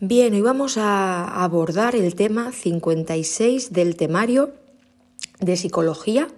Bien, 0.00 0.34
hoy 0.34 0.42
vamos 0.42 0.76
a 0.76 1.42
abordar 1.42 1.96
el 1.96 2.14
tema 2.14 2.52
56 2.52 3.72
del 3.72 3.96
temario 3.96 4.52
de 5.40 5.56
psicología 5.56 6.28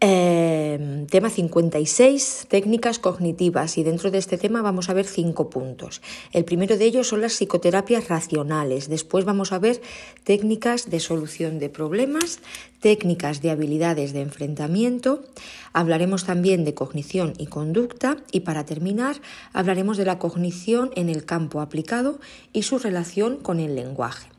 eh, 0.00 1.06
tema 1.10 1.30
56, 1.30 2.46
técnicas 2.48 2.98
cognitivas. 2.98 3.78
Y 3.78 3.82
dentro 3.82 4.10
de 4.10 4.18
este 4.18 4.38
tema 4.38 4.62
vamos 4.62 4.90
a 4.90 4.94
ver 4.94 5.06
cinco 5.06 5.48
puntos. 5.48 6.02
El 6.32 6.44
primero 6.44 6.76
de 6.76 6.84
ellos 6.84 7.08
son 7.08 7.20
las 7.20 7.34
psicoterapias 7.34 8.08
racionales. 8.08 8.88
Después 8.88 9.24
vamos 9.24 9.52
a 9.52 9.58
ver 9.58 9.80
técnicas 10.24 10.90
de 10.90 11.00
solución 11.00 11.58
de 11.58 11.70
problemas, 11.70 12.40
técnicas 12.80 13.40
de 13.40 13.50
habilidades 13.50 14.12
de 14.12 14.20
enfrentamiento. 14.20 15.24
Hablaremos 15.72 16.24
también 16.24 16.64
de 16.64 16.74
cognición 16.74 17.32
y 17.38 17.46
conducta. 17.46 18.18
Y 18.32 18.40
para 18.40 18.66
terminar, 18.66 19.16
hablaremos 19.52 19.96
de 19.96 20.04
la 20.04 20.18
cognición 20.18 20.90
en 20.94 21.08
el 21.08 21.24
campo 21.24 21.60
aplicado 21.60 22.18
y 22.52 22.62
su 22.62 22.78
relación 22.78 23.36
con 23.36 23.60
el 23.60 23.74
lenguaje. 23.74 24.35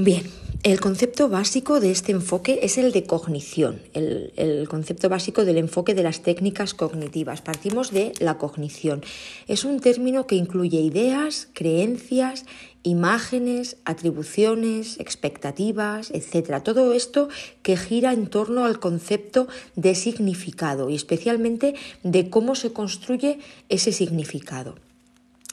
Bien, 0.00 0.22
el 0.62 0.78
concepto 0.78 1.28
básico 1.28 1.80
de 1.80 1.90
este 1.90 2.12
enfoque 2.12 2.60
es 2.62 2.78
el 2.78 2.92
de 2.92 3.02
cognición, 3.02 3.82
el, 3.94 4.68
concepto 4.70 5.08
básico 5.08 5.44
del 5.44 5.58
enfoque 5.58 5.92
de 5.92 6.04
las 6.04 6.22
técnicas 6.22 6.72
cognitivas. 6.72 7.42
Partimos 7.42 7.90
de 7.90 8.12
la 8.20 8.38
cognición. 8.38 9.02
Es 9.48 9.64
un 9.64 9.80
término 9.80 10.28
que 10.28 10.36
incluye 10.36 10.78
ideas, 10.80 11.48
creencias, 11.52 12.44
imágenes, 12.84 13.78
atribuciones, 13.84 15.00
expectativas, 15.00 16.12
etc. 16.12 16.62
Todo 16.62 16.92
esto 16.92 17.28
que 17.62 17.76
gira 17.76 18.12
en 18.12 18.28
torno 18.28 18.66
al 18.66 18.78
concepto 18.78 19.48
de 19.74 19.96
significado 19.96 20.90
y 20.90 20.94
especialmente 20.94 21.74
de 22.04 22.30
cómo 22.30 22.54
se 22.54 22.72
construye 22.72 23.40
ese 23.68 23.90
significado. 23.90 24.76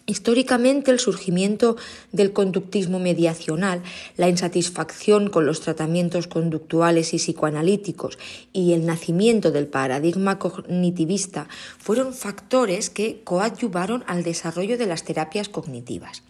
Históricamente, 0.08 0.91
el 0.91 1.00
surgimiento 1.00 1.77
del 2.12 2.32
conductismo 2.32 3.00
mediacional, 3.00 3.82
la 4.18 4.30
insatisfacción 4.30 5.32
con 5.32 5.48
los 5.48 5.62
tratamientos 5.62 6.27
conductuales 6.27 7.16
y 7.16 7.18
psicoanalíticos 7.18 8.20
y 8.54 8.74
el 8.74 8.85
nacimiento 8.85 9.52
del 9.52 9.65
paradigma 9.65 10.38
cognitivista 10.38 11.48
fueron 11.80 12.13
factores 12.13 12.91
que 12.91 13.21
coadyuvaron 13.24 14.04
al 14.05 14.21
desarrollo 14.21 14.77
de 14.77 14.85
las 14.85 15.04
terapias 15.04 15.49
cognitivas. 15.49 16.21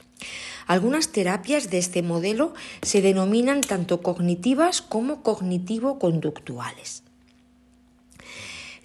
Algunas 0.68 1.10
terapias 1.10 1.70
de 1.70 1.78
este 1.78 2.02
modelo 2.02 2.54
se 2.82 3.02
denominan 3.02 3.60
tanto 3.60 4.02
cognitivas 4.02 4.82
como 4.82 5.22
cognitivo-conductuales. 5.22 7.05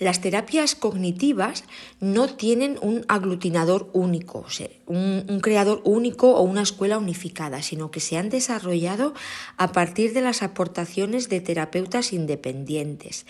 Las 0.00 0.22
terapias 0.22 0.74
cognitivas 0.74 1.64
no 2.00 2.26
tienen 2.26 2.78
un 2.80 3.04
aglutinador 3.06 3.90
único, 3.92 4.46
un, 4.86 5.40
creador 5.42 5.82
único 5.84 6.36
o 6.36 6.40
una 6.40 6.62
escuela 6.62 6.96
unificada, 6.96 7.60
sino 7.60 7.90
que 7.90 8.00
se 8.00 8.16
han 8.16 8.30
desarrollado 8.30 9.12
a 9.58 9.72
partir 9.72 10.14
de 10.14 10.22
las 10.22 10.42
aportaciones 10.42 11.28
de 11.28 11.42
terapeutas 11.42 12.14
independientes 12.14 13.26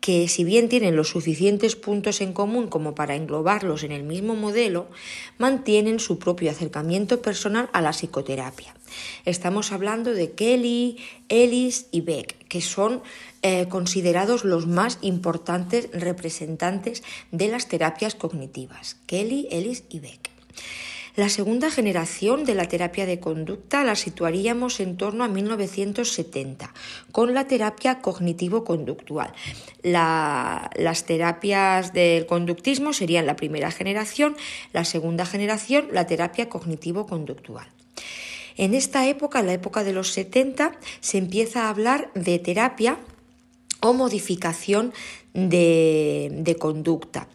que 0.00 0.26
si 0.26 0.42
bien 0.42 0.68
tienen 0.68 0.96
los 0.96 1.10
suficientes 1.10 1.76
puntos 1.76 2.20
en 2.20 2.32
común 2.32 2.66
como 2.66 2.92
para 2.92 3.14
englobarlos 3.14 3.84
en 3.84 3.92
el 3.92 4.02
mismo 4.02 4.34
modelo, 4.34 4.88
mantienen 5.38 6.00
su 6.00 6.18
propio 6.18 6.50
acercamiento 6.50 7.22
personal 7.22 7.70
a 7.72 7.80
la 7.80 7.92
psicoterapia. 7.92 8.74
Estamos 9.24 9.70
hablando 9.70 10.12
de 10.12 10.32
Kelly, 10.32 10.96
Ellis 11.28 11.86
y 11.92 12.00
Beck, 12.00 12.48
que 12.48 12.60
son 12.60 13.00
eh, 13.42 13.66
considerados 13.68 14.44
los 14.44 14.66
más 14.66 14.98
importantes 15.00 15.88
representantes 15.92 17.02
de 17.30 17.48
las 17.48 17.68
terapias 17.68 18.14
cognitivas, 18.14 18.96
Kelly, 19.06 19.48
Ellis 19.50 19.84
y 19.88 20.00
Beck. 20.00 20.30
La 21.14 21.28
segunda 21.28 21.70
generación 21.70 22.44
de 22.44 22.54
la 22.54 22.68
terapia 22.68 23.04
de 23.04 23.20
conducta 23.20 23.84
la 23.84 23.96
situaríamos 23.96 24.80
en 24.80 24.96
torno 24.96 25.24
a 25.24 25.28
1970, 25.28 26.72
con 27.10 27.34
la 27.34 27.46
terapia 27.46 28.00
cognitivo-conductual. 28.00 29.34
las 29.82 31.04
terapias 31.04 31.92
del 31.92 32.24
conductismo 32.24 32.94
serían 32.94 33.26
la 33.26 33.36
primera 33.36 33.70
generación, 33.70 34.36
la 34.72 34.86
segunda 34.86 35.26
generación, 35.26 35.88
la 35.92 36.06
terapia 36.06 36.48
cognitivo-conductual. 36.48 37.66
En 38.56 38.72
esta 38.72 39.06
época, 39.06 39.40
en 39.40 39.46
la 39.46 39.52
época 39.52 39.84
de 39.84 39.92
los 39.92 40.12
70, 40.12 40.72
se 41.00 41.18
empieza 41.18 41.64
a 41.64 41.68
hablar 41.68 42.10
de 42.14 42.38
terapia 42.38 42.96
o 43.82 43.92
modificación 43.92 44.92
de, 45.34 46.56
conducta. 46.58 47.28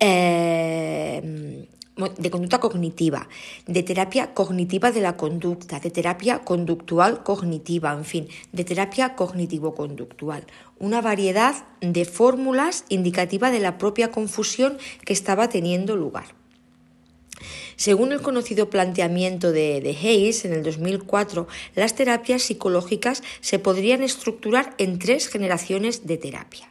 Eh, 0.00 1.68
de 1.96 2.30
conducta 2.30 2.58
cognitiva, 2.58 3.28
de 3.66 3.82
terapia 3.82 4.32
cognitiva 4.34 4.90
de 4.90 5.02
la 5.02 5.16
conducta, 5.16 5.78
de 5.78 5.90
terapia 5.90 6.40
conductual 6.40 7.22
cognitiva, 7.22 7.92
en 7.92 8.04
fin, 8.04 8.28
de 8.52 8.64
terapia 8.64 9.14
cognitivo-conductual. 9.14 10.44
Una 10.78 11.00
variedad 11.00 11.54
de 11.80 12.04
fórmulas 12.04 12.84
indicativa 12.88 13.50
de 13.50 13.60
la 13.60 13.78
propia 13.78 14.10
confusión 14.10 14.78
que 15.04 15.12
estaba 15.12 15.48
teniendo 15.48 15.94
lugar. 15.94 16.41
Según 17.76 18.12
el 18.12 18.22
conocido 18.22 18.70
planteamiento 18.70 19.52
de, 19.52 19.80
de, 19.80 19.90
Hayes 19.90 20.44
en 20.44 20.52
el 20.52 20.62
2004, 20.62 21.48
las 21.74 21.94
terapias 21.94 22.42
psicológicas 22.42 23.22
se 23.40 23.58
podrían 23.58 24.02
estructurar 24.02 24.74
en 24.78 24.98
tres 24.98 25.28
generaciones 25.28 26.06
de 26.06 26.16
terapia. 26.16 26.68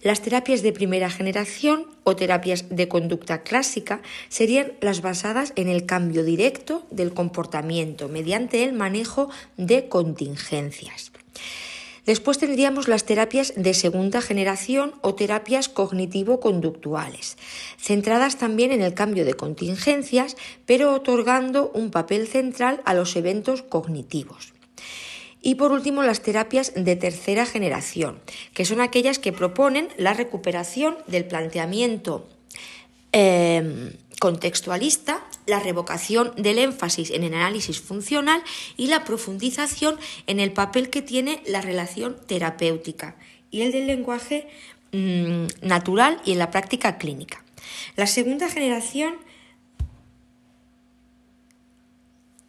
Las 0.00 0.22
terapias 0.22 0.62
de 0.62 0.72
primera 0.72 1.10
generación 1.10 1.86
o 2.04 2.14
terapias 2.14 2.66
de 2.70 2.86
conducta 2.86 3.42
clásica 3.42 4.00
serían 4.28 4.74
las 4.80 5.02
basadas 5.02 5.52
en 5.56 5.68
el 5.68 5.86
cambio 5.86 6.24
directo 6.24 6.86
del 6.90 7.12
comportamiento 7.12 8.08
mediante 8.08 8.62
el 8.62 8.74
manejo 8.74 9.28
de 9.56 9.88
contingencias. 9.88 11.10
Después 12.08 12.38
tendríamos 12.38 12.88
las 12.88 13.04
terapias 13.04 13.52
de 13.54 13.74
segunda 13.74 14.22
generación 14.22 14.94
o 15.02 15.14
terapias 15.14 15.68
cognitivo-conductuales, 15.68 17.36
centradas 17.76 18.38
también 18.38 18.72
en 18.72 18.80
el 18.80 18.94
cambio 18.94 19.26
de 19.26 19.34
contingencias, 19.34 20.34
pero 20.64 20.94
otorgando 20.94 21.70
un 21.74 21.90
papel 21.90 22.26
central 22.26 22.80
a 22.86 22.94
los 22.94 23.14
eventos 23.14 23.60
cognitivos. 23.60 24.54
Y 25.42 25.56
por 25.56 25.70
último, 25.70 26.02
las 26.02 26.22
terapias 26.22 26.72
de 26.74 26.96
tercera 26.96 27.44
generación, 27.44 28.20
que 28.54 28.64
son 28.64 28.80
aquellas 28.80 29.18
que 29.18 29.34
proponen 29.34 29.88
la 29.98 30.14
recuperación 30.14 30.96
del 31.08 31.26
planteamiento 31.26 32.26
em, 33.12 33.92
contextualista, 34.18 35.24
la 35.46 35.60
revocación 35.60 36.32
del 36.36 36.58
énfasis 36.58 37.10
en 37.10 37.24
el 37.24 37.34
análisis 37.34 37.80
funcional 37.80 38.42
y 38.76 38.88
la 38.88 39.04
profundización 39.04 39.96
en 40.26 40.40
el 40.40 40.52
papel 40.52 40.90
que 40.90 41.02
tiene 41.02 41.42
la 41.46 41.60
relación 41.60 42.16
terapéutica 42.26 43.16
y 43.50 43.62
el 43.62 43.72
del 43.72 43.86
lenguaje 43.86 44.48
mm, 44.92 45.66
natural 45.66 46.20
y 46.24 46.32
en 46.32 46.38
la 46.38 46.50
práctica 46.50 46.98
clínica. 46.98 47.44
La 47.96 48.06
segunda 48.06 48.48
generación 48.48 49.16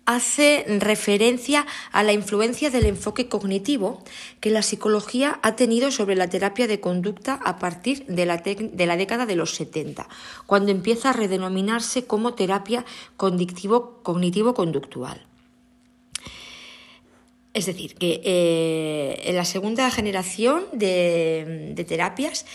hace 0.10 0.66
referencia 0.80 1.68
a 1.92 2.02
la 2.02 2.14
influencia 2.14 2.72
del 2.72 2.88
enfoque 2.88 3.28
cognitivo 3.28 4.02
que 4.40 4.50
la 4.50 4.64
psicología 4.64 5.40
ha 5.44 5.56
tenido 5.56 5.92
sobre 5.92 6.16
la 6.16 6.28
terapia 6.28 6.66
de 6.66 6.80
conducta 6.80 7.36
a 7.36 7.60
partir 7.60 8.08
de 8.08 8.26
la, 8.26 8.38
de 8.38 8.86
la 8.88 8.98
década 8.98 9.28
de 9.28 9.36
los 9.36 9.54
70, 9.54 10.10
cuando 10.48 10.72
empieza 10.72 11.12
a 11.12 11.14
redenominarse 11.14 12.08
como 12.08 12.34
terapia 12.34 12.86
cognitivo-conductual. 13.18 15.28
Es 17.54 17.68
decir, 17.68 17.94
que 17.94 18.20
eh, 18.24 19.22
en 19.26 19.36
la 19.36 19.46
segunda 19.46 19.92
generación 19.92 20.64
de, 20.74 21.74
de 21.76 21.84
terapias 21.84 22.48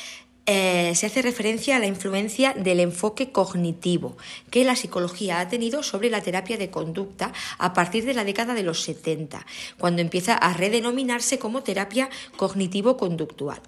eh, 0.46 0.92
se 0.94 1.06
hace 1.06 1.22
referencia 1.22 1.76
a 1.76 1.78
la 1.78 1.86
influencia 1.86 2.52
del 2.52 2.80
enfoque 2.80 3.32
cognitivo 3.32 4.18
que 4.50 4.64
la 4.64 4.76
psicología 4.76 5.40
ha 5.40 5.48
tenido 5.48 5.82
sobre 5.82 6.10
la 6.10 6.20
terapia 6.20 6.58
de 6.58 6.70
conducta 6.70 7.32
a 7.56 7.72
partir 7.72 8.04
de 8.04 8.12
la 8.12 8.24
década 8.24 8.52
de 8.52 8.62
los 8.62 8.82
70, 8.82 9.46
cuando 9.78 10.02
empieza 10.02 10.34
a 10.34 10.52
redenominarse 10.52 11.38
como 11.38 11.62
terapia 11.62 12.10
cognitivo-conductual. 12.36 13.60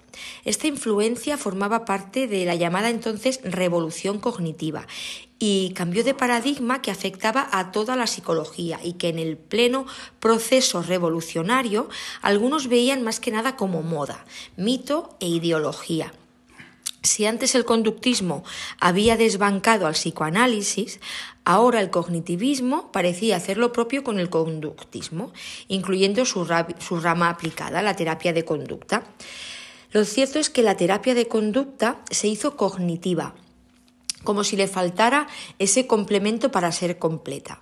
Esta 0.45 0.67
influencia 0.67 1.37
formaba 1.37 1.83
parte 1.83 2.27
de 2.27 2.45
la 2.45 2.53
llamada 2.53 2.89
entonces 2.89 3.39
revolución 3.43 4.19
cognitiva 4.19 4.85
y 5.39 5.71
cambió 5.73 6.03
de 6.03 6.13
paradigma 6.13 6.81
que 6.81 6.91
afectaba 6.91 7.47
a 7.51 7.71
toda 7.71 7.95
la 7.95 8.05
psicología 8.05 8.79
y 8.83 8.93
que 8.93 9.09
en 9.09 9.17
el 9.17 9.37
pleno 9.37 9.87
proceso 10.19 10.83
revolucionario 10.83 11.89
algunos 12.21 12.67
veían 12.67 13.03
más 13.03 13.19
que 13.19 13.31
nada 13.31 13.55
como 13.55 13.81
moda, 13.81 14.25
mito 14.55 15.15
e 15.19 15.27
ideología. 15.27 16.13
Si 17.03 17.25
antes 17.25 17.55
el 17.55 17.65
conductismo 17.65 18.43
había 18.79 19.17
desbancado 19.17 19.87
al 19.87 19.93
psicoanálisis, 19.93 20.99
ahora 21.45 21.79
el 21.79 21.89
cognitivismo 21.89 22.91
parecía 22.91 23.37
hacer 23.37 23.57
lo 23.57 23.71
propio 23.71 24.03
con 24.03 24.19
el 24.19 24.29
conductismo, 24.29 25.31
incluyendo 25.67 26.25
su, 26.25 26.43
rama 26.45 27.29
aplicada, 27.29 27.81
la 27.81 27.95
terapia 27.95 28.33
de 28.33 28.43
conducta. 28.43 29.03
Lo 29.91 30.03
cierto 30.03 30.39
es 30.39 30.49
que 30.49 30.63
la 30.63 30.75
terapia 30.75 31.15
de 31.15 31.27
conducta 31.27 32.01
se 32.11 32.27
hizo 32.27 32.57
cognitiva, 32.57 33.35
como 34.25 34.43
si 34.43 34.57
le 34.57 34.67
faltara 34.67 35.27
ese 35.57 35.87
complemento 35.87 36.51
para 36.51 36.73
ser 36.73 36.99
completa. 36.99 37.61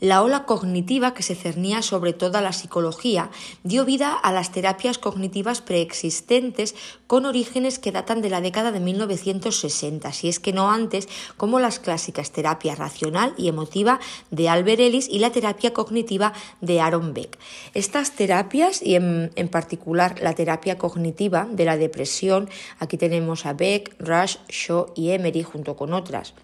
La 0.00 0.22
ola 0.22 0.46
cognitiva, 0.46 1.12
que 1.12 1.22
se 1.22 1.34
cernía 1.34 1.82
sobre 1.82 2.14
toda 2.14 2.40
la 2.40 2.54
psicología, 2.54 3.30
dio 3.64 3.84
vida 3.84 4.14
a 4.14 4.32
las 4.32 4.50
terapias 4.50 4.96
cognitivas 4.96 5.60
preexistentes 5.60 6.74
con 7.06 7.26
orígenes 7.26 7.78
que 7.78 7.92
datan 7.92 8.22
de 8.22 8.30
la 8.30 8.40
década 8.40 8.72
de 8.72 8.80
1960, 8.80 10.12
si 10.12 10.28
es 10.28 10.40
que 10.40 10.52
no 10.52 10.70
antes, 10.70 11.08
como 11.36 11.60
las 11.60 11.78
clásicas 11.78 12.32
terapia 12.32 12.74
racional 12.74 13.34
y 13.36 13.48
emotiva 13.48 14.00
de 14.30 14.48
Albert 14.48 14.80
Ellis 14.80 15.08
y 15.08 15.18
la 15.18 15.30
terapia 15.30 15.72
cognitiva 15.72 16.32
de 16.60 16.80
Aaron 16.80 17.14
Beck. 17.14 17.38
Estas 17.74 18.12
terapias, 18.12 18.82
y 18.82 18.94
en, 18.94 19.30
en 19.36 19.48
particular 19.48 20.20
la 20.20 20.34
terapia 20.34 20.78
cognitiva 20.78 21.46
de 21.50 21.64
la 21.64 21.76
depresión, 21.76 22.48
aquí 22.78 22.96
tenemos 22.96 23.46
a 23.46 23.52
Beck, 23.52 23.94
Rush, 23.98 24.36
Shaw 24.48 24.92
y 24.94 25.10
Emery 25.10 25.42
junto 25.42 25.76
con 25.76 25.92
otras 25.92 26.34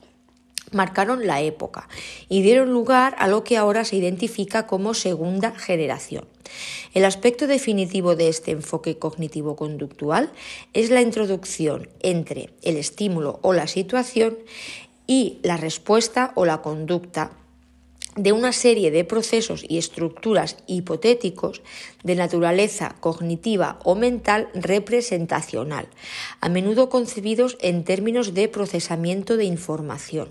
marcaron 0.73 1.27
la 1.27 1.41
época 1.41 1.89
y 2.29 2.43
dieron 2.43 2.73
lugar 2.73 3.15
a 3.19 3.29
lo 3.29 3.45
que 3.45 3.57
ahora 3.57 3.85
se 3.85 3.97
identifica 3.97 4.67
como 4.67 4.95
segunda 4.95 5.53
generación. 5.53 6.27
El 6.95 7.05
aspecto 7.05 7.47
definitivo 7.47 8.17
de 8.17 8.29
este 8.29 8.51
enfoque 8.51 8.99
cognitivo-conductual 8.99 10.33
es 10.73 10.91
la 10.91 11.01
introducción 11.01 11.89
entre 12.01 12.51
el 12.63 12.77
estímulo 12.77 13.39
o 13.43 13.53
la 13.53 13.67
situación 13.67 14.39
y 15.07 15.39
la 15.43 15.57
respuesta 15.57 16.33
o 16.35 16.45
la 16.45 16.63
conducta 16.63 17.33
de 18.17 18.33
una 18.33 18.53
serie 18.53 18.91
de 18.91 19.05
procesos 19.05 19.65
y 19.67 19.79
estructuras 19.79 20.57
hipotéticos 20.67 21.63
de 22.03 22.15
naturaleza 22.15 22.95
cognitiva 23.01 23.79
o 23.85 23.95
mental 23.95 24.49
representacional, 24.55 25.89
a 26.41 26.49
menudo 26.49 26.89
concebidos 26.89 27.57
en 27.61 27.85
términos 27.85 28.35
de 28.35 28.49
procesamiento 28.49 29.37
de 29.37 29.45
información, 29.45 30.29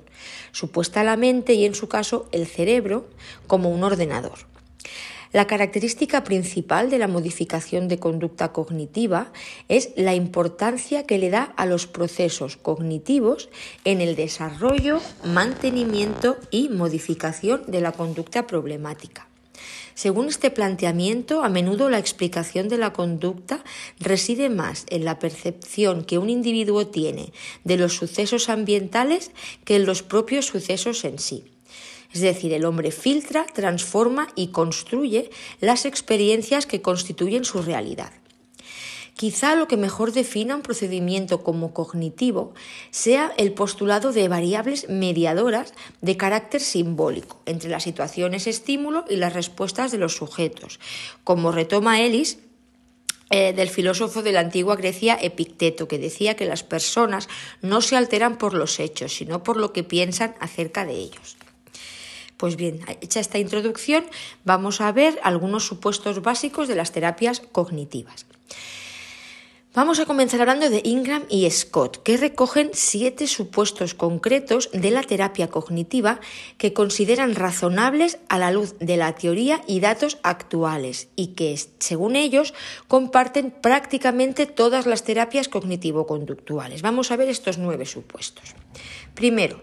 supuesta 0.52 1.04
la 1.04 1.18
mente 1.18 1.54
y 1.54 1.66
en 1.66 1.76
su 1.76 1.88
caso 1.88 2.28
el 2.32 2.46
cerebro 2.46 3.08
como 3.48 3.70
un 3.70 3.84
ordenador. 3.84 4.52
La 5.34 5.48
característica 5.48 6.26
principal 6.26 6.90
de 6.90 6.98
la 6.98 7.08
modificación 7.08 7.88
de 7.88 8.00
conducta 8.00 8.52
cognitiva 8.52 9.32
es 9.70 9.92
la 9.96 10.14
importancia 10.14 11.06
que 11.06 11.18
le 11.18 11.30
da 11.30 11.54
a 11.56 11.66
los 11.66 11.88
procesos 11.88 12.58
cognitivos 12.58 13.50
en 13.86 14.02
el 14.02 14.18
desarrollo, 14.18 15.00
mantenimiento 15.24 16.36
y 16.52 16.68
modificación 16.68 17.64
de 17.68 17.80
la 17.80 17.94
conducta 17.94 18.46
problemática. 18.46 19.30
Según 19.94 20.28
este 20.28 20.52
planteamiento, 20.52 21.44
a 21.44 21.50
menudo 21.50 21.90
la 21.90 22.00
explicación 22.00 22.68
de 22.68 22.78
la 22.78 22.92
conducta 22.92 23.64
reside 24.00 24.50
más 24.50 24.86
en 24.90 25.06
la 25.06 25.18
percepción 25.20 26.04
que 26.04 26.18
un 26.18 26.30
individuo 26.30 26.88
tiene 26.88 27.32
de 27.64 27.78
los 27.78 27.94
sucesos 27.94 28.50
ambientales 28.50 29.32
que 29.64 29.78
en 29.78 29.86
los 29.86 30.04
propios 30.04 30.46
sucesos 30.46 31.06
en 31.06 31.20
sí. 31.20 31.51
Es 32.14 32.22
decir, 32.22 32.54
el 32.54 32.66
hombre 32.66 32.92
filtra, 32.92 33.46
transforma 33.46 34.28
y 34.36 34.48
construye 34.48 35.30
las 35.60 35.86
experiencias 35.86 36.66
que 36.66 36.82
constituyen 36.82 37.46
su 37.46 37.62
realidad. 37.62 38.12
Quizá 39.16 39.56
lo 39.56 39.68
que 39.68 39.78
mejor 39.78 40.14
defina 40.14 40.56
un 40.56 40.62
procedimiento 40.64 41.44
como 41.44 41.74
cognitivo 41.74 42.54
sea 42.90 43.32
el 43.38 43.54
postulado 43.54 44.14
de 44.14 44.28
variables 44.28 44.90
mediadoras 44.90 45.74
de 46.02 46.18
carácter 46.18 46.60
simbólico 46.60 47.40
entre 47.46 47.70
las 47.70 47.84
situaciones 47.84 48.48
estímulo 48.48 49.06
y 49.08 49.18
las 49.18 49.34
respuestas 49.34 49.92
de 49.92 50.00
los 50.00 50.16
sujetos, 50.16 50.80
como 51.24 51.52
retoma 51.52 52.02
Ellis 52.02 52.40
eh, 53.30 53.54
del 53.54 53.70
filósofo 53.70 54.24
de 54.24 54.32
la 54.32 54.40
antigua 54.40 54.76
Grecia 54.76 55.18
Epicteto, 55.22 55.88
que 55.88 56.00
decía 56.00 56.36
que 56.36 56.46
las 56.46 56.64
personas 56.64 57.30
no 57.62 57.82
se 57.82 57.96
alteran 57.96 58.38
por 58.38 58.54
los 58.54 58.80
hechos, 58.80 59.14
sino 59.14 59.44
por 59.44 59.58
lo 59.58 59.72
que 59.72 59.84
piensan 59.84 60.36
acerca 60.40 60.84
de 60.84 60.96
ellos. 60.96 61.38
Pues 62.42 62.56
bien, 62.56 62.80
hecha 63.02 63.20
esta 63.20 63.38
introducción, 63.38 64.04
vamos 64.46 64.82
a 64.82 64.92
ver 64.92 65.20
algunos 65.22 65.64
supuestos 65.64 66.24
básicos 66.24 66.68
de 66.68 66.74
las 66.74 66.92
terapias 66.92 67.40
cognitivas. 67.40 68.26
Vamos 69.76 70.00
a 70.00 70.08
comenzar 70.08 70.42
hablando 70.42 70.68
de 70.68 70.82
Ingram 70.84 71.24
y 71.30 71.48
Scott, 71.52 72.02
que 72.02 72.18
recogen 72.18 72.72
siete 72.74 73.28
supuestos 73.28 73.94
concretos 73.94 74.72
de 74.74 74.90
la 74.90 75.04
terapia 75.04 75.52
cognitiva 75.52 76.20
que 76.58 76.74
consideran 76.74 77.36
razonables 77.36 78.18
a 78.28 78.40
la 78.40 78.50
luz 78.50 78.74
de 78.80 78.98
la 78.98 79.14
teoría 79.14 79.62
y 79.68 79.80
datos 79.80 80.18
actuales 80.24 81.10
y 81.16 81.36
que, 81.36 81.56
según 81.78 82.16
ellos, 82.16 82.56
comparten 82.88 83.52
prácticamente 83.52 84.48
todas 84.48 84.88
las 84.88 85.04
terapias 85.04 85.48
cognitivo-conductuales. 85.48 86.82
Vamos 86.82 87.12
a 87.12 87.18
ver 87.18 87.30
estos 87.30 87.60
nueve 87.60 87.86
supuestos. 87.86 88.56
Primero, 89.14 89.62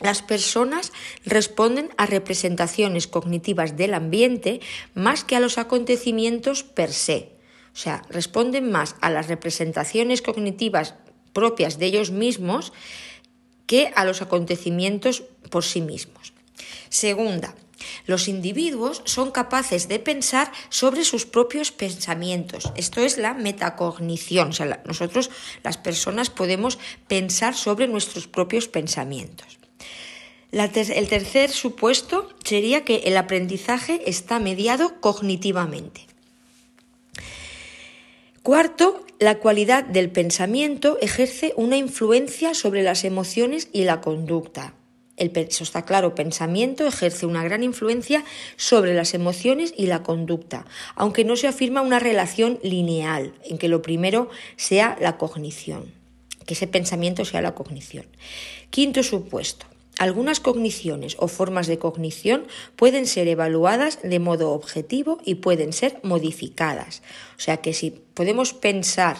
las 0.00 0.22
personas 0.22 0.92
responden 1.24 1.90
a 1.96 2.06
representaciones 2.06 3.06
cognitivas 3.06 3.76
del 3.76 3.94
ambiente 3.94 4.60
más 4.94 5.24
que 5.24 5.36
a 5.36 5.40
los 5.40 5.58
acontecimientos 5.58 6.64
per 6.64 6.92
se. 6.92 7.32
O 7.72 7.76
sea, 7.76 8.02
responden 8.08 8.70
más 8.70 8.96
a 9.00 9.10
las 9.10 9.28
representaciones 9.28 10.22
cognitivas 10.22 10.94
propias 11.32 11.78
de 11.78 11.86
ellos 11.86 12.10
mismos 12.10 12.72
que 13.66 13.92
a 13.94 14.04
los 14.04 14.22
acontecimientos 14.22 15.22
por 15.50 15.64
sí 15.64 15.80
mismos. 15.80 16.32
Segunda, 16.88 17.54
los 18.06 18.26
individuos 18.26 19.02
son 19.04 19.30
capaces 19.30 19.86
de 19.86 20.00
pensar 20.00 20.50
sobre 20.68 21.04
sus 21.04 21.24
propios 21.24 21.70
pensamientos. 21.70 22.72
Esto 22.74 23.00
es 23.00 23.16
la 23.16 23.32
metacognición. 23.34 24.48
O 24.48 24.52
sea, 24.52 24.82
nosotros, 24.84 25.30
las 25.62 25.78
personas, 25.78 26.30
podemos 26.30 26.78
pensar 27.06 27.54
sobre 27.54 27.86
nuestros 27.86 28.26
propios 28.26 28.66
pensamientos 28.66 29.59
el 30.52 31.08
tercer 31.08 31.50
supuesto 31.50 32.28
sería 32.44 32.84
que 32.84 33.02
el 33.04 33.16
aprendizaje 33.16 34.02
está 34.06 34.40
mediado 34.40 35.00
cognitivamente. 35.00 36.06
Cuarto, 38.42 39.04
la 39.18 39.38
cualidad 39.38 39.84
del 39.84 40.10
pensamiento 40.10 40.98
ejerce 41.00 41.52
una 41.56 41.76
influencia 41.76 42.54
sobre 42.54 42.82
las 42.82 43.04
emociones 43.04 43.68
y 43.70 43.84
la 43.84 44.00
conducta. 44.00 44.74
El, 45.18 45.30
eso 45.36 45.62
está 45.62 45.84
claro, 45.84 46.14
pensamiento 46.14 46.86
ejerce 46.86 47.26
una 47.26 47.44
gran 47.44 47.62
influencia 47.62 48.24
sobre 48.56 48.94
las 48.94 49.12
emociones 49.12 49.74
y 49.76 49.86
la 49.86 50.02
conducta, 50.02 50.64
aunque 50.94 51.24
no 51.24 51.36
se 51.36 51.48
afirma 51.48 51.82
una 51.82 51.98
relación 51.98 52.58
lineal 52.62 53.34
en 53.44 53.58
que 53.58 53.68
lo 53.68 53.82
primero 53.82 54.30
sea 54.56 54.96
la 54.98 55.18
cognición, 55.18 55.92
que 56.46 56.54
ese 56.54 56.66
pensamiento 56.66 57.26
sea 57.26 57.42
la 57.42 57.54
cognición. 57.54 58.06
Quinto 58.70 59.02
supuesto, 59.02 59.66
algunas 60.00 60.40
cogniciones 60.40 61.14
o 61.18 61.28
formas 61.28 61.66
de 61.66 61.78
cognición 61.78 62.48
pueden 62.74 63.06
ser 63.06 63.28
evaluadas 63.28 64.00
de 64.02 64.18
modo 64.18 64.52
objetivo 64.52 65.20
y 65.26 65.36
pueden 65.36 65.74
ser 65.74 66.00
modificadas. 66.02 67.02
O 67.36 67.40
sea 67.40 67.58
que 67.58 67.74
si 67.74 67.90
podemos 67.90 68.54
pensar 68.54 69.18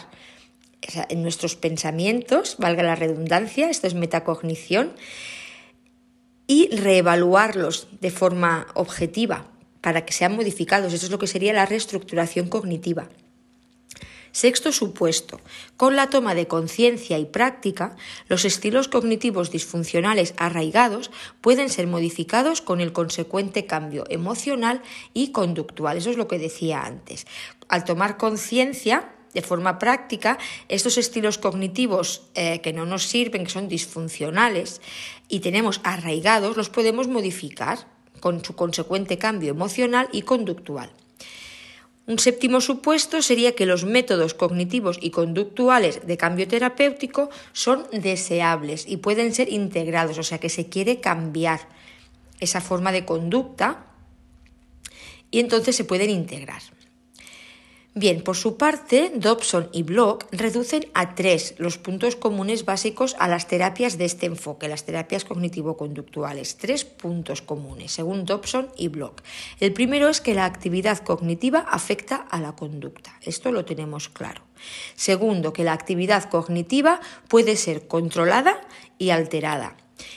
en 1.11 1.23
nuestros 1.23 1.55
pensamientos, 1.55 2.57
valga 2.59 2.83
la 2.83 2.97
redundancia, 2.97 3.69
esto 3.69 3.89
es 3.89 3.95
metacognición, 3.95 4.95
y 6.47 6.75
reevaluarlos 6.75 7.89
de 8.01 8.11
forma 8.11 8.67
objetiva 8.73 9.51
para 9.83 10.07
que 10.07 10.15
sean 10.15 10.35
modificados. 10.35 10.95
Eso 10.95 11.05
es 11.05 11.13
lo 11.13 11.19
que 11.19 11.27
sería 11.27 11.53
la 11.53 11.67
reestructuración 11.67 12.49
cognitiva. 12.49 13.11
Sexto 14.33 14.73
supuesto. 14.73 15.41
Con 15.77 15.97
la 15.97 16.09
toma 16.09 16.35
de 16.35 16.47
conciencia 16.47 17.19
y 17.19 17.25
práctica, 17.25 17.97
los 18.29 18.45
estilos 18.45 18.89
cognitivos 18.89 19.51
disfuncionales 19.51 20.35
arraigados 20.37 21.11
pueden 21.41 21.69
ser 21.69 21.87
modificados 21.87 22.63
con 22.63 22.81
el 22.81 22.93
consecuente 22.93 23.67
cambio 23.67 24.05
emocional 24.09 24.83
y 25.15 25.33
conductual. 25.33 25.97
Eso 25.97 26.11
es 26.11 26.17
lo 26.17 26.29
que 26.29 26.39
decía 26.39 26.83
antes. 26.83 27.27
Al 27.69 27.85
tomar 27.85 28.19
conciencia, 28.19 29.11
de 29.35 29.43
forma 29.43 29.79
práctica, 29.79 30.39
estos 30.69 30.99
estilos 30.99 31.39
cognitivos 31.39 32.23
eh, 32.35 32.61
que 32.61 32.73
no 32.73 32.87
nos 32.87 33.05
sirven, 33.05 33.45
que 33.45 33.51
son 33.51 33.69
disfuncionales 33.69 34.81
y 35.29 35.41
tenemos 35.41 35.81
arraigados, 35.85 36.57
los 36.57 36.69
podemos 36.69 37.09
modificar 37.09 37.87
con 38.21 38.45
su 38.45 38.55
consecuente 38.55 39.19
cambio 39.19 39.51
emocional 39.51 40.09
y 40.13 40.23
conductual. 40.23 40.91
Un 42.11 42.19
séptimo 42.19 42.61
supuesto 42.61 43.23
sería 43.23 43.55
que 43.55 43.67
los 43.67 43.85
métodos 43.85 44.35
cognitivos 44.35 44.99
y 45.01 45.13
conductuales 45.13 46.05
de 46.09 46.17
cambio 46.17 46.49
terapéutico 46.49 47.31
son 47.53 47.87
deseables 47.93 48.85
y 48.89 48.97
pueden 48.97 49.33
ser 49.33 49.49
integrados, 49.49 50.19
o 50.19 50.25
sea 50.25 50.39
que 50.39 50.49
se 50.49 50.69
quiere 50.69 50.99
cambiar 50.99 51.61
esa 52.41 52.61
forma 52.61 52.91
de 52.91 53.05
conducta 53.05 53.87
y 55.31 55.39
entonces 55.39 55.77
se 55.77 55.85
pueden 55.85 56.11
integrar. 56.11 56.63
Bien, 57.95 58.23
por 58.23 58.37
su 58.37 58.57
parte, 58.57 59.11
Dobson 59.17 59.69
y 59.73 59.83
Block 59.83 60.27
reducen 60.31 60.87
a 60.95 61.17
tres 61.17 61.57
los 61.59 61.77
puntos 61.77 62.15
comunes 62.15 62.65
básicos 62.65 63.17
a 63.19 63.27
las 63.27 63.49
terapias 63.49 63.99
de 63.99 64.05
este 64.05 64.27
enfoque, 64.27 64.69
las 64.69 64.85
terapias 64.85 65.25
cognitivo-conductuales. 65.25 66.57
Tres 66.57 66.85
puntos 66.85 67.43
comunes, 67.43 67.91
según 67.91 68.27
Dobson 68.27 68.69
y 68.77 68.87
Block. 68.87 69.23
El 69.59 69.73
primero 69.73 70.09
es 70.09 70.21
que 70.21 70.35
la 70.35 70.45
actividad 70.45 70.99
cognitiva 70.99 71.67
afecta 71.69 72.15
a 72.15 72.41
la 72.41 72.53
conducta. 72.53 73.19
Esto 73.23 73.51
lo 73.51 73.65
tenemos 73.65 74.09
claro. 74.09 74.43
Segundo, 74.95 75.53
que 75.53 75.65
la 75.65 75.73
actividad 75.73 76.31
cognitiva 76.31 77.01
puede 77.27 77.57
ser 77.57 77.89
controlada 77.89 78.61
y 78.99 79.11
alterada. 79.11 79.77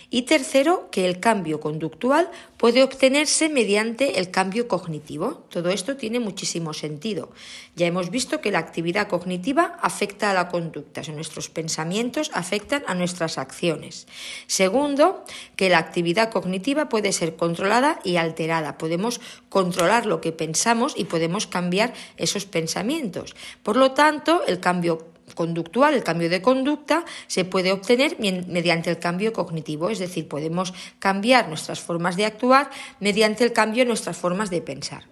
Y 0.10 0.24
tercero, 0.24 0.90
que 0.92 1.06
el 1.06 1.20
cambio 1.20 1.60
conductual 1.60 2.30
puede 2.58 2.84
obtenerse 2.84 3.50
mediante 3.50 4.20
el 4.20 4.32
cambio 4.32 4.68
cognitivo. 4.68 5.46
Todo 5.50 5.70
esto 5.70 5.98
tiene 5.98 6.20
muchísimo 6.20 6.74
sentido. 6.74 7.32
Ya 7.75 7.88
hemos 7.88 8.10
visto 8.10 8.40
que 8.40 8.52
la 8.52 8.60
actividad 8.60 9.08
cognitiva 9.08 9.78
afecta 9.82 10.32
a 10.32 10.34
la 10.34 10.50
conducta, 10.50 11.02
o 11.08 11.12
nuestros 11.12 11.50
pensamientos 11.50 12.32
afectan 12.34 12.84
a 12.88 12.94
nuestras 12.94 13.38
acciones. 13.38 14.08
Segundo, 14.48 15.25
que 15.56 15.70
la 15.70 15.80
actividad 15.80 16.32
cognitiva 16.32 16.90
puede 16.90 17.12
ser 17.12 17.36
controlada 17.36 18.00
y 18.04 18.18
alterada. 18.18 18.78
Podemos 18.78 19.20
controlar 19.50 20.06
lo 20.06 20.22
que 20.22 20.32
pensamos 20.32 20.94
y 20.96 21.06
podemos 21.06 21.48
cambiar 21.48 21.94
esos 22.18 22.46
pensamientos. 22.46 23.36
Por 23.63 23.75
lo 23.75 23.92
tanto, 23.92 24.44
el 24.46 24.60
cambio 24.60 25.12
conductual, 25.34 25.94
el 25.94 26.04
cambio 26.04 26.30
de 26.30 26.42
conducta, 26.42 27.06
se 27.28 27.46
puede 27.46 27.72
obtener 27.72 28.18
mediante 28.20 28.90
el 28.90 29.00
cambio 29.00 29.34
cognitivo, 29.34 29.90
es 29.90 30.00
decir, 30.00 30.28
podemos 30.28 30.74
cambiar 31.00 31.50
nuestras 31.50 31.80
formas 31.80 32.16
de 32.16 32.25
actuar 32.25 32.70
mediante 33.00 33.44
el 33.44 33.54
cambio 33.54 33.84
de 33.84 33.88
nuestras 33.88 34.18
formas 34.18 34.50
de 34.50 34.62
pensar. 34.62 35.04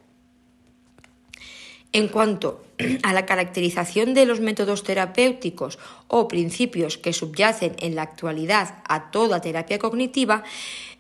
En 1.94 2.08
cuanto 2.08 2.64
a 3.04 3.14
la 3.14 3.26
caracterización 3.26 4.14
de 4.14 4.26
los 4.26 4.40
métodos 4.40 4.84
terapéuticos 4.84 5.78
o 6.08 6.28
principios 6.28 6.98
que 6.98 7.14
subyacen 7.14 7.76
en 7.80 7.96
la 7.96 8.04
actualidad 8.04 8.82
a 8.88 9.12
toda 9.12 9.42
terapia 9.42 9.80
cognitiva, 9.80 10.44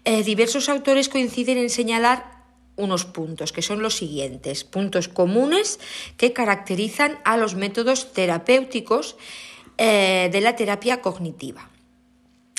eh, 0.04 0.24
diversos 0.24 0.68
autores 0.68 1.10
coinciden 1.10 1.58
en 1.58 1.70
señalar 1.70 2.41
unos 2.82 3.06
puntos, 3.06 3.52
que 3.52 3.62
son 3.62 3.82
los 3.82 3.96
siguientes, 3.96 4.64
puntos 4.64 5.08
comunes 5.08 5.80
que 6.18 6.34
caracterizan 6.34 7.20
a 7.24 7.38
los 7.38 7.56
métodos 7.56 8.12
terapéuticos 8.14 9.16
eh, 9.78 10.30
de 10.32 10.42
la 10.42 10.56
terapia 10.56 11.02
cognitiva. 11.02 11.70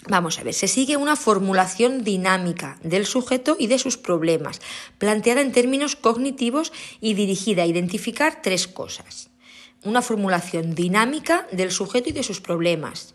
Vamos 0.08 0.40
a 0.40 0.42
ver, 0.42 0.54
se 0.54 0.66
sigue 0.66 0.96
una 0.96 1.14
formulación 1.14 2.02
dinámica 2.02 2.76
del 2.82 3.06
sujeto 3.06 3.56
y 3.56 3.68
de 3.68 3.78
sus 3.78 3.96
problemas, 3.96 4.60
planteada 4.98 5.40
en 5.40 5.52
términos 5.52 5.94
cognitivos 5.94 6.72
y 7.00 7.14
dirigida 7.14 7.62
a 7.62 7.66
identificar 7.66 8.42
tres 8.42 8.66
cosas. 8.66 9.30
Una 9.84 10.02
formulación 10.02 10.74
dinámica 10.74 11.46
del 11.52 11.70
sujeto 11.70 12.08
y 12.08 12.12
de 12.12 12.24
sus 12.24 12.40
problemas, 12.40 13.14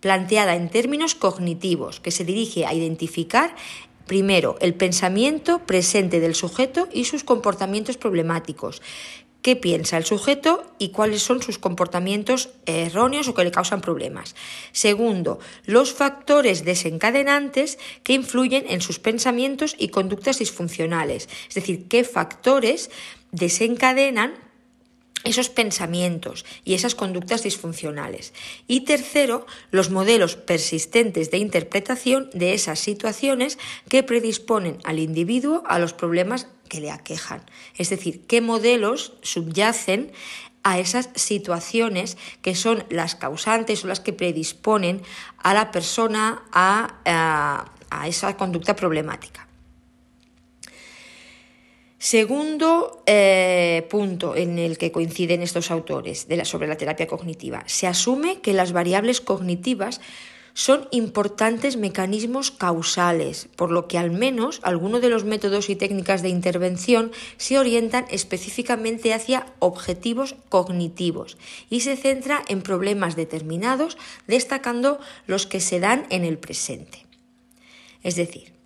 planteada 0.00 0.54
en 0.54 0.68
términos 0.68 1.14
cognitivos, 1.14 2.00
que 2.00 2.10
se 2.10 2.24
dirige 2.24 2.66
a 2.66 2.74
identificar 2.74 3.56
Primero, 4.08 4.56
el 4.60 4.74
pensamiento 4.74 5.60
presente 5.66 6.18
del 6.18 6.34
sujeto 6.34 6.88
y 6.92 7.04
sus 7.04 7.24
comportamientos 7.24 7.98
problemáticos. 7.98 8.80
¿Qué 9.42 9.54
piensa 9.54 9.98
el 9.98 10.06
sujeto 10.06 10.64
y 10.78 10.88
cuáles 10.88 11.22
son 11.22 11.42
sus 11.42 11.58
comportamientos 11.58 12.48
erróneos 12.64 13.28
o 13.28 13.34
que 13.34 13.44
le 13.44 13.50
causan 13.50 13.82
problemas? 13.82 14.34
Segundo, 14.72 15.40
los 15.66 15.92
factores 15.92 16.64
desencadenantes 16.64 17.78
que 18.02 18.14
influyen 18.14 18.64
en 18.68 18.80
sus 18.80 18.98
pensamientos 18.98 19.76
y 19.78 19.88
conductas 19.88 20.38
disfuncionales. 20.38 21.28
Es 21.50 21.54
decir, 21.54 21.86
qué 21.86 22.02
factores 22.02 22.90
desencadenan 23.30 24.47
esos 25.24 25.48
pensamientos 25.48 26.44
y 26.64 26.74
esas 26.74 26.94
conductas 26.94 27.42
disfuncionales. 27.42 28.32
Y 28.66 28.82
tercero, 28.82 29.46
los 29.70 29.90
modelos 29.90 30.36
persistentes 30.36 31.30
de 31.30 31.38
interpretación 31.38 32.30
de 32.32 32.54
esas 32.54 32.78
situaciones 32.78 33.58
que 33.88 34.02
predisponen 34.02 34.78
al 34.84 34.98
individuo 34.98 35.62
a 35.66 35.78
los 35.78 35.92
problemas 35.92 36.48
que 36.68 36.80
le 36.80 36.90
aquejan. 36.90 37.42
Es 37.76 37.90
decir, 37.90 38.26
qué 38.26 38.40
modelos 38.40 39.14
subyacen 39.22 40.12
a 40.62 40.78
esas 40.78 41.08
situaciones 41.14 42.18
que 42.42 42.54
son 42.54 42.84
las 42.90 43.14
causantes 43.14 43.84
o 43.84 43.88
las 43.88 44.00
que 44.00 44.12
predisponen 44.12 45.02
a 45.38 45.54
la 45.54 45.70
persona 45.70 46.42
a, 46.52 46.94
a 47.90 48.08
esa 48.08 48.36
conducta 48.36 48.76
problemática. 48.76 49.47
Segundo 51.98 53.02
eh, 53.06 53.86
punto 53.90 54.36
en 54.36 54.58
el 54.58 54.78
que 54.78 54.92
coinciden 54.92 55.42
estos 55.42 55.72
autores 55.72 56.28
sobre 56.44 56.68
la 56.68 56.76
terapia 56.76 57.08
cognitiva. 57.08 57.64
Se 57.66 57.88
asume 57.88 58.40
que 58.40 58.52
las 58.52 58.72
variables 58.72 59.20
cognitivas 59.20 60.00
son 60.54 60.88
importantes 60.90 61.76
mecanismos 61.76 62.50
causales, 62.50 63.48
por 63.54 63.70
lo 63.70 63.86
que 63.86 63.98
al 63.98 64.10
menos 64.10 64.60
algunos 64.64 65.00
de 65.00 65.08
los 65.08 65.24
métodos 65.24 65.70
y 65.70 65.76
técnicas 65.76 66.22
de 66.22 66.30
intervención 66.30 67.12
se 67.36 67.58
orientan 67.58 68.06
específicamente 68.10 69.14
hacia 69.14 69.46
objetivos 69.60 70.34
cognitivos 70.48 71.36
y 71.70 71.80
se 71.80 71.96
centra 71.96 72.42
en 72.48 72.62
problemas 72.62 73.14
determinados, 73.14 73.98
destacando 74.26 74.98
los 75.28 75.46
que 75.46 75.60
se 75.60 75.78
dan 75.78 76.06
en 76.10 76.24
el 76.24 76.38
presente. 76.38 77.06
Es 78.02 78.16
decir, 78.16 78.57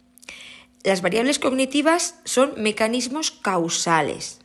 las 0.85 1.03
variables 1.03 1.39
cognitivas 1.39 2.17
son 2.25 2.55
mecanismos 2.57 3.31
causales, 3.31 4.41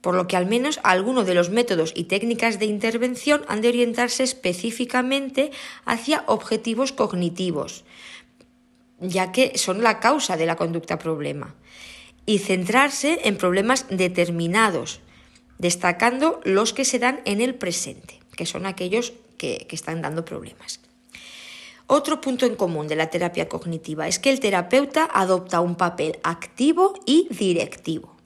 por 0.00 0.14
lo 0.14 0.26
que 0.26 0.36
al 0.36 0.46
menos 0.46 0.80
algunos 0.82 1.26
de 1.26 1.34
los 1.34 1.50
métodos 1.50 1.92
y 1.94 2.04
técnicas 2.04 2.58
de 2.58 2.66
intervención 2.66 3.42
han 3.48 3.60
de 3.60 3.68
orientarse 3.68 4.22
específicamente 4.22 5.50
hacia 5.84 6.24
objetivos 6.26 6.92
cognitivos, 6.92 7.84
ya 9.00 9.32
que 9.32 9.56
son 9.58 9.82
la 9.82 10.00
causa 10.00 10.36
de 10.36 10.46
la 10.46 10.56
conducta 10.56 10.98
problema, 10.98 11.54
y 12.26 12.38
centrarse 12.38 13.20
en 13.24 13.36
problemas 13.36 13.86
determinados, 13.90 15.00
destacando 15.58 16.40
los 16.44 16.72
que 16.72 16.84
se 16.84 16.98
dan 16.98 17.20
en 17.24 17.40
el 17.40 17.54
presente, 17.54 18.20
que 18.36 18.46
son 18.46 18.66
aquellos 18.66 19.12
que, 19.38 19.66
están 19.70 20.02
dando 20.02 20.24
problemas. 20.24 20.80
Otro 21.86 22.20
punto 22.20 22.46
en 22.46 22.56
común 22.56 22.88
de 22.88 22.96
la 22.96 23.10
terapia 23.10 23.48
cognitiva 23.48 24.08
es 24.08 24.18
que 24.18 24.30
el 24.30 24.40
terapeuta 24.40 25.08
adopta 25.12 25.60
un 25.60 25.76
papel 25.76 26.18
activo 26.22 26.94
y 27.06 27.28
directivo. 27.30 28.16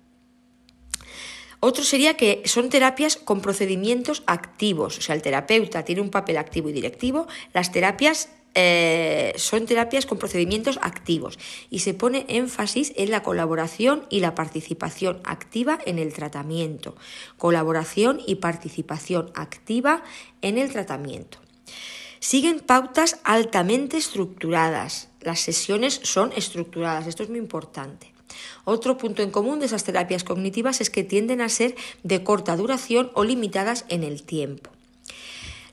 Otro 1.61 1.85
sería 1.85 2.15
que 2.15 2.43
son 2.45 2.69
terapias 2.69 3.17
con 3.17 3.41
procedimientos 3.41 4.23
activos, 4.27 4.99
o 4.99 5.01
sea, 5.01 5.15
el 5.15 5.23
terapeuta 5.23 5.85
tiene 5.85 6.03
un 6.03 6.11
papel 6.11 6.37
activo 6.37 6.69
y 6.69 6.73
directivo, 6.73 7.27
las 7.55 7.73
terapias 7.73 8.29
eh, 8.59 9.35
son 9.37 9.67
terapias 9.67 10.07
con 10.07 10.19
procedimientos 10.19 10.79
activos 10.81 11.39
y 11.69 11.81
se 11.81 11.93
pone 11.93 12.25
énfasis 12.29 12.95
en 12.97 13.11
la 13.11 13.23
colaboración 13.23 14.07
y 14.09 14.21
la 14.21 14.35
participación 14.35 15.21
activa 15.25 15.79
en 15.85 15.99
el 15.99 16.15
tratamiento. 16.15 16.97
Colaboración 17.37 18.19
y 18.27 18.37
participación 18.37 19.31
activa 19.35 20.03
en 20.41 20.57
el 20.57 20.73
tratamiento. 20.73 21.46
Siguen 22.21 22.61
pautas 22.61 23.21
altamente 23.25 23.97
estructuradas. 23.97 25.09
Las 25.21 25.41
sesiones 25.41 26.01
son 26.03 26.33
estructuradas, 26.37 27.07
esto 27.07 27.23
es 27.23 27.29
muy 27.29 27.39
importante. 27.39 28.13
Otro 28.65 28.99
punto 28.99 29.23
en 29.23 29.31
común 29.31 29.61
de 29.61 29.67
esas 29.67 29.85
terapias 29.85 30.25
cognitivas 30.25 30.81
es 30.81 30.91
que 30.91 31.05
tienden 31.05 31.41
a 31.41 31.49
ser 31.49 31.75
de 32.03 32.25
corta 32.25 32.57
duración 32.57 33.11
o 33.15 33.25
limitadas 33.25 33.85
en 33.89 34.03
el 34.03 34.23
tiempo. 34.23 34.71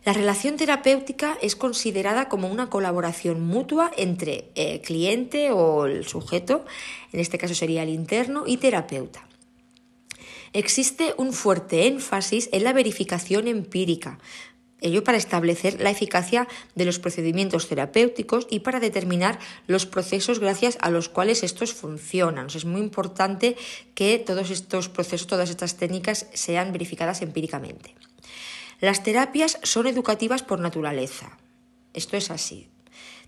La 0.05 0.11
relación 0.11 0.57
terapéutica 0.57 1.37
es 1.41 1.55
considerada 1.55 2.27
como 2.27 2.49
una 2.49 2.69
colaboración 2.69 3.41
mutua 3.41 3.89
entre 3.95 4.49
el 4.55 4.81
cliente 4.81 5.51
o 5.51 5.85
el 5.85 6.05
sujeto, 6.05 6.65
en 7.13 7.21
este 7.21 7.37
caso 7.37 7.55
sería 7.55 7.83
el 7.83 7.89
interno, 7.89 8.43
y 8.45 8.57
terapeuta. 8.57 9.25
Existe 10.51 11.15
un 11.17 11.31
fuerte 11.31 11.87
énfasis 11.87 12.49
en 12.51 12.65
la 12.65 12.73
verificación 12.73 13.47
empírica, 13.47 14.19
ello 14.83 15.03
para 15.03 15.17
establecer 15.17 15.81
la 15.81 15.89
eficacia 15.89 16.47
de 16.75 16.85
los 16.85 16.99
procedimientos 16.99 17.67
terapéuticos 17.67 18.47
y 18.49 18.59
para 18.59 18.79
determinar 18.79 19.39
los 19.65 19.85
procesos 19.85 20.39
gracias 20.39 20.77
a 20.81 20.91
los 20.91 21.09
cuales 21.09 21.43
estos 21.43 21.73
funcionan. 21.73 22.47
es 22.47 22.65
muy 22.65 22.81
importante 22.81 23.55
que 23.95 24.19
todos 24.19 24.51
estos 24.51 24.89
procesos, 24.89 25.27
todas 25.27 25.49
estas 25.49 25.77
técnicas 25.77 26.27
sean 26.33 26.71
verificadas 26.71 27.21
empíricamente. 27.21 27.95
Las 28.79 29.03
terapias 29.03 29.59
son 29.63 29.87
educativas 29.87 30.43
por 30.43 30.59
naturaleza. 30.59 31.37
Esto 31.93 32.17
es 32.17 32.29
así. 32.29 32.69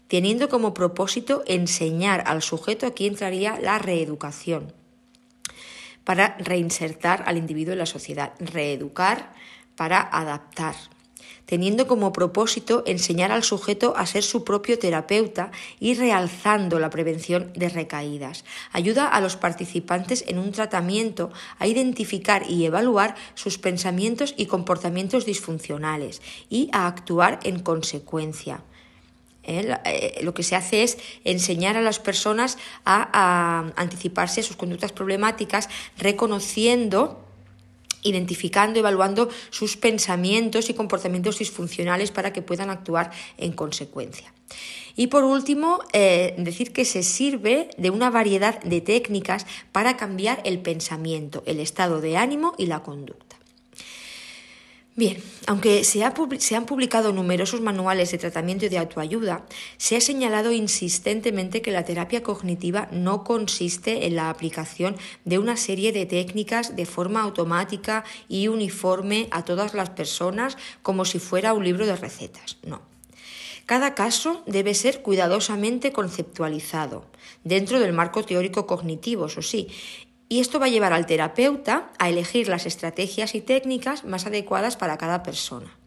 Teniendo 0.08 0.50
como 0.50 0.74
propósito 0.74 1.44
enseñar 1.48 2.24
al 2.28 2.42
sujeto, 2.42 2.86
aquí 2.86 3.08
entraría 3.08 3.60
la 3.60 3.80
reeducación, 3.80 4.74
para 6.04 6.38
reinsertar 6.38 7.24
al 7.26 7.38
individuo 7.38 7.74
en 7.74 7.80
la 7.80 7.86
sociedad. 7.86 8.34
Reeducar 8.40 9.34
para 9.76 10.00
adaptar 10.00 10.76
teniendo 11.46 11.88
como 11.88 12.14
propósito 12.14 12.84
enseñar 12.86 13.32
al 13.32 13.44
sujeto 13.44 13.94
a 13.98 14.06
ser 14.06 14.24
su 14.24 14.44
propio 14.44 14.80
terapeuta 14.80 15.52
y 15.80 15.94
realzando 15.94 16.80
la 16.80 16.90
prevención 16.90 17.52
de 17.56 17.70
recaídas. 17.70 18.46
Ayuda 18.72 19.08
a 19.08 19.22
los 19.22 19.36
participantes 19.36 20.24
en 20.28 20.40
un 20.40 20.52
tratamiento 20.52 21.32
a 21.60 21.68
identificar 21.68 22.50
y 22.50 22.66
evaluar 22.66 23.16
sus 23.36 23.58
pensamientos 23.58 24.34
y 24.38 24.48
comportamientos 24.48 25.26
disfuncionales 25.26 26.22
y 26.50 26.70
a 26.72 26.88
actuar 26.88 27.40
en 27.44 27.60
consecuencia. 27.60 28.62
¿eh? 29.44 29.76
Eh, 29.86 30.20
lo 30.24 30.34
que 30.34 30.44
se 30.44 30.56
hace 30.56 30.84
es 30.84 30.98
enseñar 31.24 31.78
a 31.78 31.82
las 31.82 32.00
personas 32.00 32.58
a, 32.86 33.72
anticiparse 33.76 34.42
a 34.42 34.44
sus 34.44 34.56
conductas 34.56 34.92
problemáticas, 34.92 35.70
reconociendo 35.98 37.25
identificando, 38.06 38.80
evaluando 38.80 39.30
sus 39.50 39.76
pensamientos 39.76 40.70
y 40.70 40.74
comportamientos 40.74 41.40
disfuncionales 41.40 42.12
para 42.12 42.32
que 42.32 42.42
puedan 42.42 42.70
actuar 42.70 43.12
en 43.38 43.52
consecuencia. 43.52 44.34
Y 44.96 45.08
por 45.08 45.24
último, 45.26 45.80
eh, 45.92 46.36
decir 46.38 46.72
que 46.72 46.86
se 46.86 47.04
sirve 47.04 47.70
de 47.78 47.90
una 47.90 48.10
variedad 48.10 48.62
de 48.62 48.80
técnicas 48.80 49.46
para 49.74 49.98
cambiar 49.98 50.42
el 50.46 50.60
pensamiento, 50.60 51.44
el 51.46 51.60
estado 51.60 52.00
de 52.00 52.16
ánimo 52.16 52.54
y 52.58 52.68
la 52.68 52.82
conducta. 52.82 53.25
Bien, 54.98 55.22
aunque 55.46 55.84
se, 55.84 56.06
han 56.06 56.66
publicado 56.66 57.12
numerosos 57.12 57.60
manuales 57.60 58.12
de 58.12 58.18
tratamiento 58.18 58.66
y 58.66 58.70
de 58.70 58.78
autoayuda, 58.78 59.46
se 59.76 59.98
ha 59.98 60.02
señalado 60.02 60.54
insistentemente 60.54 61.62
que 61.62 61.72
la 61.72 61.84
terapia 61.84 62.24
cognitiva 62.24 62.88
no 62.94 63.26
consiste 63.26 64.06
en 64.06 64.16
la 64.16 64.30
aplicación 64.30 64.96
de 65.26 65.38
una 65.38 65.58
serie 65.58 65.92
de 65.92 66.06
técnicas 66.06 66.78
de 66.78 66.86
forma 66.86 67.24
automática 67.24 68.06
y 68.30 68.48
uniforme 68.48 69.28
a 69.32 69.44
todas 69.44 69.74
las 69.74 69.90
personas 69.90 70.58
como 70.82 71.04
si 71.04 71.20
fuera 71.20 71.52
un 71.52 71.66
libro 71.66 71.86
de 71.86 71.98
recetas. 71.98 72.56
No. 72.64 72.82
Cada 73.66 73.96
caso 73.96 74.44
debe 74.46 74.76
ser 74.76 75.02
cuidadosamente 75.02 75.92
conceptualizado, 75.92 77.04
dentro 77.44 77.80
del 77.80 77.94
marco 77.94 78.24
teórico 78.24 78.68
cognitivo, 78.68 79.26
eso 79.26 79.42
sí, 79.42 79.68
y 80.28 80.40
esto 80.40 80.60
va 80.60 80.66
a 80.66 80.70
llevar 80.70 80.94
al 80.94 81.06
terapeuta 81.06 81.92
a 82.00 82.10
elegir 82.10 82.48
las 82.48 82.66
estrategias 82.66 83.36
y 83.36 83.42
técnicas 83.42 84.04
más 84.06 84.26
adecuadas 84.26 84.78
para 84.78 84.98
cada 84.98 85.24
persona. 85.24 85.78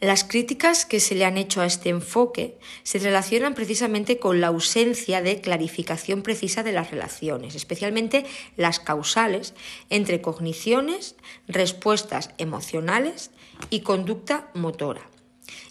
Las 0.00 0.22
críticas 0.22 0.86
que 0.86 1.00
se 1.00 1.16
le 1.16 1.24
han 1.24 1.36
hecho 1.36 1.60
a 1.60 1.66
este 1.66 1.88
enfoque 1.88 2.56
se 2.84 3.00
relacionan 3.00 3.54
precisamente 3.54 4.20
con 4.20 4.40
la 4.40 4.46
ausencia 4.46 5.22
de 5.22 5.40
clarificación 5.40 6.22
precisa 6.22 6.62
de 6.62 6.70
las 6.70 6.92
relaciones, 6.92 7.56
especialmente 7.56 8.24
las 8.56 8.78
causales 8.78 9.54
entre 9.90 10.20
cogniciones, 10.20 11.16
respuestas 11.48 12.30
emocionales 12.38 13.32
y 13.70 13.80
conducta 13.80 14.50
motora 14.54 15.02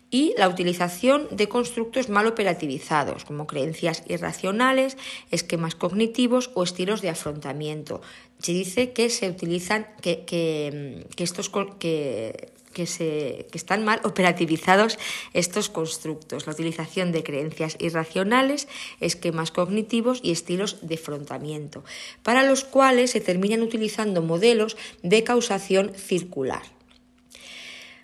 y 0.09 0.33
la 0.37 0.47
utilización 0.47 1.27
de 1.31 1.49
constructos 1.49 2.09
mal 2.09 2.27
operativizados, 2.27 3.25
como 3.25 3.47
creencias 3.47 4.03
irracionales, 4.07 4.97
esquemas 5.31 5.75
cognitivos 5.75 6.49
o 6.53 6.63
estilos 6.63 7.01
de 7.01 7.09
afrontamiento. 7.09 8.01
Se 8.39 8.53
dice 8.53 8.93
que 8.93 9.09
se 9.09 9.29
utilizan, 9.29 9.87
que, 10.01 10.23
que, 10.23 11.05
estos 11.17 11.51
que, 11.79 12.51
que, 12.71 12.85
se, 12.85 13.47
que 13.51 13.57
están 13.57 13.83
mal 13.83 13.99
operativizados 14.03 14.97
estos 15.33 15.69
constructos, 15.69 16.47
la 16.47 16.53
utilización 16.53 17.11
de 17.11 17.23
creencias 17.23 17.75
irracionales, 17.79 18.69
esquemas 19.01 19.51
cognitivos 19.51 20.21
y 20.23 20.31
estilos 20.31 20.87
de 20.87 20.95
afrontamiento, 20.95 21.83
para 22.23 22.43
los 22.43 22.63
cuales 22.63 23.11
se 23.11 23.19
terminan 23.19 23.61
utilizando 23.61 24.21
modelos 24.21 24.77
de 25.03 25.23
causación 25.23 25.93
circular. 25.95 26.63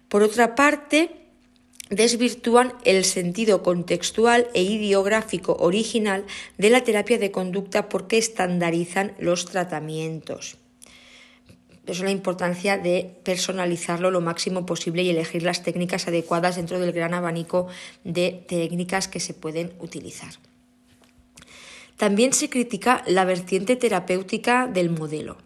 Por 0.10 0.22
otra 0.22 0.54
parte, 0.56 1.23
desvirtúan 1.96 2.74
el 2.84 3.06
sentido 3.06 3.64
contextual 3.64 4.48
e 4.54 4.64
ideográfico 4.64 5.56
original 5.60 6.26
de 6.58 6.70
la 6.70 6.84
terapia 6.84 7.18
de 7.18 7.32
conducta 7.32 7.90
porque 7.90 8.18
estandarizan 8.18 9.14
los 9.20 9.46
tratamientos. 9.46 10.58
Es 11.86 12.00
la 12.00 12.12
importancia 12.12 12.78
de 12.78 13.18
personalizarlo 13.24 14.10
lo 14.10 14.22
máximo 14.22 14.66
posible 14.66 15.04
y 15.04 15.10
elegir 15.10 15.44
las 15.44 15.64
técnicas 15.64 16.08
adecuadas 16.08 16.56
dentro 16.56 16.80
del 16.80 16.94
gran 16.94 17.14
abanico 17.14 17.68
de 18.04 18.46
técnicas 18.48 19.08
que 19.08 19.20
se 19.20 19.34
pueden 19.34 19.74
utilizar. 19.80 20.34
También 21.98 22.34
se 22.34 22.50
critica 22.50 23.04
la 23.06 23.26
vertiente 23.26 23.76
terapéutica 23.76 24.68
del 24.68 24.90
modelo 24.90 25.38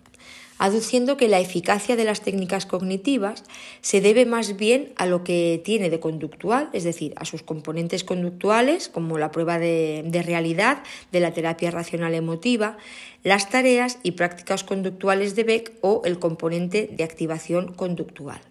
aduciendo 0.57 1.17
que 1.17 1.27
la 1.27 1.39
eficacia 1.39 1.95
de 1.95 2.03
las 2.03 2.21
técnicas 2.21 2.65
cognitivas 2.65 3.43
se 3.81 4.01
debe 4.01 4.25
más 4.25 4.57
bien 4.57 4.93
a 4.95 5.05
lo 5.05 5.23
que 5.23 5.61
tiene 5.63 5.89
de 5.89 5.99
conductual, 5.99 6.69
es 6.73 6.83
decir, 6.83 7.13
a 7.15 7.25
sus 7.25 7.43
componentes 7.43 8.03
conductuales, 8.03 8.89
como 8.89 9.17
la 9.17 9.31
prueba 9.31 9.59
de, 9.59 10.23
realidad 10.25 10.83
de 11.11 11.19
la 11.19 11.31
terapia 11.31 11.71
racional 11.71 12.13
emotiva, 12.13 12.77
las 13.23 13.49
tareas 13.49 13.99
y 14.03 14.11
prácticas 14.11 14.63
conductuales 14.63 15.35
de 15.35 15.43
Beck 15.43 15.73
o 15.81 16.01
el 16.05 16.19
componente 16.19 16.89
de 16.91 17.03
activación 17.03 17.73
conductual. 17.73 18.41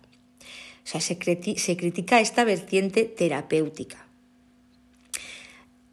O 0.84 0.88
sea, 0.88 1.00
se, 1.00 1.18
se 1.56 1.76
critica 1.76 2.20
esta 2.20 2.44
vertiente 2.44 3.04
terapéutica. 3.04 4.05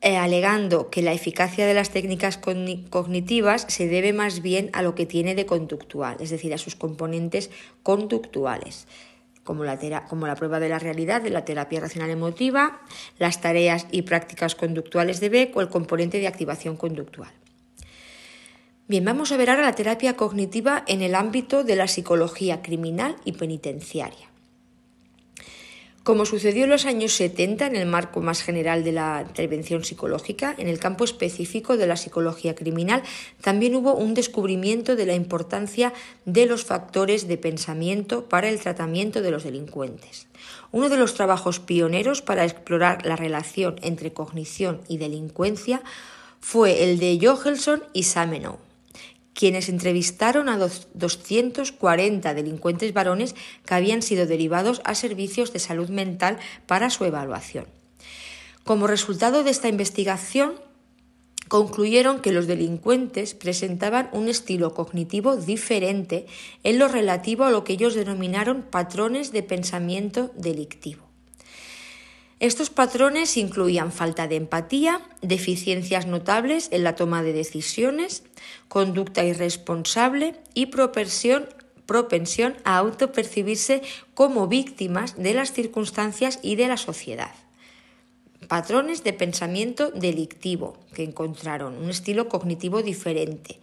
Eh, 0.05 0.17
alegando 0.17 0.89
que 0.89 1.01
la 1.01 1.13
eficacia 1.13 1.65
de 1.65 1.73
las 1.73 1.91
técnicas 1.91 2.37
cognitivas 2.37 3.65
se 3.69 3.87
debe 3.87 4.11
más 4.11 4.41
bien 4.41 4.69
a 4.73 4.81
lo 4.81 4.95
que 4.95 5.05
tiene 5.05 5.33
de 5.33 5.45
conductual, 5.45 6.17
es 6.19 6.29
decir, 6.29 6.53
a 6.53 6.57
sus 6.57 6.75
componentes 6.75 7.49
conductuales, 7.83 8.85
como 9.45 9.63
la, 9.63 9.79
como 10.09 10.27
la 10.27 10.35
prueba 10.35 10.59
de 10.59 10.67
la 10.67 10.77
realidad 10.77 11.21
de 11.21 11.29
la 11.29 11.45
terapia 11.45 11.79
racional 11.79 12.09
emotiva, 12.09 12.81
las 13.17 13.39
tareas 13.39 13.87
y 13.91 14.01
prácticas 14.01 14.55
conductuales 14.55 15.21
de 15.21 15.29
Beck 15.29 15.55
o 15.55 15.61
el 15.61 15.69
componente 15.69 16.19
de 16.19 16.27
activación 16.27 16.75
conductual. 16.75 17.31
Bien, 18.89 19.05
vamos 19.05 19.31
a 19.31 19.37
ver 19.37 19.51
ahora 19.51 19.61
la 19.61 19.75
terapia 19.75 20.17
cognitiva 20.17 20.83
en 20.85 21.01
el 21.01 21.15
ámbito 21.15 21.63
de 21.63 21.77
la 21.77 21.87
psicología 21.87 22.61
criminal 22.61 23.15
y 23.23 23.31
penitenciaria. 23.31 24.32
Como 26.03 26.25
sucedió 26.25 26.65
en 26.65 26.69
los 26.69 26.85
años 26.85 27.13
70 27.13 27.65
en 27.65 27.77
el 27.77 27.85
marco 27.85 28.19
más 28.19 28.41
general 28.41 28.83
de 28.83 28.91
la 28.91 29.23
intervención 29.25 29.85
psicológica, 29.85 30.53
en 30.57 30.67
el 30.67 30.77
campo 30.77 31.05
específico 31.05 31.77
de 31.77 31.87
la 31.87 31.95
psicología 31.95 32.55
criminal 32.55 33.03
también 33.39 33.73
hubo 33.73 33.95
un 33.95 34.13
descubrimiento 34.13 34.97
de 34.97 35.05
la 35.05 35.13
importancia 35.13 35.93
de 36.25 36.45
los 36.45 36.65
factores 36.65 37.29
de 37.29 37.37
pensamiento 37.37 38.27
para 38.27 38.49
el 38.49 38.59
tratamiento 38.59 39.21
de 39.21 39.31
los 39.31 39.45
delincuentes. 39.45 40.27
Uno 40.73 40.89
de 40.89 40.97
los 40.97 41.13
trabajos 41.13 41.61
pioneros 41.61 42.21
para 42.21 42.43
explorar 42.43 43.05
la 43.05 43.15
relación 43.15 43.75
entre 43.81 44.11
cognición 44.11 44.81
y 44.89 44.97
delincuencia 44.97 45.83
fue 46.41 46.83
el 46.83 46.99
de 46.99 47.17
Johelson 47.21 47.81
y 47.93 48.03
Samenow 48.03 48.57
quienes 49.33 49.69
entrevistaron 49.69 50.49
a 50.49 50.57
240 50.57 52.33
delincuentes 52.33 52.93
varones 52.93 53.35
que 53.65 53.73
habían 53.73 54.01
sido 54.01 54.25
derivados 54.25 54.81
a 54.85 54.95
servicios 54.95 55.53
de 55.53 55.59
salud 55.59 55.89
mental 55.89 56.37
para 56.67 56.89
su 56.89 57.05
evaluación. 57.05 57.65
Como 58.63 58.87
resultado 58.87 59.43
de 59.43 59.51
esta 59.51 59.67
investigación, 59.67 60.53
concluyeron 61.49 62.21
que 62.21 62.31
los 62.31 62.47
delincuentes 62.47 63.33
presentaban 63.33 64.09
un 64.13 64.27
estilo 64.29 64.73
cognitivo 64.73 65.35
diferente 65.35 66.25
en 66.63 66.79
lo 66.79 66.87
relativo 66.87 67.43
a 67.43 67.51
lo 67.51 67.63
que 67.63 67.73
ellos 67.73 67.93
denominaron 67.93 68.63
patrones 68.63 69.31
de 69.31 69.43
pensamiento 69.43 70.31
delictivo. 70.35 71.12
Estos 72.43 72.69
patrones 72.69 73.37
incluían 73.37 73.93
falta 73.93 74.27
de 74.27 74.35
empatía, 74.35 74.99
deficiencias 75.21 76.07
notables 76.07 76.67
en 76.71 76.83
la 76.83 76.93
toma 76.93 77.23
de 77.23 77.31
decisiones, 77.31 78.23
conducta 78.67 79.23
irresponsable 79.23 80.35
y 80.53 80.65
propensión, 80.65 81.47
propensión 81.85 82.57
a 82.65 82.75
autopercibirse 82.79 83.81
como 84.13 84.49
víctimas 84.49 85.15
de 85.15 85.33
las 85.33 85.53
circunstancias 85.53 86.39
y 86.43 86.57
de 86.57 86.67
la 86.67 86.75
sociedad 86.75 87.31
patrones 88.47 89.03
de 89.03 89.13
pensamiento 89.13 89.91
delictivo 89.91 90.77
que 90.93 91.03
encontraron, 91.03 91.77
un 91.77 91.89
estilo 91.89 92.29
cognitivo 92.29 92.81
diferente. 92.81 93.59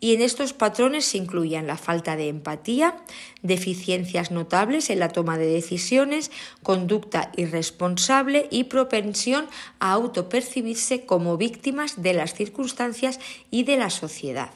Y 0.00 0.14
en 0.14 0.22
estos 0.22 0.52
patrones 0.52 1.04
se 1.04 1.18
incluían 1.18 1.66
la 1.66 1.76
falta 1.76 2.16
de 2.16 2.28
empatía, 2.28 2.96
deficiencias 3.42 4.30
notables 4.30 4.90
en 4.90 4.98
la 4.98 5.10
toma 5.10 5.38
de 5.38 5.46
decisiones, 5.46 6.30
conducta 6.62 7.30
irresponsable 7.36 8.48
y 8.50 8.64
propensión 8.64 9.46
a 9.78 9.92
autopercibirse 9.92 11.06
como 11.06 11.36
víctimas 11.36 12.02
de 12.02 12.14
las 12.14 12.34
circunstancias 12.34 13.20
y 13.50 13.62
de 13.64 13.76
la 13.76 13.90
sociedad. 13.90 14.50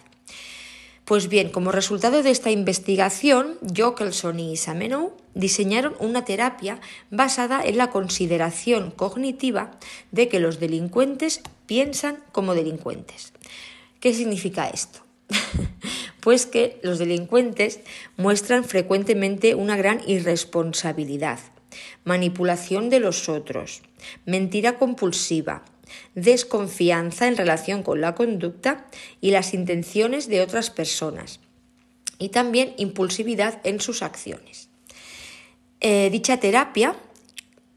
Pues 1.06 1.28
bien, 1.28 1.50
como 1.50 1.70
resultado 1.70 2.24
de 2.24 2.32
esta 2.32 2.50
investigación, 2.50 3.58
Jokelson 3.76 4.40
y 4.40 4.56
Samenow 4.56 5.12
diseñaron 5.34 5.94
una 6.00 6.24
terapia 6.24 6.80
basada 7.12 7.62
en 7.64 7.78
la 7.78 7.90
consideración 7.90 8.90
cognitiva 8.90 9.78
de 10.10 10.28
que 10.28 10.40
los 10.40 10.58
delincuentes 10.58 11.42
piensan 11.66 12.18
como 12.32 12.56
delincuentes. 12.56 13.32
¿Qué 14.00 14.12
significa 14.14 14.68
esto? 14.68 14.98
pues 16.20 16.44
que 16.44 16.80
los 16.82 16.98
delincuentes 16.98 17.78
muestran 18.16 18.64
frecuentemente 18.64 19.54
una 19.54 19.76
gran 19.76 20.00
irresponsabilidad, 20.08 21.38
manipulación 22.02 22.90
de 22.90 22.98
los 22.98 23.28
otros, 23.28 23.82
mentira 24.24 24.76
compulsiva, 24.76 25.62
desconfianza 26.16 27.28
en 27.28 27.36
relación 27.36 27.84
con 27.84 28.00
la 28.00 28.16
conducta 28.16 28.86
y 29.20 29.30
las 29.30 29.54
intenciones 29.54 30.28
de 30.28 30.40
otras 30.40 30.70
personas, 30.70 31.38
y 32.18 32.30
también 32.30 32.74
impulsividad 32.78 33.60
en 33.64 33.80
sus 33.80 34.02
acciones. 34.02 34.70
Eh, 35.80 36.08
dicha 36.10 36.38
terapia 36.38 36.96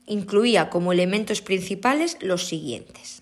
incluía 0.07 0.69
como 0.69 0.93
elementos 0.93 1.41
principales 1.41 2.17
los 2.21 2.47
siguientes. 2.47 3.21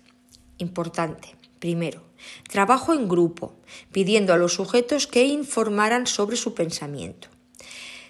Importante. 0.58 1.34
Primero, 1.58 2.02
trabajo 2.48 2.94
en 2.94 3.08
grupo, 3.08 3.56
pidiendo 3.90 4.32
a 4.32 4.36
los 4.36 4.54
sujetos 4.54 5.08
que 5.08 5.26
informaran 5.26 6.06
sobre 6.06 6.36
su 6.36 6.54
pensamiento. 6.54 7.28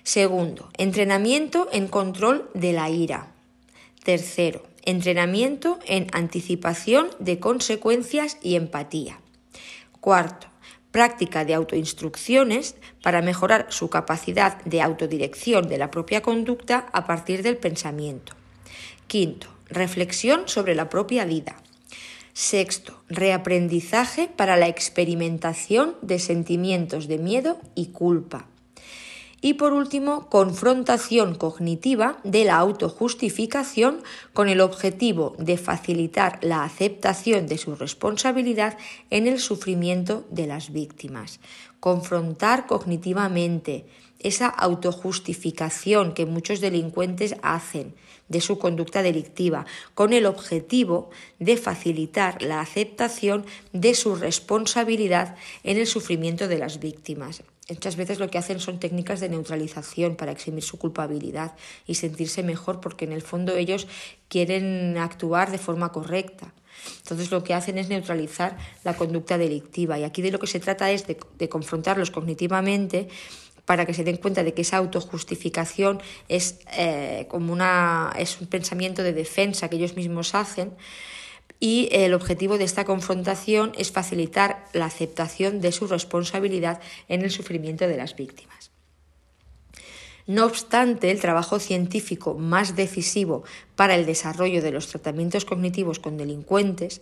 Segundo, 0.03 0.69
entrenamiento 0.77 1.69
en 1.73 1.89
control 1.89 2.51
de 2.53 2.75
la 2.75 2.91
ira. 2.91 3.33
Tercero, 4.05 4.68
entrenamiento 4.85 5.79
en 5.87 6.07
anticipación 6.13 7.09
de 7.19 7.39
consecuencias 7.39 8.39
y 8.43 8.57
empatía. 8.57 9.21
Cuarto, 10.01 10.49
práctica 10.91 11.45
de 11.45 11.55
autoinstrucciones 11.55 12.77
para 13.03 13.23
mejorar 13.23 13.67
su 13.71 13.91
capacidad 13.91 14.63
de 14.65 14.83
autodirección 14.83 15.69
de 15.69 15.79
la 15.79 15.91
propia 15.91 16.23
conducta 16.23 16.87
a 16.93 17.07
partir 17.07 17.43
del 17.43 17.57
pensamiento. 17.57 18.33
Quinto, 19.07 19.49
reflexión 19.69 20.49
sobre 20.49 20.75
la 20.75 20.89
propia 20.89 21.25
vida. 21.25 21.57
Sexto, 22.33 23.03
reaprendizaje 23.09 24.29
para 24.29 24.57
la 24.57 24.69
experimentación 24.69 25.97
de 26.03 26.19
sentimientos 26.19 27.09
de 27.09 27.19
miedo 27.19 27.59
y 27.75 27.87
culpa. 27.87 28.47
Y 29.41 29.55
por 29.55 29.73
último, 29.73 30.29
confrontación 30.29 31.37
cognitiva 31.37 32.19
de 32.25 32.45
la 32.45 32.57
autojustificación 32.57 34.03
con 34.33 34.49
el 34.49 34.61
objetivo 34.61 35.37
de 35.39 35.57
facilitar 35.57 36.41
la 36.43 36.65
aceptación 36.65 37.47
de 37.47 37.57
su 37.57 37.77
responsabilidad 37.77 38.77
en 39.11 39.29
el 39.29 39.39
sufrimiento 39.39 40.25
de 40.31 40.49
las 40.49 40.73
víctimas. 40.73 41.39
Confrontar 41.79 42.67
cognitivamente 42.67 43.87
esa 44.19 44.49
autojustificación 44.49 46.15
que 46.15 46.27
muchos 46.27 46.61
delincuentes 46.61 47.37
hacen 47.43 47.95
de 48.29 48.41
su 48.41 48.59
conducta 48.59 49.03
delictiva, 49.03 49.67
con 49.95 50.13
el 50.13 50.27
objetivo 50.27 51.11
de 51.39 51.57
facilitar 51.57 52.43
la 52.43 52.61
aceptación 52.61 53.47
de 53.73 53.95
su 53.95 54.17
responsabilidad 54.17 55.37
en 55.63 55.79
el 55.79 55.87
sufrimiento 55.87 56.49
de 56.49 56.59
las 56.59 56.81
víctimas. 56.81 57.43
Muchas 57.69 57.97
veces 57.97 58.19
lo 58.19 58.31
que 58.31 58.39
hacen 58.39 58.61
son 58.61 58.81
técnicas 58.81 59.21
de 59.21 59.29
neutralización 59.29 60.17
para 60.17 60.33
eximir 60.33 60.65
su 60.65 60.79
culpabilidad 60.79 61.55
y 61.87 61.97
sentirse 61.97 62.43
mejor 62.43 62.81
porque 62.81 63.05
en 63.05 63.13
el 63.13 63.21
fondo 63.21 63.55
ellos 63.57 63.87
quieren 64.29 64.97
actuar 64.97 65.51
de 65.51 65.59
forma 65.59 65.93
correcta. 65.93 66.55
Entonces 67.03 67.31
lo 67.31 67.45
que 67.45 67.53
hacen 67.53 67.77
es 67.77 67.91
neutralizar 67.91 68.57
la 68.85 68.97
conducta 68.97 69.37
delictiva 69.37 69.99
y 69.99 70.05
aquí 70.05 70.23
de 70.23 70.31
lo 70.31 70.39
que 70.39 70.47
se 70.47 70.61
trata 70.61 70.91
es 70.91 71.07
de, 71.07 71.49
confrontarlos 71.49 72.11
cognitivamente 72.11 73.09
para 73.67 73.85
que 73.85 73.93
se 73.93 74.03
den 74.03 74.17
cuenta 74.17 74.43
de 74.43 74.55
que 74.55 74.63
esa 74.63 74.79
autojustificación 74.79 76.01
es 76.29 76.61
eh, 76.73 77.27
como 77.29 77.53
una, 77.53 78.15
es 78.19 78.41
un 78.41 78.47
pensamiento 78.47 79.03
de 79.03 79.13
defensa 79.13 79.69
que 79.69 79.77
ellos 79.77 79.95
mismos 79.95 80.35
hacen 80.35 80.73
y 81.61 81.89
el 81.93 82.15
objetivo 82.15 82.59
de 82.59 82.65
esta 82.65 82.85
confrontación 82.85 83.73
es 83.77 83.91
facilitar 83.91 84.67
la 84.73 84.87
aceptación 84.87 85.61
de 85.61 85.73
su 85.73 85.87
responsabilidad 85.87 86.81
en 87.09 87.23
el 87.23 87.31
sufrimiento 87.31 87.89
de 87.89 87.97
las 87.97 88.15
víctimas. 88.15 88.71
No 90.27 90.45
obstante, 90.45 91.11
el 91.11 91.21
trabajo 91.21 91.59
científico 91.59 92.35
más 92.35 92.77
decisivo 92.77 93.45
para 93.77 93.95
el 93.95 94.05
desarrollo 94.05 94.61
de 94.61 94.73
los 94.73 94.87
tratamientos 94.89 95.47
cognitivos 95.47 95.99
con 95.99 96.19
delincuentes 96.19 97.01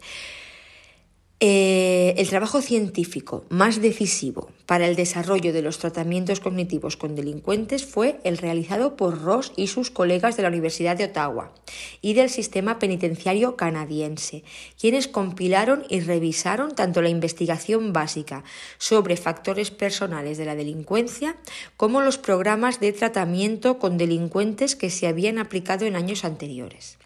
eh, 1.38 2.14
el 2.16 2.30
trabajo 2.30 2.62
científico 2.62 3.44
más 3.50 3.82
decisivo 3.82 4.50
para 4.64 4.86
el 4.86 4.96
desarrollo 4.96 5.52
de 5.52 5.60
los 5.60 5.78
tratamientos 5.78 6.40
cognitivos 6.40 6.96
con 6.96 7.14
delincuentes 7.14 7.84
fue 7.84 8.18
el 8.24 8.38
realizado 8.38 8.96
por 8.96 9.20
Ross 9.20 9.52
y 9.54 9.66
sus 9.66 9.90
colegas 9.90 10.38
de 10.38 10.44
la 10.44 10.48
Universidad 10.48 10.96
de 10.96 11.04
Ottawa 11.04 11.52
y 12.00 12.14
del 12.14 12.30
sistema 12.30 12.78
penitenciario 12.78 13.54
canadiense, 13.54 14.44
quienes 14.80 15.08
compilaron 15.08 15.84
y 15.90 16.00
revisaron 16.00 16.74
tanto 16.74 17.02
la 17.02 17.10
investigación 17.10 17.92
básica 17.92 18.42
sobre 18.78 19.18
factores 19.18 19.70
personales 19.70 20.38
de 20.38 20.46
la 20.46 20.54
delincuencia 20.54 21.36
como 21.76 22.00
los 22.00 22.16
programas 22.16 22.80
de 22.80 22.94
tratamiento 22.94 23.78
con 23.78 23.98
delincuentes 23.98 24.74
que 24.74 24.88
se 24.88 25.06
habían 25.06 25.38
aplicado 25.38 25.84
en 25.84 25.96
años 25.96 26.24
anteriores. 26.24 26.96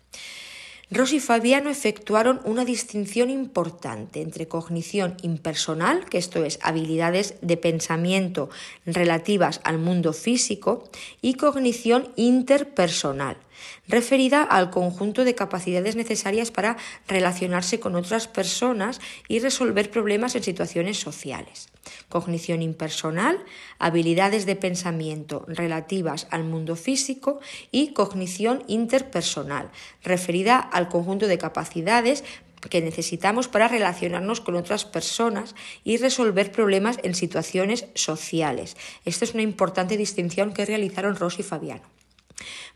Ross 0.93 1.13
y 1.13 1.21
Fabiano 1.21 1.71
efectuaron 1.71 2.41
una 2.45 2.65
distinción 2.65 3.31
importante 3.31 4.23
entre 4.23 4.49
cognición 4.49 5.17
impersonal, 5.23 6.05
que 6.07 6.19
esto 6.19 6.45
es 6.45 6.59
habilidades 6.63 7.37
de 7.43 7.57
pensamiento 7.57 8.51
relativas 8.87 9.61
al 9.63 9.79
mundo 9.79 10.13
físico, 10.13 10.91
y 11.23 11.35
cognición 11.35 12.09
interpersonal, 12.17 13.37
referida 13.89 14.43
al 14.43 14.71
conjunto 14.71 15.25
de 15.25 15.35
capacidades 15.35 15.97
necesarias 15.97 16.51
para 16.51 16.77
relacionarse 17.09 17.81
con 17.81 17.97
otras 17.97 18.29
personas 18.29 19.01
y 19.29 19.39
resolver 19.41 19.91
problemas 19.91 20.35
en 20.35 20.43
situaciones 20.43 20.99
sociales 20.99 21.69
cognición 22.09 22.63
impersonal, 22.63 23.39
habilidades 23.79 24.47
de 24.47 24.57
pensamiento 24.57 25.45
relativas 25.49 26.27
al 26.31 26.45
mundo 26.45 26.77
físico 26.77 27.41
y 27.71 27.93
cognición 27.93 28.63
interpersonal, 28.67 29.71
referida 30.03 30.59
al 30.59 30.89
conjunto 30.89 31.27
de 31.27 31.39
capacidades 31.39 32.25
que 32.69 32.83
necesitamos 32.83 33.49
para 33.49 33.69
relacionarnos 33.69 34.43
con 34.43 34.55
otras 34.55 34.85
personas 34.85 35.55
y 35.83 35.97
resolver 35.97 36.53
problemas 36.53 36.99
en 37.03 37.15
situaciones 37.15 37.87
sociales. 37.95 38.77
Esta 39.07 39.25
es 39.25 39.33
una 39.33 39.43
importante 39.43 39.97
distinción 39.97 40.53
que 40.53 40.67
realizaron 40.67 41.17
Rossi 41.17 41.41
y 41.41 41.45
Fabiano. 41.45 41.83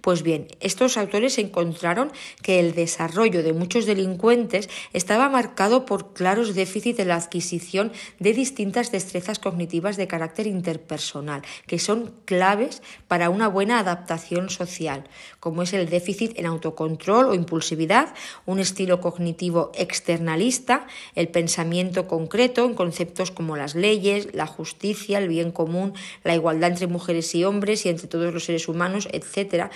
Pues 0.01 0.23
bien, 0.23 0.49
estos 0.61 0.97
autores 0.97 1.39
encontraron 1.39 2.13
que 2.43 2.61
el 2.61 2.75
desarrollo 2.75 3.43
de 3.43 3.53
muchos 3.53 3.87
delincuentes 3.87 4.69
estaba 4.93 5.29
marcado 5.29 5.87
por 5.87 6.13
claros 6.13 6.55
déficits 6.55 6.99
de 6.99 7.05
la 7.05 7.17
adquisición 7.17 7.93
de 8.19 8.33
distintas 8.33 8.93
destrezas 8.93 9.39
cognitivas 9.39 9.97
de 9.97 10.07
carácter 10.07 10.47
interpersonal, 10.47 11.43
que 11.67 11.79
son 11.79 12.15
claves 12.25 12.83
para 13.09 13.31
una 13.31 13.49
buena 13.49 13.79
adaptación 13.79 14.51
social, 14.51 15.05
como 15.45 15.61
es 15.61 15.75
el 15.75 15.91
déficit 15.91 16.39
en 16.39 16.47
autocontrol 16.47 17.27
o 17.27 17.35
impulsividad, 17.35 18.15
un 18.47 18.61
estilo 18.61 19.03
cognitivo 19.03 19.73
externalista, 19.75 20.87
el 21.15 21.29
pensamiento 21.29 22.09
concreto 22.09 22.65
en 22.65 22.73
conceptos 22.73 23.31
como 23.31 23.55
las 23.55 23.75
leyes, 23.75 24.29
la 24.33 24.47
justicia, 24.47 25.19
el 25.19 25.29
bien 25.29 25.53
común, 25.53 25.93
la 26.23 26.35
igualdad 26.35 26.71
entre 26.71 26.87
mujeres 26.87 27.35
y 27.35 27.45
hombres 27.45 27.85
y 27.85 27.91
entre 27.91 28.09
todos 28.09 28.33
los 28.33 28.47
seres 28.47 28.69
humanos, 28.69 29.07
etc., 29.13 29.71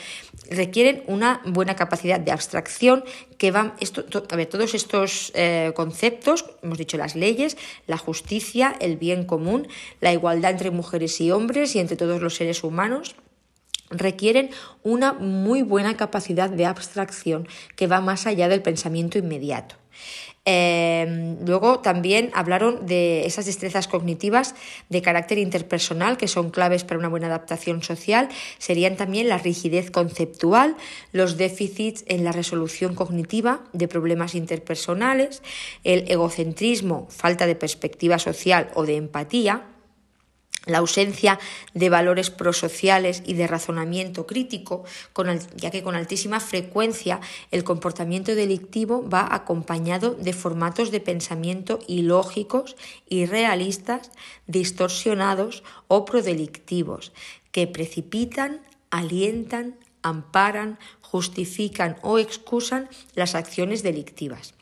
requieren 0.50 1.02
una 1.06 1.42
buena 1.44 1.76
capacidad 1.76 2.18
de 2.18 2.32
abstracción 2.32 3.04
que 3.36 3.50
van, 3.50 3.74
esto, 3.78 4.06
a 4.30 4.36
ver, 4.36 4.46
todos 4.46 4.72
estos 4.72 5.32
eh, 5.34 5.72
conceptos, 5.76 6.46
hemos 6.62 6.78
dicho 6.78 6.96
las 6.96 7.14
leyes, 7.14 7.58
la 7.86 7.98
justicia, 7.98 8.74
el 8.80 8.96
bien 8.96 9.26
común, 9.26 9.68
la 10.00 10.14
igualdad 10.14 10.52
entre 10.52 10.70
mujeres 10.70 11.20
y 11.20 11.30
hombres 11.30 11.76
y 11.76 11.78
entre 11.78 11.98
todos 11.98 12.22
los 12.22 12.36
seres 12.36 12.64
humanos, 12.64 13.16
requieren 13.90 14.50
una 14.82 15.12
muy 15.12 15.62
buena 15.62 15.96
capacidad 15.96 16.50
de 16.50 16.66
abstracción 16.66 17.48
que 17.76 17.86
va 17.86 18.00
más 18.00 18.26
allá 18.26 18.48
del 18.48 18.62
pensamiento 18.62 19.18
inmediato. 19.18 19.76
Em, 20.50 21.44
luego 21.44 21.80
también 21.80 22.30
hablaron 22.32 22.86
de 22.86 23.26
esas 23.26 23.44
destrezas 23.44 23.86
cognitivas 23.86 24.54
de 24.88 25.02
carácter 25.02 25.36
interpersonal 25.36 26.16
que 26.16 26.26
son 26.26 26.48
claves 26.48 26.84
para 26.84 26.98
una 26.98 27.10
buena 27.10 27.26
adaptación 27.26 27.82
social. 27.82 28.30
Serían 28.56 28.96
también 28.96 29.28
la 29.28 29.36
rigidez 29.36 29.90
conceptual, 29.90 30.74
los 31.12 31.36
déficits 31.36 32.02
en 32.06 32.24
la 32.24 32.32
resolución 32.32 32.94
cognitiva 32.94 33.60
de 33.74 33.88
problemas 33.88 34.34
interpersonales, 34.34 35.42
el 35.84 36.10
egocentrismo, 36.10 37.08
falta 37.10 37.46
de 37.46 37.54
perspectiva 37.54 38.18
social 38.18 38.70
o 38.74 38.86
de 38.86 38.96
empatía 38.96 39.66
la 40.68 40.78
ausencia 40.78 41.40
de 41.74 41.90
valores 41.90 42.30
prosociales 42.30 43.22
y 43.26 43.34
de 43.34 43.48
razonamiento 43.48 44.26
crítico, 44.26 44.84
ya 45.56 45.70
que 45.70 45.82
con 45.82 45.96
altísima 45.96 46.38
frecuencia 46.38 47.20
el 47.50 47.64
comportamiento 47.64 48.34
delictivo 48.34 49.08
va 49.08 49.26
acompañado 49.34 50.14
de 50.14 50.32
formatos 50.32 50.92
de 50.92 51.00
pensamiento 51.00 51.80
ilógicos, 51.88 52.76
irrealistas, 53.08 54.12
distorsionados 54.46 55.64
o 55.88 56.04
prodelictivos, 56.04 57.12
que 57.50 57.66
precipitan, 57.66 58.60
alientan, 58.90 59.76
amparan, 60.02 60.78
justifican 61.00 61.96
o 62.02 62.18
excusan 62.18 62.88
las 63.14 63.34
acciones 63.34 63.82
delictivas. 63.82 64.54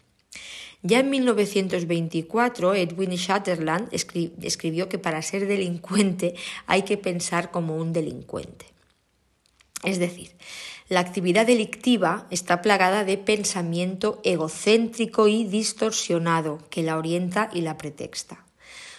Ya 0.86 1.00
en 1.00 1.10
1924, 1.10 2.74
Edwin 2.76 3.10
Shatterland 3.10 3.88
escribió 3.92 4.88
que 4.88 4.98
para 4.98 5.20
ser 5.20 5.48
delincuente 5.48 6.36
hay 6.66 6.82
que 6.82 6.96
pensar 6.96 7.50
como 7.50 7.76
un 7.76 7.92
delincuente. 7.92 8.66
Es 9.82 9.98
decir, 9.98 10.30
la 10.88 11.00
actividad 11.00 11.44
delictiva 11.44 12.28
está 12.30 12.62
plagada 12.62 13.02
de 13.02 13.18
pensamiento 13.18 14.20
egocéntrico 14.22 15.26
y 15.26 15.42
distorsionado 15.44 16.60
que 16.70 16.84
la 16.84 16.98
orienta 16.98 17.50
y 17.52 17.62
la 17.62 17.76
pretexta. 17.76 18.44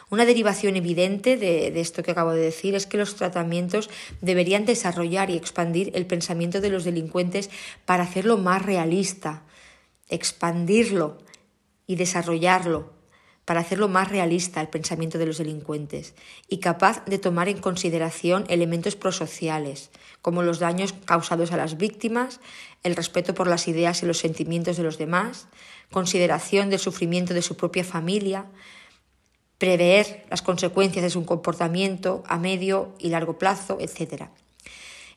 Una 0.09 0.25
derivación 0.25 0.75
evidente 0.75 1.37
de, 1.37 1.67
esto 1.79 2.03
que 2.03 2.11
acabo 2.11 2.31
de 2.31 2.41
decir 2.41 2.75
es 2.75 2.85
que 2.85 2.97
los 2.97 3.15
tratamientos 3.15 3.89
deberían 4.19 4.65
desarrollar 4.65 5.29
y 5.29 5.37
expandir 5.37 5.91
el 5.95 6.05
pensamiento 6.05 6.59
de 6.59 6.69
los 6.69 6.83
delincuentes 6.83 7.49
para 7.85 8.03
hacerlo 8.03 8.37
más 8.37 8.61
realista, 8.61 9.43
expandirlo 10.09 11.25
y 11.87 11.95
desarrollarlo 11.95 12.93
para 13.47 13.61
hacerlo 13.61 13.87
más 13.87 14.09
realista 14.09 14.59
el 14.59 14.67
pensamiento 14.67 15.17
de 15.17 15.25
los 15.25 15.37
delincuentes 15.37 16.15
y 16.49 16.57
capaz 16.57 17.05
de 17.05 17.17
tomar 17.17 17.47
en 17.47 17.59
consideración 17.59 18.43
elementos 18.49 18.97
prosociales, 18.97 19.89
como 20.21 20.43
los 20.43 20.59
daños 20.59 20.93
causados 21.05 21.53
a 21.53 21.57
las 21.57 21.77
víctimas, 21.77 22.41
el 22.83 22.97
respeto 22.97 23.33
por 23.33 23.47
las 23.47 23.69
ideas 23.69 24.03
y 24.03 24.05
los 24.05 24.17
sentimientos 24.17 24.75
de 24.75 24.83
los 24.83 24.97
demás, 24.97 25.47
consideración 25.89 26.69
del 26.69 26.79
sufrimiento 26.79 27.33
de 27.33 27.41
su 27.41 27.55
propia 27.55 27.85
familia, 27.85 28.47
prever 29.57 30.25
las 30.29 30.41
consecuencias 30.41 31.03
de 31.03 31.09
su 31.09 31.25
comportamiento 31.25 32.23
a 32.27 32.37
medio 32.37 32.95
y 32.99 33.09
largo 33.09 33.37
plazo, 33.37 33.77
etc. 33.79 34.25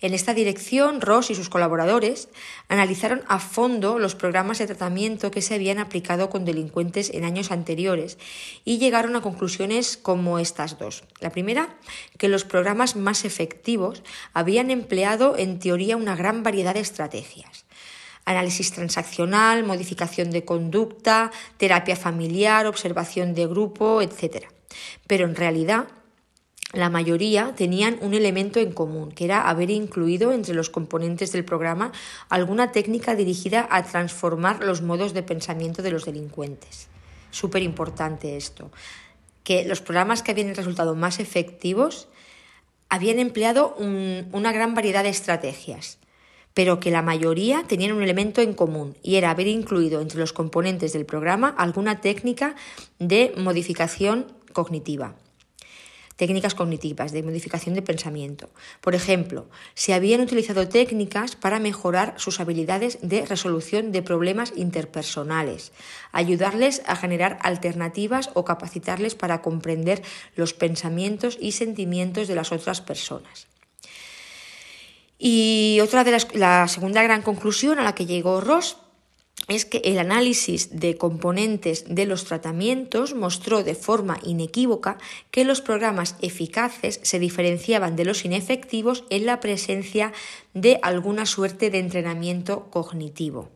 En 0.03 0.15
esta 0.15 0.33
dirección, 0.33 1.03
Ross 1.03 1.31
y 1.31 1.35
sus 1.35 1.51
colaboradores 1.51 2.29
analizaron 2.69 3.23
a 3.29 3.39
fondo 3.39 3.99
los 3.99 4.15
programas 4.15 4.59
de 4.59 4.67
tratamiento 4.67 5.31
que 5.31 5.43
se 5.43 5.55
habían 5.55 5.79
aplicado 5.79 6.31
con 6.31 6.47
delincuentes 6.47 7.11
en 7.11 7.25
años 7.25 7.51
anteriores 7.51 8.17
y 8.65 8.79
llegaron 8.79 9.15
a 9.17 9.21
conclusiones 9.21 9.99
como 9.99 10.39
estas 10.39 10.79
dos. 10.79 11.05
La 11.21 11.31
primera, 11.31 11.77
que 12.17 12.29
los 12.29 12.45
programas 12.45 12.97
más 12.97 13.27
efectivos 13.27 14.03
habían 14.33 14.71
empleado 14.71 15.37
en 15.37 15.59
teoría 15.59 15.99
una 15.99 16.17
gran 16.17 16.43
variedad 16.43 16.75
de 16.75 16.81
estrategias 16.81 17.67
análisis 18.27 18.71
transaccional, 18.71 19.65
modificación 19.65 20.31
de 20.31 20.45
conducta, 20.45 21.33
terapia 21.57 21.97
familiar, 21.97 22.67
observación 22.67 23.35
de 23.35 23.47
grupo, 23.47 24.03
etc. 24.03 24.47
Pero 25.07 25.25
en 25.25 25.35
realidad 25.35 25.89
la 26.73 26.89
mayoría 26.89 27.53
tenían 27.57 27.99
un 28.01 28.15
elemento 28.15 28.61
en 28.61 28.73
común, 28.73 29.11
que 29.11 29.25
era 29.25 29.49
haber 29.49 29.71
incluido 29.71 30.33
entre 30.33 30.55
los 30.55 30.71
componentes 30.71 31.33
del 31.33 31.45
programa 31.45 31.91
alguna 32.29 32.71
técnica 32.71 33.17
dirigida 33.17 33.67
a 33.71 33.83
transformar 33.83 34.63
los 34.63 34.81
modos 34.81 35.13
de 35.13 35.25
pensamiento 35.25 35.83
de 35.83 35.91
los 35.91 36.05
delincuentes. 36.05 36.89
Súper 37.33 37.63
importante 37.63 38.37
esto, 38.37 38.71
que 39.43 39.65
los 39.65 39.81
programas 39.81 40.23
que 40.23 40.31
habían 40.31 40.55
resultado 40.55 40.95
más 40.95 41.19
efectivos 41.19 42.09
habían 42.89 43.19
empleado 43.19 43.75
una 43.77 44.53
gran 44.53 44.75
variedad 44.75 45.03
de 45.03 45.11
estrategias 45.11 45.99
pero 46.53 46.81
que 46.81 46.91
la 46.91 47.01
mayoría 47.01 47.63
tenían 47.69 47.93
un 47.93 48.03
elemento 48.03 48.41
en 48.41 48.55
común 48.55 48.97
y 49.05 49.15
era 49.15 49.31
haber 49.31 49.47
incluido 49.47 50.01
entre 50.01 50.19
los 50.19 50.33
componentes 50.33 50.93
del 50.93 51.07
programa 51.07 51.55
alguna 51.57 52.01
técnica 52.01 52.57
de 52.99 53.33
modificación 53.37 54.27
cognitiva 54.53 55.15
técnicas 56.21 56.55
cognitivas 56.55 57.13
de 57.13 57.23
modificación 57.23 57.75
de 57.75 57.81
pensamiento. 57.81 58.51
Por 58.83 58.95
ejemplo, 58.95 59.49
se 59.73 59.95
habían 59.95 60.21
utilizado 60.21 60.69
técnicas 60.69 61.35
para 61.35 61.59
mejorar 61.59 62.13
sus 62.19 62.41
habilidades 62.41 62.99
de 63.01 63.25
resolución 63.25 63.91
de 63.91 64.03
problemas 64.03 64.53
interpersonales, 64.55 65.73
ayudarles 66.13 66.83
a 66.85 66.95
generar 66.95 67.39
alternativas 67.41 68.29
o 68.35 68.45
capacitarles 68.45 69.15
para 69.15 69.41
comprender 69.41 70.03
los 70.37 70.53
pensamientos 70.53 71.39
y 71.41 71.53
sentimientos 71.53 72.29
de 72.29 72.35
las 72.35 72.53
otras 72.53 72.83
personas. 72.83 73.47
Y 75.19 75.79
otra 75.83 76.05
de 76.05 76.11
las, 76.11 76.35
la 76.35 76.69
segunda 76.69 77.03
gran 77.03 77.23
conclusión 77.23 77.79
a 77.79 77.83
la 77.83 77.95
que 77.95 78.05
llegó 78.05 78.43
Ross 78.43 78.77
es 79.51 79.65
que 79.65 79.83
el 79.85 79.99
análisis 79.99 80.79
de 80.79 80.97
componentes 80.97 81.85
de 81.89 82.07
los 82.07 82.25
tratamientos 82.25 83.15
mostró 83.15 83.65
de 83.65 83.75
forma 83.75 84.19
inequívoca 84.23 84.99
que 85.33 85.45
los 85.45 85.61
programas 85.61 86.15
eficaces 86.23 87.01
se 87.03 87.19
diferenciaban 87.19 87.97
de 87.97 88.05
los 88.05 88.25
inefectivos 88.25 89.05
en 89.11 89.27
la 89.27 89.41
presencia 89.41 90.13
de 90.55 90.79
alguna 90.83 91.27
suerte 91.27 91.69
de 91.71 91.81
entrenamiento 91.81 92.71
cognitivo. 92.71 93.49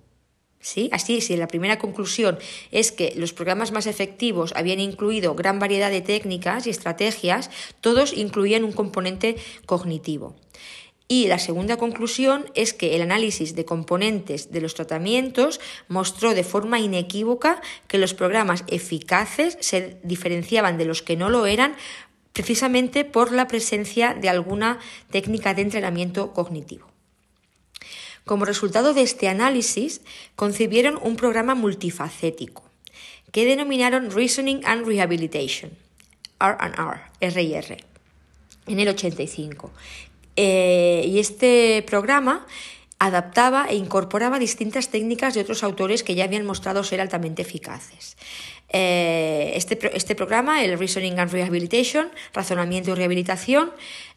¿Sí? 0.59 0.89
Así, 0.93 1.21
si 1.21 1.37
la 1.37 1.47
primera 1.47 1.79
conclusión 1.79 2.39
es 2.73 2.91
que 2.91 3.13
los 3.17 3.35
programas 3.35 3.71
más 3.71 3.87
efectivos 3.87 4.55
habían 4.57 4.81
incluido 4.81 5.35
gran 5.35 5.59
variedad 5.59 5.91
de 5.91 6.01
técnicas 6.01 6.67
y 6.67 6.71
estrategias, 6.71 7.51
todos 7.83 8.15
incluían 8.15 8.65
un 8.65 8.73
componente 8.73 9.37
cognitivo. 9.67 10.35
Y 11.07 11.27
la 11.27 11.39
segunda 11.39 11.77
conclusión 11.77 12.47
es 12.55 12.73
que 12.73 12.97
el 12.97 13.03
análisis 13.03 13.55
de 13.55 13.67
componentes 13.67 14.51
de 14.51 14.63
los 14.63 14.75
tratamientos 14.75 15.61
mostró 15.89 16.35
de 16.35 16.45
forma 16.45 16.81
inequívoca 16.81 17.61
que 17.89 17.99
los 17.99 18.15
programas 18.15 18.65
eficaces 18.69 19.59
se 19.61 19.99
diferenciaban 20.03 20.79
de 20.79 20.87
los 20.87 21.03
que 21.03 21.17
no 21.17 21.29
lo 21.29 21.45
eran 21.47 21.77
precisamente 22.33 23.05
por 23.05 23.33
la 23.33 23.47
presencia 23.47 24.15
de 24.15 24.29
alguna 24.29 24.79
técnica 25.11 25.55
de 25.55 25.63
entrenamiento 25.63 26.33
cognitivo. 26.33 26.89
Como 28.25 28.47
resultado 28.47 28.95
de 28.95 29.03
este 29.03 29.29
análisis, 29.29 30.01
concibieron 30.35 30.99
un 31.03 31.17
programa 31.17 31.55
multifacético 31.55 32.65
que 33.31 33.45
denominaron 33.45 34.11
Reasoning 34.11 34.63
and 34.65 34.87
Rehabilitation, 34.87 35.73
R&R, 36.41 37.85
en 38.67 38.81
el 38.81 38.89
85, 38.89 39.73
eh, 40.37 41.05
y 41.07 41.19
este 41.19 41.85
programa 41.87 42.47
adaptaba 42.99 43.67
e 43.69 43.75
incorporaba 43.75 44.39
distintas 44.39 44.89
técnicas 44.89 45.35
de 45.35 45.41
otros 45.41 45.63
autores 45.63 46.03
que 46.03 46.15
ya 46.15 46.25
habían 46.25 46.47
mostrado 46.47 46.85
ser 46.85 47.01
altamente 47.01 47.43
eficaces. 47.43 48.17
Eh, 48.71 49.53
este, 49.55 49.79
este 49.97 50.15
programa, 50.15 50.65
el 50.65 50.79
Reasoning 50.79 51.19
and 51.19 51.31
Rehabilitation, 51.31 52.11
razonamiento 52.33 52.91
y 52.91 52.95
rehabilitación, 52.95 53.73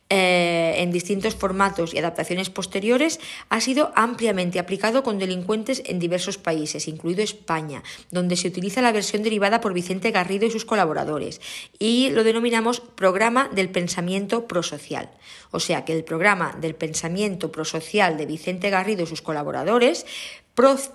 eh, 0.10 0.76
en 0.78 0.92
distintos 0.92 1.36
formatos 1.36 1.94
y 1.94 1.98
adaptaciones 1.98 2.50
posteriores, 2.50 3.20
ha 3.50 3.60
sido 3.60 3.92
ampliamente 3.96 4.60
aplicado 4.60 5.04
con 5.04 5.20
delincuentes 5.20 5.84
en 5.86 6.00
diversos 6.00 6.38
países, 6.38 6.88
incluido 6.88 7.24
España, 7.24 7.84
donde 8.10 8.38
se 8.38 8.48
utiliza 8.48 8.82
la 8.82 8.94
versión 8.94 9.22
derivada 9.22 9.60
por 9.60 9.74
Vicente 9.74 10.12
Garrido 10.12 10.46
y 10.46 10.52
sus 10.52 10.64
colaboradores, 10.64 11.42
y 11.78 12.10
lo 12.12 12.24
denominamos 12.24 12.80
programa 12.80 13.50
del 13.54 13.70
pensamiento 13.70 14.48
prosocial. 14.48 15.10
O 15.52 15.60
sea 15.60 15.84
que 15.84 15.94
el 15.94 16.04
programa 16.04 16.56
del 16.60 16.76
pensamiento 16.76 17.52
prosocial 17.52 18.18
de 18.18 18.26
Vicente 18.26 18.70
Garrido 18.70 19.04
y 19.04 19.08
sus 19.08 19.22
colaboradores 19.22 20.06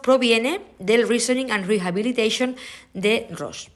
proviene 0.02 0.60
del 0.78 1.08
Reasoning 1.08 1.52
and 1.52 1.66
Rehabilitation 1.66 2.56
de 2.94 3.26
Ross. 3.30 3.68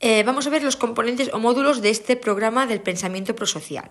Eh, 0.00 0.22
vamos 0.24 0.46
a 0.46 0.50
ver 0.50 0.62
los 0.62 0.76
componentes 0.76 1.30
o 1.32 1.38
módulos 1.38 1.80
de 1.80 1.90
este 1.90 2.16
programa 2.16 2.66
del 2.66 2.82
pensamiento 2.82 3.34
prosocial. 3.34 3.90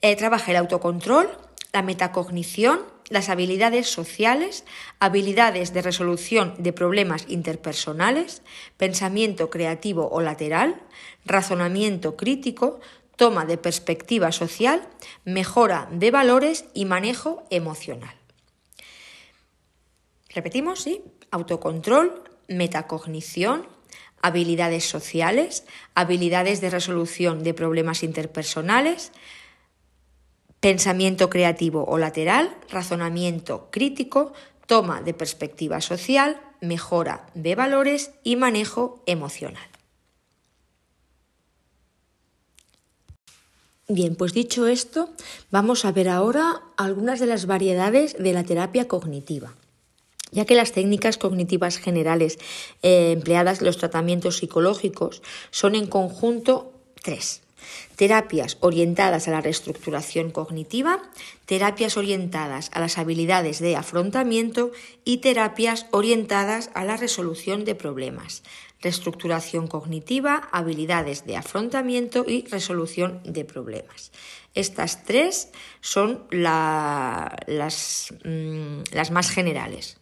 Eh, 0.00 0.16
trabaja 0.16 0.50
el 0.50 0.56
autocontrol, 0.56 1.30
la 1.72 1.82
metacognición, 1.82 2.80
las 3.08 3.28
habilidades 3.28 3.88
sociales, 3.88 4.64
habilidades 4.98 5.72
de 5.72 5.82
resolución 5.82 6.54
de 6.58 6.72
problemas 6.72 7.24
interpersonales, 7.28 8.42
pensamiento 8.76 9.48
creativo 9.48 10.08
o 10.10 10.20
lateral, 10.20 10.82
razonamiento 11.24 12.16
crítico, 12.16 12.80
toma 13.16 13.44
de 13.44 13.58
perspectiva 13.58 14.32
social, 14.32 14.88
mejora 15.24 15.88
de 15.92 16.10
valores 16.10 16.64
y 16.74 16.84
manejo 16.84 17.44
emocional. 17.50 18.16
Repetimos, 20.34 20.82
¿sí? 20.82 21.04
Autocontrol, 21.30 22.24
metacognición, 22.48 23.68
habilidades 24.22 24.84
sociales, 24.84 25.64
habilidades 25.94 26.60
de 26.60 26.70
resolución 26.70 27.42
de 27.42 27.54
problemas 27.54 28.02
interpersonales, 28.02 29.12
pensamiento 30.60 31.28
creativo 31.28 31.84
o 31.84 31.98
lateral, 31.98 32.56
razonamiento 32.70 33.68
crítico, 33.70 34.32
toma 34.66 35.02
de 35.02 35.12
perspectiva 35.12 35.80
social, 35.80 36.40
mejora 36.60 37.26
de 37.34 37.56
valores 37.56 38.12
y 38.22 38.36
manejo 38.36 39.02
emocional. 39.06 39.68
Bien, 43.88 44.14
pues 44.14 44.32
dicho 44.32 44.68
esto, 44.68 45.10
vamos 45.50 45.84
a 45.84 45.92
ver 45.92 46.08
ahora 46.08 46.62
algunas 46.76 47.18
de 47.18 47.26
las 47.26 47.46
variedades 47.46 48.16
de 48.16 48.32
la 48.32 48.44
terapia 48.44 48.86
cognitiva 48.86 49.52
ya 50.32 50.44
que 50.46 50.56
las 50.56 50.72
técnicas 50.72 51.18
cognitivas 51.18 51.76
generales 51.78 52.38
eh, 52.82 53.12
empleadas 53.12 53.60
en 53.60 53.66
los 53.66 53.78
tratamientos 53.78 54.38
psicológicos 54.38 55.22
son 55.50 55.76
en 55.76 55.86
conjunto 55.86 56.72
tres. 57.00 57.42
terapias 57.96 58.56
orientadas 58.60 59.28
a 59.28 59.30
la 59.30 59.40
reestructuración 59.40 60.30
cognitiva, 60.30 61.00
terapias 61.46 61.96
orientadas 61.96 62.70
a 62.72 62.80
las 62.80 62.98
habilidades 62.98 63.60
de 63.60 63.76
afrontamiento 63.76 64.72
y 65.04 65.18
terapias 65.18 65.86
orientadas 65.92 66.70
a 66.74 66.84
la 66.84 66.96
resolución 66.96 67.64
de 67.64 67.76
problemas. 67.76 68.42
Reestructuración 68.80 69.68
cognitiva, 69.68 70.48
habilidades 70.50 71.24
de 71.24 71.36
afrontamiento 71.36 72.24
y 72.26 72.44
resolución 72.46 73.20
de 73.22 73.44
problemas. 73.44 74.10
Estas 74.54 75.04
tres 75.04 75.50
son 75.80 76.24
mm, 76.32 76.42
las 78.90 79.10
más 79.12 79.30
generales. 79.30 80.01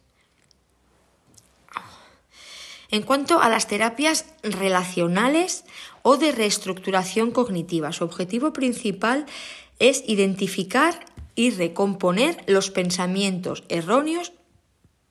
En 2.90 3.02
cuanto 3.02 3.40
a 3.40 3.48
las 3.48 3.68
terapias 3.68 4.26
relacionales 4.42 5.64
o 6.02 6.16
de 6.16 6.32
reestructuración 6.32 7.30
cognitiva, 7.30 7.92
su 7.92 8.04
objetivo 8.04 8.52
principal 8.52 9.26
es 9.78 10.02
identificar 10.06 11.06
y 11.34 11.50
recomponer 11.50 12.42
los 12.46 12.70
pensamientos 12.70 13.64
erróneos 13.68 14.32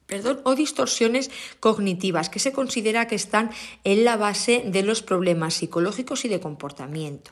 perdón, 0.09 0.41
o 0.43 0.55
distorsiones 0.55 1.29
cognitivas 1.59 2.29
que 2.29 2.39
se 2.39 2.51
considera 2.51 3.07
que 3.07 3.15
están 3.15 3.51
en 3.83 4.03
la 4.03 4.17
base 4.17 4.63
de 4.65 4.81
los 4.81 5.03
problemas 5.03 5.53
psicológicos 5.53 6.25
y 6.25 6.27
de 6.27 6.39
comportamiento. 6.39 7.31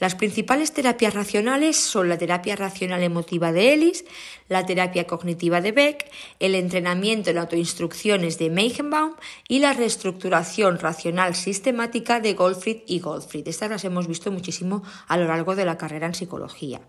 Las 0.00 0.16
principales 0.16 0.72
terapias 0.72 1.14
racionales 1.14 1.76
son 1.76 2.08
la 2.08 2.18
terapia 2.18 2.56
racional 2.56 3.02
emotiva 3.02 3.52
de 3.52 3.72
Ellis, 3.72 4.04
la 4.48 4.66
terapia 4.66 5.06
cognitiva 5.06 5.60
de 5.60 5.72
Beck, 5.72 6.10
el 6.40 6.56
entrenamiento 6.56 7.30
en 7.30 7.38
autoinstrucciones 7.38 8.38
de 8.38 8.50
Meichenbaum 8.50 9.14
y 9.48 9.60
la 9.60 9.72
reestructuración 9.72 10.78
racional 10.80 11.36
sistemática 11.36 12.18
de 12.18 12.34
Goldfried 12.34 12.82
y 12.86 12.98
Goldfried. 12.98 13.46
Estas 13.46 13.70
las 13.70 13.84
hemos 13.84 14.08
visto 14.08 14.32
muchísimo 14.32 14.82
a 15.06 15.16
lo 15.16 15.26
largo 15.26 15.54
de 15.54 15.64
la 15.64 15.78
carrera 15.78 16.06
en 16.06 16.14
psicología. 16.14 16.80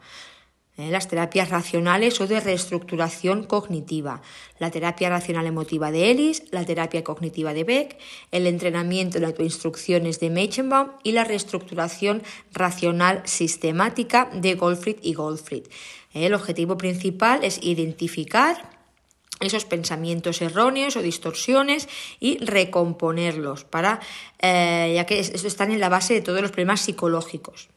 ¿Eh? 0.78 0.90
las 0.92 1.08
terapias 1.08 1.50
racionales 1.50 2.22
o 2.22 2.28
de 2.28 2.40
reestructuración 2.40 3.44
cognitiva, 3.44 4.22
la 4.60 4.72
terapia 4.72 5.10
racional 5.10 5.46
emotiva 5.46 5.92
de 5.92 6.12
Ellis, 6.12 6.44
la 6.52 6.66
terapia 6.66 7.04
cognitiva 7.04 7.54
de 7.54 7.64
Beck, 7.64 7.98
el 8.32 8.48
entrenamiento 8.48 9.18
en 9.18 9.26
autoinstrucciones 9.26 10.20
de 10.20 10.30
Meichenbaum 10.30 10.90
y 11.04 11.12
la 11.12 11.24
reestructuración 11.24 12.24
racional 12.54 13.22
sistemática 13.26 14.30
de 14.34 14.56
Goldfried 14.56 14.98
y 15.02 15.14
Goldfried. 15.14 15.68
¿eh? 16.14 16.26
El 16.28 16.34
objetivo 16.34 16.78
principal 16.78 17.44
es 17.44 17.60
identificar 17.62 18.78
esos 19.40 19.66
pensamientos 19.66 20.42
erróneos 20.42 20.96
o 20.96 21.02
distorsiones 21.02 21.88
y 22.20 22.38
recomponerlos 22.44 23.66
para 23.66 24.00
eh, 24.40 24.94
ya 24.96 25.06
que 25.06 25.20
están 25.20 25.72
en 25.72 25.80
la 25.80 25.90
base 25.90 26.16
de 26.16 26.22
todos 26.22 26.42
los 26.42 26.52
problemas 26.52 26.82
psicológicos. 26.82 27.70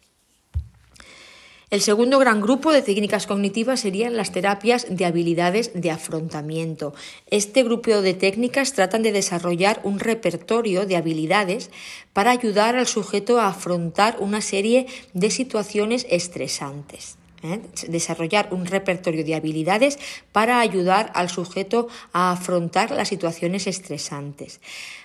El 1.70 1.82
segundo 1.82 2.18
gran 2.18 2.40
grupo 2.40 2.72
de 2.72 2.82
técnicas 2.82 3.28
cognitivas 3.28 3.78
serían 3.78 4.16
las 4.16 4.32
terapias 4.32 4.88
de 4.90 5.04
habilidades 5.04 5.70
de 5.72 5.92
afrontamiento. 5.92 6.94
Este 7.30 7.62
grupo 7.62 8.02
de 8.02 8.12
técnicas 8.12 8.72
tratan 8.72 9.04
de 9.04 9.12
desarrollar 9.12 9.80
un 9.84 10.00
repertorio 10.00 10.84
de 10.84 10.96
habilidades 10.96 11.70
para 12.12 12.32
ayudar 12.32 12.74
al 12.74 12.88
sujeto 12.88 13.38
a 13.38 13.46
afrontar 13.46 14.16
una 14.18 14.40
serie 14.40 14.86
de 15.14 15.30
situaciones 15.30 16.06
estresantes. 16.10 17.18
¿eh? 17.44 17.60
desarrollar 17.88 18.48
un 18.50 18.66
repertorio 18.66 19.24
de 19.24 19.36
habilidades 19.36 19.98
para 20.32 20.60
ayudar 20.60 21.12
al 21.14 21.30
sujeto 21.30 21.88
a 22.12 22.32
afrontar 22.32 22.90
las 22.90 23.08
situaciones 23.08 23.68
estresantes. 23.68 24.60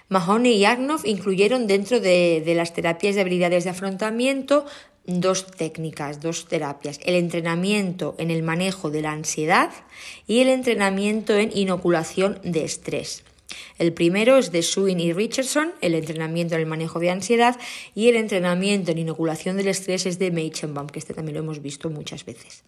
Mahoney 0.09 0.55
y 0.57 0.65
Agnov 0.65 1.01
incluyeron 1.05 1.67
dentro 1.67 1.99
de, 1.99 2.41
de 2.43 2.55
las 2.55 2.73
terapias 2.73 3.15
de 3.15 3.21
habilidades 3.21 3.63
de 3.63 3.69
afrontamiento 3.69 4.65
dos 5.07 5.47
técnicas, 5.47 6.21
dos 6.21 6.47
terapias, 6.47 6.99
el 7.03 7.15
entrenamiento 7.15 8.15
en 8.17 8.31
el 8.31 8.43
manejo 8.43 8.89
de 8.89 9.01
la 9.01 9.11
ansiedad 9.11 9.71
y 10.27 10.39
el 10.39 10.49
entrenamiento 10.49 11.35
en 11.35 11.55
inoculación 11.55 12.39
de 12.43 12.63
estrés. 12.63 13.23
El 13.77 13.93
primero 13.93 14.37
es 14.37 14.51
de 14.51 14.63
Swin 14.63 14.99
y 14.99 15.13
Richardson, 15.13 15.73
el 15.81 15.93
entrenamiento 15.93 16.55
en 16.55 16.61
el 16.61 16.67
manejo 16.67 16.99
de 16.99 17.11
ansiedad, 17.11 17.57
y 17.93 18.09
el 18.09 18.15
entrenamiento 18.15 18.91
en 18.91 18.97
inoculación 18.97 19.57
del 19.57 19.67
estrés 19.67 20.05
es 20.05 20.17
de 20.17 20.31
Meichenbaum, 20.31 20.87
que 20.87 20.99
este 20.99 21.13
también 21.13 21.35
lo 21.35 21.43
hemos 21.43 21.61
visto 21.61 21.89
muchas 21.89 22.25
veces. 22.25 22.63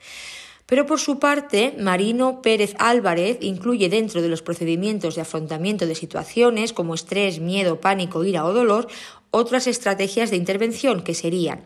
Pero 0.67 0.85
por 0.85 0.99
su 0.99 1.17
parte, 1.17 1.73
Marino 1.79 2.41
Pérez 2.41 2.75
Álvarez 2.77 3.37
incluye 3.41 3.87
dentro 3.87 4.21
de 4.21 4.27
los 4.27 4.41
procedimientos 4.41 5.15
de 5.15 5.21
afrontamiento 5.21 5.87
de 5.87 5.95
situaciones 5.95 6.73
como 6.73 6.93
estrés, 6.93 7.39
miedo, 7.39 7.79
pánico, 7.79 8.25
ira 8.25 8.45
o 8.45 8.53
dolor 8.53 8.87
otras 9.31 9.67
estrategias 9.67 10.29
de 10.29 10.37
intervención 10.37 11.03
que 11.03 11.13
serían 11.13 11.63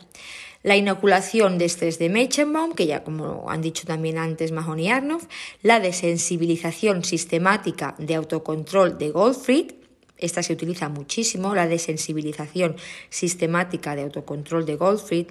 la 0.63 0.75
inoculación 0.75 1.57
de 1.57 1.65
estrés 1.65 1.97
de 1.97 2.09
Meichenbaum, 2.09 2.73
que 2.73 2.85
ya 2.85 3.03
como 3.03 3.49
han 3.49 3.61
dicho 3.61 3.87
también 3.87 4.17
antes 4.17 4.51
Mahoney 4.51 4.85
y 4.85 4.89
Arnold, 4.89 5.27
la 5.63 5.79
desensibilización 5.79 7.03
sistemática 7.03 7.95
de 7.97 8.15
autocontrol 8.15 8.97
de 8.97 9.09
Goldfried, 9.09 9.73
esta 10.17 10.43
se 10.43 10.53
utiliza 10.53 10.87
muchísimo, 10.87 11.55
la 11.55 11.67
desensibilización 11.67 12.75
sistemática 13.09 13.95
de 13.95 14.03
autocontrol 14.03 14.65
de 14.65 14.75
Goldfried, 14.75 15.27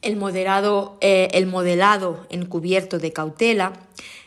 el, 0.00 0.16
moderado, 0.16 0.96
eh, 1.00 1.28
el 1.32 1.46
modelado 1.46 2.24
encubierto 2.30 3.00
de 3.00 3.12
cautela, 3.12 3.72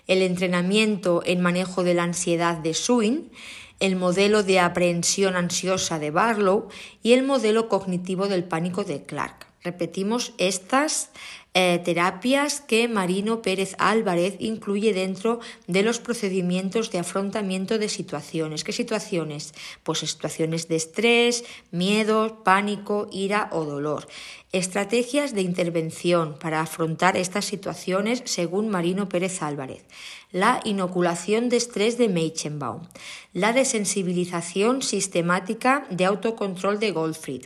el 0.08 0.22
entrenamiento 0.22 1.24
en 1.26 1.40
manejo 1.40 1.86
de 1.86 1.94
la 1.94 2.04
ansiedad 2.04 2.58
de 2.58 2.74
Swin, 2.74 3.32
el 3.80 3.96
modelo 3.96 4.44
de 4.44 4.60
aprehensión 4.60 5.38
ansiosa 5.38 5.98
de 5.98 6.12
Barlow 6.12 6.68
y 7.02 7.14
el 7.14 7.24
modelo 7.24 7.70
cognitivo 7.70 8.28
del 8.28 8.44
pánico 8.44 8.84
de 8.84 9.04
Clark. 9.04 9.51
Repetimos 9.64 10.34
estas 10.40 11.12
eh, 11.54 11.82
terapias 11.84 12.62
que 12.62 12.88
Marino 12.88 13.42
Pérez 13.42 13.76
Álvarez 13.78 14.36
incluye 14.40 14.94
dentro 14.94 15.40
de 15.68 15.84
los 15.84 16.00
procedimientos 16.00 16.92
de 16.92 17.00
afrontamiento 17.00 17.78
de 17.78 17.90
situaciones. 17.90 18.64
¿Qué 18.64 18.72
situaciones? 18.72 19.54
Pues 19.84 20.00
situaciones 20.00 20.68
de 20.68 20.78
estrés, 20.78 21.44
miedo, 21.72 22.42
pánico, 22.44 23.10
ira 23.12 23.50
o 23.52 23.66
dolor. 23.66 24.08
Estrategias 24.52 25.36
de 25.36 25.42
intervención 25.42 26.40
para 26.40 26.62
afrontar 26.62 27.18
estas 27.18 27.46
situaciones 27.46 28.24
según 28.26 28.70
Marino 28.70 29.10
Pérez 29.10 29.42
Álvarez. 29.42 29.84
La 30.32 30.62
inoculación 30.64 31.50
de 31.50 31.58
estrés 31.58 31.98
de 31.98 32.08
Meichenbaum. 32.08 32.88
La 33.34 33.52
desensibilización 33.54 34.82
sistemática 34.82 35.86
de 35.90 36.06
autocontrol 36.06 36.80
de 36.80 36.92
Goldfried 36.92 37.46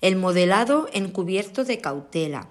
el 0.00 0.16
modelado 0.16 0.88
encubierto 0.92 1.64
de 1.64 1.78
cautela, 1.78 2.48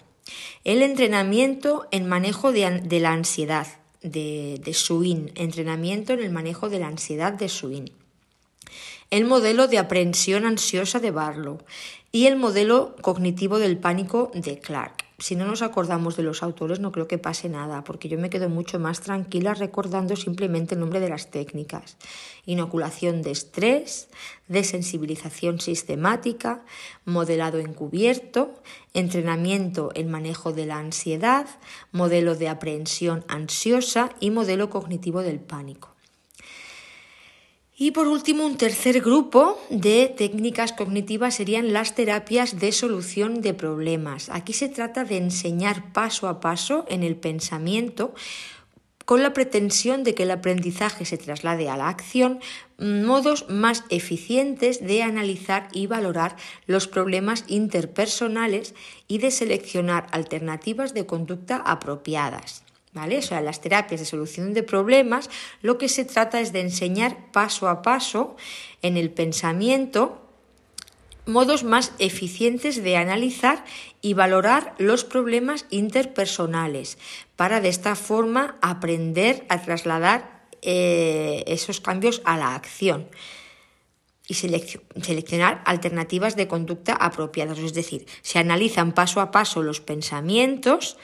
el 0.63 0.81
entrenamiento 0.81 1.87
en 1.91 2.07
manejo 2.07 2.51
de, 2.51 2.99
la 2.99 3.11
ansiedad 3.11 3.67
de, 4.01 4.59
de 4.63 5.31
entrenamiento 5.35 6.13
en 6.13 6.19
el 6.19 6.31
manejo 6.31 6.69
de 6.69 6.79
la 6.79 6.87
ansiedad 6.87 7.33
de 7.33 7.49
Suin, 7.49 7.91
el 9.09 9.25
modelo 9.25 9.67
de 9.67 9.77
aprehensión 9.77 10.45
ansiosa 10.45 10.99
de 10.99 11.11
Barlow. 11.11 11.59
Y 12.11 12.25
el 12.25 12.37
modelo 12.37 12.95
cognitivo 13.01 13.59
del 13.59 13.77
pánico 13.77 14.31
de 14.33 14.59
Clark 14.59 14.96
si 15.19 15.35
no 15.35 15.45
nos 15.45 15.63
acordamos 15.63 16.15
de 16.15 16.21
los 16.21 16.43
autores 16.43 16.79
no 16.79 16.91
creo 16.91 17.07
que 17.07 17.17
pase 17.17 17.49
nada, 17.49 17.83
porque 17.83 18.07
yo 18.07 18.19
me 18.19 18.29
quedo 18.29 18.49
mucho 18.49 18.77
más 18.77 19.01
tranquila 19.01 19.55
recordando 19.55 20.15
simplemente 20.15 20.75
el 20.75 20.81
nombre 20.81 20.99
de 20.99 21.09
las 21.09 21.31
técnicas. 21.31 21.97
Inoculación 22.45 23.23
de 23.23 23.31
estrés, 23.31 24.09
desensibilización 24.47 25.59
sistemática, 25.59 26.63
modelado 27.05 27.57
encubierto, 27.57 28.53
entrenamiento 28.93 29.89
en 29.95 30.11
manejo 30.11 30.53
de 30.53 30.67
la 30.67 30.77
ansiedad, 30.77 31.47
modelo 31.91 32.35
de 32.35 32.49
aprehensión 32.49 33.25
ansiosa 33.27 34.11
y 34.19 34.29
modelo 34.29 34.69
cognitivo 34.69 35.23
del 35.23 35.39
pánico. 35.39 35.96
Y 37.79 37.91
por 37.91 38.07
último, 38.07 38.43
un 38.43 38.57
tercer 38.57 39.01
grupo 39.01 39.61
de 39.69 40.11
técnicas 40.17 40.73
cognitivas 40.73 41.35
serían 41.35 41.73
las 41.73 41.93
terapias 41.93 42.59
de 42.59 42.71
solución 42.71 43.41
de 43.41 43.53
problemas. 43.53 44.29
Aquí 44.31 44.51
se 44.53 44.67
trata 44.67 45.03
de 45.03 45.17
enseñar 45.17 45.93
paso 45.93 46.27
a 46.27 46.39
paso 46.39 46.85
en 46.89 47.03
el 47.03 47.15
pensamiento 47.15 48.15
con 49.05 49.21
la 49.21 49.31
pretensión 49.31 50.03
de 50.03 50.15
que 50.15 50.23
el 50.23 50.31
aprendizaje 50.31 51.05
se 51.05 51.19
traslade 51.19 51.69
a 51.69 51.77
la 51.77 51.87
acción, 51.87 52.39
modos 52.79 53.45
más 53.47 53.83
eficientes 53.89 54.85
de 54.85 55.03
analizar 55.03 55.69
y 55.71 55.85
valorar 55.85 56.35
los 56.65 56.87
problemas 56.87 57.45
interpersonales 57.47 58.73
y 59.07 59.19
de 59.19 59.29
seleccionar 59.29 60.07
alternativas 60.11 60.95
de 60.95 61.05
conducta 61.05 61.57
apropiadas. 61.57 62.63
¿Vale? 62.97 63.19
O 63.19 63.21
sea, 63.21 63.41
las 63.41 63.61
terapias 63.61 63.99
de 63.99 64.07
solución 64.07 64.55
de 64.55 64.63
problemas 64.63 65.29
lo 65.61 65.77
que 65.77 65.87
se 65.87 66.03
trata 66.03 66.41
es 66.41 66.51
de 66.51 66.61
enseñar 66.61 67.31
paso 67.31 67.69
a 67.69 67.83
paso 67.83 68.35
en 68.81 68.97
el 68.97 69.11
pensamiento 69.11 70.19
modos 71.27 71.63
más 71.63 71.93
eficientes 71.99 72.81
de 72.81 72.97
analizar 72.97 73.63
y 74.01 74.15
valorar 74.15 74.73
los 74.79 75.03
problemas 75.03 75.67
interpersonales 75.69 76.97
para 77.35 77.61
de 77.61 77.69
esta 77.69 77.95
forma 77.95 78.57
aprender 78.61 79.45
a 79.49 79.61
trasladar 79.61 80.47
eh, 80.63 81.43
esos 81.45 81.79
cambios 81.79 82.23
a 82.25 82.35
la 82.35 82.55
acción. 82.55 83.09
y 84.29 84.33
seleccionar 84.33 85.61
alternativas 85.63 86.35
de 86.35 86.49
conducta 86.49 86.91
apropiadas. 86.93 87.59
Es 87.59 87.73
decir, 87.73 88.05
se 88.21 88.39
analizan 88.39 88.91
paso 88.91 89.21
a 89.21 89.31
paso 89.31 89.63
los 89.63 89.79
pensamientos, 89.79 90.97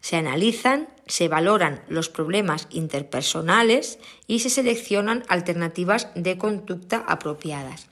se 0.00 0.16
analizan, 0.16 0.88
se 1.06 1.28
valoran 1.28 1.82
los 1.88 2.08
problemas 2.08 2.66
interpersonales 2.70 3.98
y 4.26 4.40
se 4.40 4.50
seleccionan 4.50 5.24
alternativas 5.28 6.08
de 6.14 6.38
conducta 6.38 7.04
apropiadas. 7.06 7.88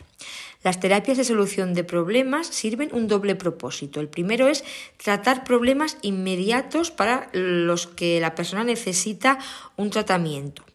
Las 0.64 0.80
terapias 0.80 1.16
de 1.16 1.24
solución 1.24 1.72
de 1.72 1.84
problemas 1.84 2.48
sirven 2.48 2.90
un 2.92 3.06
doble 3.06 3.36
propósito. 3.36 4.00
El 4.00 4.08
primero 4.08 4.48
es 4.48 4.64
tratar 4.96 5.44
problemas 5.44 5.98
inmediatos 6.02 6.90
para 6.90 7.28
los 7.32 7.86
que 7.86 8.20
la 8.20 8.34
persona 8.34 8.64
necesita 8.64 9.38
un 9.76 9.90
tratamiento. 9.90 10.67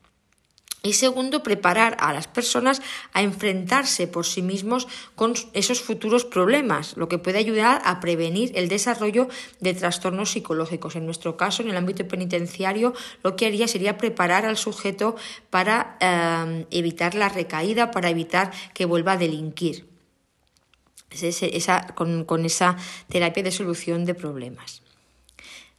Y 0.86 0.94
segundo, 0.94 1.44
preparar 1.44 1.96
a 2.02 2.12
las 2.12 2.28
personas 2.28 2.82
a 3.14 3.22
enfrentarse 3.22 4.06
por 4.06 4.26
sí 4.26 4.42
mismos 4.42 4.90
con 5.16 5.34
esos 5.54 5.80
futuros 5.80 6.26
problemas, 6.26 6.98
lo 6.98 7.08
que 7.08 7.18
puede 7.18 7.38
ayudar 7.38 7.82
a 7.86 8.02
prevenir 8.02 8.52
el 8.56 8.68
desarrollo 8.68 9.30
de 9.62 9.74
trastornos 9.74 10.32
psicológicos. 10.32 10.98
En 10.98 11.06
nuestro 11.06 11.38
caso, 11.38 11.64
en 11.64 11.70
el 11.70 11.78
ámbito 11.78 12.06
penitenciario, 12.06 12.94
lo 13.24 13.38
que 13.38 13.46
haría 13.46 13.70
sería 13.70 13.98
preparar 13.98 14.46
al 14.46 14.58
sujeto 14.58 15.16
para 15.50 15.98
eh, 16.02 16.68
evitar 16.70 17.16
la 17.16 17.30
recaída, 17.30 17.90
para 17.90 18.10
evitar 18.10 18.52
que 18.74 18.84
vuelva 18.84 19.14
a 19.14 19.18
delinquir. 19.18 19.88
con 21.96 22.46
esa 22.46 22.76
terapia 23.08 23.44
de 23.44 23.52
solución 23.52 24.04
de 24.04 24.16
problemas 24.16 24.83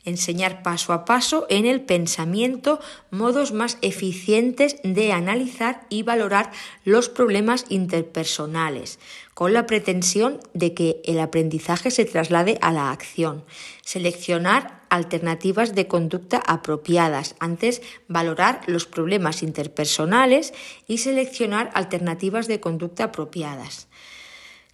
enseñar 0.05 0.63
paso 0.63 0.93
a 0.93 1.05
paso 1.05 1.47
en 1.49 1.67
el 1.67 1.81
pensamiento 1.81 2.81
modos 3.11 3.53
más 3.53 3.79
eficientes 3.81 4.77
de 4.85 5.13
analizar 5.13 5.87
y 5.89 6.03
valorar 6.03 6.51
los 6.85 7.09
problemas 7.09 7.65
interpersonales, 7.69 8.99
con 9.35 9.53
la 9.53 9.67
pretensión 9.67 10.41
de 10.53 10.75
que 10.75 11.01
el 11.05 11.19
aprendizaje 11.21 11.91
se 11.91 12.05
traslade 12.05 12.59
a 12.61 12.73
la 12.73 12.91
acción. 12.91 13.45
Seleccionar 13.83 14.83
alternativas 14.91 15.75
de 15.75 15.89
conducta 15.89 16.41
apropiadas. 16.47 17.35
Antes, 17.41 17.83
valorar 18.07 18.61
los 18.67 18.87
problemas 18.87 19.43
interpersonales 19.43 20.55
y 20.87 20.99
seleccionar 20.99 21.71
alternativas 21.75 22.47
de 22.47 22.61
conducta 22.61 23.05
apropiadas. 23.05 23.89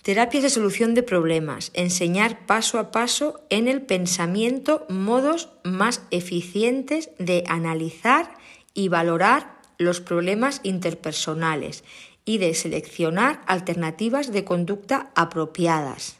Terapias 0.02 0.42
de 0.42 0.50
solución 0.50 0.94
de 0.94 1.02
problemas. 1.02 1.70
Enseñar 1.74 2.46
paso 2.46 2.78
a 2.78 2.90
paso 2.90 3.44
en 3.50 3.68
el 3.68 3.82
pensamiento 3.82 4.86
modos 4.88 5.50
más 5.62 6.02
eficientes 6.10 7.10
de 7.18 7.44
analizar 7.48 8.34
y 8.72 8.88
valorar 8.88 9.60
los 9.76 10.00
problemas 10.00 10.60
interpersonales 10.62 11.84
y 12.24 12.38
de 12.38 12.54
seleccionar 12.54 13.42
alternativas 13.46 14.32
de 14.32 14.44
conducta 14.44 15.10
apropiadas. 15.14 16.16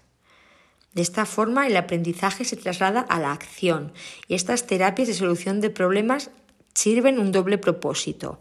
De 0.92 1.00
esta 1.00 1.24
forma 1.24 1.66
el 1.66 1.76
aprendizaje 1.76 2.44
se 2.44 2.56
traslada 2.56 3.00
a 3.00 3.18
la 3.18 3.32
acción 3.32 3.92
y 4.28 4.34
estas 4.34 4.66
terapias 4.66 5.08
de 5.08 5.14
solución 5.14 5.60
de 5.60 5.70
problemas 5.70 6.30
sirven 6.74 7.18
un 7.18 7.32
doble 7.32 7.56
propósito. 7.56 8.40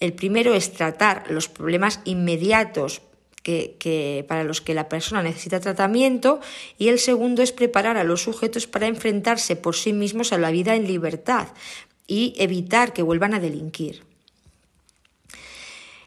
El 0.00 0.12
primero 0.12 0.52
es 0.52 0.72
tratar 0.72 1.30
los 1.30 1.48
problemas 1.48 2.00
inmediatos 2.04 3.00
que, 3.46 4.24
para 4.26 4.44
los 4.44 4.60
que 4.60 4.74
la 4.74 4.88
persona 4.88 5.22
necesita 5.22 5.60
tratamiento 5.60 6.40
y 6.78 6.88
el 6.88 6.98
segundo 6.98 7.42
es 7.42 7.52
preparar 7.52 7.96
a 7.96 8.04
los 8.04 8.22
sujetos 8.22 8.66
para 8.66 8.88
enfrentarse 8.88 9.54
por 9.54 9.76
sí 9.76 9.92
mismos 9.92 10.32
a 10.32 10.38
la 10.38 10.50
vida 10.50 10.74
en 10.74 10.86
libertad 10.86 11.48
y 12.08 12.34
evitar 12.38 12.92
que 12.92 13.02
vuelvan 13.02 13.34
a 13.34 13.40
delinquir. 13.40 14.05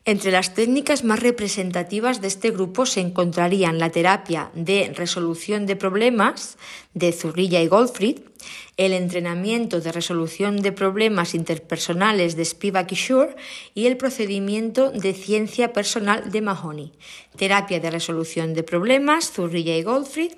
Entre 0.10 0.32
las 0.32 0.55
técnicas 0.55 1.03
más 1.03 1.20
representativas 1.20 2.20
de 2.20 2.30
este 2.30 2.49
grupo 2.49 2.88
se 2.88 2.99
encontrarían 2.99 3.78
la 3.78 3.91
terapia 3.91 4.49
de 4.55 4.91
resolución 4.95 5.68
de 5.68 5.76
problemas 5.76 6.57
de 6.95 7.12
Zurrilla 7.12 7.62
y 7.62 7.68
Goldfried, 7.68 8.22
el 8.78 8.93
entrenamiento 8.93 9.82
de 9.82 9.91
resolución 9.91 10.64
de 10.64 10.72
problemas 10.72 11.36
interpersonales 11.36 12.36
de 12.36 12.43
Spivak 12.43 12.91
y 12.91 12.95
Shore 12.95 13.36
y 13.76 13.86
el 13.86 13.97
procedimiento 13.97 14.89
de 14.89 15.14
ciencia 15.14 15.74
personal 15.74 16.32
de 16.32 16.41
Mahoney. 16.41 16.91
Terapia 17.36 17.80
de 17.80 17.91
resolución 17.91 18.55
de 18.55 18.64
problemas, 18.64 19.32
Zurrilla 19.32 19.78
y 19.78 19.84
Goldfried, 19.84 20.32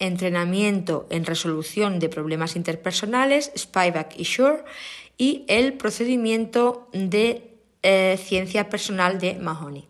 entrenamiento 0.00 1.06
en 1.08 1.24
resolución 1.24 1.98
de 1.98 2.10
problemas 2.10 2.56
interpersonales, 2.56 3.52
Spivak 3.56 4.18
y 4.18 4.24
Shore, 4.24 4.64
y 5.16 5.46
el 5.48 5.72
procedimiento 5.72 6.90
de 6.92 7.53
eh, 7.84 8.18
ciencia 8.18 8.68
personal 8.68 9.20
de 9.20 9.34
Mahoney. 9.34 9.86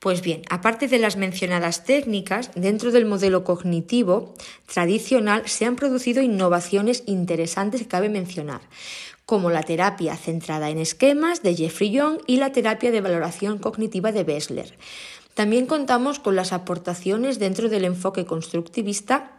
Pues 0.00 0.20
bien, 0.20 0.42
aparte 0.50 0.88
de 0.88 0.98
las 0.98 1.16
mencionadas 1.16 1.84
técnicas, 1.84 2.50
dentro 2.54 2.92
del 2.92 3.06
modelo 3.06 3.44
cognitivo 3.44 4.34
tradicional 4.72 5.48
se 5.48 5.64
han 5.64 5.76
producido 5.76 6.20
innovaciones 6.20 7.04
interesantes 7.06 7.82
que 7.82 7.88
cabe 7.88 8.08
mencionar, 8.08 8.60
como 9.24 9.50
la 9.50 9.62
terapia 9.62 10.16
centrada 10.16 10.68
en 10.68 10.78
esquemas 10.78 11.42
de 11.42 11.54
Jeffrey 11.54 11.90
Young 11.90 12.18
y 12.26 12.36
la 12.38 12.52
terapia 12.52 12.90
de 12.90 13.00
valoración 13.00 13.58
cognitiva 13.58 14.12
de 14.12 14.24
Bessler. 14.24 14.74
También 15.34 15.66
contamos 15.66 16.18
con 16.20 16.36
las 16.36 16.52
aportaciones 16.52 17.38
dentro 17.38 17.68
del 17.68 17.84
enfoque 17.84 18.24
constructivista 18.24 19.33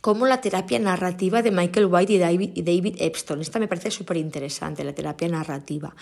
como 0.00 0.26
la 0.26 0.40
terapia 0.40 0.78
narrativa 0.78 1.42
de 1.42 1.50
Michael 1.50 1.86
White 1.86 2.12
y 2.12 2.18
David, 2.18 2.50
David 2.56 2.96
Epstein. 2.98 3.40
Esta 3.40 3.58
me 3.58 3.68
parece 3.68 3.90
súper 3.90 4.16
interesante, 4.16 4.84
la 4.84 4.94
terapia 4.94 5.28
narrativa. 5.28 5.94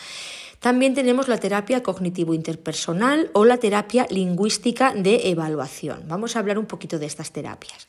También 0.61 0.94
tenemos 0.94 1.28
la 1.28 1.38
terapia 1.38 1.82
cognitivo 1.82 2.34
interpersonal 2.34 3.30
o 3.32 3.44
la 3.44 3.59
terapia 3.59 4.07
lingüística 4.11 4.92
de 4.92 5.28
evaluación. 5.30 6.05
Vamos 6.09 6.34
a 6.34 6.40
hablar 6.40 6.59
un 6.59 6.66
poquito 6.66 6.99
de 6.99 7.07
estas 7.07 7.32
terapias. 7.32 7.86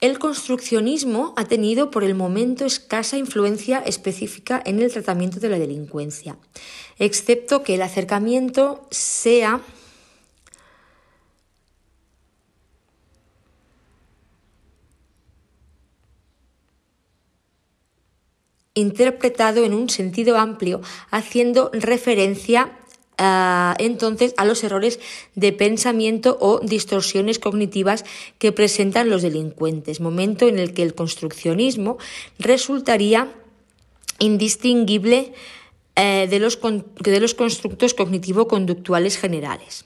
El 0.00 0.18
construccionismo 0.18 1.34
ha 1.36 1.44
tenido 1.44 1.90
por 1.90 2.04
el 2.04 2.14
momento 2.14 2.64
escasa 2.64 3.18
influencia 3.18 3.80
específica 3.80 4.62
en 4.64 4.80
el 4.80 4.90
tratamiento 4.90 5.40
de 5.40 5.50
la 5.50 5.58
delincuencia, 5.58 6.38
excepto 6.98 7.62
que 7.62 7.74
el 7.74 7.82
acercamiento 7.82 8.86
sea 8.90 9.60
interpretado 18.74 19.64
en 19.64 19.74
un 19.74 19.90
sentido 19.90 20.38
amplio, 20.38 20.80
haciendo 21.10 21.70
referencia 21.72 22.72
ah, 23.18 23.74
entonces 23.78 24.34
a 24.36 24.44
los 24.44 24.62
errores 24.62 25.00
de 25.34 25.52
pensamiento 25.52 26.38
o 26.40 26.60
distorsiones 26.60 27.38
cognitivas 27.38 28.04
que 28.38 28.52
presentan 28.52 29.10
los 29.10 29.22
delincuentes, 29.22 30.00
momento 30.00 30.46
en 30.46 30.58
el 30.58 30.72
que 30.72 30.82
el 30.82 30.94
construccionismo 30.94 31.98
resultaría 32.38 33.32
indistinguible 34.18 35.32
eh, 35.96 36.28
de, 36.30 36.38
los, 36.38 36.58
de 37.00 37.20
los 37.20 37.34
constructos 37.34 37.94
cognitivo-conductuales 37.94 39.18
generales. 39.18 39.84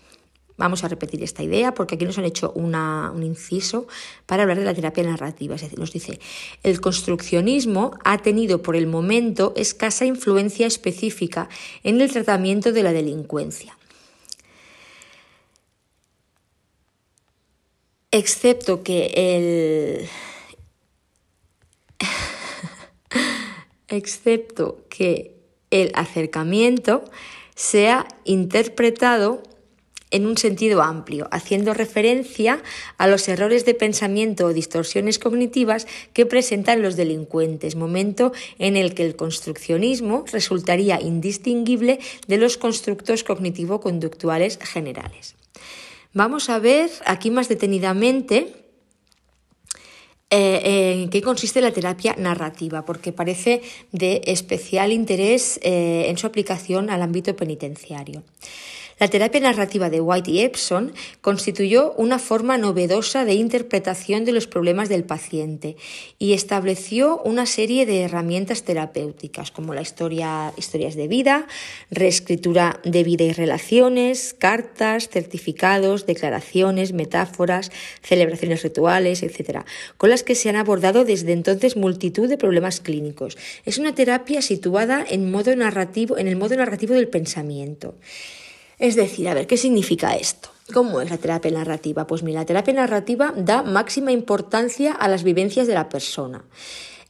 Vamos 0.57 0.85
a 0.85 0.89
repetir 0.89 1.21
esta 1.23 1.43
idea 1.43 1.75
porque 1.75 1.97
aquí 1.97 2.05
nos 2.05 2.17
han 2.19 2.27
hecho 2.27 2.53
un 2.55 3.23
inciso 3.23 3.89
para 4.25 4.45
hablar 4.45 4.59
de 4.59 4.65
la 4.65 4.75
terapia 4.75 5.03
narrativa. 5.03 5.57
Es 5.57 5.63
decir, 5.63 5.79
nos 5.81 5.93
dice, 5.93 6.21
el 6.63 6.81
construccionismo 6.81 7.99
ha 8.05 8.19
tenido 8.19 8.63
por 8.63 8.77
el 8.77 8.87
momento 8.87 9.53
escasa 9.57 10.05
influencia 10.05 10.67
específica 10.67 11.49
en 11.83 12.01
el 12.01 12.11
tratamiento 12.13 12.73
de 12.73 12.83
la 12.85 12.93
delincuencia. 12.93 13.77
Excepto 18.13 18.85
que 18.85 19.07
el... 19.17 20.09
excepto 23.89 24.85
que 24.89 25.35
el 25.71 25.91
acercamiento 25.95 27.03
sea 27.57 28.07
interpretado 28.25 29.43
en 30.15 30.27
un 30.27 30.39
sentido 30.39 30.81
amplio, 30.81 31.27
haciendo 31.33 31.75
referencia 31.75 32.62
a 32.99 33.09
los 33.09 33.27
errores 33.27 33.65
de 33.65 33.75
pensamiento 33.75 34.47
o 34.47 34.53
distorsiones 34.53 35.19
cognitivas 35.19 35.89
que 36.12 36.25
presentan 36.25 36.83
los 36.83 36.95
delincuentes, 36.95 37.75
momento 37.75 38.33
en 38.61 38.77
el 38.77 38.95
que 38.95 39.05
el 39.05 39.17
construccionismo 39.17 40.25
resultaría 40.33 41.01
indistinguible 41.01 41.99
de 42.29 42.39
los 42.39 42.57
constructos 42.57 43.25
cognitivo-conductuales 43.25 44.59
generales. 44.62 45.35
Vamos 46.12 46.49
a 46.49 46.61
ver 46.61 46.91
aquí 47.07 47.33
más 47.33 47.49
detenidamente 47.49 48.55
eh, 50.31 51.03
en 51.03 51.11
qué 51.11 51.23
consiste 51.23 51.61
la 51.61 51.73
terapia 51.73 52.15
narrativa, 52.17 52.85
porque 52.85 53.12
parece 53.12 53.62
de 53.91 54.23
especial 54.27 54.93
interés 54.93 55.59
eh, 55.62 56.07
en 56.09 56.19
su 56.19 56.29
aplicación 56.29 56.89
al 56.89 57.03
ámbito 57.03 57.35
penitenciario. 57.35 58.23
La 59.01 59.09
terapia 59.09 59.41
narrativa 59.41 59.91
de 59.91 60.01
White 60.01 60.31
y 60.31 60.41
Epson 60.41 60.93
constituyó 61.21 61.93
una 61.95 62.21
forma 62.21 62.59
novedosa 62.59 63.25
de 63.25 63.35
interpretación 63.35 64.25
de 64.25 64.31
los 64.31 64.47
problemas 64.47 64.89
del 64.89 65.03
paciente 65.03 65.77
y 66.19 66.33
estableció 66.33 67.21
una 67.23 67.47
serie 67.47 67.87
de 67.87 68.03
herramientas 68.03 68.63
terapéuticas 68.63 69.51
como 69.51 69.75
la 69.75 69.83
historia, 69.83 70.53
historias 70.57 70.95
de 70.95 71.09
vida, 71.09 71.49
reescritura 71.91 72.81
de 72.85 73.03
vida 73.03 73.25
y 73.25 73.33
relaciones, 73.33 74.35
cartas, 74.39 75.09
certificados, 75.09 76.07
declaraciones, 76.07 76.93
metáforas, 76.93 77.73
celebraciones 78.01 78.63
rituales, 78.63 79.25
etc., 79.25 79.65
con 79.97 80.11
las 80.11 80.23
que 80.23 80.37
se 80.37 80.49
han 80.49 80.57
abordado 80.57 81.05
desde 81.05 81.33
entonces 81.33 81.77
multitud 81.77 82.29
de 82.29 82.39
problemas 82.39 82.81
clínicos. 82.81 83.37
Es 83.65 83.79
una 83.79 83.95
terapia 83.95 84.41
situada 84.41 85.05
en, 85.09 85.33
modo 85.33 85.55
narrativo, 85.57 86.17
en 86.17 86.29
el 86.29 86.37
modo 86.37 86.55
narrativo 86.55 86.95
del 86.95 87.09
pensamiento. 87.09 87.97
Es 88.79 88.97
decir, 88.97 89.29
a 89.29 89.35
ver, 89.35 89.47
¿qué 89.47 89.57
significa 89.57 90.16
esto? 90.16 90.51
¿Cómo 90.72 91.01
es 91.01 91.11
la 91.11 91.18
terapia 91.18 91.51
narrativa? 91.51 92.07
Pues 92.07 92.22
mira, 92.22 92.41
la 92.41 92.47
terapia 92.47 92.75
narrativa 92.75 93.35
da 93.37 93.62
máxima 93.62 94.12
importancia 94.12 94.93
a 94.93 95.09
las 95.09 95.22
vivencias 95.22 95.66
de 95.66 95.75
la 95.75 95.89
persona. 95.89 96.45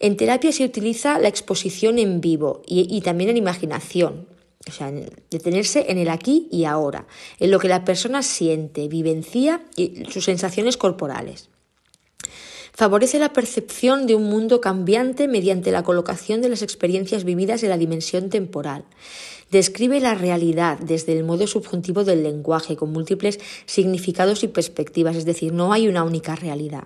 En 0.00 0.16
terapia 0.16 0.52
se 0.52 0.64
utiliza 0.64 1.18
la 1.18 1.28
exposición 1.28 1.98
en 1.98 2.20
vivo 2.20 2.62
y, 2.66 3.00
también 3.00 3.30
en 3.30 3.36
imaginación, 3.36 4.26
o 4.68 4.72
sea, 4.72 4.92
detenerse 5.30 5.86
en 5.88 5.98
el 5.98 6.08
aquí 6.08 6.48
y 6.50 6.64
ahora, 6.64 7.06
en 7.38 7.50
lo 7.50 7.58
que 7.60 7.68
la 7.68 7.84
persona 7.84 8.22
siente, 8.22 8.88
vivencia 8.88 9.62
y 9.76 10.04
sus 10.10 10.24
sensaciones 10.24 10.76
corporales. 10.76 11.48
Favorece 12.72 13.20
la 13.20 13.32
percepción 13.32 14.08
de 14.08 14.16
un 14.16 14.24
mundo 14.24 14.60
cambiante 14.60 15.28
mediante 15.28 15.70
la 15.70 15.84
colocación 15.84 16.42
de 16.42 16.48
las 16.48 16.60
experiencias 16.60 17.22
vividas 17.22 17.62
en 17.62 17.68
la 17.68 17.78
dimensión 17.78 18.30
temporal. 18.30 18.84
Describe 19.50 20.00
la 20.00 20.14
realidad 20.14 20.78
desde 20.78 21.16
el 21.16 21.24
modo 21.24 21.46
subjuntivo 21.46 22.04
del 22.04 22.22
lenguaje, 22.22 22.76
con 22.76 22.92
múltiples 22.92 23.40
significados 23.66 24.42
y 24.42 24.48
perspectivas, 24.48 25.16
es 25.16 25.24
decir, 25.24 25.52
no 25.52 25.72
hay 25.72 25.88
una 25.88 26.04
única 26.04 26.34
realidad. 26.34 26.84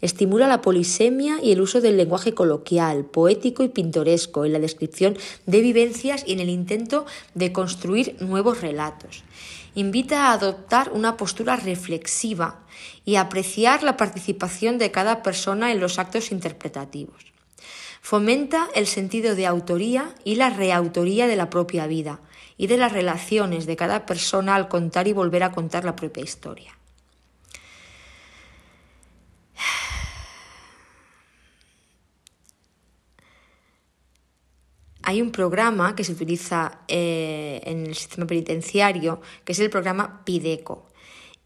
Estimula 0.00 0.48
la 0.48 0.62
polisemia 0.62 1.38
y 1.42 1.52
el 1.52 1.60
uso 1.60 1.80
del 1.80 1.96
lenguaje 1.96 2.34
coloquial, 2.34 3.04
poético 3.04 3.62
y 3.62 3.68
pintoresco 3.68 4.44
en 4.44 4.52
la 4.52 4.58
descripción 4.58 5.16
de 5.46 5.60
vivencias 5.60 6.24
y 6.26 6.32
en 6.32 6.40
el 6.40 6.48
intento 6.48 7.06
de 7.34 7.52
construir 7.52 8.16
nuevos 8.20 8.60
relatos 8.60 9.22
invita 9.74 10.26
a 10.26 10.32
adoptar 10.32 10.90
una 10.92 11.16
postura 11.16 11.56
reflexiva 11.56 12.60
y 13.04 13.16
apreciar 13.16 13.82
la 13.82 13.96
participación 13.96 14.78
de 14.78 14.90
cada 14.90 15.22
persona 15.22 15.72
en 15.72 15.80
los 15.80 15.98
actos 15.98 16.30
interpretativos. 16.32 17.31
Fomenta 18.04 18.68
el 18.74 18.88
sentido 18.88 19.36
de 19.36 19.46
autoría 19.46 20.12
y 20.24 20.34
la 20.34 20.50
reautoría 20.50 21.28
de 21.28 21.36
la 21.36 21.48
propia 21.48 21.86
vida 21.86 22.20
y 22.58 22.66
de 22.66 22.76
las 22.76 22.90
relaciones 22.92 23.64
de 23.64 23.76
cada 23.76 24.06
persona 24.06 24.56
al 24.56 24.68
contar 24.68 25.06
y 25.06 25.12
volver 25.12 25.44
a 25.44 25.52
contar 25.52 25.84
la 25.84 25.94
propia 25.94 26.24
historia. 26.24 26.76
hay 35.04 35.20
un 35.20 35.32
programa 35.32 35.94
que 35.96 36.04
se 36.04 36.12
utiliza 36.12 36.80
eh, 36.88 37.60
en 37.64 37.86
el 37.86 37.94
sistema 37.94 38.26
penitenciario, 38.26 39.20
que 39.44 39.52
es 39.52 39.58
el 39.58 39.68
programa 39.68 40.24
PIDECO, 40.24 40.88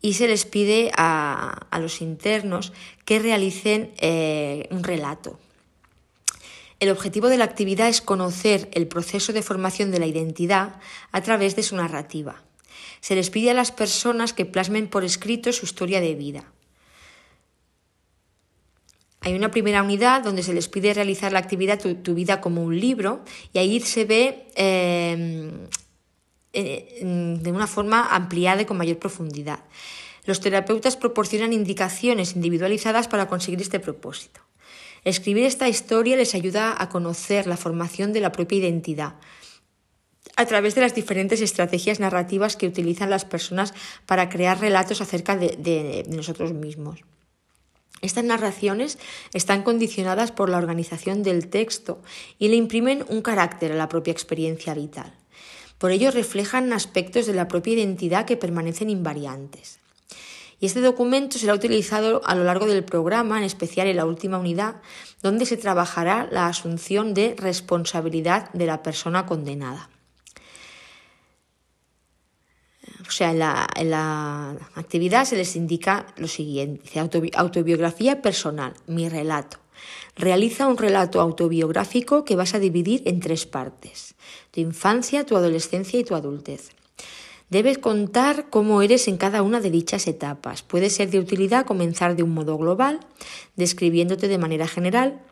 y 0.03 0.13
se 0.13 0.29
les 0.29 0.45
pide 0.45 0.91
a, 0.95 1.67
los 1.81 2.01
internos 2.01 2.73
que 3.05 3.19
realicen 3.19 3.93
eh, 3.99 4.69
un 4.71 4.85
relato. 4.85 5.39
El 6.79 6.91
objetivo 6.91 7.29
de 7.29 7.39
la 7.39 7.45
actividad 7.45 7.89
es 7.89 8.03
conocer 8.03 8.69
el 8.73 8.87
proceso 8.87 9.33
de 9.33 9.43
formación 9.43 9.91
de 9.91 9.99
la 9.99 10.07
identidad 10.07 10.79
a 11.11 11.23
través 11.23 11.57
de 11.57 11.63
su 11.63 11.75
narrativa. 11.75 12.43
Se 13.01 13.15
les 13.15 13.31
pide 13.31 13.51
a 13.51 13.55
las 13.55 13.73
personas 13.73 14.33
que 14.33 14.45
plasmen 14.45 14.89
por 14.89 15.05
escrito 15.05 15.53
su 15.53 15.65
historia 15.65 16.01
de 16.01 16.15
vida. 16.15 16.53
Hay 19.21 19.35
una 19.35 19.51
primera 19.51 19.83
unidad 19.83 20.23
donde 20.23 20.43
se 20.43 20.53
les 20.53 20.69
pide 20.69 20.95
realizar 20.95 21.33
la 21.33 21.41
actividad 21.41 21.81
Tu, 21.81 22.15
vida 22.15 22.41
como 22.41 22.63
un 22.63 22.79
libro 22.79 23.25
y 23.53 23.59
ahí 23.59 23.81
se 23.81 24.05
ve 24.05 24.47
em, 24.55 25.67
de 26.53 27.53
una 27.53 27.67
forma 27.67 28.15
ampliada 28.15 28.63
y 28.63 28.67
con 28.67 28.77
mayor 28.77 28.99
profundidad. 28.99 29.61
Los 30.27 30.41
terapeutas 30.41 30.97
proporcionan 30.97 31.53
indicaciones 31.53 32.37
individualizadas 32.37 33.09
para 33.09 33.27
conseguir 33.29 33.61
este 33.61 33.81
propósito. 33.81 34.41
Escribir 35.07 35.45
esta 35.45 35.69
historia 35.69 36.17
les 36.17 36.35
ayuda 36.35 36.75
a 36.77 36.89
conocer 36.89 37.47
la 37.47 37.57
formación 37.57 38.13
de 38.13 38.21
la 38.21 38.33
propia 38.33 38.59
identidad 38.59 39.15
a 40.35 40.47
través 40.47 40.75
de 40.75 40.81
las 40.81 40.97
diferentes 40.97 41.41
estrategias 41.41 42.01
narrativas 42.01 42.57
que 42.57 42.67
utilizan 42.67 43.09
las 43.09 43.25
personas 43.25 43.73
para 44.05 44.29
crear 44.29 44.61
relatos 44.61 45.01
acerca 45.01 45.37
de 45.37 46.05
nosotros 46.09 46.55
mismos. 46.55 47.05
Estas 48.03 48.25
narraciones 48.25 48.99
están 49.33 49.63
condicionadas 49.63 50.33
por 50.33 50.51
la 50.51 50.59
organización 50.59 51.23
del 51.23 51.47
texto 51.51 52.03
y 52.41 52.49
le 52.49 52.57
imprimen 52.57 53.05
un 53.09 53.23
carácter 53.23 53.71
a 53.71 53.77
la 53.77 53.89
propia 53.89 54.11
experiencia 54.11 54.75
vital. 54.75 55.15
Por 55.79 55.93
ello 55.93 56.11
reflejan 56.11 56.73
aspectos 56.73 57.27
de 57.27 57.35
la 57.35 57.47
propia 57.47 57.75
identidad 57.75 58.27
que 58.27 58.37
permanecen 58.37 58.91
invariantes. 58.91 59.79
Y 60.59 60.67
este 60.67 60.81
documento 60.81 61.39
será 61.39 61.55
utilizado 61.55 62.23
a 62.25 62.35
lo 62.35 62.45
largo 62.45 62.67
del 62.67 62.85
programa, 62.85 63.39
en 63.39 63.45
especial 63.45 63.89
en 63.89 63.97
la 63.97 64.07
última 64.07 64.39
unidad, 64.39 64.77
donde 65.23 65.45
se 65.45 65.57
trabajará 65.57 66.29
la 66.31 66.47
asunción 66.47 67.13
de 67.13 67.35
responsabilidad 67.39 68.51
de 68.53 68.67
la 68.67 68.83
persona 68.83 69.27
condenada. 69.27 69.91
O 73.07 73.11
sea, 73.11 73.31
en 73.31 73.91
la, 73.91 74.57
actividad 74.75 75.25
se 75.25 75.37
les 75.37 75.55
indica 75.57 76.07
lo 76.17 76.27
siguiente, 76.27 76.99
autobiografía 77.35 78.23
personal, 78.23 78.75
mi 78.87 79.09
relato. 79.09 79.59
Realiza 80.17 80.67
un 80.67 80.79
relato 80.79 81.21
autobiográfico 81.21 82.25
que 82.25 82.37
vas 82.37 82.55
a 82.55 82.59
dividir 82.59 83.03
en 83.05 83.21
tres 83.21 83.47
partes, 83.47 84.15
tu 84.51 84.61
infancia, 84.61 85.27
tu 85.27 85.37
adolescencia 85.37 86.01
y 86.01 86.05
tu 86.05 86.15
adultez. 86.15 86.71
Debes 87.49 87.79
contar 87.79 88.51
cómo 88.51 88.83
eres 88.83 89.07
en 89.07 89.17
cada 89.17 89.43
una 89.43 89.61
de 89.61 89.71
dichas 89.71 90.09
etapas. 90.09 90.63
Puede 90.63 90.91
ser 90.91 91.11
de 91.11 91.21
utilidad 91.21 91.65
comenzar 91.65 92.17
de 92.17 92.25
un 92.25 92.35
modo 92.35 92.59
global, 92.59 93.01
describiéndote 93.55 94.27
de 94.27 94.39
manera 94.39 94.67
general, 94.67 95.23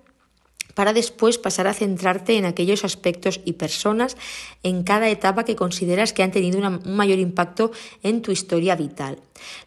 para 0.74 0.92
después 0.92 1.38
pasar 1.38 1.66
a 1.66 1.74
centrarte 1.74 2.36
en 2.36 2.44
aquellos 2.44 2.84
aspectos 2.84 3.40
y 3.44 3.54
personas 3.54 4.16
en 4.62 4.82
cada 4.82 5.08
etapa 5.08 5.44
que 5.44 5.56
consideras 5.56 6.12
que 6.12 6.22
han 6.22 6.32
tenido 6.32 6.58
un 6.58 6.96
mayor 6.96 7.18
impacto 7.18 7.72
en 8.02 8.22
tu 8.22 8.32
historia 8.32 8.76
vital. 8.76 9.18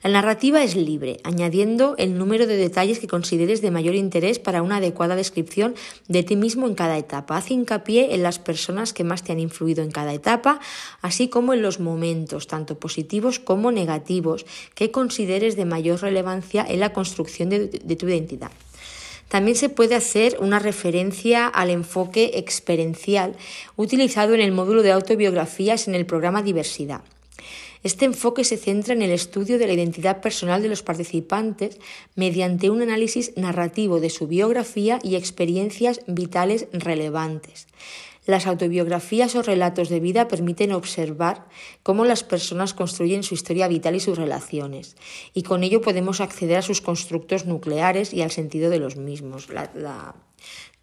La 0.03 0.09
narrativa 0.09 0.63
es 0.63 0.75
libre, 0.75 1.19
añadiendo 1.23 1.95
el 1.97 2.17
número 2.17 2.47
de 2.47 2.57
detalles 2.57 2.99
que 2.99 3.07
consideres 3.07 3.61
de 3.61 3.71
mayor 3.71 3.95
interés 3.95 4.39
para 4.39 4.61
una 4.61 4.77
adecuada 4.77 5.15
descripción 5.15 5.75
de 6.07 6.23
ti 6.23 6.35
mismo 6.35 6.67
en 6.67 6.75
cada 6.75 6.97
etapa. 6.97 7.37
Haz 7.37 7.51
hincapié 7.51 8.15
en 8.15 8.23
las 8.23 8.39
personas 8.39 8.93
que 8.93 9.03
más 9.03 9.23
te 9.23 9.31
han 9.31 9.39
influido 9.39 9.83
en 9.83 9.91
cada 9.91 10.13
etapa, 10.13 10.59
así 11.01 11.27
como 11.27 11.53
en 11.53 11.61
los 11.61 11.79
momentos, 11.79 12.47
tanto 12.47 12.79
positivos 12.79 13.39
como 13.39 13.71
negativos, 13.71 14.45
que 14.73 14.91
consideres 14.91 15.55
de 15.55 15.65
mayor 15.65 16.01
relevancia 16.01 16.65
en 16.67 16.79
la 16.79 16.93
construcción 16.93 17.49
de, 17.49 17.67
de 17.67 17.95
tu 17.95 18.07
identidad. 18.07 18.51
También 19.27 19.57
se 19.57 19.69
puede 19.69 19.95
hacer 19.95 20.37
una 20.39 20.59
referencia 20.59 21.47
al 21.47 21.69
enfoque 21.69 22.31
experiencial 22.35 23.35
utilizado 23.75 24.33
en 24.33 24.41
el 24.41 24.51
módulo 24.51 24.83
de 24.83 24.91
autobiografías 24.91 25.87
en 25.87 25.95
el 25.95 26.05
programa 26.05 26.41
Diversidad. 26.41 27.01
Este 27.83 28.05
enfoque 28.05 28.43
se 28.43 28.57
centra 28.57 28.93
en 28.93 29.01
el 29.01 29.11
estudio 29.11 29.59
de 29.59 29.67
la 29.67 29.73
identidad 29.73 30.21
personal 30.21 30.61
de 30.61 30.69
los 30.69 30.81
participantes 30.81 31.77
mediante 32.15 32.69
un 32.69 32.81
análisis 32.81 33.33
narrativo 33.35 33.99
de 33.99 34.09
su 34.09 34.27
biografía 34.27 34.99
y 35.03 35.15
experiencias 35.15 36.01
vitales 36.07 36.67
relevantes. 36.73 37.67
Las 38.27 38.45
autobiografías 38.45 39.39
o 39.39 39.41
relatos 39.41 39.87
de 39.87 40.01
vida 40.03 40.27
permiten 40.27 40.75
observar 40.75 41.47
cómo 41.81 42.03
las 42.03 42.27
personas 42.27 42.75
construyen 42.75 43.23
su 43.23 43.33
historia 43.33 43.69
vital 43.69 43.95
y 43.95 44.01
sus 44.01 44.17
relaciones, 44.17 44.97
y 45.33 45.43
con 45.43 45.63
ello 45.63 45.79
podemos 45.79 46.19
acceder 46.19 46.57
a 46.57 46.61
sus 46.61 46.81
constructos 46.81 47.45
nucleares 47.45 48.13
y 48.13 48.21
al 48.21 48.31
sentido 48.31 48.69
de 48.69 48.79
los 48.79 48.97
mismos. 48.97 49.47
La, 49.49 50.13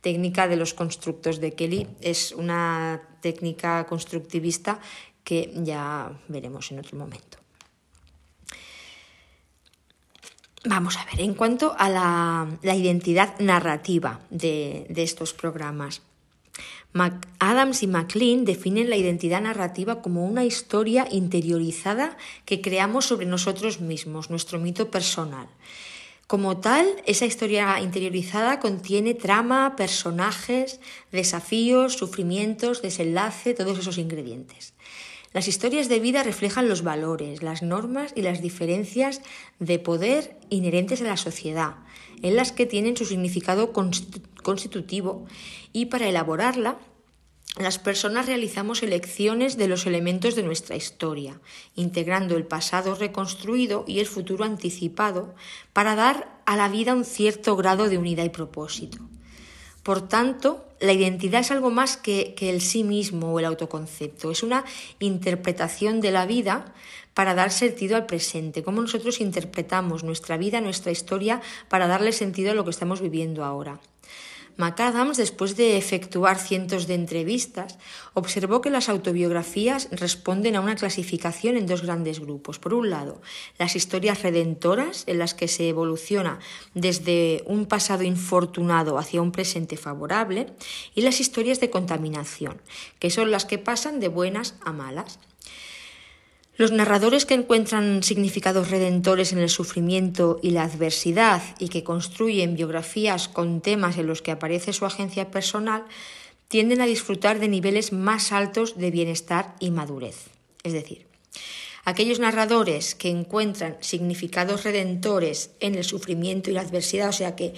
técnica 0.00 0.48
de 0.48 0.56
los 0.56 0.74
constructos 0.74 1.40
de 1.40 1.52
Kelly 1.52 1.86
es 2.00 2.32
una 2.32 3.00
técnica 3.20 3.86
constructivista 3.86 4.80
que 5.22 5.50
ya 5.54 6.12
veremos 6.28 6.70
en 6.72 6.78
otro 6.78 6.98
momento. 6.98 7.38
Vamos 10.64 10.96
a 10.98 11.04
ver, 11.06 11.20
en 11.20 11.32
cuanto 11.32 11.74
a 11.78 11.88
la, 11.88 12.74
identidad 12.74 13.38
narrativa 13.38 14.20
de 14.30 14.86
estos 14.96 15.32
programas. 15.32 16.02
Adams 17.40 17.82
y 17.82 17.86
MacLean 17.88 18.44
definen 18.44 18.88
la 18.88 18.96
identidad 18.96 19.40
narrativa 19.42 20.00
como 20.00 20.24
una 20.26 20.44
historia 20.44 21.08
interiorizada 21.10 22.16
que 22.44 22.60
creamos 22.60 23.06
sobre 23.06 23.26
nosotros 23.26 23.80
mismos, 23.80 24.30
nuestro 24.30 24.60
mito 24.60 24.90
personal. 24.90 25.48
Como 26.26 26.58
tal, 26.58 26.86
esa 27.04 27.26
historia 27.26 27.80
interiorizada 27.80 28.60
contiene 28.60 29.14
trama, 29.14 29.76
personajes, 29.76 30.80
desafíos, 31.12 31.94
sufrimientos, 31.94 32.80
desenlace, 32.80 33.54
todos 33.54 33.78
esos 33.78 33.98
ingredientes. 33.98 34.72
Las 35.34 35.48
historias 35.48 35.88
de 35.88 35.98
vida 35.98 36.22
reflejan 36.22 36.68
los 36.68 36.82
valores, 36.82 37.42
las 37.42 37.60
normas 37.60 38.12
y 38.14 38.22
las 38.22 38.40
diferencias 38.40 39.20
de 39.58 39.80
poder 39.80 40.38
inherentes 40.48 41.00
a 41.02 41.06
la 41.06 41.16
sociedad, 41.16 41.74
en 42.22 42.36
las 42.36 42.52
que 42.52 42.66
tienen 42.66 42.96
su 42.96 43.04
significado 43.04 43.72
constitutivo 43.72 45.26
y 45.72 45.86
para 45.86 46.08
elaborarla 46.08 46.78
las 47.58 47.80
personas 47.80 48.26
realizamos 48.26 48.84
elecciones 48.84 49.56
de 49.56 49.66
los 49.66 49.86
elementos 49.86 50.36
de 50.36 50.44
nuestra 50.44 50.76
historia, 50.76 51.40
integrando 51.74 52.36
el 52.36 52.46
pasado 52.46 52.94
reconstruido 52.94 53.84
y 53.88 53.98
el 53.98 54.06
futuro 54.06 54.44
anticipado 54.44 55.34
para 55.72 55.96
dar 55.96 56.42
a 56.46 56.56
la 56.56 56.68
vida 56.68 56.94
un 56.94 57.04
cierto 57.04 57.56
grado 57.56 57.88
de 57.88 57.98
unidad 57.98 58.24
y 58.24 58.28
propósito. 58.28 58.98
Por 59.82 60.08
tanto, 60.08 60.64
la 60.84 60.92
identidad 60.92 61.40
es 61.40 61.50
algo 61.50 61.70
más 61.70 61.96
que, 61.96 62.34
el 62.40 62.60
sí 62.60 62.84
mismo 62.84 63.32
o 63.32 63.38
el 63.38 63.44
autoconcepto, 63.46 64.30
es 64.30 64.42
una 64.42 64.64
interpretación 64.98 66.00
de 66.00 66.10
la 66.10 66.26
vida 66.26 66.72
para 67.14 67.34
dar 67.34 67.50
sentido 67.50 67.96
al 67.96 68.06
presente, 68.06 68.62
cómo 68.62 68.80
nosotros 68.80 69.20
interpretamos 69.20 70.04
nuestra 70.04 70.36
vida, 70.36 70.60
nuestra 70.60 70.92
historia, 70.92 71.40
para 71.68 71.86
darle 71.86 72.12
sentido 72.12 72.50
a 72.50 72.54
lo 72.54 72.64
que 72.64 72.70
estamos 72.70 73.00
viviendo 73.00 73.44
ahora. 73.44 73.80
McAdams, 74.56 75.16
después 75.16 75.56
de 75.56 75.76
efectuar 75.76 76.38
cientos 76.38 76.86
de 76.86 76.94
entrevistas, 76.94 77.78
observó 78.12 78.60
que 78.60 78.70
las 78.70 78.88
autobiografías 78.88 79.88
responden 79.90 80.56
a 80.56 80.60
una 80.60 80.76
clasificación 80.76 81.56
en 81.56 81.66
dos 81.66 81.82
grandes 81.82 82.20
grupos. 82.20 82.58
Por 82.58 82.74
un 82.74 82.90
lado, 82.90 83.20
las 83.58 83.74
historias 83.74 84.22
redentoras, 84.22 85.04
en 85.06 85.18
las 85.18 85.34
que 85.34 85.48
se 85.48 85.68
evoluciona 85.68 86.38
desde 86.74 87.42
un 87.46 87.66
pasado 87.66 88.04
infortunado 88.04 88.98
hacia 88.98 89.22
un 89.22 89.32
presente 89.32 89.76
favorable, 89.76 90.46
y 90.94 91.02
las 91.02 91.20
historias 91.20 91.58
de 91.58 91.70
contaminación, 91.70 92.60
que 92.98 93.10
son 93.10 93.30
las 93.30 93.44
que 93.44 93.58
pasan 93.58 93.98
de 93.98 94.08
buenas 94.08 94.54
a 94.64 94.72
malas. 94.72 95.18
Los 96.56 96.70
narradores 96.70 97.26
que 97.26 97.34
encuentran 97.34 98.04
significados 98.04 98.70
redentores 98.70 99.32
en 99.32 99.38
el 99.38 99.48
sufrimiento 99.48 100.38
y 100.40 100.50
la 100.50 100.62
adversidad 100.62 101.42
y 101.58 101.68
que 101.68 101.82
construyen 101.82 102.54
biografías 102.54 103.26
con 103.26 103.60
temas 103.60 103.98
en 103.98 104.06
los 104.06 104.22
que 104.22 104.30
aparece 104.30 104.72
su 104.72 104.86
agencia 104.86 105.32
personal 105.32 105.84
tienden 106.46 106.80
a 106.80 106.86
disfrutar 106.86 107.40
de 107.40 107.48
niveles 107.48 107.92
más 107.92 108.30
altos 108.30 108.78
de 108.78 108.92
bienestar 108.92 109.56
y 109.58 109.72
madurez. 109.72 110.28
Es 110.62 110.72
decir, 110.72 111.06
aquellos 111.84 112.20
narradores 112.20 112.94
que 112.94 113.10
encuentran 113.10 113.76
significados 113.80 114.62
redentores 114.62 115.50
en 115.58 115.74
el 115.74 115.82
sufrimiento 115.82 116.50
y 116.50 116.54
la 116.54 116.60
adversidad, 116.60 117.08
o 117.08 117.12
sea 117.12 117.34
que 117.34 117.54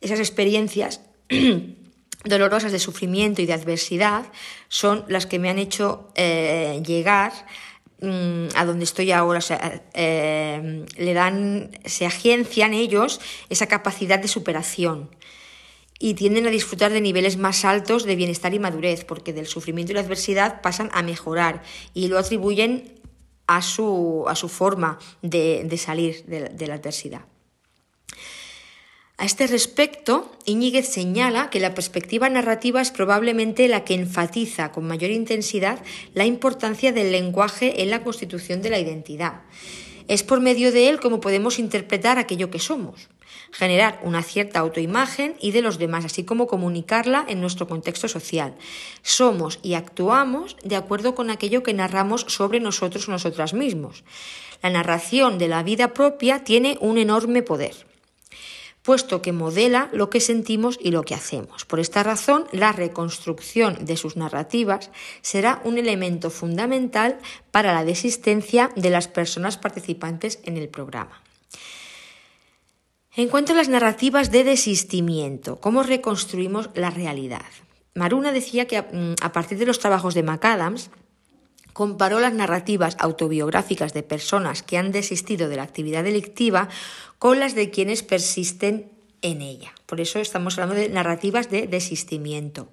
esas 0.00 0.20
experiencias 0.20 1.00
dolorosas 2.24 2.70
de 2.70 2.78
sufrimiento 2.78 3.42
y 3.42 3.46
de 3.46 3.54
adversidad 3.54 4.26
son 4.68 5.04
las 5.08 5.26
que 5.26 5.40
me 5.40 5.50
han 5.50 5.58
hecho 5.58 6.12
eh, 6.14 6.80
llegar 6.86 7.32
a 8.02 8.64
donde 8.64 8.84
estoy 8.84 9.10
ahora, 9.12 9.40
eh, 9.94 10.84
le 10.96 11.14
dan, 11.14 11.70
se 11.84 12.04
agencian 12.06 12.74
ellos 12.74 13.20
esa 13.48 13.66
capacidad 13.66 14.18
de 14.18 14.28
superación 14.28 15.10
y 15.98 16.14
tienden 16.14 16.46
a 16.46 16.50
disfrutar 16.50 16.92
de 16.92 17.00
niveles 17.00 17.38
más 17.38 17.64
altos 17.64 18.04
de 18.04 18.16
bienestar 18.16 18.52
y 18.52 18.58
madurez, 18.58 19.04
porque 19.04 19.32
del 19.32 19.46
sufrimiento 19.46 19.92
y 19.92 19.94
la 19.94 20.02
adversidad 20.02 20.60
pasan 20.60 20.90
a 20.92 21.02
mejorar 21.02 21.62
y 21.94 22.08
lo 22.08 22.18
atribuyen 22.18 23.00
a 23.46 23.62
su, 23.62 24.24
a 24.28 24.34
su 24.34 24.48
forma 24.48 24.98
de, 25.22 25.74
salir 25.78 26.24
de 26.26 26.66
la 26.66 26.74
adversidad. 26.74 27.22
A 29.18 29.24
este 29.24 29.46
respecto, 29.46 30.30
Iñiguez 30.44 30.88
señala 30.88 31.48
que 31.48 31.58
la 31.58 31.72
perspectiva 31.72 32.28
narrativa 32.28 32.82
es 32.82 32.90
probablemente 32.90 33.66
la 33.66 33.82
que 33.82 33.94
enfatiza 33.94 34.72
con 34.72 34.86
mayor 34.86 35.10
intensidad 35.10 35.82
la 36.12 36.26
importancia 36.26 36.92
del 36.92 37.12
lenguaje 37.12 37.82
en 37.82 37.88
la 37.88 38.02
constitución 38.04 38.60
de 38.60 38.68
la 38.68 38.78
identidad. 38.78 39.40
Es 40.06 40.22
por 40.22 40.42
medio 40.42 40.70
de 40.70 40.90
él 40.90 41.00
como 41.00 41.20
podemos 41.20 41.58
interpretar 41.58 42.18
aquello 42.18 42.50
que 42.50 42.58
somos, 42.58 43.08
generar 43.52 44.00
una 44.02 44.22
cierta 44.22 44.60
autoimagen 44.60 45.34
y 45.40 45.52
de 45.52 45.62
los 45.62 45.78
demás, 45.78 46.04
así 46.04 46.24
como 46.24 46.46
comunicarla 46.46 47.24
en 47.26 47.40
nuestro 47.40 47.66
contexto 47.66 48.08
social. 48.08 48.54
Somos 49.00 49.60
y 49.62 49.74
actuamos 49.74 50.58
de 50.62 50.76
acuerdo 50.76 51.14
con 51.14 51.30
aquello 51.30 51.62
que 51.62 51.72
narramos 51.72 52.26
sobre 52.28 52.60
nosotros 52.60 53.08
o 53.08 53.12
nosotras 53.12 53.54
mismos. 53.54 54.04
La 54.62 54.68
narración 54.68 55.38
de 55.38 55.48
la 55.48 55.62
vida 55.62 55.94
propia 55.94 56.44
tiene 56.44 56.76
un 56.82 56.98
enorme 56.98 57.42
poder 57.42 57.95
puesto 58.86 59.20
que 59.20 59.32
modela 59.32 59.90
lo 59.92 60.10
que 60.10 60.20
sentimos 60.20 60.78
y 60.80 60.92
lo 60.92 61.02
que 61.02 61.16
hacemos. 61.16 61.64
Por 61.64 61.80
esta 61.80 62.04
razón, 62.04 62.46
la 62.52 62.70
reconstrucción 62.70 63.84
de 63.84 63.96
sus 63.96 64.16
narrativas 64.16 64.92
será 65.22 65.60
un 65.64 65.76
elemento 65.76 66.30
fundamental 66.30 67.18
para 67.50 67.74
la 67.74 67.84
desistencia 67.84 68.70
de 68.76 68.90
las 68.90 69.08
personas 69.08 69.58
participantes 69.58 70.38
en 70.44 70.56
el 70.56 70.68
programa. 70.68 71.20
En 73.16 73.28
cuanto 73.28 73.52
a 73.52 73.56
las 73.56 73.68
narrativas 73.68 74.30
de 74.30 74.44
desistimiento, 74.44 75.56
¿cómo 75.56 75.82
reconstruimos 75.82 76.70
la 76.74 76.90
realidad? 76.90 77.50
Maruna 77.94 78.30
decía 78.30 78.66
que 78.66 78.82
mm, 78.82 79.14
a 79.20 79.32
partir 79.32 79.58
de 79.58 79.66
los 79.66 79.80
trabajos 79.80 80.14
de 80.14 80.22
McAdams, 80.22 80.90
comparó 81.76 82.20
las 82.20 82.32
narrativas 82.32 82.96
autobiográficas 82.98 83.92
de 83.92 84.02
personas 84.02 84.62
que 84.62 84.78
han 84.78 84.92
desistido 84.92 85.50
de 85.50 85.56
la 85.56 85.62
actividad 85.62 86.04
delictiva 86.04 86.70
con 87.18 87.38
las 87.38 87.54
de 87.54 87.68
quienes 87.68 88.02
persisten 88.02 88.90
en 89.20 89.42
ella. 89.42 89.74
Por 89.84 90.00
eso 90.00 90.18
estamos 90.18 90.56
hablando 90.56 90.80
de 90.80 90.88
narrativas 90.88 91.50
de 91.50 91.66
desistimiento. 91.66 92.70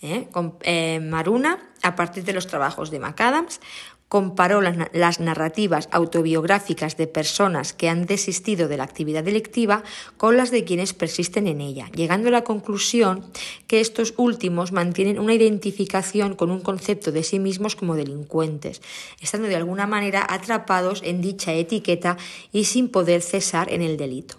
¿eh? 0.00 0.30
Eh, 0.62 0.98
Maruna, 1.02 1.58
a 1.82 1.94
partir 1.94 2.24
de 2.24 2.32
los 2.32 2.46
trabajos 2.46 2.90
de 2.90 3.00
McAdams, 3.00 3.60
comparó 4.08 4.62
las, 4.62 5.20
narrativas 5.20 5.88
autobiográficas 5.92 6.96
de 6.96 7.06
personas 7.06 7.72
que 7.72 7.88
han 7.88 8.06
desistido 8.06 8.68
de 8.68 8.78
la 8.78 8.84
actividad 8.84 9.22
delictiva 9.22 9.82
con 10.16 10.36
las 10.36 10.50
de 10.50 10.64
quienes 10.64 10.94
persisten 10.94 11.46
en 11.46 11.60
ella, 11.60 11.90
llegando 11.94 12.28
a 12.28 12.32
la 12.32 12.44
conclusión 12.44 13.24
que 13.66 13.80
estos 13.80 14.14
últimos 14.16 14.72
mantienen 14.72 15.18
una 15.18 15.34
identificación 15.34 16.34
con 16.34 16.50
un 16.50 16.60
concepto 16.60 17.12
de 17.12 17.22
sí 17.22 17.38
mismos 17.38 17.76
como 17.76 17.96
delincuentes, 17.96 18.80
estando 19.20 19.48
de 19.48 19.56
alguna 19.56 19.86
manera 19.86 20.26
atrapados 20.28 21.02
en 21.04 21.20
dicha 21.20 21.52
etiqueta 21.52 22.16
y 22.52 22.64
sin 22.64 22.88
poder 22.88 23.20
cesar 23.20 23.70
en 23.72 23.82
el 23.82 23.96
delito. 23.96 24.36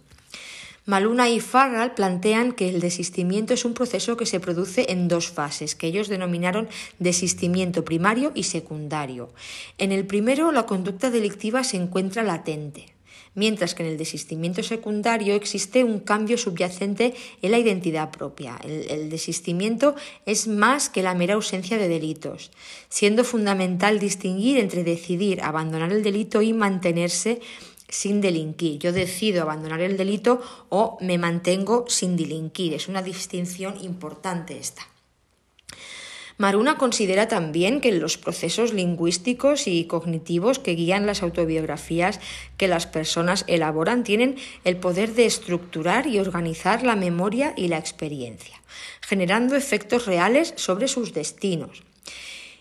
Maluna 0.89 1.29
y 1.29 1.39
Farrell 1.39 1.91
plantean 1.91 2.51
que 2.51 2.67
el 2.67 2.79
desistimiento 2.79 3.53
es 3.53 3.63
un 3.63 3.75
proceso 3.75 4.17
que 4.17 4.25
se 4.25 4.39
produce 4.39 4.87
en 4.89 5.07
dos 5.07 5.29
fases, 5.29 5.75
que 5.75 5.85
ellos 5.85 6.07
denominaron 6.07 6.67
desistimiento 6.97 7.85
primario 7.85 8.31
y 8.33 8.41
secundario. 8.41 9.29
En 9.77 9.91
el 9.91 10.07
primero, 10.07 10.51
la 10.51 10.65
conducta 10.65 11.11
delictiva 11.11 11.63
se 11.63 11.77
encuentra 11.77 12.23
latente, 12.23 12.87
mientras 13.35 13.75
que 13.75 13.83
en 13.83 13.89
el 13.89 13.99
desistimiento 13.99 14.63
secundario 14.63 15.35
existe 15.35 15.83
un 15.83 15.99
cambio 15.99 16.39
subyacente 16.39 17.13
en 17.43 17.51
la 17.51 17.59
identidad 17.59 18.09
propia. 18.09 18.59
El, 18.63 18.89
el, 18.89 19.09
desistimiento 19.11 19.93
es 20.25 20.47
más 20.47 20.89
que 20.89 21.03
la 21.03 21.13
mera 21.13 21.35
ausencia 21.35 21.77
de 21.77 21.87
delitos, 21.87 22.49
siendo 22.89 23.23
fundamental 23.23 23.99
distinguir 23.99 24.57
entre 24.57 24.83
decidir 24.83 25.43
abandonar 25.43 25.91
el 25.91 26.01
delito 26.01 26.41
y 26.41 26.51
mantenerse 26.51 27.41
sin 27.89 28.21
delinquir. 28.21 28.79
Yo 28.79 28.93
decido 28.93 29.41
abandonar 29.41 29.81
el 29.81 29.97
delito 29.97 30.41
o 30.69 30.97
me 31.01 31.17
mantengo 31.17 31.85
sin 31.87 32.15
delinquir. 32.15 32.73
Es 32.73 32.87
una 32.87 33.01
distinción 33.01 33.83
importante 33.83 34.57
esta. 34.57 34.87
Maruna 36.37 36.77
considera 36.77 37.27
también 37.27 37.81
que 37.81 37.91
los 37.91 38.17
procesos 38.17 38.71
lingüísticos 38.71 39.67
y 39.67 39.83
cognitivos 39.87 40.57
que 40.57 40.71
guían 40.71 41.05
las 41.05 41.21
autobiografías 41.21 42.21
que 42.55 42.69
las 42.69 42.87
personas 42.87 43.43
elaboran 43.47 44.05
tienen 44.05 44.37
el 44.63 44.77
poder 44.77 45.15
de 45.15 45.25
estructurar 45.25 46.07
y 46.07 46.17
organizar 46.17 46.83
la 46.83 46.95
memoria 46.95 47.53
y 47.57 47.67
la 47.67 47.77
experiencia, 47.77 48.61
generando 49.01 49.57
efectos 49.57 50.05
reales 50.05 50.53
sobre 50.55 50.87
sus 50.87 51.13
destinos 51.13 51.83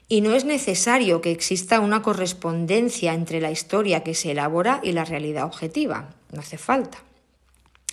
y 0.09 0.22
no 0.22 0.34
es 0.34 0.44
necesario 0.44 1.20
que 1.20 1.30
exista 1.30 1.80
una 1.80 2.02
correspondencia 2.02 3.12
entre 3.12 3.40
la 3.40 3.50
historia 3.50 4.02
que 4.02 4.14
se 4.14 4.30
elabora 4.30 4.80
y 4.82 4.92
la 4.92 5.04
realidad 5.04 5.44
objetiva. 5.44 6.14
No 6.32 6.40
hace 6.40 6.56
falta. 6.56 7.02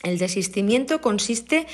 El 0.03 0.18
desistimiento 0.18 1.01
consiste 1.01 1.66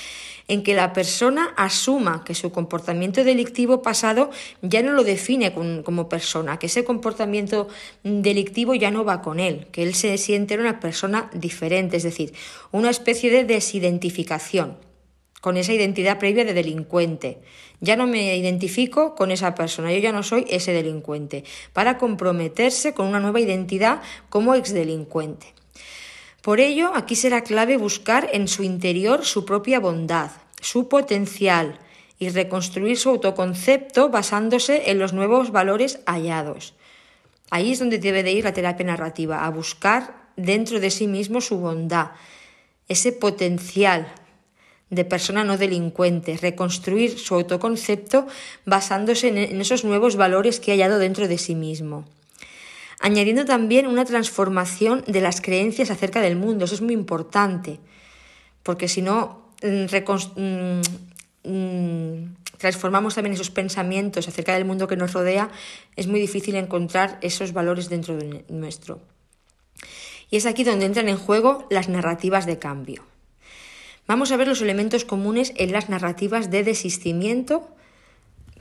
en 0.47 0.63
que 0.63 0.73
la 0.73 0.93
persona 0.93 1.53
asuma 1.57 2.23
que 2.23 2.33
su 2.33 2.51
comportamiento 2.51 3.23
delictivo 3.23 3.81
pasado 3.81 4.31
ya 4.61 4.81
no 4.81 4.93
lo 4.93 5.03
define 5.03 5.53
como 5.53 6.07
persona, 6.07 6.57
que 6.57 6.67
ese 6.67 6.85
comportamiento 6.85 7.67
delictivo 8.03 8.73
ya 8.73 8.89
no 8.89 9.03
va 9.03 9.21
con 9.21 9.39
él, 9.39 9.67
que 9.71 9.83
él 9.83 9.95
se 9.95 10.17
siente 10.17 10.57
una 10.57 10.79
persona 10.79 11.29
diferente, 11.33 11.97
es 11.97 12.03
decir, 12.03 12.33
una 12.71 12.89
especie 12.89 13.29
de 13.31 13.43
desidentificación 13.43 14.77
con 15.41 15.57
esa 15.57 15.73
identidad 15.73 16.19
previa 16.19 16.45
de 16.45 16.53
delincuente. 16.53 17.39
Ya 17.81 17.95
no 17.95 18.07
me 18.07 18.37
identifico 18.37 19.15
con 19.15 19.31
esa 19.31 19.55
persona, 19.55 19.91
yo 19.91 19.97
ya 19.97 20.11
no 20.11 20.23
soy 20.23 20.45
ese 20.47 20.71
delincuente, 20.71 21.43
para 21.73 21.97
comprometerse 21.97 22.93
con 22.93 23.07
una 23.07 23.19
nueva 23.19 23.39
identidad 23.39 24.01
como 24.29 24.55
exdelincuente. 24.55 25.47
Por 26.41 26.59
ello, 26.59 26.91
aquí 26.95 27.15
será 27.15 27.41
clave 27.41 27.77
buscar 27.77 28.29
en 28.33 28.47
su 28.47 28.63
interior 28.63 29.25
su 29.25 29.45
propia 29.45 29.79
bondad, 29.79 30.31
su 30.61 30.87
potencial 30.87 31.79
y 32.19 32.29
reconstruir 32.29 32.97
su 32.97 33.09
autoconcepto 33.09 34.09
basándose 34.09 34.91
en 34.91 34.99
los 34.99 35.11
nuevos 35.11 35.51
valores 35.51 35.99
hallados. 36.05 36.75
Ahí 37.49 37.71
es 37.71 37.79
donde 37.79 37.97
debe 37.97 38.23
de 38.23 38.31
ir 38.31 38.43
la 38.43 38.53
terapia 38.53 38.85
narrativa, 38.85 39.43
a 39.45 39.49
buscar 39.49 40.29
dentro 40.35 40.79
de 40.79 40.91
sí 40.91 41.07
mismo 41.07 41.41
su 41.41 41.57
bondad, 41.57 42.11
ese 42.87 43.11
potencial 43.11 44.13
de 44.91 45.05
persona 45.05 45.43
no 45.43 45.57
delincuente, 45.57 46.37
reconstruir 46.37 47.17
su 47.17 47.33
autoconcepto 47.33 48.27
basándose 48.65 49.29
en 49.29 49.59
esos 49.59 49.83
nuevos 49.83 50.17
valores 50.17 50.59
que 50.59 50.71
ha 50.71 50.75
hallado 50.75 50.99
dentro 50.99 51.27
de 51.27 51.39
sí 51.39 51.55
mismo. 51.55 52.05
Añadiendo 52.99 53.45
también 53.45 53.87
una 53.87 54.05
transformación 54.05 55.03
de 55.07 55.21
las 55.21 55.41
creencias 55.41 55.89
acerca 55.89 56.21
del 56.21 56.35
mundo, 56.35 56.65
eso 56.65 56.75
es 56.75 56.81
muy 56.81 56.93
importante, 56.93 57.79
porque 58.61 58.87
si 58.87 59.01
no 59.01 59.49
mm, 59.63 59.85
mm, 60.39 61.49
mm, 61.49 62.35
transformamos 62.59 63.15
también 63.15 63.33
esos 63.33 63.49
pensamientos 63.49 64.27
acerca 64.27 64.53
del 64.53 64.65
mundo 64.65 64.87
que 64.87 64.97
nos 64.97 65.13
rodea, 65.13 65.49
es 65.95 66.05
muy 66.05 66.19
difícil 66.19 66.55
encontrar 66.55 67.17
esos 67.21 67.53
valores 67.53 67.89
dentro 67.89 68.15
de 68.17 68.45
nuestro. 68.49 68.99
Y 70.29 70.37
es 70.37 70.45
aquí 70.45 70.63
donde 70.63 70.85
entran 70.85 71.09
en 71.09 71.17
juego 71.17 71.65
las 71.71 71.89
narrativas 71.89 72.45
de 72.45 72.59
cambio. 72.59 73.10
Vamos 74.07 74.31
a 74.31 74.37
ver 74.37 74.47
los 74.47 74.61
elementos 74.61 75.05
comunes 75.05 75.53
en 75.55 75.71
las 75.71 75.89
narrativas 75.89 76.51
de 76.51 76.63
desistimiento, 76.63 77.67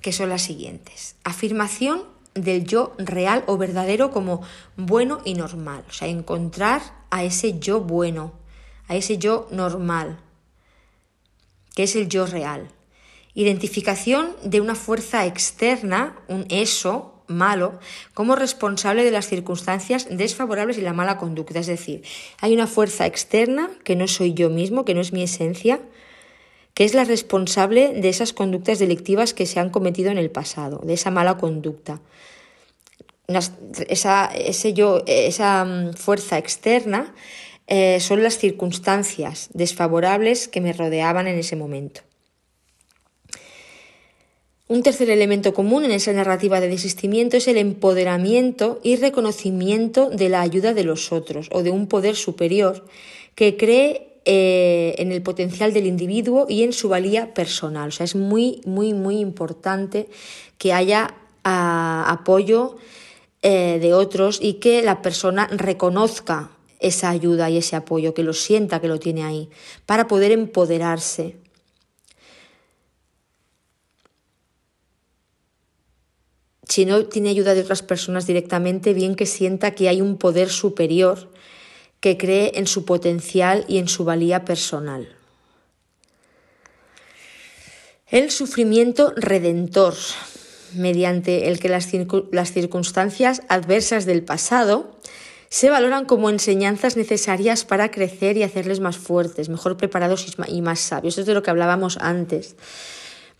que 0.01 0.12
son 0.12 0.28
las 0.28 0.43
siguientes. 0.43 1.16
Afirmación 1.24 2.05
del 2.34 2.64
yo 2.64 2.95
real 2.99 3.45
o 3.47 3.57
verdadero 3.57 4.11
como 4.11 4.43
bueno 4.76 5.20
y 5.24 5.34
normal. 5.34 5.84
O 5.88 5.93
sea, 5.93 6.09
encontrar 6.09 6.82
a 7.11 7.24
ese 7.24 7.59
yo 7.59 7.80
bueno, 7.80 8.32
a 8.88 8.97
ese 8.97 9.18
yo 9.18 9.49
normal, 9.51 10.20
que 11.74 11.84
es 11.84 11.97
el 11.97 12.09
yo 12.09 12.26
real. 12.26 12.68
Identificación 13.34 14.34
de 14.43 14.61
una 14.61 14.74
fuerza 14.74 15.26
externa, 15.26 16.18
un 16.28 16.47
eso, 16.49 17.10
malo 17.31 17.78
como 18.12 18.37
responsable 18.37 19.05
de 19.05 19.11
las 19.11 19.28
circunstancias 19.28 20.09
desfavorables 20.11 20.76
y 20.76 20.83
la 20.83 20.93
mala 20.93 21.16
conducta. 21.16 21.59
Es 21.59 21.66
decir, 21.66 22.03
hay 22.41 22.53
una 22.53 22.66
fuerza 22.66 23.07
externa 23.07 23.70
que 23.85 23.97
no 23.97 24.07
soy 24.09 24.35
yo 24.35 24.51
mismo, 24.51 24.85
que 24.85 24.95
no 24.95 25.01
es 25.01 25.12
mi 25.12 25.22
esencia, 25.22 25.81
que 26.74 26.85
es 26.85 26.95
la 26.95 27.05
responsable 27.05 27.93
de 27.95 28.09
esas 28.09 28.33
conductas 28.33 28.78
delictivas 28.78 29.35
que 29.35 29.47
se 29.47 29.61
han 29.61 29.70
cometido 29.70 30.11
en 30.11 30.18
el 30.18 30.31
pasado, 30.31 30.81
de 30.85 30.95
esa 30.95 31.11
mala 31.11 31.39
conducta. 31.39 32.01
Esa, 33.28 34.26
ese 34.35 34.72
yo, 34.72 35.05
esa 35.07 35.64
mm, 35.64 35.95
fuerza 35.95 36.37
externa 36.37 37.14
eh, 37.68 38.01
son 38.01 38.24
las 38.24 38.37
circunstancias 38.39 39.49
desfavorables 39.55 40.49
que 40.49 40.61
me 40.61 40.72
rodeaban 40.72 41.28
en 41.28 41.39
ese 41.39 41.55
momento. 41.55 42.01
Un 44.71 44.85
tercer 44.85 45.11
elemento 45.11 45.53
común 45.53 45.85
en 45.85 45.91
esa 45.91 46.12
narrativa 46.12 46.61
de 46.61 46.68
desistimiento 46.68 47.37
es 47.37 47.49
el 47.49 47.57
empoderamiento 47.57 48.79
y 48.85 48.95
reconocimiento 48.95 50.11
de 50.11 50.29
la 50.29 50.43
ayuda 50.43 50.75
de 50.75 50.85
los 50.85 51.11
otros 51.11 51.49
o 51.51 51.64
de 51.64 51.73
un 51.73 51.89
poder 51.89 52.14
superior 52.14 52.85
que 53.35 53.57
cree 53.57 54.21
eh, 54.27 54.95
en 54.99 55.11
el 55.11 55.23
potencial 55.23 55.73
del 55.73 55.87
individuo 55.87 56.47
y 56.49 56.62
en 56.62 56.73
su 56.73 56.89
valía 56.89 57.35
personal. 57.35 57.89
O 57.89 57.91
sea, 57.91 58.05
es 58.05 58.14
muy, 58.14 58.61
muy, 58.64 58.95
muy 58.95 59.18
importante 59.18 60.09
que 60.57 60.73
haya 60.73 61.16
ah, 61.43 62.05
apoyo 62.07 62.77
eh, 63.43 63.81
de 63.83 63.93
otros 63.93 64.39
y 64.41 64.61
que 64.61 64.83
la 64.83 65.03
persona 65.03 65.49
reconozca 65.49 66.53
esa 66.79 67.11
ayuda 67.11 67.51
y 67.51 67.57
ese 67.57 67.75
apoyo, 67.75 68.14
que 68.14 68.23
lo 68.23 68.35
sienta 68.35 68.81
que 68.81 68.87
lo 68.87 69.01
tiene 69.01 69.25
ahí, 69.25 69.49
para 69.85 70.07
poder 70.07 70.31
empoderarse 70.31 71.39
si 76.71 76.87
no 76.87 77.05
tiene 77.07 77.31
ayuda 77.31 77.55
de 77.55 77.62
otras 77.62 77.83
personas 77.83 78.29
directamente, 78.29 78.95
bien 78.95 79.16
que 79.16 79.27
sienta 79.27 79.73
que 79.73 79.89
hay 79.89 80.01
un 80.01 80.16
poder 80.18 80.51
superior 80.51 81.29
que 81.99 82.16
cree 82.16 82.53
en 82.55 82.68
su 82.68 82.85
potencial 82.85 83.64
y 83.66 83.79
en 83.79 83.89
su 83.89 84.05
valía 84.05 84.45
personal. 84.45 85.09
El 88.07 88.31
sufrimiento 88.31 89.12
redentor, 89.16 89.95
mediante 90.75 91.49
el 91.49 91.59
que 91.59 91.68
las, 91.68 91.87
circunstancias 92.53 93.43
adversas 93.49 94.07
del 94.07 94.23
pasado 94.23 94.97
se 95.49 95.71
valoran 95.71 96.05
como 96.05 96.31
enseñanzas 96.31 96.97
necesarias 96.97 97.64
para 97.64 97.91
crecer 97.91 98.37
y 98.37 98.45
hacerles 98.45 98.79
más 98.79 98.97
fuertes, 98.97 99.49
mejor 99.49 99.77
preparados 99.77 100.25
y 100.47 100.62
más 100.62 100.79
sabios. 100.79 101.14
Esto 101.14 101.23
es 101.23 101.27
de 101.27 101.35
lo 101.35 101.43
que 101.43 101.51
hablábamos 101.51 101.99
antes 102.01 102.55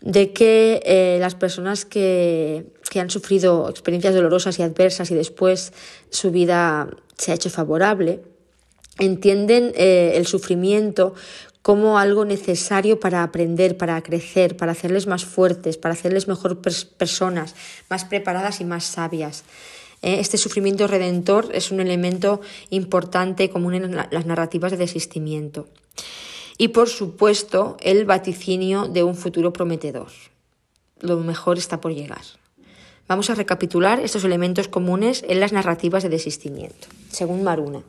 de 0.01 0.33
que 0.33 0.81
eh, 0.83 1.17
las 1.19 1.35
personas 1.35 1.85
que, 1.85 2.65
han 2.99 3.09
sufrido 3.09 3.69
experiencias 3.69 4.13
dolorosas 4.13 4.59
y 4.59 4.63
adversas 4.63 5.11
y 5.11 5.15
después 5.15 5.71
su 6.09 6.31
vida 6.31 6.89
se 7.17 7.31
ha 7.31 7.35
hecho 7.35 7.49
favorable, 7.49 8.19
entienden 8.99 9.71
eh, 9.75 10.13
el 10.15 10.27
sufrimiento 10.27 11.13
como 11.61 11.99
algo 11.99 12.25
necesario 12.25 12.99
para 12.99 13.23
aprender, 13.23 13.77
para 13.77 14.01
crecer, 14.01 14.57
para 14.57 14.73
hacerles 14.73 15.07
más 15.07 15.23
fuertes, 15.23 15.77
para 15.77 15.93
hacerles 15.93 16.27
mejor 16.27 16.59
personas, 16.61 17.55
más 17.89 18.03
preparadas 18.03 18.59
y 18.59 18.65
más 18.65 18.83
sabias. 18.83 19.43
Eh, 20.01 20.19
este 20.19 20.37
sufrimiento 20.37 20.87
redentor 20.87 21.49
es 21.53 21.71
un 21.71 21.79
elemento 21.79 22.41
importante 22.71 23.49
común 23.51 23.75
en 23.75 23.95
las 23.95 24.25
narrativas 24.25 24.71
de 24.71 24.77
desistimiento 24.77 25.67
y 26.61 26.67
por 26.67 26.89
supuesto 26.89 27.75
el 27.81 28.05
vaticinio 28.05 28.87
de 28.87 29.01
un 29.01 29.15
futuro 29.15 29.51
prometedor. 29.51 30.11
Lo 30.99 31.17
mejor 31.17 31.57
está 31.57 31.81
por 31.81 31.91
llegar. 31.91 32.21
Vamos 33.07 33.31
a 33.31 33.33
recapitular 33.33 33.99
estos 33.99 34.25
elementos 34.25 34.67
comunes 34.67 35.25
en 35.27 35.39
las 35.39 35.53
narrativas 35.53 36.03
de 36.03 36.09
desistimiento, 36.09 36.87
según 37.09 37.41
Maruna. 37.41 37.81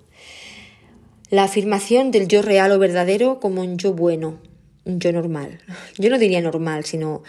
La 1.29 1.45
afirmación 1.45 2.12
del 2.12 2.29
yo 2.29 2.41
real 2.41 2.73
o 2.73 2.79
verdadero 2.79 3.41
como 3.41 3.61
un 3.61 3.77
yo 3.77 3.93
bueno, 3.93 4.39
un 4.87 5.01
yo 5.01 5.12
normal. 5.12 5.59
Yo 5.99 6.09
no 6.09 6.18
diría 6.18 6.41
normal, 6.41 6.87
sino 6.87 7.23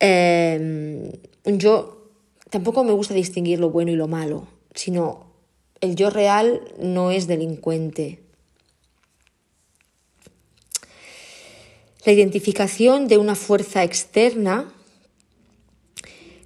em, 0.00 1.12
un 1.44 1.58
yo... 1.60 2.10
Tampoco 2.50 2.82
me 2.82 2.90
gusta 2.90 3.14
distinguir 3.14 3.60
lo 3.60 3.70
bueno 3.70 3.92
y 3.92 3.94
lo 3.94 4.08
malo, 4.08 4.48
sino 4.74 5.30
el 5.80 5.94
yo 5.94 6.10
real 6.10 6.60
no 6.82 7.12
es 7.12 7.28
delincuente, 7.28 8.18
la 12.04 12.12
identificación 12.12 13.08
de 13.08 13.18
una 13.18 13.34
fuerza 13.34 13.84
externa 13.84 14.72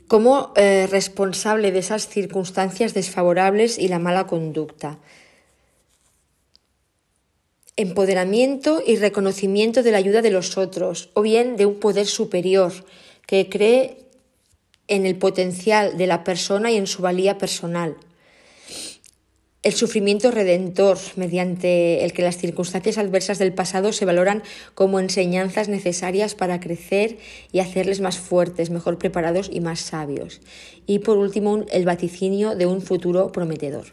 como 0.09 0.53
eh, 0.57 0.87
responsable 0.91 1.73
de 1.73 1.79
esas 1.79 2.09
circunstancias 2.09 2.95
desfavorables 2.95 3.79
y 3.79 3.89
la 3.89 3.99
mala 3.99 4.27
conducta. 4.27 4.99
Empoderamiento 7.77 8.83
y 8.87 8.97
reconocimiento 8.97 9.83
de 9.83 9.91
la 9.91 9.99
ayuda 9.99 10.23
de 10.23 10.31
los 10.31 10.59
otros, 10.59 11.11
o 11.15 11.23
bien 11.23 11.57
de 11.57 11.67
un 11.67 11.81
poder 11.81 12.07
superior 12.07 12.73
que 13.27 13.49
cree 13.49 13.99
en 14.87 15.07
el 15.07 15.17
potencial 15.17 15.97
de 15.97 16.07
la 16.07 16.25
persona 16.25 16.71
y 16.71 16.77
en 16.77 16.87
su 16.87 17.03
valía 17.03 17.39
personal 17.39 17.97
el 19.65 19.73
sufrimiento 19.73 20.31
redentor, 20.31 20.99
mediante 21.17 22.05
el 22.05 22.13
que 22.13 22.23
las 22.23 22.37
circunstancias 22.37 22.99
adversas 22.99 23.39
del 23.39 23.55
pasado 23.55 23.93
se 23.93 24.05
valoran 24.05 24.43
como 24.75 25.01
enseñanzas 25.01 25.69
necesarias 25.69 26.35
para 26.35 26.61
crecer 26.61 27.17
y 27.51 27.61
hacerles 27.61 28.01
más 28.03 28.19
fuertes, 28.19 28.69
mejor 28.69 28.99
preparados 28.99 29.49
y 29.51 29.61
más 29.61 29.81
sabios. 29.81 30.43
Y 30.87 30.99
por 30.99 31.17
último, 31.17 31.65
el 31.73 31.87
vaticinio 31.87 32.55
de 32.55 32.67
un 32.67 32.83
futuro 32.83 33.33
prometedor. 33.33 33.87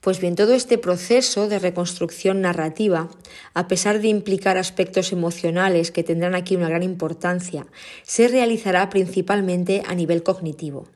Pues 0.00 0.18
bien, 0.18 0.34
todo 0.34 0.54
este 0.54 0.78
proceso 0.78 1.46
de 1.46 1.58
reconstrucción 1.58 2.40
narrativa, 2.40 3.10
a 3.52 3.68
pesar 3.68 4.00
de 4.00 4.08
implicar 4.08 4.56
aspectos 4.56 5.12
emocionales 5.12 5.90
que 5.90 6.02
tendrán 6.02 6.34
aquí 6.34 6.56
una 6.56 6.70
gran 6.70 6.82
importancia, 6.82 7.66
se 8.02 8.28
realizará 8.28 8.88
principalmente 8.88 9.82
a 9.86 9.94
nivel 9.94 10.22
cognitivo. 10.22 10.88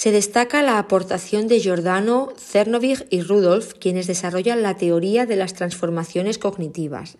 Se 0.00 0.12
destaca 0.12 0.62
la 0.62 0.78
aportación 0.78 1.46
de 1.46 1.60
Giordano, 1.60 2.32
Cernovich 2.38 3.06
y 3.10 3.20
Rudolf, 3.20 3.74
quienes 3.74 4.06
desarrollan 4.06 4.62
la 4.62 4.78
teoría 4.78 5.26
de 5.26 5.36
las 5.36 5.52
transformaciones 5.52 6.38
cognitivas. 6.38 7.18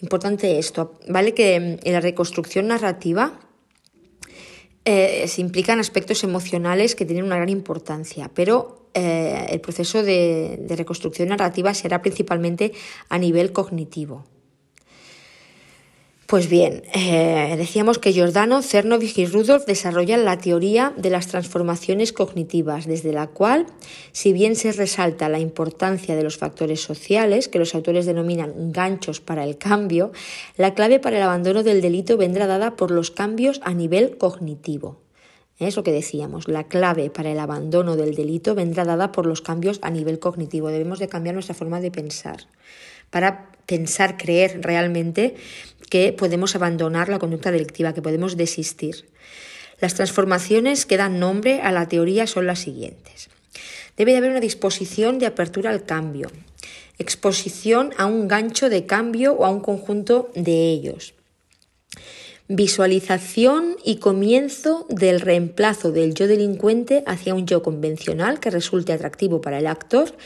Importante 0.00 0.58
esto, 0.58 0.98
¿vale? 1.08 1.34
Que 1.34 1.78
en 1.80 1.92
la 1.92 2.00
reconstrucción 2.00 2.66
narrativa 2.66 3.38
eh, 4.84 5.28
se 5.28 5.40
implican 5.40 5.78
aspectos 5.78 6.24
emocionales 6.24 6.96
que 6.96 7.06
tienen 7.06 7.26
una 7.26 7.36
gran 7.36 7.48
importancia, 7.48 8.28
pero 8.34 8.90
eh, 8.94 9.46
el 9.50 9.60
proceso 9.60 10.02
de, 10.02 10.58
de 10.62 10.74
reconstrucción 10.74 11.28
narrativa 11.28 11.74
será 11.74 12.02
principalmente 12.02 12.72
a 13.08 13.18
nivel 13.18 13.52
cognitivo. 13.52 14.26
Pues 16.30 16.48
bien, 16.48 16.84
eh, 16.94 17.56
decíamos 17.58 17.98
que 17.98 18.12
Giordano, 18.12 18.62
Cernovich 18.62 19.18
y 19.18 19.26
Rudolf 19.26 19.66
desarrollan 19.66 20.24
la 20.24 20.38
teoría 20.38 20.94
de 20.96 21.10
las 21.10 21.26
transformaciones 21.26 22.12
cognitivas, 22.12 22.86
desde 22.86 23.12
la 23.12 23.26
cual, 23.26 23.66
si 24.12 24.32
bien 24.32 24.54
se 24.54 24.70
resalta 24.70 25.28
la 25.28 25.40
importancia 25.40 26.14
de 26.14 26.22
los 26.22 26.36
factores 26.36 26.80
sociales, 26.82 27.48
que 27.48 27.58
los 27.58 27.74
autores 27.74 28.06
denominan 28.06 28.70
ganchos 28.70 29.20
para 29.20 29.42
el 29.42 29.58
cambio, 29.58 30.12
la 30.56 30.72
clave 30.74 31.00
para 31.00 31.16
el 31.16 31.24
abandono 31.24 31.64
del 31.64 31.80
delito 31.80 32.16
vendrá 32.16 32.46
dada 32.46 32.76
por 32.76 32.92
los 32.92 33.10
cambios 33.10 33.60
a 33.64 33.74
nivel 33.74 34.16
cognitivo. 34.16 35.00
Es 35.58 35.74
lo 35.74 35.82
que 35.82 35.90
decíamos, 35.90 36.46
la 36.46 36.68
clave 36.68 37.10
para 37.10 37.32
el 37.32 37.40
abandono 37.40 37.96
del 37.96 38.14
delito 38.14 38.54
vendrá 38.54 38.84
dada 38.84 39.10
por 39.10 39.26
los 39.26 39.42
cambios 39.42 39.80
a 39.82 39.90
nivel 39.90 40.20
cognitivo. 40.20 40.68
Debemos 40.68 41.00
de 41.00 41.08
cambiar 41.08 41.34
nuestra 41.34 41.56
forma 41.56 41.80
de 41.80 41.90
pensar 41.90 42.46
para 43.10 43.50
pensar, 43.66 44.16
creer 44.16 44.60
realmente 44.62 45.36
que 45.90 46.14
podemos 46.14 46.56
abandonar 46.56 47.10
la 47.10 47.18
conducta 47.18 47.52
delictiva, 47.52 47.92
que 47.92 48.00
podemos 48.00 48.38
desistir. 48.38 49.10
Las 49.78 49.94
transformaciones 49.94 50.86
que 50.86 50.96
dan 50.96 51.20
nombre 51.20 51.60
a 51.60 51.72
la 51.72 51.88
teoría 51.88 52.26
son 52.26 52.46
las 52.46 52.60
siguientes. 52.60 53.28
Debe 53.98 54.12
de 54.12 54.18
haber 54.18 54.30
una 54.30 54.40
disposición 54.40 55.18
de 55.18 55.26
apertura 55.26 55.68
al 55.68 55.84
cambio, 55.84 56.30
exposición 56.98 57.92
a 57.98 58.06
un 58.06 58.28
gancho 58.28 58.70
de 58.70 58.86
cambio 58.86 59.34
o 59.34 59.44
a 59.44 59.50
un 59.50 59.60
conjunto 59.60 60.30
de 60.34 60.70
ellos, 60.70 61.12
Visualización 62.52 63.76
y 63.84 63.98
comienzo 63.98 64.84
del 64.88 65.20
reemplazo 65.20 65.92
del 65.92 66.14
yo 66.14 66.26
delincuente 66.26 67.04
hacia 67.06 67.32
un 67.32 67.46
yo 67.46 67.62
convencional 67.62 68.40
que 68.40 68.50
resulte 68.50 68.92
atractivo 68.92 69.40
para 69.40 69.60
el 69.60 69.68
actor 69.68 70.16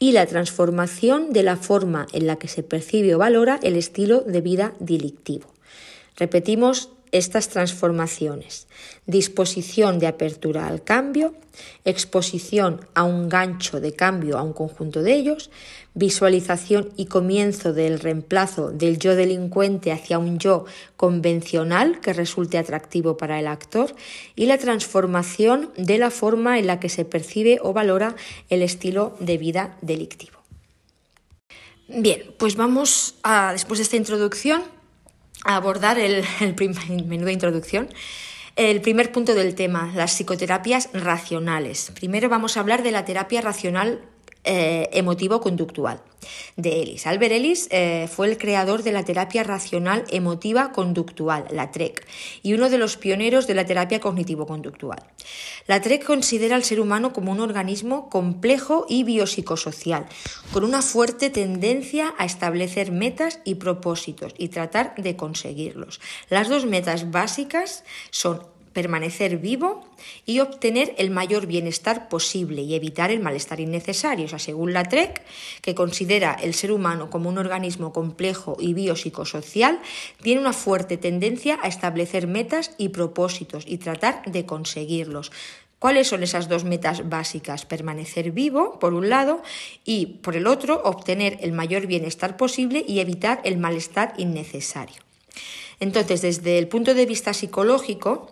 y 0.00 0.12
la 0.12 0.26
transformación 0.26 1.32
de 1.32 1.44
la 1.44 1.56
forma 1.56 2.08
en 2.12 2.26
la 2.26 2.36
que 2.36 2.48
se 2.48 2.64
percibe 2.64 3.14
o 3.14 3.18
valora 3.18 3.60
el 3.62 3.76
estilo 3.76 4.22
de 4.22 4.40
vida 4.40 4.72
delictivo. 4.80 5.46
Repetimos 6.16 6.88
estas 7.12 7.48
transformaciones. 7.48 8.66
Disposición 9.06 9.98
de 9.98 10.06
apertura 10.06 10.66
al 10.66 10.82
cambio, 10.82 11.34
exposición 11.84 12.86
a 12.94 13.04
un 13.04 13.28
gancho 13.28 13.80
de 13.80 13.92
cambio 13.92 14.38
a 14.38 14.42
un 14.42 14.52
conjunto 14.52 15.02
de 15.02 15.14
ellos, 15.14 15.50
visualización 15.94 16.90
y 16.96 17.06
comienzo 17.06 17.72
del 17.72 17.98
reemplazo 17.98 18.70
del 18.70 18.98
yo 18.98 19.16
delincuente 19.16 19.92
hacia 19.92 20.18
un 20.18 20.38
yo 20.38 20.64
convencional 20.96 22.00
que 22.00 22.12
resulte 22.12 22.58
atractivo 22.58 23.16
para 23.16 23.40
el 23.40 23.46
actor 23.46 23.94
y 24.36 24.46
la 24.46 24.58
transformación 24.58 25.70
de 25.76 25.98
la 25.98 26.10
forma 26.10 26.58
en 26.58 26.66
la 26.66 26.78
que 26.78 26.88
se 26.88 27.04
percibe 27.04 27.58
o 27.62 27.72
valora 27.72 28.14
el 28.48 28.62
estilo 28.62 29.16
de 29.20 29.38
vida 29.38 29.76
delictivo. 29.82 30.38
Bien, 31.88 32.22
pues 32.38 32.54
vamos 32.54 33.16
a, 33.24 33.50
después 33.52 33.78
de 33.78 33.82
esta 33.82 33.96
introducción, 33.96 34.62
a 35.44 35.56
abordar 35.56 35.98
el, 35.98 36.24
el 36.40 36.54
introducción. 37.30 37.88
El 38.56 38.80
primer 38.80 39.12
punto 39.12 39.34
del 39.34 39.54
tema, 39.54 39.92
las 39.94 40.12
psicoterapias 40.12 40.90
racionales. 40.92 41.92
Primero 41.94 42.28
vamos 42.28 42.56
a 42.56 42.60
hablar 42.60 42.82
de 42.82 42.90
la 42.90 43.04
terapia 43.04 43.40
racional 43.40 44.02
eh, 44.44 44.88
emotivo-conductual 44.92 46.02
de 46.56 46.82
Ellis. 46.82 47.06
Albert 47.06 47.32
Ellis 47.32 47.68
eh, 47.70 48.08
fue 48.10 48.28
el 48.28 48.38
creador 48.38 48.82
de 48.82 48.92
la 48.92 49.04
terapia 49.04 49.42
racional 49.42 50.04
emotiva 50.10 50.72
conductual, 50.72 51.46
la 51.50 51.70
TREC, 51.70 52.06
y 52.42 52.54
uno 52.54 52.70
de 52.70 52.78
los 52.78 52.96
pioneros 52.96 53.46
de 53.46 53.54
la 53.54 53.66
terapia 53.66 54.00
cognitivo-conductual. 54.00 55.02
La 55.66 55.80
TREC 55.80 56.04
considera 56.04 56.56
al 56.56 56.64
ser 56.64 56.80
humano 56.80 57.12
como 57.12 57.32
un 57.32 57.40
organismo 57.40 58.08
complejo 58.08 58.86
y 58.88 59.04
biopsicosocial, 59.04 60.06
con 60.52 60.64
una 60.64 60.82
fuerte 60.82 61.30
tendencia 61.30 62.14
a 62.18 62.24
establecer 62.24 62.92
metas 62.92 63.40
y 63.44 63.56
propósitos 63.56 64.34
y 64.38 64.48
tratar 64.48 64.94
de 64.96 65.16
conseguirlos. 65.16 66.00
Las 66.28 66.48
dos 66.48 66.66
metas 66.66 67.10
básicas 67.10 67.84
son 68.10 68.42
permanecer 68.72 69.38
vivo 69.38 69.84
y 70.26 70.40
obtener 70.40 70.94
el 70.98 71.10
mayor 71.10 71.46
bienestar 71.46 72.08
posible 72.08 72.62
y 72.62 72.74
evitar 72.74 73.10
el 73.10 73.20
malestar 73.20 73.60
innecesario. 73.60 74.26
O 74.26 74.28
sea, 74.28 74.38
según 74.38 74.72
la 74.72 74.84
TREC, 74.84 75.22
que 75.60 75.74
considera 75.74 76.34
el 76.34 76.54
ser 76.54 76.72
humano 76.72 77.10
como 77.10 77.28
un 77.28 77.38
organismo 77.38 77.92
complejo 77.92 78.56
y 78.58 78.74
biopsicosocial, 78.74 79.80
tiene 80.22 80.40
una 80.40 80.52
fuerte 80.52 80.96
tendencia 80.96 81.58
a 81.62 81.68
establecer 81.68 82.26
metas 82.26 82.72
y 82.78 82.90
propósitos 82.90 83.64
y 83.66 83.78
tratar 83.78 84.22
de 84.24 84.46
conseguirlos. 84.46 85.32
¿Cuáles 85.80 86.08
son 86.08 86.22
esas 86.22 86.48
dos 86.48 86.64
metas 86.64 87.08
básicas? 87.08 87.64
Permanecer 87.64 88.32
vivo, 88.32 88.78
por 88.78 88.92
un 88.92 89.08
lado, 89.08 89.42
y 89.82 90.20
por 90.20 90.36
el 90.36 90.46
otro, 90.46 90.82
obtener 90.84 91.38
el 91.40 91.52
mayor 91.52 91.86
bienestar 91.86 92.36
posible 92.36 92.84
y 92.86 93.00
evitar 93.00 93.40
el 93.44 93.56
malestar 93.56 94.12
innecesario. 94.18 94.96
Entonces, 95.80 96.20
desde 96.20 96.58
el 96.58 96.68
punto 96.68 96.92
de 96.92 97.06
vista 97.06 97.32
psicológico, 97.32 98.30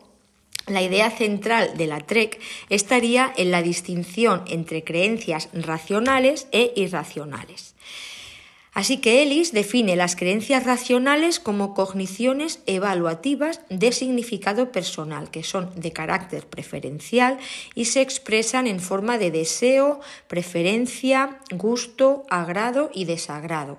la 0.70 0.82
idea 0.82 1.10
central 1.10 1.76
de 1.76 1.86
la 1.86 2.00
TREC 2.00 2.40
estaría 2.68 3.32
en 3.36 3.50
la 3.50 3.62
distinción 3.62 4.44
entre 4.46 4.84
creencias 4.84 5.48
racionales 5.52 6.48
e 6.52 6.72
irracionales. 6.76 7.74
Así 8.78 8.98
que 8.98 9.22
Ellis 9.24 9.52
define 9.52 9.96
las 9.96 10.14
creencias 10.14 10.64
racionales 10.64 11.40
como 11.40 11.74
cogniciones 11.74 12.60
evaluativas 12.66 13.60
de 13.70 13.90
significado 13.90 14.70
personal, 14.70 15.32
que 15.32 15.42
son 15.42 15.72
de 15.74 15.92
carácter 15.92 16.46
preferencial 16.46 17.38
y 17.74 17.86
se 17.86 18.02
expresan 18.02 18.68
en 18.68 18.78
forma 18.78 19.18
de 19.18 19.32
deseo, 19.32 19.98
preferencia, 20.28 21.40
gusto, 21.50 22.24
agrado 22.30 22.90
y 22.94 23.04
desagrado. 23.04 23.78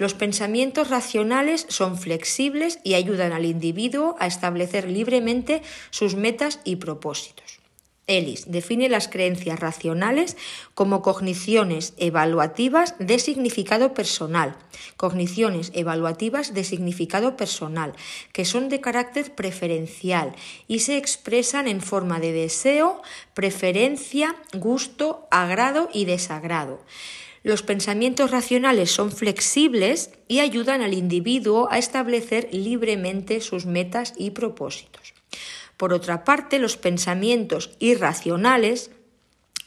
Los 0.00 0.14
pensamientos 0.14 0.88
racionales 0.88 1.66
son 1.68 1.98
flexibles 1.98 2.78
y 2.82 2.94
ayudan 2.94 3.32
al 3.32 3.44
individuo 3.44 4.16
a 4.18 4.26
establecer 4.26 4.88
libremente 4.88 5.60
sus 5.90 6.14
metas 6.14 6.58
y 6.64 6.76
propósitos. 6.76 7.60
Ellis 8.06 8.50
define 8.50 8.88
las 8.88 9.08
creencias 9.08 9.60
racionales 9.60 10.38
como 10.72 11.02
cogniciones 11.02 11.92
evaluativas 11.98 12.94
de 12.98 13.18
significado 13.18 13.92
personal, 13.92 14.56
cogniciones 14.96 15.70
evaluativas 15.74 16.54
de 16.54 16.64
significado 16.64 17.36
personal, 17.36 17.92
que 18.32 18.46
son 18.46 18.70
de 18.70 18.80
carácter 18.80 19.34
preferencial 19.34 20.34
y 20.66 20.78
se 20.78 20.96
expresan 20.96 21.68
en 21.68 21.82
forma 21.82 22.20
de 22.20 22.32
deseo, 22.32 23.02
preferencia, 23.34 24.34
gusto, 24.54 25.28
agrado 25.30 25.90
y 25.92 26.06
desagrado. 26.06 26.80
Los 27.42 27.62
pensamientos 27.62 28.30
racionales 28.30 28.90
son 28.90 29.12
flexibles 29.12 30.10
y 30.28 30.40
ayudan 30.40 30.82
al 30.82 30.92
individuo 30.92 31.68
a 31.70 31.78
establecer 31.78 32.48
libremente 32.52 33.40
sus 33.40 33.64
metas 33.64 34.12
y 34.16 34.30
propósitos. 34.30 35.14
Por 35.78 35.94
otra 35.94 36.24
parte, 36.24 36.58
los 36.58 36.76
pensamientos 36.76 37.70
irracionales 37.78 38.90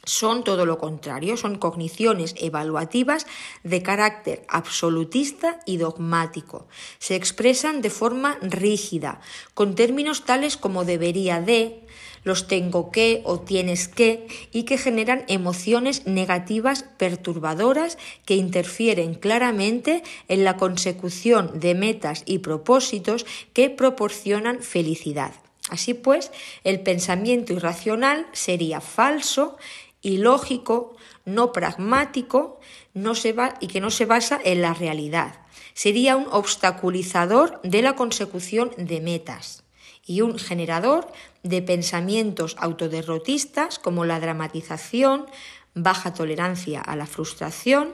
son 0.06 0.44
todo 0.44 0.66
lo 0.66 0.78
contrario, 0.78 1.38
son 1.38 1.58
cogniciones 1.58 2.36
evaluativas 2.38 3.26
de 3.64 3.82
carácter 3.82 4.46
absolutista 4.50 5.60
y 5.66 5.78
dogmático. 5.78 6.68
Se 7.00 7.16
expresan 7.16 7.82
de 7.82 7.90
forma 7.90 8.38
rígida, 8.42 9.22
con 9.54 9.76
términos 9.76 10.26
tales 10.26 10.58
como 10.58 10.84
debería 10.84 11.42
de, 11.42 11.83
los 12.24 12.48
tengo 12.48 12.92
que 12.92 13.22
o 13.26 13.40
tienes 13.40 13.88
que 13.88 14.28
y 14.52 14.64
que 14.64 14.78
generan 14.78 15.26
emociones 15.28 16.06
negativas 16.06 16.84
perturbadoras 16.98 17.98
que 18.26 18.36
interfieren 18.36 19.16
claramente 19.16 20.04
en 20.28 20.44
la 20.44 20.58
consecución 20.58 21.60
de 21.60 21.76
metas 21.76 22.24
y 22.26 22.40
propósitos 22.40 23.26
que 23.54 23.70
proporcionan 23.70 24.62
felicidad. 24.62 25.34
Así 25.70 25.94
pues, 25.94 26.32
el 26.64 26.82
pensamiento 26.82 27.54
irracional 27.54 28.28
sería 28.34 28.82
falso, 28.82 29.58
ilógico, 30.02 30.96
no 31.26 31.52
pragmático 31.52 32.60
no 32.94 33.16
se 33.16 33.34
va, 33.34 33.56
y 33.60 33.68
que 33.68 33.82
no 33.82 33.90
se 33.90 34.06
basa 34.06 34.40
en 34.44 34.62
la 34.62 34.74
realidad. 34.74 35.36
Sería 35.74 36.16
un 36.16 36.28
obstaculizador 36.32 37.60
de 37.64 37.82
la 37.82 37.96
consecución 37.96 38.72
de 38.78 39.02
metas 39.02 39.64
y 40.06 40.22
un 40.22 40.38
generador 40.38 41.12
de 41.44 41.62
pensamientos 41.62 42.56
autoderrotistas 42.60 43.78
como 43.78 44.06
la 44.06 44.20
dramatización, 44.20 45.28
baja 45.76 46.14
tolerancia 46.14 46.82
a 46.82 46.96
la 46.96 47.06
frustración, 47.06 47.94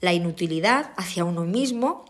la 0.00 0.12
inutilidad 0.12 0.92
hacia 0.96 1.24
uno 1.24 1.44
mismo, 1.44 2.04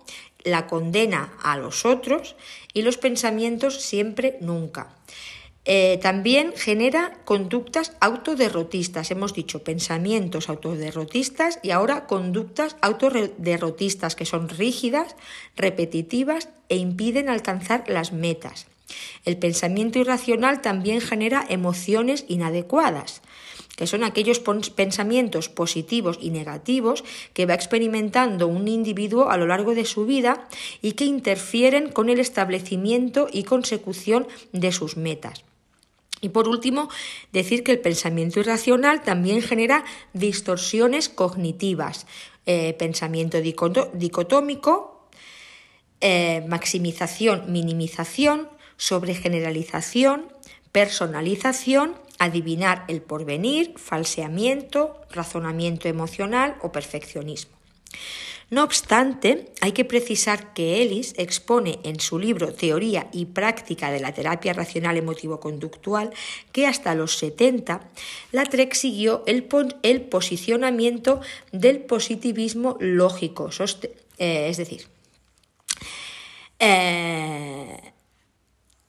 la 0.45 0.67
condena 0.67 1.33
a 1.43 1.57
los 1.57 1.87
otros 1.87 2.37
y 2.73 2.83
los 2.83 2.99
pensamientos 2.99 3.81
siempre 3.81 4.37
nunca. 4.41 4.95
Eh, 5.67 5.99
también 6.03 6.53
genera 6.55 7.17
conductas 7.25 7.93
autoderrotistas. 8.01 9.11
Hemos 9.11 9.33
dicho 9.33 9.65
pensamientos 9.65 10.51
autoderrotistas 10.51 11.59
y 11.63 11.71
ahora 11.71 12.07
conductas 12.07 12.77
autoderrotistas 12.83 14.15
que 14.15 14.27
son 14.27 14.51
rígidas, 14.51 15.17
repetitivas 15.57 16.51
e 16.69 16.77
impiden 16.77 17.31
alcanzar 17.31 17.85
las 17.89 18.13
metas. 18.13 18.67
El 19.25 19.39
pensamiento 19.39 19.99
irracional 19.99 20.61
también 20.61 21.01
genera 21.01 21.45
emociones 21.49 22.25
inadecuadas, 22.29 23.23
que 23.77 23.87
son 23.87 24.05
aquellos 24.05 24.41
pensamientos 24.41 25.49
positivos 25.49 26.19
y 26.21 26.31
negativos 26.31 27.05
que 27.33 27.47
va 27.47 27.55
experimentando 27.55 28.47
un 28.47 28.69
individuo 28.69 29.31
a 29.31 29.37
lo 29.37 29.47
largo 29.47 29.75
de 29.75 29.85
su 29.85 30.07
vida 30.07 30.49
y 30.83 30.93
que 30.93 31.05
interfieren 31.05 31.91
con 31.91 32.09
el 32.09 32.21
establecimiento 32.21 33.29
y 33.33 33.45
consecución 33.45 34.29
de 34.53 34.71
sus 34.73 34.97
metas. 34.97 35.45
Y 36.21 36.31
por 36.31 36.49
último, 36.49 36.89
decir 37.33 37.65
que 37.65 37.73
el 37.73 37.81
pensamiento 37.81 38.41
irracional 38.41 39.03
también 39.03 39.43
genera 39.43 39.85
distorsiones 40.15 41.09
cognitivas, 41.11 42.07
eh, 42.47 42.75
pensamiento 42.79 43.41
dicotómico, 43.41 45.09
eh, 46.01 46.45
maximización, 46.49 47.53
minimización, 47.53 48.49
sobre 48.77 49.15
generalización, 49.15 50.27
personalización, 50.73 51.95
adivinar 52.19 52.85
el 52.89 53.03
porvenir, 53.03 53.75
falseamiento, 53.77 55.01
razonamiento 55.11 55.89
emocional 55.89 56.57
o 56.63 56.73
perfeccionismo. 56.73 57.55
No 58.51 58.63
obstante, 58.63 59.47
hay 59.61 59.73
que 59.73 59.85
precisar 59.85 60.53
que 60.53 60.83
Ellis 60.83 61.15
expone 61.17 61.79
en 61.83 61.99
su 61.99 62.19
libro 62.19 62.53
Teoría 62.53 63.09
y 63.13 63.25
Práctica 63.27 63.91
de 63.91 64.01
la 64.01 64.13
Terapia 64.13 64.53
Racional 64.53 64.97
Emotivo-Conductual 64.97 66.13
que 66.53 66.67
hasta 66.67 66.95
los 66.95 67.17
70 67.17 67.81
la 68.33 68.45
TREC 68.45 68.75
siguió 68.75 69.23
el, 69.27 69.49
el 69.83 70.03
posicionamiento 70.03 71.21
del 71.53 71.81
positivismo 71.81 72.77
lógico, 72.81 73.51
eh, 74.19 74.49
es 74.51 74.57
decir, 74.59 74.87
eh, 76.59 77.94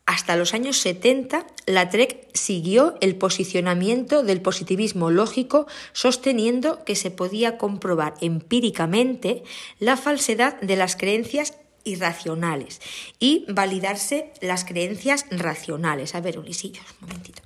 hasta 0.05 0.35
los 0.35 0.53
años 0.53 0.77
70, 0.77 1.47
la 1.65 1.89
TREC 1.89 2.29
siguió 2.33 2.95
el 3.01 3.15
posicionamiento 3.15 4.21
del 4.23 4.41
positivismo 4.41 5.09
lógico, 5.09 5.65
sosteniendo 5.93 6.83
que 6.83 6.95
se 6.95 7.09
podía 7.09 7.57
comprobar 7.57 8.13
empíricamente 8.21 9.43
la 9.79 9.97
falsedad 9.97 10.59
de 10.61 10.75
las 10.75 10.95
creencias 10.95 11.57
irracionales 11.83 12.81
y 13.19 13.45
validarse 13.47 14.31
las 14.41 14.63
creencias 14.63 15.25
racionales. 15.31 16.13
A 16.13 16.21
ver, 16.21 16.37
Ulisillos, 16.37 16.85
un 17.01 17.07
momentito. 17.07 17.41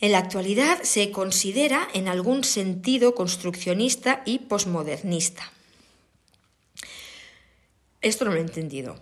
En 0.00 0.12
la 0.12 0.18
actualidad 0.18 0.82
se 0.82 1.10
considera 1.10 1.86
en 1.92 2.08
algún 2.08 2.42
sentido 2.42 3.14
construccionista 3.14 4.22
y 4.24 4.38
posmodernista. 4.38 5.52
Esto 8.00 8.24
no 8.24 8.30
lo 8.30 8.38
he 8.38 8.40
entendido. 8.40 8.96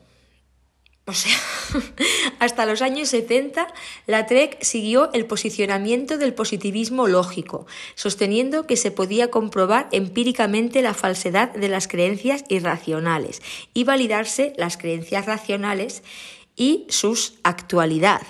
O 1.07 1.15
sea, 1.15 1.39
hasta 2.41 2.67
los 2.67 2.83
años 2.83 3.09
70 3.09 3.73
la 4.07 4.27
TREC 4.27 4.63
siguió 4.63 5.11
el 5.13 5.25
posicionamiento 5.25 6.19
del 6.19 6.35
positivismo 6.35 7.07
lógico, 7.07 7.67
sosteniendo 7.95 8.67
que 8.67 8.77
se 8.77 8.91
podía 8.91 9.31
comprobar 9.31 9.89
empíricamente 9.93 10.83
la 10.83 10.95
falsedad 10.95 11.55
de 11.55 11.69
las 11.69 11.89
creencias 11.89 12.45
irracionales 12.49 13.41
y 13.73 13.85
validarse 13.85 14.53
las 14.57 14.77
creencias 14.77 15.27
racionales 15.27 16.03
y 16.57 16.87
sus 16.91 17.35
actualidad 17.43 18.21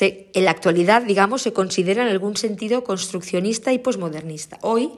en 0.00 0.44
la 0.44 0.50
actualidad, 0.50 1.02
digamos, 1.02 1.42
se 1.42 1.54
considera 1.54 2.02
en 2.02 2.08
algún 2.08 2.36
sentido 2.36 2.84
construccionista 2.84 3.72
y 3.72 3.78
posmodernista. 3.78 4.58
Hoy, 4.60 4.90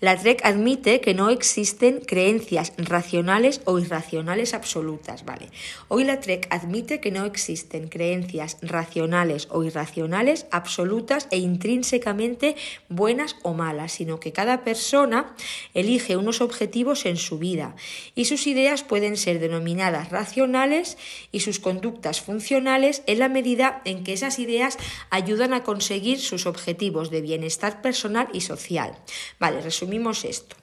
la 0.00 0.16
TREC 0.16 0.40
admite 0.42 1.00
que 1.00 1.12
no 1.12 1.28
existen 1.28 2.00
creencias 2.00 2.72
racionales 2.78 3.60
o 3.66 3.78
irracionales 3.78 4.54
absolutas, 4.54 5.26
¿vale? 5.26 5.50
Hoy 5.88 6.04
la 6.04 6.20
TREC 6.20 6.46
admite 6.50 7.00
que 7.00 7.10
no 7.10 7.26
existen 7.26 7.88
creencias 7.88 8.56
racionales 8.62 9.48
o 9.50 9.64
irracionales 9.64 10.46
absolutas 10.50 11.28
e 11.30 11.36
intrínsecamente 11.36 12.56
buenas 12.88 13.36
o 13.42 13.52
malas, 13.52 13.92
sino 13.92 14.18
que 14.18 14.32
cada 14.32 14.64
persona 14.64 15.34
elige 15.74 16.16
unos 16.16 16.40
objetivos 16.40 17.04
en 17.04 17.18
su 17.18 17.38
vida 17.38 17.76
y 18.14 18.24
sus 18.24 18.46
ideas 18.46 18.82
pueden 18.82 19.18
ser 19.18 19.40
denominadas 19.40 20.08
racionales 20.08 20.96
y 21.32 21.40
sus 21.40 21.58
conductas 21.58 22.22
funcionales 22.22 23.02
en 23.06 23.18
la 23.18 23.28
medida 23.28 23.82
en 23.84 24.04
que 24.04 24.14
esas 24.14 24.37
ideas 24.38 24.78
ayudan 25.10 25.54
a 25.54 25.64
conseguir 25.64 26.20
sus 26.20 26.46
objetivos 26.46 27.10
de 27.10 27.22
bienestar 27.22 27.82
personal 27.82 28.28
y 28.32 28.42
social. 28.42 28.96
Vale, 29.38 29.60
resumimos 29.60 30.24
esto. 30.24 30.56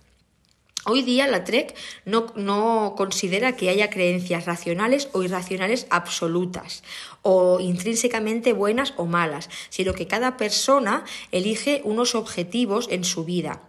Hoy 0.88 1.01
día 1.01 1.25
la 1.25 1.43
TREC 1.43 1.75
no, 2.05 2.93
considera 2.95 3.55
que 3.55 3.69
haya 3.69 3.89
creencias 3.89 4.45
racionales 4.45 5.09
o 5.13 5.23
irracionales 5.23 5.88
absolutas 5.89 6.83
o 7.23 7.59
intrínsecamente 7.59 8.53
buenas 8.53 8.93
o 8.97 9.05
malas, 9.07 9.49
sino 9.69 9.95
que 9.95 10.05
cada 10.05 10.38
persona 10.38 11.03
elige 11.31 11.81
unos 11.86 12.13
objetivos 12.13 12.88
en 12.91 13.03
su 13.03 13.25
vida 13.25 13.63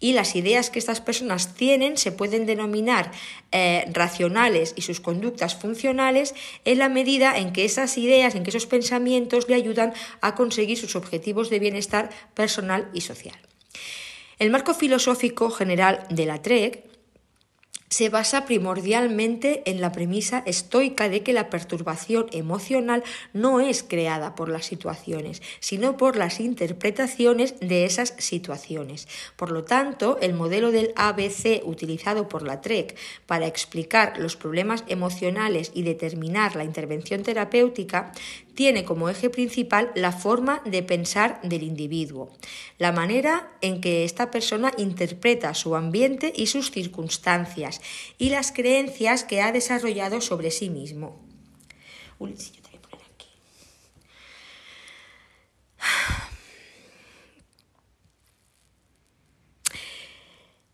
y 0.00 0.14
las 0.14 0.34
ideas 0.34 0.70
que 0.70 0.78
estas 0.78 1.02
personas 1.02 1.54
tienen 1.54 1.98
se 1.98 2.10
pueden 2.10 2.46
denominar 2.46 3.10
eh, 3.50 3.84
racionales 3.92 4.72
y 4.74 4.80
sus 4.80 5.00
conductas 5.00 5.54
funcionales 5.54 6.34
en 6.64 6.78
la 6.78 6.88
medida 6.88 7.36
en 7.36 7.52
que 7.52 7.66
esas 7.66 7.98
ideas, 7.98 8.34
en 8.34 8.44
que 8.44 8.50
esos 8.50 8.64
pensamientos 8.64 9.46
le 9.46 9.56
ayudan 9.56 9.92
a 10.22 10.34
conseguir 10.34 10.78
sus 10.78 10.96
objetivos 10.96 11.50
de 11.50 11.58
bienestar 11.58 12.08
personal 12.34 12.88
y 12.94 13.02
social. 13.02 13.51
El 14.42 14.50
marco 14.50 14.74
filosófico 14.74 15.50
general 15.50 16.04
de 16.10 16.26
la 16.26 16.42
TREC 16.42 16.82
se 17.90 18.08
basa 18.08 18.44
primordialmente 18.44 19.62
en 19.66 19.80
la 19.80 19.92
premisa 19.92 20.42
estoica 20.46 21.08
de 21.08 21.22
que 21.22 21.32
la 21.32 21.48
perturbación 21.48 22.26
emocional 22.32 23.04
no 23.32 23.60
es 23.60 23.84
creada 23.84 24.34
por 24.34 24.48
las 24.48 24.66
situaciones, 24.66 25.42
sino 25.60 25.96
por 25.96 26.16
las 26.16 26.40
interpretaciones 26.40 27.60
de 27.60 27.84
esas 27.84 28.14
situaciones. 28.18 29.06
Por 29.36 29.52
lo 29.52 29.62
tanto, 29.62 30.18
el 30.20 30.34
modelo 30.34 30.72
del 30.72 30.92
ABC 30.96 31.62
utilizado 31.64 32.28
por 32.28 32.42
la 32.42 32.62
TREC 32.62 32.96
para 33.26 33.46
explicar 33.46 34.18
los 34.18 34.34
problemas 34.34 34.82
emocionales 34.88 35.70
y 35.72 35.82
determinar 35.82 36.56
la 36.56 36.64
intervención 36.64 37.22
terapéutica 37.22 38.10
tiene 38.54 38.84
como 38.84 39.08
eje 39.08 39.30
principal 39.30 39.90
la 39.94 40.12
forma 40.12 40.62
de 40.64 40.82
pensar 40.82 41.40
del 41.42 41.62
individuo, 41.62 42.36
la 42.78 42.92
manera 42.92 43.56
en 43.60 43.80
que 43.80 44.04
esta 44.04 44.30
persona 44.30 44.72
interpreta 44.76 45.54
su 45.54 45.76
ambiente 45.76 46.32
y 46.34 46.46
sus 46.46 46.70
circunstancias 46.70 47.80
y 48.18 48.30
las 48.30 48.52
creencias 48.52 49.24
que 49.24 49.40
ha 49.40 49.52
desarrollado 49.52 50.20
sobre 50.20 50.50
sí 50.50 50.70
mismo. 50.70 51.20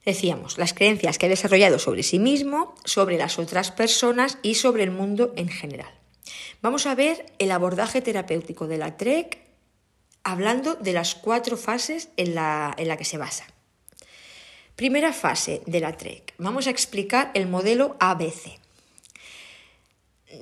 Decíamos, 0.04 0.56
las 0.56 0.72
creencias 0.72 1.18
que 1.18 1.26
ha 1.26 1.28
desarrollado 1.28 1.78
sobre 1.78 2.02
sí 2.02 2.18
mismo, 2.18 2.74
sobre 2.86 3.18
las 3.18 3.38
otras 3.38 3.70
personas 3.70 4.38
y 4.42 4.54
sobre 4.54 4.82
el 4.82 4.90
mundo 4.90 5.34
en 5.36 5.48
general. 5.48 5.97
Vamos 6.60 6.86
a 6.86 6.94
ver 6.96 7.24
el 7.38 7.52
abordaje 7.52 8.02
terapéutico 8.02 8.66
de 8.66 8.78
la 8.78 8.96
TREC 8.96 9.38
hablando 10.24 10.74
de 10.74 10.92
las 10.92 11.14
cuatro 11.14 11.56
fases 11.56 12.08
en 12.16 12.34
la, 12.34 12.74
en 12.76 12.88
la 12.88 12.96
que 12.96 13.04
se 13.04 13.16
basa. 13.16 13.44
Primera 14.74 15.12
fase 15.12 15.62
de 15.66 15.80
la 15.80 15.96
TREC. 15.96 16.34
Vamos 16.38 16.66
a 16.66 16.70
explicar 16.70 17.30
el 17.34 17.46
modelo 17.46 17.96
ABC. 18.00 18.58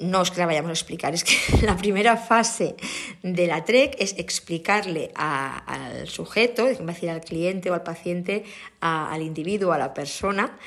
No 0.01 0.23
es 0.23 0.31
que 0.31 0.41
la 0.41 0.47
vayamos 0.47 0.71
a 0.71 0.73
explicar, 0.73 1.15
es 1.15 1.23
que 1.23 1.37
la 1.63 1.77
primera 1.77 2.17
fase 2.17 2.77
de 3.23 3.47
la 3.47 3.65
TREC 3.65 3.97
es 3.99 4.15
explicarle 4.19 5.13
al 5.15 6.09
sujeto, 6.09 6.67
es 6.67 6.85
decir, 6.85 7.11
al 7.11 7.21
cliente 7.21 7.71
o 7.71 7.75
al 7.75 7.83
paciente, 7.83 8.45
al 8.81 9.21
individuo, 9.21 9.73
a 9.73 9.79
la 9.79 9.93
persona, 9.93 10.59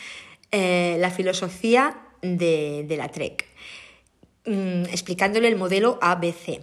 eh, 0.51 0.97
la 0.99 1.09
filosofía 1.09 1.99
de, 2.21 2.85
de 2.87 2.97
la 2.97 3.09
TREC. 3.09 3.48
Mm, 4.49 4.85
explicándole 4.85 5.47
el 5.47 5.55
modelo 5.55 5.99
ABC. 6.01 6.59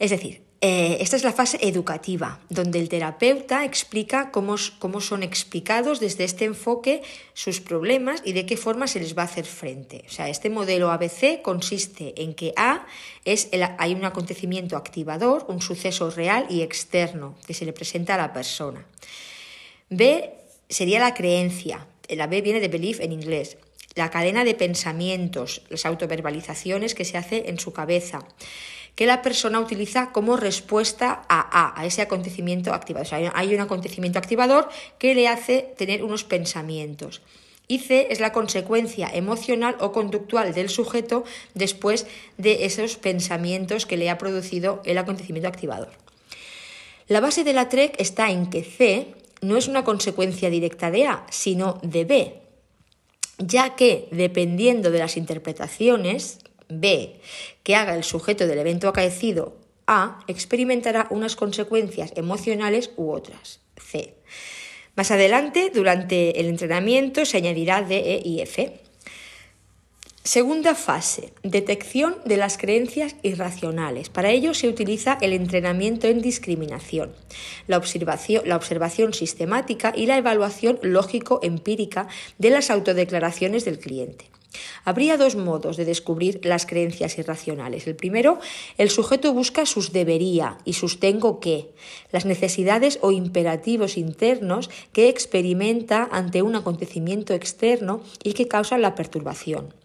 Es 0.00 0.10
decir, 0.10 0.42
eh, 0.60 0.96
esta 0.98 1.14
es 1.14 1.22
la 1.22 1.32
fase 1.32 1.56
educativa, 1.60 2.40
donde 2.48 2.80
el 2.80 2.88
terapeuta 2.88 3.64
explica 3.64 4.32
cómo, 4.32 4.56
cómo, 4.80 5.00
son 5.00 5.22
explicados 5.22 6.00
desde 6.00 6.24
este 6.24 6.46
enfoque 6.46 7.02
sus 7.32 7.60
problemas 7.60 8.22
y 8.24 8.32
de 8.32 8.44
qué 8.44 8.56
forma 8.56 8.88
se 8.88 8.98
les 8.98 9.16
va 9.16 9.22
a 9.22 9.26
hacer 9.26 9.44
frente. 9.44 10.02
O 10.08 10.10
sea, 10.10 10.28
este 10.28 10.50
modelo 10.50 10.90
ABC 10.90 11.42
consiste 11.42 12.20
en 12.20 12.34
que 12.34 12.52
A 12.56 12.86
es 13.24 13.50
hay 13.78 13.94
un 13.94 14.04
acontecimiento 14.04 14.76
activador, 14.76 15.46
un 15.46 15.62
suceso 15.62 16.10
real 16.10 16.44
y 16.50 16.62
externo 16.62 17.36
que 17.46 17.54
se 17.54 17.66
le 17.66 17.72
presenta 17.72 18.16
a 18.16 18.18
la 18.18 18.32
persona. 18.32 18.84
B 19.90 20.28
sería 20.68 20.98
la 20.98 21.14
creencia. 21.14 21.86
La 22.08 22.26
B 22.26 22.42
viene 22.42 22.58
de 22.58 22.66
belief 22.66 22.98
en 22.98 23.12
inglés 23.12 23.58
la 23.94 24.10
cadena 24.10 24.44
de 24.44 24.54
pensamientos, 24.54 25.62
las 25.68 25.86
autoverbalizaciones 25.86 26.94
que 26.94 27.04
se 27.04 27.16
hace 27.16 27.48
en 27.48 27.58
su 27.58 27.72
cabeza, 27.72 28.26
que 28.94 29.06
la 29.06 29.22
persona 29.22 29.60
utiliza 29.60 30.12
como 30.12 30.36
respuesta 30.36 31.22
a 31.28 31.40
A, 31.40 31.80
a 31.80 31.86
ese 31.86 32.02
acontecimiento 32.02 32.72
activador. 32.72 33.06
O 33.06 33.08
sea, 33.08 33.32
hay 33.34 33.54
un 33.54 33.60
acontecimiento 33.60 34.18
activador 34.18 34.68
que 34.98 35.14
le 35.14 35.28
hace 35.28 35.74
tener 35.76 36.04
unos 36.04 36.24
pensamientos. 36.24 37.22
Y 37.66 37.78
C 37.78 38.08
es 38.10 38.20
la 38.20 38.32
consecuencia 38.32 39.08
emocional 39.12 39.76
o 39.80 39.90
conductual 39.90 40.52
del 40.52 40.68
sujeto 40.68 41.24
después 41.54 42.06
de 42.36 42.66
esos 42.66 42.96
pensamientos 42.96 43.86
que 43.86 43.96
le 43.96 44.10
ha 44.10 44.18
producido 44.18 44.82
el 44.84 44.98
acontecimiento 44.98 45.48
activador. 45.48 45.90
La 47.08 47.20
base 47.20 47.42
de 47.42 47.54
la 47.54 47.68
TREC 47.68 47.98
está 47.98 48.30
en 48.30 48.50
que 48.50 48.62
C 48.62 49.14
no 49.40 49.56
es 49.56 49.66
una 49.66 49.84
consecuencia 49.84 50.50
directa 50.50 50.90
de 50.90 51.06
A, 51.06 51.26
sino 51.30 51.80
de 51.82 52.04
B, 52.04 52.43
ya 53.38 53.76
que 53.76 54.08
dependiendo 54.10 54.90
de 54.90 54.98
las 54.98 55.16
interpretaciones, 55.16 56.38
B, 56.68 57.20
que 57.62 57.76
haga 57.76 57.94
el 57.94 58.04
sujeto 58.04 58.46
del 58.46 58.58
evento 58.58 58.88
acaecido, 58.88 59.56
A, 59.86 60.20
experimentará 60.28 61.06
unas 61.10 61.36
consecuencias 61.36 62.12
emocionales 62.16 62.90
u 62.96 63.10
otras, 63.10 63.60
C. 63.76 64.14
Más 64.96 65.10
adelante, 65.10 65.70
durante 65.74 66.40
el 66.40 66.46
entrenamiento, 66.46 67.24
se 67.24 67.36
añadirá 67.36 67.82
D, 67.82 68.14
E 68.14 68.22
y 68.24 68.40
F. 68.40 68.80
Segunda 70.26 70.74
fase, 70.74 71.34
detección 71.42 72.16
de 72.24 72.38
las 72.38 72.56
creencias 72.56 73.14
irracionales. 73.22 74.08
Para 74.08 74.30
ello 74.30 74.54
se 74.54 74.68
utiliza 74.68 75.18
el 75.20 75.34
entrenamiento 75.34 76.06
en 76.06 76.22
discriminación, 76.22 77.12
la 77.66 77.76
observación, 77.76 79.12
sistemática 79.12 79.92
y 79.94 80.06
la 80.06 80.16
evaluación 80.16 80.78
lógico-empírica 80.80 82.08
de 82.38 82.48
las 82.48 82.70
autodeclaraciones 82.70 83.66
del 83.66 83.78
cliente. 83.78 84.24
Habría 84.86 85.18
dos 85.18 85.36
modos 85.36 85.76
de 85.76 85.84
descubrir 85.84 86.40
las 86.42 86.64
creencias 86.64 87.18
irracionales. 87.18 87.86
El 87.86 87.94
primero, 87.94 88.38
el 88.78 88.88
sujeto 88.88 89.34
busca 89.34 89.66
sus 89.66 89.92
debería 89.92 90.56
y 90.64 90.72
sus 90.72 91.00
tengo 91.00 91.38
que, 91.38 91.68
las 92.12 92.24
necesidades 92.24 92.98
o 93.02 93.12
imperativos 93.12 93.98
internos 93.98 94.70
que 94.94 95.10
experimenta 95.10 96.08
ante 96.10 96.40
un 96.40 96.56
acontecimiento 96.56 97.34
externo 97.34 98.00
y 98.22 98.32
que 98.32 98.48
causan 98.48 98.80
la 98.80 98.94
perturbación. 98.94 99.83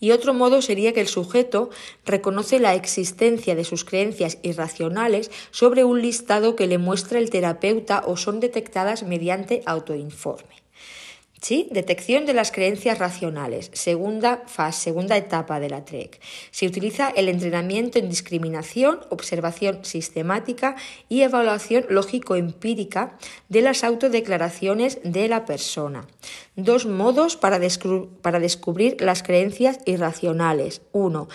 Y 0.00 0.12
otro 0.12 0.34
modo 0.34 0.62
sería 0.62 0.92
que 0.92 1.02
el 1.02 1.08
sujeto 1.08 1.70
reconoce 2.04 2.58
la 2.58 2.74
existencia 2.74 3.54
de 3.54 3.64
sus 3.64 3.84
creencias 3.84 4.38
irracionales 4.42 5.30
sobre 5.50 5.84
un 5.84 6.00
listado 6.00 6.56
que 6.56 6.66
le 6.66 6.78
muestra 6.78 7.18
el 7.18 7.30
terapeuta 7.30 8.02
o 8.06 8.16
son 8.16 8.40
detectadas 8.40 9.02
mediante 9.02 9.62
autoinforme. 9.66 10.59
¿Sí? 11.40 11.68
Detección 11.70 12.26
de 12.26 12.34
las 12.34 12.52
creencias 12.52 12.98
racionales, 12.98 13.70
segunda 13.72 14.42
fase, 14.46 14.82
segunda 14.82 15.16
etapa 15.16 15.58
de 15.58 15.70
la 15.70 15.86
TREC. 15.86 16.20
Se 16.50 16.66
utiliza 16.66 17.08
el 17.08 17.30
entrenamiento 17.30 17.98
en 17.98 18.10
discriminación, 18.10 19.00
observación 19.08 19.82
sistemática 19.82 20.76
y 21.08 21.22
evaluación 21.22 21.86
lógico-empírica 21.88 23.16
de 23.48 23.62
las 23.62 23.84
autodeclaraciones 23.84 24.98
de 25.02 25.28
la 25.28 25.46
persona. 25.46 26.06
Dos 26.56 26.84
modos 26.84 27.36
para, 27.36 27.58
para 28.20 28.38
descubrir 28.38 29.00
las 29.00 29.22
creencias 29.22 29.78
irracionales. 29.86 30.82
Uno, 30.92 31.28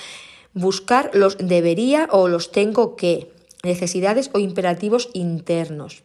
buscar 0.53 1.09
los 1.13 1.37
debería 1.39 2.07
o 2.11 2.27
los 2.27 2.51
tengo 2.51 2.95
que, 2.95 3.31
necesidades 3.63 4.29
o 4.33 4.39
imperativos 4.39 5.09
internos. 5.13 6.03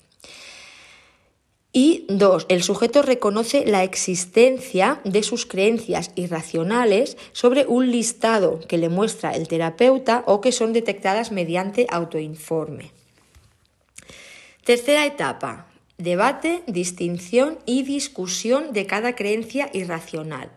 Y 1.72 2.04
dos, 2.08 2.46
el 2.48 2.64
sujeto 2.64 3.02
reconoce 3.02 3.64
la 3.64 3.84
existencia 3.84 5.00
de 5.04 5.22
sus 5.22 5.46
creencias 5.46 6.10
irracionales 6.16 7.16
sobre 7.32 7.64
un 7.66 7.92
listado 7.92 8.58
que 8.66 8.76
le 8.76 8.88
muestra 8.88 9.36
el 9.36 9.46
terapeuta 9.46 10.24
o 10.26 10.40
que 10.40 10.50
son 10.50 10.72
detectadas 10.72 11.30
mediante 11.30 11.86
autoinforme. 11.88 12.90
Tercera 14.64 15.06
etapa, 15.06 15.68
debate, 15.96 16.62
distinción 16.66 17.58
y 17.66 17.84
discusión 17.84 18.72
de 18.72 18.86
cada 18.86 19.14
creencia 19.14 19.70
irracional. 19.72 20.50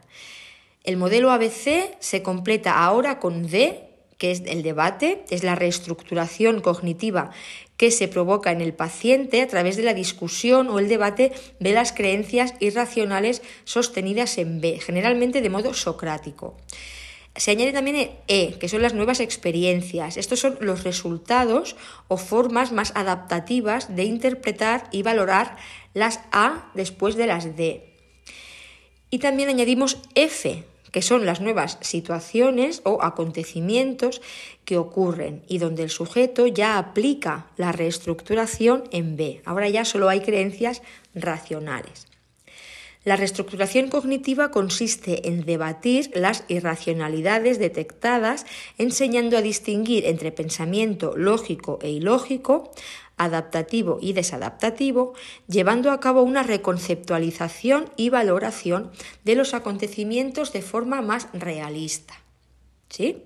El 0.83 0.97
modelo 0.97 1.31
ABC 1.31 1.95
se 1.99 2.23
completa 2.23 2.83
ahora 2.83 3.19
con 3.19 3.47
D, 3.47 3.92
que 4.17 4.31
es 4.31 4.41
el 4.45 4.63
debate, 4.63 5.25
es 5.29 5.43
la 5.43 5.55
reestructuración 5.55 6.61
cognitiva 6.61 7.31
que 7.77 7.91
se 7.91 8.07
provoca 8.07 8.51
en 8.51 8.61
el 8.61 8.73
paciente 8.73 9.41
a 9.41 9.47
través 9.47 9.75
de 9.75 9.83
la 9.83 9.93
discusión 9.93 10.69
o 10.69 10.79
el 10.79 10.87
debate 10.87 11.31
de 11.59 11.73
las 11.73 11.91
creencias 11.91 12.53
irracionales 12.59 13.41
sostenidas 13.63 14.37
en 14.37 14.61
B, 14.61 14.79
generalmente 14.79 15.41
de 15.41 15.49
modo 15.49 15.73
socrático. 15.73 16.55
Se 17.35 17.49
añade 17.49 17.73
también 17.73 18.11
E, 18.27 18.59
que 18.59 18.69
son 18.69 18.83
las 18.83 18.93
nuevas 18.93 19.19
experiencias. 19.19 20.17
Estos 20.17 20.39
son 20.39 20.57
los 20.61 20.83
resultados 20.83 21.75
o 22.07 22.17
formas 22.17 22.71
más 22.71 22.91
adaptativas 22.95 23.95
de 23.95 24.03
interpretar 24.03 24.87
y 24.91 25.01
valorar 25.01 25.57
las 25.95 26.19
A 26.31 26.69
después 26.75 27.15
de 27.15 27.25
las 27.25 27.57
D. 27.57 27.89
Y 29.09 29.17
también 29.17 29.49
añadimos 29.49 29.97
F, 30.13 30.63
que 30.93 31.01
son 31.01 31.25
las 31.25 31.41
nuevas 31.41 31.79
situaciones 31.81 32.81
o 32.85 33.01
acontecimientos 33.01 34.21
que 34.63 34.77
ocurren 34.77 35.43
y 35.49 35.57
donde 35.57 35.83
el 35.83 35.89
sujeto 35.89 36.45
ya 36.47 36.77
aplica 36.77 37.47
la 37.57 37.71
reestructuración 37.71 38.83
en 38.91 39.17
B. 39.17 39.41
Ahora 39.43 39.67
ya 39.67 39.85
solo 39.85 40.07
hay 40.07 40.21
creencias 40.21 40.83
racionales. 41.15 42.07
La 43.05 43.17
reestructuración 43.17 43.89
cognitiva 43.89 44.49
consiste 44.49 45.27
en 45.27 45.43
debatir 45.45 46.09
las 46.15 46.45
irracionalidades 46.47 47.59
detectadas, 47.59 48.45
enseñando 48.77 49.35
a 49.37 49.41
distinguir 49.41 50.05
entre 50.05 50.31
pensamiento 50.31 51.17
lógico 51.17 51.79
e 51.81 51.89
ilógico, 51.89 52.71
adaptativo 53.17 53.99
y 54.01 54.13
desadaptativo, 54.13 55.13
llevando 55.47 55.91
a 55.91 55.99
cabo 55.99 56.23
una 56.23 56.43
reconceptualización 56.43 57.89
y 57.95 58.09
valoración 58.09 58.91
de 59.23 59.35
los 59.35 59.53
acontecimientos 59.53 60.53
de 60.53 60.61
forma 60.61 61.01
más 61.01 61.27
realista. 61.33 62.15
¿Sí? 62.89 63.23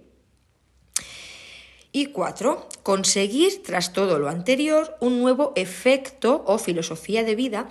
Y 1.91 2.07
cuatro, 2.07 2.67
conseguir, 2.83 3.63
tras 3.63 3.91
todo 3.91 4.19
lo 4.19 4.29
anterior, 4.29 4.95
un 4.99 5.19
nuevo 5.19 5.53
efecto 5.55 6.43
o 6.45 6.59
filosofía 6.59 7.23
de 7.23 7.35
vida 7.35 7.69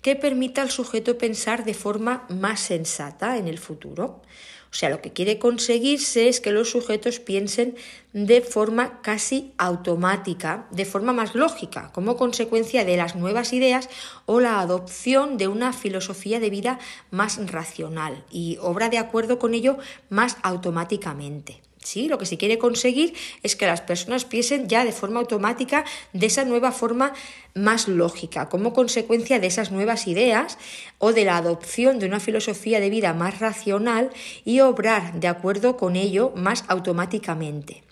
que 0.00 0.16
permita 0.16 0.62
al 0.62 0.70
sujeto 0.70 1.18
pensar 1.18 1.64
de 1.64 1.74
forma 1.74 2.26
más 2.30 2.60
sensata 2.60 3.36
en 3.36 3.48
el 3.48 3.58
futuro. 3.58 4.22
O 4.70 4.74
sea, 4.74 4.90
lo 4.90 5.00
que 5.00 5.12
quiere 5.12 5.38
conseguirse 5.38 6.28
es 6.28 6.40
que 6.40 6.52
los 6.52 6.70
sujetos 6.70 7.20
piensen 7.20 7.76
de 8.12 8.40
forma 8.40 9.00
casi 9.02 9.52
automática, 9.58 10.66
de 10.70 10.84
forma 10.84 11.12
más 11.12 11.34
lógica, 11.34 11.90
como 11.92 12.16
consecuencia 12.16 12.84
de 12.84 12.96
las 12.96 13.14
nuevas 13.14 13.52
ideas 13.52 13.88
o 14.24 14.40
la 14.40 14.60
adopción 14.60 15.36
de 15.38 15.48
una 15.48 15.72
filosofía 15.72 16.40
de 16.40 16.50
vida 16.50 16.78
más 17.10 17.38
racional 17.50 18.24
y 18.30 18.58
obra 18.60 18.88
de 18.88 18.98
acuerdo 18.98 19.38
con 19.38 19.54
ello 19.54 19.76
más 20.08 20.36
automáticamente. 20.42 21.62
¿Sí? 21.86 22.08
Lo 22.08 22.18
que 22.18 22.26
se 22.26 22.36
quiere 22.36 22.58
conseguir 22.58 23.14
es 23.42 23.56
que 23.56 23.66
las 23.66 23.80
personas 23.80 24.24
piensen 24.24 24.68
ya 24.68 24.84
de 24.84 24.92
forma 24.92 25.20
automática 25.20 25.84
de 26.12 26.26
esa 26.26 26.44
nueva 26.44 26.72
forma 26.72 27.12
más 27.54 27.88
lógica, 27.88 28.48
como 28.48 28.72
consecuencia 28.72 29.38
de 29.38 29.46
esas 29.46 29.70
nuevas 29.70 30.06
ideas 30.06 30.58
o 30.98 31.12
de 31.12 31.24
la 31.24 31.36
adopción 31.36 31.98
de 31.98 32.06
una 32.06 32.20
filosofía 32.20 32.80
de 32.80 32.90
vida 32.90 33.14
más 33.14 33.38
racional 33.38 34.10
y 34.44 34.60
obrar 34.60 35.20
de 35.20 35.28
acuerdo 35.28 35.76
con 35.76 35.96
ello 35.96 36.32
más 36.34 36.64
automáticamente. 36.68 37.82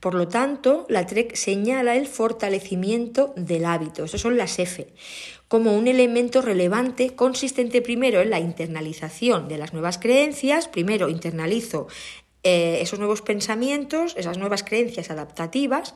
Por 0.00 0.14
lo 0.14 0.28
tanto, 0.28 0.84
la 0.90 1.06
TREC 1.06 1.34
señala 1.34 1.96
el 1.96 2.06
fortalecimiento 2.06 3.32
del 3.36 3.64
hábito, 3.64 4.04
esos 4.04 4.20
son 4.20 4.36
las 4.36 4.58
F, 4.58 4.86
como 5.48 5.74
un 5.74 5.88
elemento 5.88 6.42
relevante 6.42 7.14
consistente 7.14 7.80
primero 7.80 8.20
en 8.20 8.28
la 8.28 8.38
internalización 8.38 9.48
de 9.48 9.56
las 9.56 9.72
nuevas 9.72 9.96
creencias, 9.96 10.68
primero 10.68 11.08
internalizo 11.08 11.86
eh, 12.44 12.78
esos 12.82 12.98
nuevos 12.98 13.22
pensamientos, 13.22 14.14
esas 14.16 14.38
nuevas 14.38 14.62
creencias 14.62 15.10
adaptativas 15.10 15.94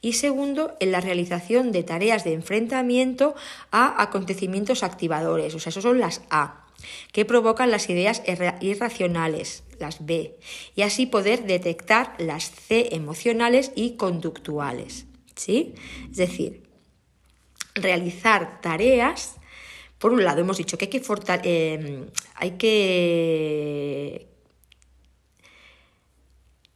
y 0.00 0.14
segundo, 0.14 0.76
en 0.78 0.92
la 0.92 1.00
realización 1.00 1.72
de 1.72 1.82
tareas 1.82 2.22
de 2.22 2.34
enfrentamiento 2.34 3.34
a 3.70 4.00
acontecimientos 4.00 4.82
activadores, 4.82 5.54
o 5.54 5.58
sea, 5.58 5.70
esos 5.70 5.82
son 5.82 5.98
las 5.98 6.22
A, 6.30 6.66
que 7.12 7.24
provocan 7.24 7.72
las 7.72 7.90
ideas 7.90 8.22
irracionales, 8.60 9.64
las 9.80 10.06
B, 10.06 10.38
y 10.76 10.82
así 10.82 11.06
poder 11.06 11.44
detectar 11.46 12.14
las 12.18 12.50
C 12.50 12.94
emocionales 12.94 13.72
y 13.74 13.96
conductuales. 13.96 15.06
¿sí? 15.34 15.74
Es 16.10 16.16
decir, 16.16 16.62
realizar 17.74 18.60
tareas 18.60 19.34
por 19.98 20.12
un 20.12 20.22
lado, 20.22 20.40
hemos 20.40 20.58
dicho 20.58 20.78
que 20.78 20.84
hay 20.84 20.90
que, 20.90 21.02
eh, 21.42 22.04
hay 22.36 22.50
que 22.52 24.27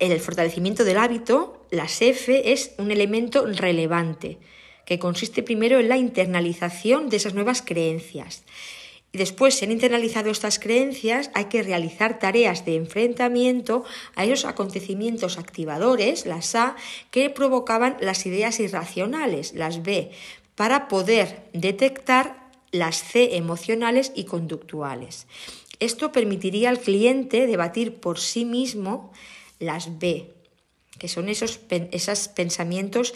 en 0.02 0.10
el 0.10 0.18
fortalecimiento 0.18 0.84
del 0.84 0.98
hábito, 0.98 1.64
la 1.70 1.84
F 1.84 2.52
es 2.52 2.72
un 2.76 2.90
elemento 2.90 3.46
relevante, 3.46 4.38
que 4.84 4.98
consiste 4.98 5.44
primero 5.44 5.78
en 5.78 5.88
la 5.88 5.96
internalización 5.96 7.08
de 7.08 7.18
esas 7.18 7.34
nuevas 7.34 7.62
creencias. 7.62 8.42
Y 9.12 9.18
después, 9.18 9.54
si 9.54 9.64
han 9.64 9.70
internalizado 9.70 10.28
estas 10.28 10.58
creencias, 10.58 11.30
hay 11.34 11.44
que 11.44 11.62
realizar 11.62 12.18
tareas 12.18 12.64
de 12.64 12.74
enfrentamiento 12.74 13.84
a 14.16 14.24
esos 14.24 14.44
acontecimientos 14.44 15.38
activadores, 15.38 16.26
las 16.26 16.56
A, 16.56 16.74
que 17.12 17.30
provocaban 17.30 17.96
las 18.00 18.26
ideas 18.26 18.58
irracionales, 18.58 19.52
las 19.54 19.84
B, 19.84 20.10
para 20.56 20.88
poder 20.88 21.44
detectar 21.52 22.50
las 22.72 23.04
C 23.04 23.36
emocionales 23.36 24.10
y 24.16 24.24
conductuales. 24.24 25.28
Esto 25.78 26.10
permitiría 26.10 26.70
al 26.70 26.80
cliente 26.80 27.46
debatir 27.46 28.00
por 28.00 28.18
sí 28.18 28.44
mismo 28.44 29.12
las 29.62 29.98
B, 29.98 30.34
que 30.98 31.08
son 31.08 31.28
esos, 31.28 31.58
pensamientos 32.28 33.14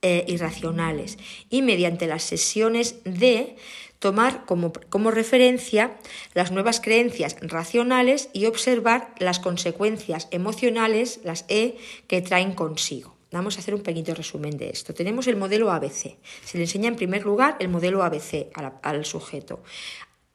eh, 0.00 0.24
irracionales, 0.28 1.18
y 1.50 1.62
mediante 1.62 2.06
las 2.06 2.22
sesiones 2.22 2.96
D 3.04 3.56
tomar 3.98 4.44
como, 4.46 4.72
como 4.88 5.10
referencia 5.12 5.96
las 6.34 6.50
nuevas 6.50 6.80
creencias 6.80 7.36
racionales 7.40 8.30
y 8.32 8.46
observar 8.46 9.14
las 9.18 9.38
consecuencias 9.38 10.26
emocionales, 10.32 11.20
las 11.22 11.44
E, 11.48 11.76
que 12.08 12.20
traen 12.20 12.52
consigo. 12.52 13.16
Vamos 13.32 13.56
a 13.56 13.60
hacer 13.60 13.74
un 13.74 13.82
pequeño 13.82 14.14
resumen 14.14 14.58
de 14.58 14.68
esto. 14.68 14.92
Tenemos 14.92 15.26
el 15.26 15.36
modelo 15.36 15.72
ABC. 15.72 16.18
Se 16.44 16.58
le 16.58 16.64
enseña 16.64 16.88
en 16.88 16.96
primer 16.96 17.24
lugar 17.24 17.56
el 17.60 17.70
modelo 17.70 18.02
ABC 18.02 18.50
al, 18.82 19.04
sujeto. 19.06 19.62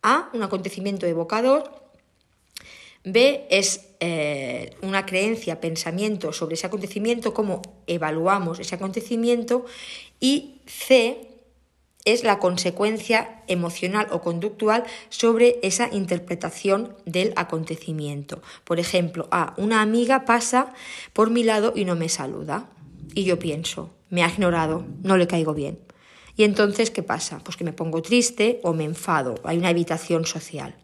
A, 0.01 0.29
un 0.33 0.41
acontecimiento 0.41 1.05
evocador. 1.05 1.86
B 3.07 3.47
es 3.49 3.87
eh, 4.01 4.75
una 4.81 5.05
creencia, 5.05 5.61
pensamiento 5.61 6.33
sobre 6.33 6.55
ese 6.55 6.67
acontecimiento, 6.67 7.33
cómo 7.33 7.61
evaluamos 7.87 8.59
ese 8.59 8.75
acontecimiento. 8.75 9.65
Y 10.19 10.61
C 10.65 11.21
es 12.03 12.23
la 12.23 12.39
consecuencia 12.39 13.43
emocional 13.47 14.07
o 14.11 14.21
conductual 14.21 14.83
sobre 15.09 15.59
esa 15.63 15.89
interpretación 15.91 16.95
del 17.05 17.31
acontecimiento. 17.37 18.41
Por 18.65 18.79
ejemplo, 18.79 19.27
A, 19.31 19.53
una 19.57 19.81
amiga 19.81 20.25
pasa 20.25 20.73
por 21.13 21.29
mi 21.29 21.43
lado 21.43 21.71
y 21.75 21.85
no 21.85 21.95
me 21.95 22.09
saluda. 22.09 22.69
Y 23.13 23.23
yo 23.23 23.39
pienso, 23.39 23.93
me 24.09 24.23
ha 24.23 24.29
ignorado, 24.29 24.85
no 25.01 25.15
le 25.15 25.27
caigo 25.27 25.53
bien. 25.53 25.79
Y 26.35 26.43
entonces, 26.43 26.91
¿qué 26.91 27.03
pasa? 27.03 27.39
Pues 27.43 27.55
que 27.55 27.63
me 27.63 27.73
pongo 27.73 28.01
triste 28.01 28.59
o 28.63 28.73
me 28.73 28.83
enfado, 28.83 29.35
hay 29.43 29.57
una 29.57 29.69
evitación 29.69 30.25
social. 30.25 30.75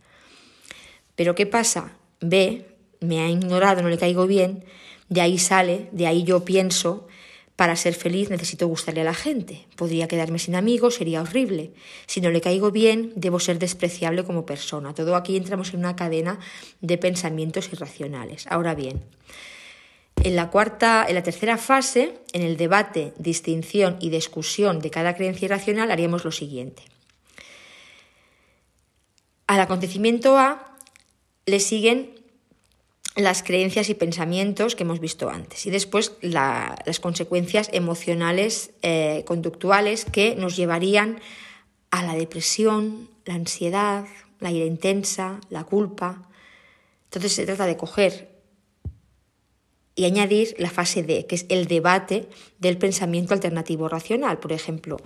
Pero 1.15 1.35
¿qué 1.35 1.45
pasa? 1.45 1.97
B, 2.23 2.65
me 2.99 3.21
ha 3.21 3.29
ignorado, 3.29 3.81
no 3.81 3.89
le 3.89 3.97
caigo 3.97 4.27
bien, 4.27 4.63
de 5.09 5.21
ahí 5.21 5.37
sale, 5.37 5.89
de 5.91 6.07
ahí 6.07 6.23
yo 6.23 6.45
pienso 6.45 7.07
para 7.55 7.75
ser 7.75 7.93
feliz 7.93 8.29
necesito 8.29 8.67
gustarle 8.67 9.01
a 9.01 9.03
la 9.05 9.13
gente. 9.13 9.65
Podría 9.75 10.07
quedarme 10.07 10.39
sin 10.39 10.55
amigos, 10.55 10.95
sería 10.95 11.21
horrible. 11.21 11.71
Si 12.07 12.19
no 12.19 12.31
le 12.31 12.41
caigo 12.41 12.71
bien, 12.71 13.13
debo 13.15 13.39
ser 13.39 13.59
despreciable 13.59 14.23
como 14.23 14.45
persona. 14.45 14.93
Todo 14.93 15.15
aquí 15.15 15.37
entramos 15.37 15.73
en 15.73 15.79
una 15.79 15.95
cadena 15.95 16.39
de 16.81 16.97
pensamientos 16.97 17.71
irracionales. 17.71 18.47
Ahora 18.49 18.73
bien, 18.73 19.03
en 20.23 20.35
la 20.35 20.49
cuarta, 20.49 21.05
en 21.07 21.15
la 21.15 21.23
tercera 21.23 21.57
fase, 21.57 22.15
en 22.33 22.41
el 22.41 22.57
debate, 22.57 23.13
distinción 23.17 23.97
y 23.99 24.09
discusión 24.09 24.79
de 24.79 24.89
cada 24.89 25.15
creencia 25.15 25.45
irracional, 25.45 25.91
haríamos 25.91 26.25
lo 26.25 26.31
siguiente. 26.31 26.83
Al 29.45 29.59
acontecimiento 29.59 30.37
A 30.37 30.72
le 31.45 31.59
siguen 31.59 32.15
las 33.15 33.43
creencias 33.43 33.89
y 33.89 33.93
pensamientos 33.93 34.75
que 34.75 34.83
hemos 34.83 34.99
visto 34.99 35.29
antes 35.29 35.65
y 35.65 35.69
después 35.69 36.13
las 36.21 36.99
consecuencias 36.99 37.69
emocionales 37.71 38.71
eh, 38.81 39.23
conductuales 39.25 40.05
que 40.05 40.35
nos 40.35 40.55
llevarían 40.55 41.19
a 41.91 42.03
la 42.03 42.15
depresión, 42.15 43.09
la 43.25 43.35
ansiedad, 43.35 44.05
la 44.39 44.51
ira 44.51 44.65
intensa, 44.65 45.39
la 45.49 45.63
culpa. 45.63 46.27
Entonces 47.05 47.33
se 47.33 47.45
trata 47.45 47.67
de 47.67 47.77
coger 47.77 48.33
y 49.95 50.05
añadir 50.05 50.55
la 50.57 50.71
fase 50.71 51.03
D, 51.03 51.27
que 51.27 51.35
es 51.35 51.45
el 51.49 51.67
debate 51.67 52.27
del 52.57 52.79
pensamiento 52.79 53.35
alternativo 53.35 53.87
racional. 53.89 54.39
Por 54.39 54.53
ejemplo, 54.53 54.97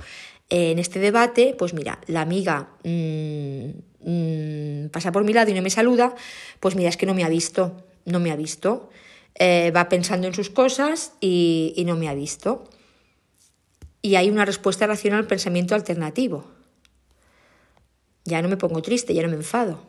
en 0.50 0.80
este 0.80 1.00
debate, 1.00 1.56
pues 1.58 1.74
mira, 1.74 2.00
la 2.08 2.22
amiga 2.22 2.70
mm, 2.84 3.70
mm, 4.06 4.90
pasa 4.90 5.12
por 5.12 5.24
mi 5.24 5.34
lado 5.34 5.52
y 5.52 5.54
no 5.54 5.62
me 5.62 5.70
saluda, 5.70 6.16
pues 6.60 6.76
mira, 6.76 6.90
es 6.90 6.98
que 6.98 7.06
no 7.06 7.14
me 7.14 7.24
ha 7.24 7.30
visto 7.30 7.84
no 8.08 8.20
me 8.20 8.32
ha 8.32 8.36
visto. 8.36 8.90
Eh, 9.36 9.72
va 9.76 9.88
pensando 9.90 10.26
en 10.26 10.34
sus 10.34 10.50
cosas 10.50 11.14
y, 11.22 11.74
y 11.76 11.86
no 11.86 11.96
me 11.96 12.10
ha 12.10 12.16
visto. 12.16 12.64
Y 14.02 14.16
hay 14.16 14.30
una 14.30 14.46
respuesta 14.46 14.88
racional 14.88 15.20
al 15.20 15.28
pensamiento 15.28 15.76
alternativo. 15.76 16.46
Ya 18.24 18.42
no 18.42 18.50
me 18.50 18.58
pongo 18.58 18.82
triste, 18.82 19.14
ya 19.14 19.22
no 19.22 19.30
me 19.30 19.36
enfado. 19.36 19.84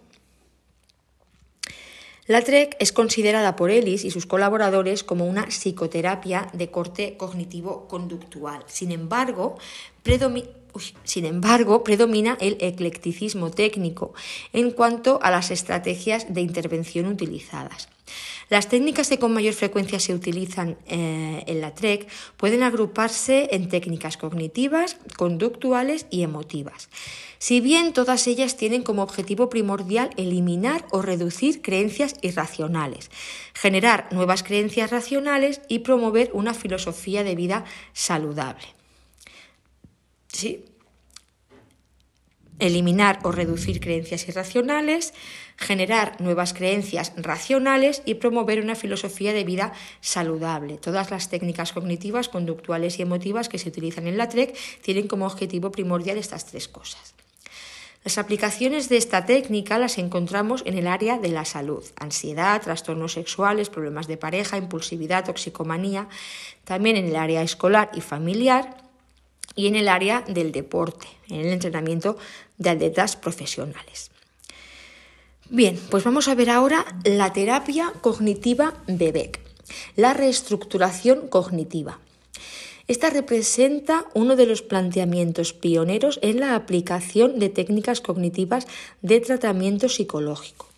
La 2.28 2.42
TREC 2.42 2.76
es 2.78 2.92
considerada 2.92 3.56
por 3.56 3.70
Ellis 3.70 4.04
y 4.04 4.10
sus 4.10 4.26
colaboradores 4.26 5.02
como 5.02 5.24
una 5.24 5.46
psicoterapia 5.46 6.48
de 6.52 6.70
corte 6.70 7.16
cognitivo-conductual. 7.16 8.64
Sin 8.66 8.92
embargo, 8.92 9.56
sin 11.04 11.24
embargo, 11.24 11.84
predomina 11.84 12.36
el 12.40 12.56
eclecticismo 12.60 13.50
técnico 13.50 14.14
en 14.52 14.70
cuanto 14.70 15.18
a 15.22 15.30
las 15.30 15.50
estrategias 15.50 16.32
de 16.32 16.40
intervención 16.40 17.06
utilizadas. 17.06 17.88
Las 18.48 18.68
técnicas 18.68 19.08
que 19.08 19.18
con 19.18 19.34
mayor 19.34 19.52
frecuencia 19.52 20.00
se 20.00 20.14
utilizan 20.14 20.78
eh, 20.86 21.44
en 21.46 21.60
la 21.60 21.74
TREC 21.74 22.08
pueden 22.38 22.62
agruparse 22.62 23.48
en 23.52 23.68
técnicas 23.68 24.16
cognitivas, 24.16 24.96
conductuales 25.16 26.06
y 26.10 26.22
emotivas. 26.22 26.88
Si 27.38 27.60
bien 27.60 27.92
todas 27.92 28.26
ellas 28.26 28.56
tienen 28.56 28.82
como 28.82 29.02
objetivo 29.02 29.48
primordial 29.48 30.10
eliminar 30.16 30.86
o 30.90 31.02
reducir 31.02 31.60
creencias 31.60 32.14
irracionales, 32.22 33.10
generar 33.52 34.08
nuevas 34.12 34.42
creencias 34.42 34.90
racionales 34.90 35.60
y 35.68 35.80
promover 35.80 36.30
una 36.32 36.54
filosofía 36.54 37.22
de 37.24 37.36
vida 37.36 37.64
saludable. 37.92 38.66
Sí, 40.28 40.64
eliminar 42.58 43.20
o 43.22 43.32
reducir 43.32 43.80
creencias 43.80 44.28
irracionales, 44.28 45.14
generar 45.56 46.20
nuevas 46.20 46.54
creencias 46.54 47.12
racionales 47.16 48.02
y 48.04 48.14
promover 48.14 48.60
una 48.60 48.74
filosofía 48.74 49.32
de 49.32 49.44
vida 49.44 49.72
saludable. 50.00 50.78
Todas 50.78 51.10
las 51.10 51.28
técnicas 51.28 51.72
cognitivas, 51.72 52.28
conductuales 52.28 52.98
y 52.98 53.02
emotivas 53.02 53.48
que 53.48 53.58
se 53.58 53.68
utilizan 53.68 54.06
en 54.06 54.18
la 54.18 54.28
TREC 54.28 54.56
tienen 54.82 55.08
como 55.08 55.26
objetivo 55.26 55.70
primordial 55.70 56.18
estas 56.18 56.46
tres 56.46 56.68
cosas. 56.68 57.14
Las 58.04 58.16
aplicaciones 58.16 58.88
de 58.88 58.96
esta 58.96 59.26
técnica 59.26 59.78
las 59.78 59.98
encontramos 59.98 60.62
en 60.64 60.78
el 60.78 60.86
área 60.86 61.18
de 61.18 61.28
la 61.28 61.44
salud, 61.44 61.84
ansiedad, 61.98 62.62
trastornos 62.62 63.12
sexuales, 63.12 63.70
problemas 63.70 64.06
de 64.06 64.16
pareja, 64.16 64.56
impulsividad, 64.56 65.24
toxicomanía, 65.24 66.08
también 66.64 66.96
en 66.96 67.06
el 67.06 67.16
área 67.16 67.42
escolar 67.42 67.90
y 67.92 68.00
familiar 68.00 68.87
y 69.58 69.66
en 69.66 69.74
el 69.74 69.88
área 69.88 70.22
del 70.22 70.52
deporte, 70.52 71.08
en 71.28 71.40
el 71.40 71.52
entrenamiento 71.52 72.16
de 72.58 72.70
atletas 72.70 73.16
profesionales. 73.16 74.12
Bien, 75.50 75.76
pues 75.90 76.04
vamos 76.04 76.28
a 76.28 76.36
ver 76.36 76.48
ahora 76.48 76.86
la 77.02 77.32
terapia 77.32 77.92
cognitiva 78.00 78.74
de 78.86 79.10
Beck, 79.10 79.40
la 79.96 80.14
reestructuración 80.14 81.26
cognitiva. 81.26 81.98
Esta 82.86 83.10
representa 83.10 84.06
uno 84.14 84.36
de 84.36 84.46
los 84.46 84.62
planteamientos 84.62 85.54
pioneros 85.54 86.20
en 86.22 86.38
la 86.38 86.54
aplicación 86.54 87.40
de 87.40 87.48
técnicas 87.48 88.00
cognitivas 88.00 88.68
de 89.02 89.18
tratamiento 89.18 89.88
psicológico. 89.88 90.68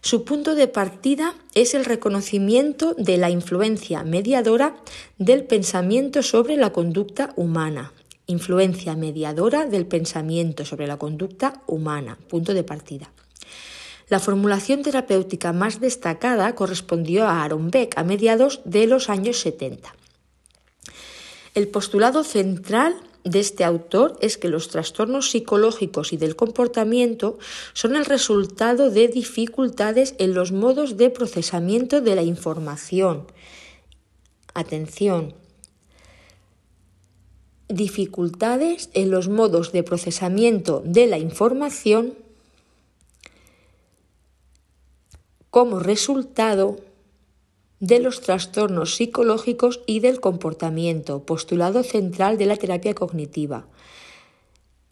Su 0.00 0.24
punto 0.24 0.54
de 0.54 0.68
partida 0.68 1.34
es 1.54 1.74
el 1.74 1.84
reconocimiento 1.84 2.94
de 2.94 3.18
la 3.18 3.30
influencia 3.30 4.04
mediadora 4.04 4.76
del 5.18 5.42
pensamiento 5.42 6.22
sobre 6.22 6.56
la 6.56 6.72
conducta 6.72 7.32
humana, 7.34 7.92
influencia 8.32 8.96
mediadora 8.96 9.66
del 9.66 9.86
pensamiento 9.86 10.64
sobre 10.64 10.86
la 10.86 10.98
conducta 10.98 11.62
humana, 11.66 12.18
punto 12.28 12.54
de 12.54 12.64
partida. 12.64 13.12
La 14.08 14.18
formulación 14.18 14.82
terapéutica 14.82 15.52
más 15.52 15.80
destacada 15.80 16.54
correspondió 16.54 17.26
a 17.26 17.44
Aaron 17.44 17.70
Beck 17.70 17.96
a 17.96 18.04
mediados 18.04 18.60
de 18.64 18.86
los 18.86 19.08
años 19.08 19.38
70. 19.38 19.94
El 21.54 21.68
postulado 21.68 22.24
central 22.24 22.96
de 23.24 23.40
este 23.40 23.64
autor 23.64 24.18
es 24.20 24.36
que 24.36 24.48
los 24.48 24.68
trastornos 24.68 25.30
psicológicos 25.30 26.12
y 26.12 26.16
del 26.16 26.34
comportamiento 26.34 27.38
son 27.72 27.94
el 27.94 28.04
resultado 28.04 28.90
de 28.90 29.08
dificultades 29.08 30.14
en 30.18 30.34
los 30.34 30.52
modos 30.52 30.96
de 30.96 31.10
procesamiento 31.10 32.00
de 32.00 32.16
la 32.16 32.22
información. 32.22 33.26
Atención, 34.54 35.34
dificultades 37.72 38.90
en 38.94 39.10
los 39.10 39.28
modos 39.28 39.72
de 39.72 39.82
procesamiento 39.82 40.82
de 40.84 41.06
la 41.06 41.18
información 41.18 42.14
como 45.50 45.80
resultado 45.80 46.76
de 47.80 47.98
los 47.98 48.20
trastornos 48.20 48.94
psicológicos 48.94 49.80
y 49.86 50.00
del 50.00 50.20
comportamiento, 50.20 51.24
postulado 51.24 51.82
central 51.82 52.38
de 52.38 52.46
la 52.46 52.56
terapia 52.56 52.94
cognitiva. 52.94 53.66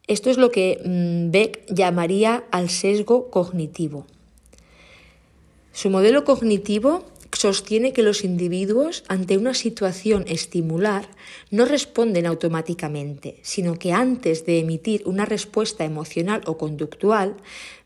Esto 0.06 0.28
es 0.28 0.38
lo 0.38 0.50
que 0.50 0.80
mm, 0.84 1.30
Beck 1.30 1.72
llamaría 1.72 2.44
al 2.50 2.68
sesgo 2.68 3.30
cognitivo. 3.30 4.06
Su 5.72 5.88
modelo 5.88 6.24
cognitivo 6.24 7.04
sostiene 7.40 7.94
que 7.94 8.02
los 8.02 8.22
individuos 8.22 9.02
ante 9.08 9.38
una 9.38 9.54
situación 9.54 10.26
estimular 10.28 11.08
no 11.50 11.64
responden 11.64 12.26
automáticamente, 12.26 13.38
sino 13.40 13.78
que 13.78 13.94
antes 13.94 14.44
de 14.44 14.58
emitir 14.58 15.02
una 15.06 15.24
respuesta 15.24 15.86
emocional 15.86 16.42
o 16.44 16.58
conductual, 16.58 17.36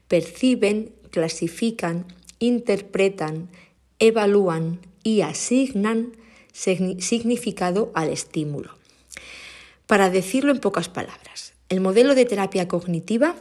perciben, 0.08 0.90
clasifican, 1.10 2.04
interpretan, 2.40 3.48
evalúan 4.00 4.80
y 5.04 5.20
asignan 5.20 6.16
significado 6.52 7.92
al 7.94 8.08
estímulo. 8.08 8.74
Para 9.86 10.10
decirlo 10.10 10.50
en 10.50 10.58
pocas 10.58 10.88
palabras, 10.88 11.52
el 11.68 11.80
modelo 11.80 12.16
de 12.16 12.24
terapia 12.24 12.66
cognitiva 12.66 13.36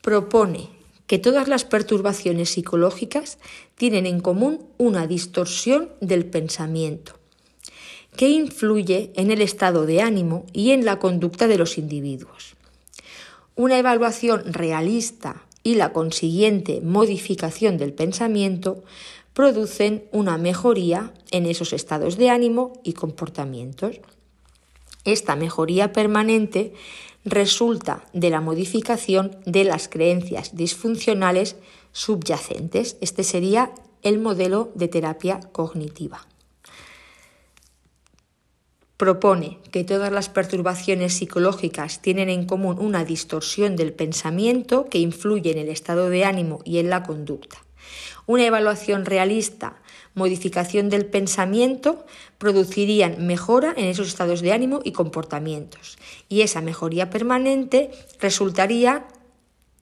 propone 0.00 0.70
que 1.06 1.18
todas 1.18 1.46
las 1.46 1.66
perturbaciones 1.66 2.48
psicológicas 2.48 3.36
tienen 3.82 4.06
en 4.06 4.20
común 4.20 4.60
una 4.78 5.08
distorsión 5.08 5.88
del 6.00 6.24
pensamiento, 6.24 7.14
que 8.14 8.28
influye 8.28 9.10
en 9.16 9.32
el 9.32 9.42
estado 9.42 9.86
de 9.86 10.02
ánimo 10.02 10.46
y 10.52 10.70
en 10.70 10.84
la 10.84 11.00
conducta 11.00 11.48
de 11.48 11.58
los 11.58 11.78
individuos. 11.78 12.54
Una 13.56 13.80
evaluación 13.80 14.44
realista 14.52 15.42
y 15.64 15.74
la 15.74 15.92
consiguiente 15.92 16.80
modificación 16.80 17.76
del 17.76 17.92
pensamiento 17.92 18.84
producen 19.34 20.04
una 20.12 20.38
mejoría 20.38 21.12
en 21.32 21.46
esos 21.46 21.72
estados 21.72 22.16
de 22.16 22.30
ánimo 22.30 22.74
y 22.84 22.92
comportamientos. 22.92 23.98
Esta 25.04 25.34
mejoría 25.34 25.92
permanente 25.92 26.72
resulta 27.24 28.04
de 28.12 28.30
la 28.30 28.40
modificación 28.40 29.36
de 29.44 29.64
las 29.64 29.88
creencias 29.88 30.54
disfuncionales 30.54 31.56
subyacentes. 31.92 32.96
Este 33.00 33.22
sería 33.22 33.72
el 34.02 34.18
modelo 34.18 34.72
de 34.74 34.88
terapia 34.88 35.40
cognitiva. 35.52 36.26
Propone 38.96 39.58
que 39.72 39.82
todas 39.82 40.12
las 40.12 40.28
perturbaciones 40.28 41.14
psicológicas 41.14 42.02
tienen 42.02 42.28
en 42.28 42.46
común 42.46 42.78
una 42.78 43.04
distorsión 43.04 43.74
del 43.74 43.92
pensamiento 43.92 44.86
que 44.86 44.98
influye 44.98 45.50
en 45.50 45.58
el 45.58 45.68
estado 45.68 46.08
de 46.08 46.24
ánimo 46.24 46.60
y 46.64 46.78
en 46.78 46.88
la 46.88 47.02
conducta. 47.02 47.58
Una 48.26 48.46
evaluación 48.46 49.04
realista, 49.04 49.82
modificación 50.14 50.88
del 50.88 51.06
pensamiento, 51.06 52.06
producirían 52.38 53.26
mejora 53.26 53.74
en 53.76 53.86
esos 53.86 54.06
estados 54.06 54.40
de 54.40 54.52
ánimo 54.52 54.80
y 54.84 54.92
comportamientos. 54.92 55.98
Y 56.28 56.42
esa 56.42 56.60
mejoría 56.60 57.10
permanente 57.10 57.90
resultaría 58.20 59.06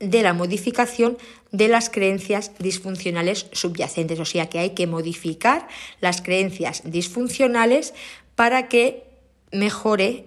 de 0.01 0.23
la 0.23 0.33
modificación 0.33 1.19
de 1.53 1.69
las 1.69 1.91
creencias 1.91 2.53
disfuncionales 2.59 3.47
subyacentes. 3.53 4.19
O 4.19 4.25
sea 4.25 4.49
que 4.49 4.59
hay 4.59 4.71
que 4.71 4.87
modificar 4.87 5.69
las 6.01 6.23
creencias 6.23 6.83
disfuncionales 6.85 7.95
para 8.35 8.69
que 8.69 9.05
mejore 9.53 10.25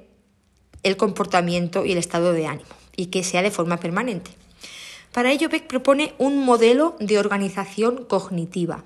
el 0.84 0.96
comportamiento 0.98 1.86
y 1.86 1.94
el 1.94 1.98
estado 1.98 2.34
de 2.34 2.46
ánimo 2.46 2.70
y 2.96 3.08
que 3.08 3.24
sea 3.24 3.42
de 3.42 3.52
forma 3.52 3.78
permanente. 3.78 4.32
Para 5.14 5.32
ello, 5.32 5.48
Beck 5.48 5.68
propone 5.68 6.14
un 6.18 6.44
modelo 6.44 6.96
de 7.00 7.20
organización 7.20 8.06
cognitiva, 8.06 8.84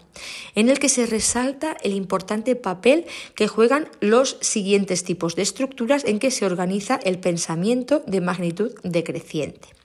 en 0.55 0.67
el 0.67 0.77
que 0.77 0.89
se 0.89 1.05
resalta 1.05 1.77
el 1.83 1.93
importante 1.93 2.57
papel 2.57 3.05
que 3.33 3.47
juegan 3.47 3.89
los 4.01 4.37
siguientes 4.41 5.05
tipos 5.05 5.35
de 5.37 5.43
estructuras 5.43 6.03
en 6.03 6.19
que 6.19 6.31
se 6.31 6.45
organiza 6.45 6.99
el 7.03 7.17
pensamiento 7.17 8.03
de 8.05 8.19
magnitud 8.19 8.73
decreciente. 8.83 9.76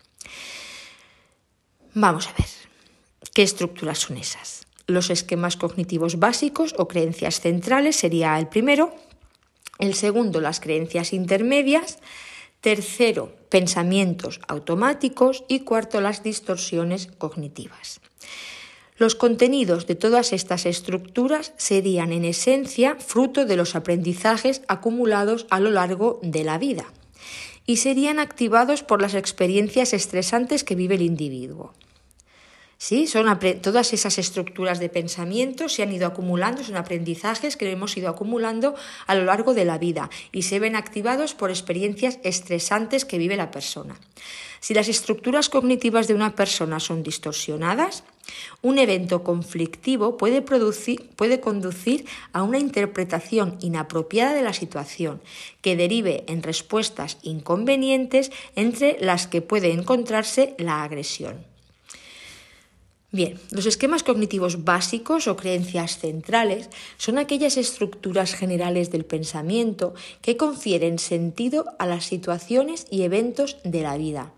Vamos 1.95 2.27
a 2.27 2.33
ver, 2.33 2.49
¿qué 3.35 3.43
estructuras 3.43 3.99
son 3.99 4.17
esas? 4.17 4.67
Los 4.87 5.11
esquemas 5.11 5.59
cognitivos 5.59 6.19
básicos 6.19 6.75
o 6.79 6.89
creencias 6.89 7.41
centrales 7.41 7.97
sería 7.97 8.39
el 8.39 8.49
primero, 8.49 8.95
el 9.79 9.93
segundo, 9.93 10.41
las 10.41 10.59
creencias 10.59 11.13
intermedias, 11.13 11.99
tercero, 12.63 13.35
pensamientos 13.51 14.41
automáticos. 14.49 15.45
Y 15.49 15.61
cuarto, 15.61 16.01
las 16.01 16.23
distorsiones 16.23 17.09
cognitivas. 17.19 18.01
Los 18.97 19.15
contenidos 19.15 19.87
de 19.87 19.95
todas 19.95 20.33
estas 20.33 20.65
estructuras 20.65 21.53
serían 21.59 22.11
en 22.13 22.25
esencia 22.25 22.97
fruto 23.01 23.45
de 23.45 23.57
los 23.57 23.75
aprendizajes 23.75 24.63
acumulados 24.67 25.47
a 25.51 25.61
lo 25.61 25.71
largo 25.71 26.21
de 26.23 26.45
la 26.45 26.57
vida 26.57 26.87
y 27.67 27.77
serían 27.79 28.19
activados 28.19 28.83
por 28.83 29.01
las 29.01 29.15
experiencias 29.15 29.93
estresantes 29.93 30.65
que 30.65 30.75
vive 30.75 30.97
el 30.97 31.03
individuo. 31.03 31.73
Sí, 32.83 33.07
son 33.07 33.39
todas 33.63 33.93
esas 33.93 34.19
estructuras 34.19 34.81
de 34.81 34.89
pensamiento 34.89 35.69
se 35.69 35.85
han 35.85 35.93
ido 35.93 36.05
acumulando, 36.05 36.65
son 36.65 36.75
aprendizajes 36.77 37.57
que 37.57 37.71
hemos 37.71 37.97
ido 37.97 38.09
acumulando 38.09 38.75
a 39.07 39.15
lo 39.15 39.25
largo 39.25 39.55
de 39.55 39.65
la 39.65 39.79
vida 39.79 40.11
y 40.33 40.43
se 40.43 40.59
ven 40.59 40.75
activados 40.75 41.35
por 41.35 41.51
experiencias 41.51 42.19
estresantes 42.25 43.05
que 43.05 43.19
vive 43.19 43.37
la 43.37 43.53
persona. 43.53 44.01
Si 44.59 44.75
las 44.75 44.89
estructuras 44.89 45.49
cognitivas 45.49 46.09
de 46.09 46.15
una 46.15 46.35
persona 46.35 46.81
son 46.81 47.05
distorsionadas, 47.05 48.03
un 48.63 48.79
evento 48.79 49.23
conflictivo 49.23 50.17
puede, 50.17 50.43
puede 50.43 51.41
conducir 51.41 52.07
a 52.33 52.43
una 52.43 52.59
interpretación 52.59 53.57
inapropiada 53.61 54.35
de 54.35 54.43
la 54.43 54.53
situación, 54.53 55.21
que 55.61 55.77
derive 55.77 56.25
en 56.27 56.43
respuestas 56.43 57.19
inconvenientes 57.23 58.31
entre 58.57 58.99
las 59.01 59.27
que 59.27 59.43
puede 59.43 59.73
encontrarse 59.73 60.55
la 60.59 60.83
agresión. 60.83 61.53
Bien, 63.15 63.39
los 63.51 63.67
esquemas 63.67 64.03
cognitivos 64.03 64.65
básicos 64.65 65.29
o 65.29 65.37
creencias 65.37 65.99
centrales 65.99 66.71
son 66.97 67.19
aquellas 67.19 67.59
estructuras 67.59 68.33
generales 68.35 68.91
del 68.91 69.05
pensamiento 69.05 69.93
que 70.23 70.39
confieren 70.39 70.99
sentido 70.99 71.67
a 71.79 71.85
las 71.85 72.07
situaciones 72.07 72.87
y 72.91 73.03
eventos 73.03 73.59
de 73.65 73.83
la 73.83 73.99
vida. 73.99 74.33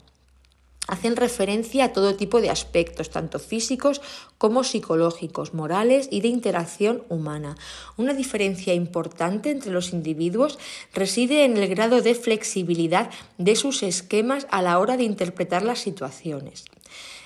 Hacen 0.86 1.16
referencia 1.16 1.86
a 1.86 1.92
todo 1.92 2.14
tipo 2.14 2.40
de 2.40 2.50
aspectos, 2.50 3.10
tanto 3.10 3.38
físicos 3.38 4.02
como 4.36 4.64
psicológicos, 4.64 5.54
morales 5.54 6.08
y 6.10 6.20
de 6.20 6.28
interacción 6.28 7.04
humana. 7.08 7.56
Una 7.96 8.12
diferencia 8.12 8.74
importante 8.74 9.50
entre 9.50 9.72
los 9.72 9.92
individuos 9.92 10.58
reside 10.92 11.44
en 11.44 11.56
el 11.56 11.68
grado 11.68 12.02
de 12.02 12.14
flexibilidad 12.14 13.10
de 13.38 13.56
sus 13.56 13.82
esquemas 13.82 14.46
a 14.50 14.60
la 14.60 14.78
hora 14.78 14.96
de 14.96 15.04
interpretar 15.04 15.62
las 15.62 15.78
situaciones. 15.78 16.64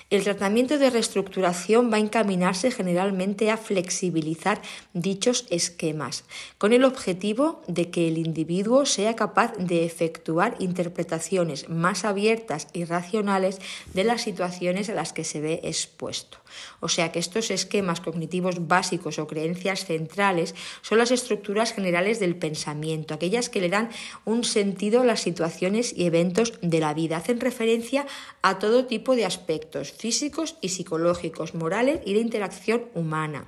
El 0.09 0.23
tratamiento 0.23 0.79
de 0.79 0.89
reestructuración 0.89 1.91
va 1.93 1.97
a 1.97 1.99
encaminarse 1.99 2.71
generalmente 2.71 3.51
a 3.51 3.57
flexibilizar 3.57 4.59
dichos 4.93 5.45
esquemas, 5.51 6.23
con 6.57 6.73
el 6.73 6.83
objetivo 6.83 7.61
de 7.67 7.91
que 7.91 8.07
el 8.07 8.17
individuo 8.17 8.87
sea 8.87 9.15
capaz 9.15 9.53
de 9.59 9.85
efectuar 9.85 10.55
interpretaciones 10.57 11.69
más 11.69 12.05
abiertas 12.05 12.69
y 12.73 12.85
racionales 12.85 13.59
de 13.93 14.03
las 14.03 14.23
situaciones 14.23 14.89
a 14.89 14.95
las 14.95 15.13
que 15.13 15.23
se 15.23 15.41
ve 15.41 15.59
expuesto. 15.63 16.38
O 16.79 16.89
sea 16.89 17.11
que 17.11 17.19
estos 17.19 17.51
esquemas 17.51 18.01
cognitivos 18.01 18.67
básicos 18.67 19.19
o 19.19 19.27
creencias 19.27 19.85
centrales 19.85 20.55
son 20.81 20.97
las 20.97 21.11
estructuras 21.11 21.73
generales 21.73 22.19
del 22.19 22.35
pensamiento, 22.35 23.13
aquellas 23.13 23.49
que 23.49 23.61
le 23.61 23.69
dan 23.69 23.89
un 24.25 24.43
sentido 24.43 25.01
a 25.01 25.05
las 25.05 25.21
situaciones 25.21 25.93
y 25.95 26.05
eventos 26.05 26.53
de 26.61 26.79
la 26.79 26.93
vida. 26.93 27.17
Hacen 27.17 27.39
referencia 27.39 28.05
a 28.41 28.59
todo 28.59 28.85
tipo 28.85 29.15
de 29.15 29.25
aspectos 29.25 29.91
físicos 29.91 30.55
y 30.61 30.69
psicológicos, 30.69 31.53
morales 31.53 31.99
y 32.05 32.13
de 32.13 32.21
interacción 32.21 32.85
humana. 32.93 33.45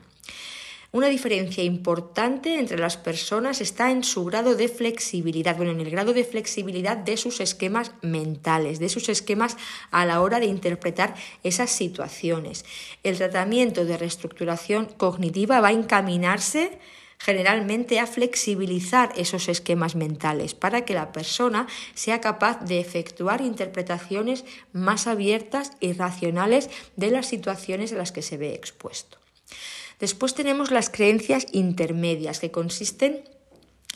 Una 0.93 1.07
diferencia 1.07 1.63
importante 1.63 2.59
entre 2.59 2.77
las 2.77 2.97
personas 2.97 3.61
está 3.61 3.91
en 3.91 4.03
su 4.03 4.25
grado 4.25 4.55
de 4.55 4.67
flexibilidad, 4.67 5.55
bueno, 5.55 5.71
en 5.71 5.79
el 5.79 5.89
grado 5.89 6.11
de 6.11 6.25
flexibilidad 6.25 6.97
de 6.97 7.15
sus 7.15 7.39
esquemas 7.39 7.93
mentales, 8.01 8.77
de 8.77 8.89
sus 8.89 9.07
esquemas 9.07 9.55
a 9.91 10.05
la 10.05 10.19
hora 10.19 10.41
de 10.41 10.47
interpretar 10.47 11.15
esas 11.43 11.69
situaciones. 11.71 12.65
El 13.03 13.15
tratamiento 13.15 13.85
de 13.85 13.95
reestructuración 13.95 14.87
cognitiva 14.87 15.61
va 15.61 15.69
a 15.69 15.71
encaminarse 15.71 16.77
generalmente 17.19 18.01
a 18.01 18.05
flexibilizar 18.05 19.13
esos 19.15 19.47
esquemas 19.47 19.95
mentales 19.95 20.55
para 20.55 20.83
que 20.83 20.93
la 20.93 21.13
persona 21.13 21.67
sea 21.93 22.19
capaz 22.19 22.65
de 22.65 22.81
efectuar 22.81 23.39
interpretaciones 23.39 24.43
más 24.73 25.07
abiertas 25.07 25.71
y 25.79 25.93
racionales 25.93 26.69
de 26.97 27.11
las 27.11 27.27
situaciones 27.27 27.93
a 27.93 27.95
las 27.95 28.11
que 28.11 28.23
se 28.23 28.35
ve 28.35 28.53
expuesto. 28.55 29.21
Después 30.01 30.33
tenemos 30.33 30.71
las 30.71 30.89
creencias 30.89 31.45
intermedias, 31.51 32.39
que 32.39 32.49
consisten 32.51 33.23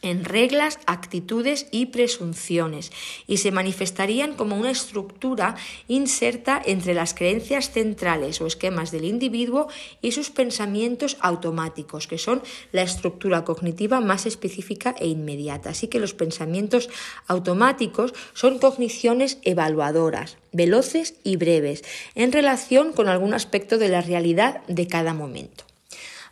en 0.01 0.23
reglas, 0.23 0.77
actitudes 0.85 1.67
y 1.71 1.87
presunciones 1.87 2.91
y 3.25 3.37
se 3.37 3.51
manifestarían 3.51 4.33
como 4.33 4.55
una 4.55 4.69
estructura 4.69 5.55
inserta 5.87 6.61
entre 6.63 6.93
las 6.93 7.15
creencias 7.15 7.71
centrales 7.71 8.39
o 8.39 8.45
esquemas 8.45 8.91
del 8.91 9.05
individuo 9.05 9.67
y 10.03 10.11
sus 10.11 10.29
pensamientos 10.29 11.17
automáticos, 11.21 12.05
que 12.05 12.19
son 12.19 12.43
la 12.71 12.83
estructura 12.83 13.43
cognitiva 13.43 13.99
más 13.99 14.27
específica 14.27 14.95
e 14.99 15.07
inmediata. 15.07 15.71
Así 15.71 15.87
que 15.87 15.99
los 15.99 16.13
pensamientos 16.13 16.89
automáticos 17.25 18.13
son 18.35 18.59
cogniciones 18.59 19.39
evaluadoras, 19.41 20.37
veloces 20.51 21.15
y 21.23 21.37
breves, 21.37 21.83
en 22.13 22.31
relación 22.31 22.93
con 22.93 23.07
algún 23.07 23.33
aspecto 23.33 23.79
de 23.79 23.89
la 23.89 24.01
realidad 24.01 24.61
de 24.67 24.87
cada 24.87 25.15
momento. 25.15 25.65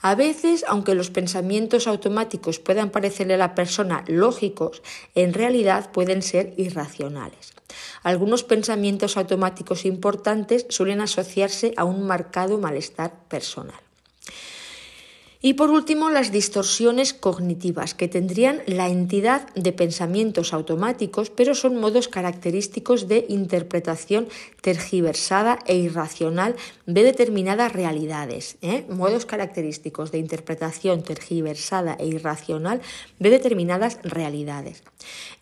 A 0.06 0.16
veces, 0.16 0.66
aunque 0.68 0.96
los 0.96 1.10
pensamientos 1.10 1.88
automáticos 1.88 2.60
puedan 2.60 2.90
parecerle 2.90 3.36
a 3.36 3.38
la 3.38 3.56
persona 3.56 4.04
lógicos, 4.06 4.84
en 5.16 5.34
realidad 5.34 5.92
pueden 5.94 6.22
ser 6.22 6.54
irracionales. 6.58 7.54
Algunos 8.04 8.44
pensamientos 8.44 9.16
automáticos 9.16 9.86
importantes 9.86 10.66
suelen 10.68 11.00
asociarse 11.00 11.74
a 11.78 11.86
un 11.86 12.06
marcado 12.06 12.58
malestar 12.58 13.14
personal. 13.30 13.83
Y 15.46 15.56
por 15.56 15.72
último, 15.72 16.10
las 16.10 16.32
distorsiones 16.32 17.14
cognitivas, 17.14 17.94
que 17.94 18.08
tendrían 18.08 18.62
la 18.66 18.88
entidad 18.88 19.54
de 19.56 19.74
pensamientos 19.74 20.54
automáticos, 20.54 21.30
pero 21.30 21.54
son 21.54 21.82
modos 21.82 22.08
característicos 22.08 23.10
de 23.10 23.26
interpretación 23.28 24.30
tergiversada 24.62 25.60
e 25.68 25.76
irracional 25.76 26.56
de 26.86 27.04
determinadas 27.04 27.74
realidades. 27.74 28.56
¿eh? 28.62 28.86
Modos 28.88 29.26
característicos 29.26 30.14
de 30.14 30.20
interpretación 30.20 31.04
tergiversada 31.04 31.98
e 32.00 32.08
irracional 32.08 32.80
de 33.20 33.30
determinadas 33.30 34.00
realidades. 34.04 34.82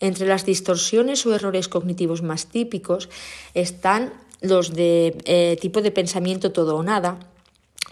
Entre 0.00 0.26
las 0.26 0.44
distorsiones 0.44 1.24
o 1.26 1.32
errores 1.32 1.68
cognitivos 1.68 2.22
más 2.22 2.46
típicos 2.46 3.08
están 3.54 4.12
los 4.40 4.74
de 4.74 5.16
eh, 5.26 5.56
tipo 5.60 5.80
de 5.80 5.92
pensamiento 5.92 6.50
todo 6.50 6.74
o 6.74 6.82
nada, 6.82 7.31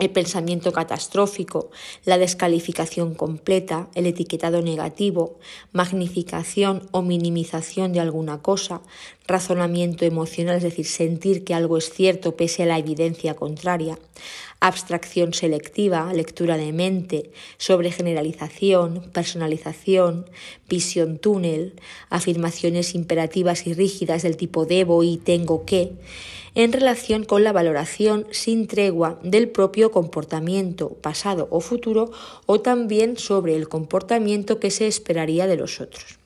el 0.01 0.11
pensamiento 0.11 0.73
catastrófico, 0.73 1.71
la 2.05 2.19
descalificación 2.19 3.15
completa, 3.15 3.89
el 3.95 4.07
etiquetado 4.07 4.63
negativo, 4.63 5.39
magnificación 5.73 6.89
o 6.91 7.03
minimización 7.03 7.93
de 7.93 8.01
alguna 8.01 8.39
cosa, 8.39 8.81
razonamiento 9.27 10.07
emocional, 10.07 10.57
es 10.57 10.63
decir, 10.63 10.87
sentir 10.87 11.45
que 11.45 11.55
algo 11.55 11.77
es 11.77 11.93
cierto 11.93 12.35
pese 12.35 12.63
a 12.63 12.67
la 12.67 12.79
evidencia 12.79 13.35
contraria, 13.35 13.99
abstracción 14.61 15.33
selectiva, 15.33 16.13
lectura 16.13 16.57
de 16.57 16.73
mente, 16.73 17.31
sobregeneralización, 17.57 19.11
personalización, 19.13 20.27
visión 20.69 21.19
túnel, 21.19 21.75
afirmaciones 22.11 22.95
imperativas 22.95 23.67
y 23.67 23.75
rígidas 23.75 24.23
del 24.23 24.37
tipo 24.37 24.67
debo 24.67 25.03
y 25.03 25.17
tengo 25.17 25.65
que, 25.65 25.93
en 26.55 26.73
relación 26.73 27.25
con 27.25 27.43
la 27.43 27.53
valoración 27.53 28.27
sin 28.33 28.67
tregua 28.67 29.19
del 29.23 29.49
propio 29.49 29.91
comportamiento 29.91 30.91
pasado 30.91 31.49
o 31.51 31.61
futuro 31.61 32.11
o 32.47 32.61
también 32.61 33.17
sobre 33.17 33.57
el 33.57 33.69
comportamiento 33.69 34.61
que 34.61 34.71
se 34.71 34.87
esperaría 34.87 35.47
de 35.47 35.57
los 35.57 35.81
otros. 35.81 36.20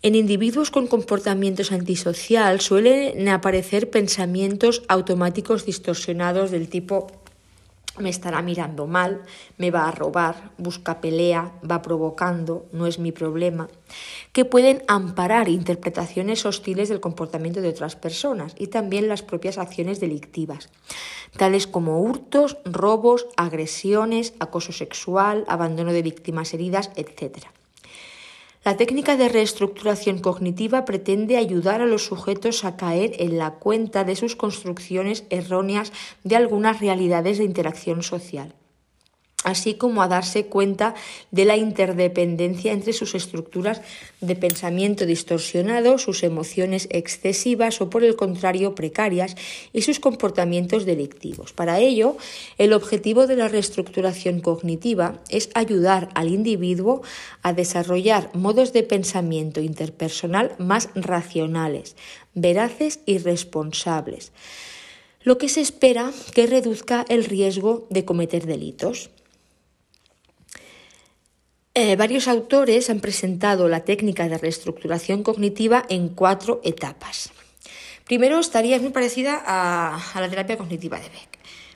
En 0.00 0.14
individuos 0.14 0.70
con 0.70 0.86
comportamientos 0.86 1.72
antisocial 1.72 2.60
suelen 2.60 3.28
aparecer 3.28 3.90
pensamientos 3.90 4.82
automáticos 4.86 5.66
distorsionados 5.66 6.52
del 6.52 6.68
tipo 6.68 7.08
me 7.98 8.10
estará 8.10 8.42
mirando 8.42 8.86
mal, 8.86 9.22
me 9.56 9.72
va 9.72 9.88
a 9.88 9.90
robar, 9.90 10.52
busca 10.56 11.00
pelea, 11.00 11.52
va 11.68 11.82
provocando, 11.82 12.66
no 12.72 12.86
es 12.86 13.00
mi 13.00 13.10
problema, 13.10 13.68
que 14.32 14.44
pueden 14.44 14.82
amparar 14.86 15.48
interpretaciones 15.48 16.46
hostiles 16.46 16.88
del 16.88 17.00
comportamiento 17.00 17.60
de 17.60 17.68
otras 17.68 17.96
personas 17.96 18.54
y 18.56 18.68
también 18.68 19.08
las 19.08 19.22
propias 19.22 19.58
acciones 19.58 19.98
delictivas, 19.98 20.68
tales 21.36 21.66
como 21.66 22.00
hurtos, 22.00 22.58
robos, 22.64 23.26
agresiones, 23.36 24.34
acoso 24.38 24.72
sexual, 24.72 25.44
abandono 25.48 25.92
de 25.92 26.02
víctimas 26.02 26.54
heridas, 26.54 26.90
etc. 26.94 27.48
La 28.68 28.76
técnica 28.76 29.16
de 29.16 29.30
reestructuración 29.30 30.18
cognitiva 30.18 30.84
pretende 30.84 31.38
ayudar 31.38 31.80
a 31.80 31.86
los 31.86 32.04
sujetos 32.04 32.66
a 32.66 32.76
caer 32.76 33.12
en 33.18 33.38
la 33.38 33.52
cuenta 33.52 34.04
de 34.04 34.14
sus 34.14 34.36
construcciones 34.36 35.24
erróneas 35.30 35.90
de 36.22 36.36
algunas 36.36 36.78
realidades 36.78 37.38
de 37.38 37.44
interacción 37.44 38.02
social 38.02 38.57
así 39.44 39.74
como 39.74 40.02
a 40.02 40.08
darse 40.08 40.46
cuenta 40.46 40.94
de 41.30 41.44
la 41.44 41.56
interdependencia 41.56 42.72
entre 42.72 42.92
sus 42.92 43.14
estructuras 43.14 43.80
de 44.20 44.34
pensamiento 44.34 45.06
distorsionado, 45.06 45.98
sus 45.98 46.22
emociones 46.24 46.88
excesivas 46.90 47.80
o 47.80 47.88
por 47.88 48.02
el 48.02 48.16
contrario 48.16 48.74
precarias 48.74 49.36
y 49.72 49.82
sus 49.82 50.00
comportamientos 50.00 50.84
delictivos. 50.84 51.52
Para 51.52 51.78
ello, 51.78 52.16
el 52.58 52.72
objetivo 52.72 53.26
de 53.26 53.36
la 53.36 53.48
reestructuración 53.48 54.40
cognitiva 54.40 55.20
es 55.28 55.50
ayudar 55.54 56.08
al 56.14 56.28
individuo 56.28 57.02
a 57.42 57.52
desarrollar 57.52 58.30
modos 58.34 58.72
de 58.72 58.82
pensamiento 58.82 59.60
interpersonal 59.60 60.56
más 60.58 60.90
racionales, 60.94 61.94
veraces 62.34 63.00
y 63.06 63.18
responsables 63.18 64.32
lo 65.22 65.36
que 65.36 65.48
se 65.48 65.60
espera 65.60 66.10
que 66.32 66.46
reduzca 66.46 67.04
el 67.08 67.24
riesgo 67.24 67.86
de 67.90 68.06
cometer 68.06 68.46
delitos. 68.46 69.10
Eh, 71.80 71.94
varios 71.94 72.26
autores 72.26 72.90
han 72.90 72.98
presentado 72.98 73.68
la 73.68 73.84
técnica 73.84 74.28
de 74.28 74.36
reestructuración 74.36 75.22
cognitiva 75.22 75.84
en 75.88 76.08
cuatro 76.08 76.60
etapas. 76.64 77.30
Primero 78.04 78.40
estaría 78.40 78.80
muy 78.80 78.90
parecida 78.90 79.40
a, 79.46 79.96
a 80.12 80.20
la 80.20 80.28
terapia 80.28 80.58
cognitiva 80.58 80.98
de 80.98 81.08
Beck. 81.08 81.27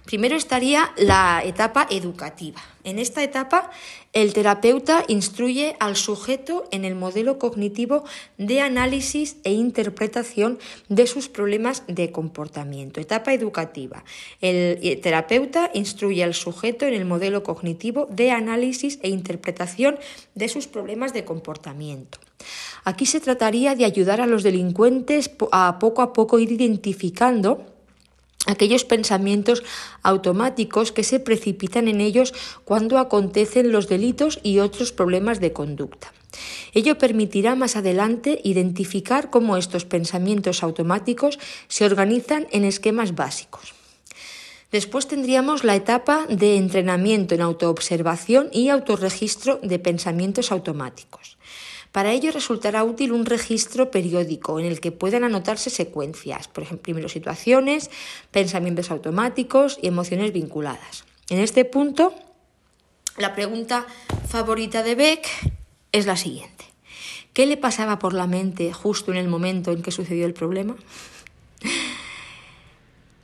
Primero 0.04 0.36
estaría 0.36 0.92
la 0.96 1.42
etapa 1.44 1.86
educativa. 1.88 2.60
En 2.84 2.98
esta 2.98 3.22
etapa, 3.22 3.70
el 4.12 4.32
terapeuta 4.32 5.04
instruye 5.06 5.76
al 5.78 5.94
sujeto 5.94 6.64
en 6.72 6.84
el 6.84 6.96
modelo 6.96 7.38
cognitivo 7.38 8.04
de 8.36 8.60
análisis 8.60 9.36
e 9.44 9.52
interpretación 9.52 10.58
de 10.88 11.06
sus 11.06 11.28
problemas 11.28 11.84
de 11.86 12.10
comportamiento. 12.10 13.00
Etapa 13.00 13.32
educativa. 13.32 14.04
El 14.40 15.00
terapeuta 15.00 15.70
instruye 15.72 16.24
al 16.24 16.34
sujeto 16.34 16.86
en 16.86 16.94
el 16.94 17.04
modelo 17.04 17.44
cognitivo 17.44 18.08
de 18.10 18.32
análisis 18.32 18.98
e 19.02 19.08
interpretación 19.08 19.98
de 20.34 20.48
sus 20.48 20.66
problemas 20.66 21.12
de 21.12 21.24
comportamiento. 21.24 22.18
Aquí 22.84 23.06
se 23.06 23.20
trataría 23.20 23.76
de 23.76 23.84
ayudar 23.84 24.20
a 24.20 24.26
los 24.26 24.42
delincuentes 24.42 25.30
a 25.52 25.78
poco 25.78 26.02
a 26.02 26.12
poco 26.12 26.40
ir 26.40 26.50
identificando 26.50 27.71
aquellos 28.46 28.84
pensamientos 28.84 29.62
automáticos 30.02 30.92
que 30.92 31.04
se 31.04 31.20
precipitan 31.20 31.88
en 31.88 32.00
ellos 32.00 32.34
cuando 32.64 32.98
acontecen 32.98 33.72
los 33.72 33.88
delitos 33.88 34.40
y 34.42 34.58
otros 34.58 34.92
problemas 34.92 35.40
de 35.40 35.52
conducta. 35.52 36.12
Ello 36.72 36.96
permitirá 36.98 37.54
más 37.54 37.76
adelante 37.76 38.40
identificar 38.42 39.30
cómo 39.30 39.56
estos 39.56 39.84
pensamientos 39.84 40.62
automáticos 40.62 41.38
se 41.68 41.84
organizan 41.84 42.46
en 42.50 42.64
esquemas 42.64 43.14
básicos. 43.14 43.74
Después 44.72 45.06
tendríamos 45.06 45.64
la 45.64 45.76
etapa 45.76 46.26
de 46.30 46.56
entrenamiento 46.56 47.34
en 47.34 47.42
autoobservación 47.42 48.48
y 48.52 48.70
autorregistro 48.70 49.60
de 49.62 49.78
pensamientos 49.78 50.50
automáticos. 50.50 51.36
Para 51.92 52.12
ello 52.12 52.32
resultará 52.32 52.84
útil 52.84 53.12
un 53.12 53.26
registro 53.26 53.90
periódico 53.90 54.58
en 54.58 54.64
el 54.64 54.80
que 54.80 54.92
puedan 54.92 55.24
anotarse 55.24 55.68
secuencias, 55.68 56.48
por 56.48 56.64
ejemplo, 56.64 56.82
primero 56.82 57.08
situaciones, 57.10 57.90
pensamientos 58.30 58.90
automáticos 58.90 59.78
y 59.80 59.88
emociones 59.88 60.32
vinculadas. 60.32 61.04
En 61.28 61.38
este 61.38 61.66
punto, 61.66 62.14
la 63.18 63.34
pregunta 63.34 63.86
favorita 64.26 64.82
de 64.82 64.94
Beck 64.94 65.28
es 65.92 66.06
la 66.06 66.16
siguiente. 66.16 66.64
¿Qué 67.34 67.46
le 67.46 67.58
pasaba 67.58 67.98
por 67.98 68.14
la 68.14 68.26
mente 68.26 68.72
justo 68.72 69.10
en 69.10 69.18
el 69.18 69.28
momento 69.28 69.72
en 69.72 69.82
que 69.82 69.90
sucedió 69.90 70.26
el 70.26 70.34
problema? 70.34 70.76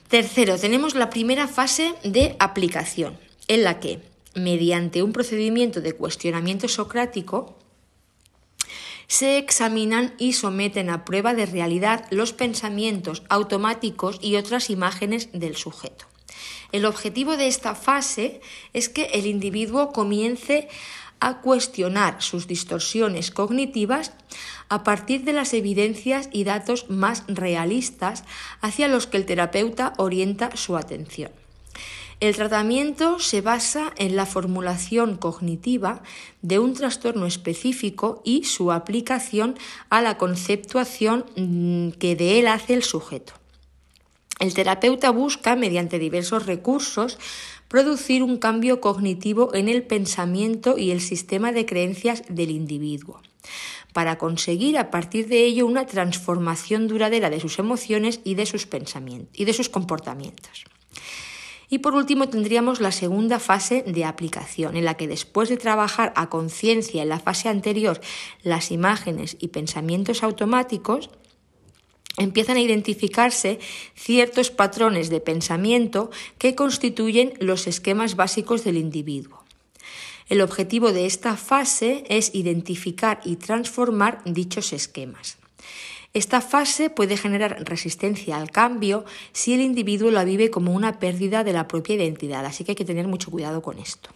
Tercero, 0.08 0.58
tenemos 0.58 0.94
la 0.94 1.10
primera 1.10 1.48
fase 1.48 1.94
de 2.04 2.36
aplicación, 2.38 3.18
en 3.46 3.64
la 3.64 3.80
que, 3.80 4.00
mediante 4.34 5.02
un 5.02 5.12
procedimiento 5.12 5.82
de 5.82 5.92
cuestionamiento 5.92 6.68
socrático, 6.68 7.57
se 9.08 9.38
examinan 9.38 10.14
y 10.18 10.34
someten 10.34 10.90
a 10.90 11.04
prueba 11.04 11.34
de 11.34 11.46
realidad 11.46 12.04
los 12.10 12.32
pensamientos 12.34 13.22
automáticos 13.30 14.18
y 14.22 14.36
otras 14.36 14.70
imágenes 14.70 15.30
del 15.32 15.56
sujeto. 15.56 16.04
El 16.70 16.84
objetivo 16.84 17.38
de 17.38 17.48
esta 17.48 17.74
fase 17.74 18.42
es 18.74 18.90
que 18.90 19.04
el 19.14 19.26
individuo 19.26 19.92
comience 19.92 20.68
a 21.20 21.40
cuestionar 21.40 22.22
sus 22.22 22.46
distorsiones 22.46 23.30
cognitivas 23.30 24.12
a 24.68 24.84
partir 24.84 25.24
de 25.24 25.32
las 25.32 25.54
evidencias 25.54 26.28
y 26.30 26.44
datos 26.44 26.90
más 26.90 27.24
realistas 27.26 28.24
hacia 28.60 28.86
los 28.86 29.06
que 29.06 29.16
el 29.16 29.26
terapeuta 29.26 29.94
orienta 29.96 30.54
su 30.56 30.76
atención. 30.76 31.32
El 32.20 32.34
tratamiento 32.34 33.20
se 33.20 33.42
basa 33.42 33.92
en 33.96 34.16
la 34.16 34.26
formulación 34.26 35.16
cognitiva 35.16 36.02
de 36.42 36.58
un 36.58 36.74
trastorno 36.74 37.26
específico 37.26 38.22
y 38.24 38.42
su 38.42 38.72
aplicación 38.72 39.56
a 39.88 40.02
la 40.02 40.18
conceptuación 40.18 41.26
mm, 41.36 41.90
que 41.90 42.16
de 42.16 42.40
él 42.40 42.48
hace 42.48 42.74
el 42.74 42.82
sujeto. 42.82 43.34
El 44.40 44.52
terapeuta 44.52 45.10
busca, 45.10 45.54
mediante 45.54 46.00
diversos 46.00 46.46
recursos, 46.46 47.18
producir 47.68 48.24
un 48.24 48.38
cambio 48.38 48.80
cognitivo 48.80 49.54
en 49.54 49.68
el 49.68 49.84
pensamiento 49.84 50.76
y 50.76 50.90
el 50.90 51.00
sistema 51.00 51.52
de 51.52 51.66
creencias 51.66 52.24
del 52.28 52.50
individuo, 52.50 53.22
para 53.92 54.18
conseguir 54.18 54.76
a 54.76 54.90
partir 54.90 55.28
de 55.28 55.44
ello 55.44 55.66
una 55.66 55.86
transformación 55.86 56.88
duradera 56.88 57.30
de 57.30 57.38
sus 57.38 57.60
emociones 57.60 58.20
y 58.24 58.34
de 58.34 58.46
sus 58.46 58.66
pensamientos 58.66 59.38
y 59.38 59.44
de 59.44 59.52
sus 59.52 59.68
comportamientos. 59.68 60.64
Y 61.70 61.78
por 61.78 61.94
último 61.94 62.28
tendríamos 62.28 62.80
la 62.80 62.92
segunda 62.92 63.38
fase 63.38 63.82
de 63.82 64.04
aplicación, 64.04 64.76
en 64.76 64.84
la 64.84 64.94
que 64.94 65.06
después 65.06 65.48
de 65.48 65.58
trabajar 65.58 66.12
a 66.16 66.30
conciencia 66.30 67.02
en 67.02 67.10
la 67.10 67.20
fase 67.20 67.48
anterior 67.48 68.00
las 68.42 68.70
imágenes 68.70 69.36
y 69.38 69.48
pensamientos 69.48 70.22
automáticos, 70.22 71.10
empiezan 72.16 72.56
a 72.56 72.60
identificarse 72.60 73.58
ciertos 73.94 74.50
patrones 74.50 75.08
de 75.08 75.20
pensamiento 75.20 76.10
que 76.38 76.54
constituyen 76.54 77.34
los 77.38 77.66
esquemas 77.66 78.16
básicos 78.16 78.64
del 78.64 78.76
individuo. 78.76 79.44
El 80.28 80.42
objetivo 80.42 80.92
de 80.92 81.06
esta 81.06 81.36
fase 81.36 82.04
es 82.08 82.34
identificar 82.34 83.20
y 83.24 83.36
transformar 83.36 84.20
dichos 84.24 84.72
esquemas. 84.74 85.37
Esta 86.14 86.40
fase 86.40 86.90
puede 86.90 87.16
generar 87.16 87.64
resistencia 87.64 88.36
al 88.36 88.50
cambio 88.50 89.04
si 89.32 89.54
el 89.54 89.60
individuo 89.60 90.10
la 90.10 90.24
vive 90.24 90.50
como 90.50 90.72
una 90.72 90.98
pérdida 90.98 91.44
de 91.44 91.52
la 91.52 91.68
propia 91.68 91.96
identidad, 91.96 92.44
así 92.46 92.64
que 92.64 92.72
hay 92.72 92.76
que 92.76 92.84
tener 92.84 93.06
mucho 93.06 93.30
cuidado 93.30 93.62
con 93.62 93.78
esto. 93.78 94.10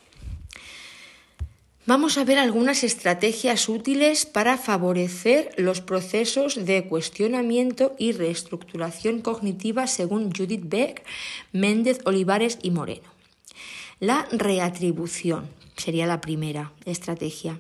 Vamos 1.85 2.17
a 2.17 2.25
ver 2.25 2.39
algunas 2.39 2.85
estrategias 2.85 3.69
útiles 3.69 4.25
para 4.25 4.57
favorecer 4.57 5.53
los 5.57 5.81
procesos 5.81 6.65
de 6.65 6.87
cuestionamiento 6.87 7.97
y 7.99 8.13
reestructuración 8.13 9.21
cognitiva 9.21 9.89
según 9.89 10.33
Judith 10.33 10.63
Beck, 10.65 11.05
Méndez, 11.51 11.99
Olivares 12.05 12.59
y 12.63 12.71
Moreno. 12.71 13.09
La 13.99 14.29
reatribución 14.31 15.49
sería 15.77 16.07
la 16.07 16.21
primera 16.21 16.73
estrategia. 16.85 17.59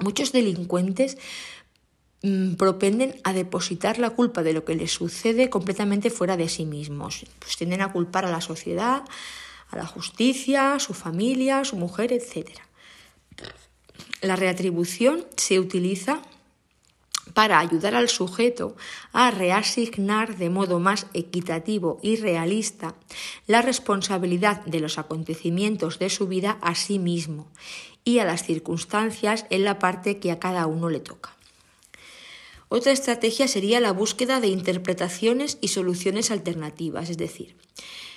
Muchos 0.00 0.32
delincuentes 0.32 1.16
propenden 2.58 3.18
a 3.24 3.32
depositar 3.32 3.98
la 3.98 4.10
culpa 4.10 4.42
de 4.42 4.52
lo 4.52 4.64
que 4.64 4.74
les 4.74 4.92
sucede 4.92 5.48
completamente 5.48 6.10
fuera 6.10 6.36
de 6.36 6.48
sí 6.48 6.66
mismos. 6.66 7.24
Pues 7.38 7.56
tienden 7.56 7.80
a 7.80 7.92
culpar 7.92 8.26
a 8.26 8.30
la 8.30 8.40
sociedad, 8.40 9.04
a 9.70 9.76
la 9.76 9.86
justicia, 9.86 10.74
a 10.74 10.80
su 10.80 10.92
familia, 10.92 11.60
a 11.60 11.64
su 11.64 11.76
mujer, 11.76 12.12
etcétera. 12.12 12.66
La 14.20 14.36
reatribución 14.36 15.24
se 15.36 15.58
utiliza 15.58 16.20
para 17.32 17.58
ayudar 17.58 17.94
al 17.94 18.08
sujeto 18.08 18.76
a 19.12 19.30
reasignar 19.30 20.36
de 20.36 20.50
modo 20.50 20.78
más 20.78 21.06
equitativo 21.14 22.00
y 22.02 22.16
realista 22.16 22.94
la 23.46 23.62
responsabilidad 23.62 24.64
de 24.66 24.80
los 24.80 24.98
acontecimientos 24.98 25.98
de 25.98 26.10
su 26.10 26.26
vida 26.26 26.58
a 26.60 26.74
sí 26.74 26.98
mismo 26.98 27.48
y 28.04 28.18
a 28.18 28.24
las 28.24 28.44
circunstancias 28.44 29.46
en 29.48 29.64
la 29.64 29.78
parte 29.78 30.18
que 30.18 30.32
a 30.32 30.38
cada 30.38 30.66
uno 30.66 30.90
le 30.90 31.00
toca. 31.00 31.39
Otra 32.72 32.92
estrategia 32.92 33.48
sería 33.48 33.80
la 33.80 33.92
búsqueda 33.92 34.38
de 34.38 34.46
interpretaciones 34.46 35.58
y 35.60 35.68
soluciones 35.68 36.30
alternativas, 36.30 37.10
es 37.10 37.18
decir, 37.18 37.56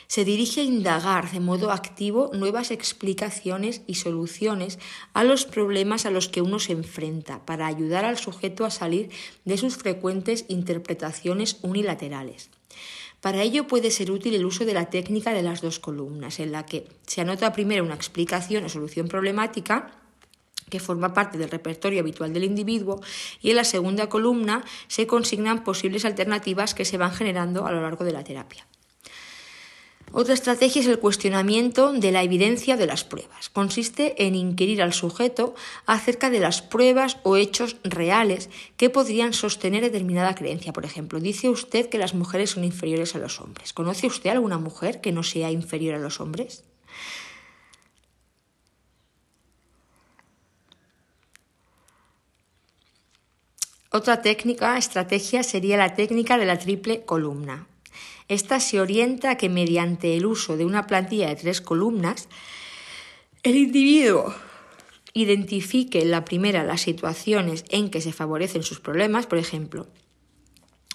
se 0.06 0.26
dirige 0.26 0.62
a 0.62 0.64
indagar 0.64 1.32
de 1.32 1.40
modo 1.40 1.72
activo 1.72 2.30
nuevas 2.36 2.70
explicaciones 2.70 3.82
y 3.88 3.96
soluciones 3.96 4.78
a 5.14 5.24
los 5.24 5.46
problemas 5.46 6.06
a 6.06 6.12
los 6.12 6.30
que 6.30 6.44
uno 6.44 6.60
se 6.60 6.74
enfrenta 6.74 7.44
para 7.48 7.66
ayudar 7.66 8.06
al 8.06 8.20
sujeto 8.20 8.64
a 8.64 8.70
salir 8.70 9.10
de 9.44 9.58
sus 9.58 9.76
frecuentes 9.76 10.46
interpretaciones 10.50 11.58
unilaterales. 11.64 12.52
Para 13.22 13.42
ello 13.42 13.66
puede 13.66 13.90
ser 13.90 14.12
útil 14.12 14.36
el 14.36 14.46
uso 14.46 14.66
de 14.66 14.76
la 14.76 14.92
técnica 14.92 15.34
de 15.34 15.42
las 15.42 15.62
dos 15.62 15.80
columnas, 15.80 16.40
en 16.40 16.52
la 16.52 16.64
que 16.64 16.86
se 17.08 17.22
anota 17.22 17.54
primero 17.54 17.84
una 17.84 17.96
explicación 17.96 18.66
o 18.66 18.70
solución 18.70 19.08
problemática 19.08 20.03
que 20.74 20.80
forma 20.80 21.14
parte 21.14 21.38
del 21.38 21.52
repertorio 21.52 22.00
habitual 22.00 22.34
del 22.34 22.46
individuo, 22.46 23.00
y 23.44 23.52
en 23.52 23.58
la 23.58 23.64
segunda 23.64 24.10
columna 24.10 24.66
se 24.88 25.06
consignan 25.06 25.64
posibles 25.64 26.04
alternativas 26.04 26.74
que 26.74 26.84
se 26.84 26.98
van 26.98 27.14
generando 27.14 27.68
a 27.68 27.72
lo 27.72 27.84
largo 27.84 28.04
de 28.04 28.12
la 28.12 28.24
terapia. 28.24 28.66
Otra 30.12 30.34
estrategia 30.34 30.82
es 30.82 30.88
el 30.88 30.98
cuestionamiento 30.98 31.94
de 31.94 32.12
la 32.12 32.24
evidencia 32.24 32.76
de 32.76 32.88
las 32.88 33.04
pruebas. 33.04 33.50
Consiste 33.50 34.26
en 34.26 34.34
inquirir 34.34 34.82
al 34.82 34.94
sujeto 34.94 35.54
acerca 35.86 36.32
de 36.32 36.40
las 36.40 36.64
pruebas 36.64 37.18
o 37.22 37.38
hechos 37.38 37.78
reales 37.84 38.50
que 38.76 38.90
podrían 38.90 39.34
sostener 39.34 39.84
determinada 39.84 40.34
creencia. 40.34 40.74
Por 40.74 40.86
ejemplo, 40.86 41.20
dice 41.20 41.50
usted 41.50 41.88
que 41.88 42.00
las 42.00 42.16
mujeres 42.16 42.50
son 42.50 42.64
inferiores 42.64 43.14
a 43.14 43.20
los 43.20 43.40
hombres. 43.42 43.74
¿Conoce 43.74 44.08
usted 44.08 44.32
alguna 44.32 44.58
mujer 44.58 45.02
que 45.02 45.12
no 45.12 45.22
sea 45.22 45.52
inferior 45.52 45.94
a 45.94 46.00
los 46.00 46.20
hombres? 46.20 46.64
Otra 53.96 54.24
técnica, 54.24 54.76
estrategia, 54.76 55.44
sería 55.44 55.78
la 55.78 55.94
técnica 55.94 56.40
de 56.40 56.48
la 56.48 56.58
triple 56.58 57.06
columna. 57.06 57.68
Esta 58.28 58.60
se 58.60 58.82
orienta 58.82 59.30
a 59.30 59.38
que 59.38 59.50
mediante 59.50 60.18
el 60.18 60.26
uso 60.26 60.58
de 60.58 60.66
una 60.66 60.88
plantilla 60.88 61.28
de 61.30 61.36
tres 61.36 61.62
columnas, 61.62 62.28
el 63.44 63.56
individuo 63.56 64.34
identifique 65.14 66.02
en 66.02 66.10
la 66.10 66.26
primera 66.26 66.64
las 66.64 66.82
situaciones 66.82 67.66
en 67.70 67.92
que 67.92 68.02
se 68.02 68.14
favorecen 68.14 68.64
sus 68.64 68.80
problemas, 68.80 69.28
por 69.28 69.38
ejemplo, 69.38 69.86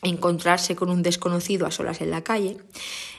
encontrarse 0.03 0.75
con 0.75 0.91
un 0.91 1.03
desconocido 1.03 1.67
a 1.67 1.71
solas 1.71 2.01
en 2.01 2.11
la 2.11 2.25
calle. 2.25 2.57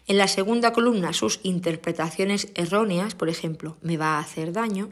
En 0.07 0.17
la 0.17 0.27
segunda 0.27 0.73
columna, 0.73 1.13
sus 1.13 1.39
interpretaciones 1.43 2.49
erróneas, 2.53 3.15
por 3.15 3.29
ejemplo, 3.29 3.77
me 3.81 3.95
va 3.95 4.17
a 4.17 4.19
hacer 4.19 4.51
daño. 4.51 4.89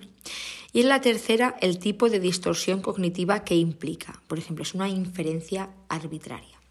Y 0.77 0.81
en 0.81 0.89
la 0.89 1.01
tercera, 1.01 1.55
el 1.59 1.79
tipo 1.79 2.07
de 2.07 2.19
distorsión 2.19 2.83
cognitiva 2.83 3.43
que 3.43 3.55
implica, 3.55 4.21
por 4.27 4.37
ejemplo, 4.37 4.61
es 4.61 4.75
una 4.75 4.87
inferencia 4.87 5.71
arbitraria. 5.89 6.61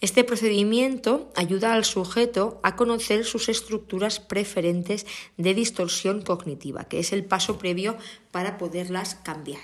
Este 0.00 0.24
procedimiento 0.24 1.30
ayuda 1.36 1.74
al 1.74 1.84
sujeto 1.84 2.58
a 2.62 2.76
conocer 2.76 3.26
sus 3.26 3.50
estructuras 3.50 4.20
preferentes 4.20 5.04
de 5.36 5.52
distorsión 5.52 6.22
cognitiva, 6.22 6.84
que 6.84 6.98
es 6.98 7.12
el 7.12 7.26
paso 7.26 7.58
previo 7.58 7.98
para 8.30 8.56
poderlas 8.56 9.16
cambiar. 9.16 9.60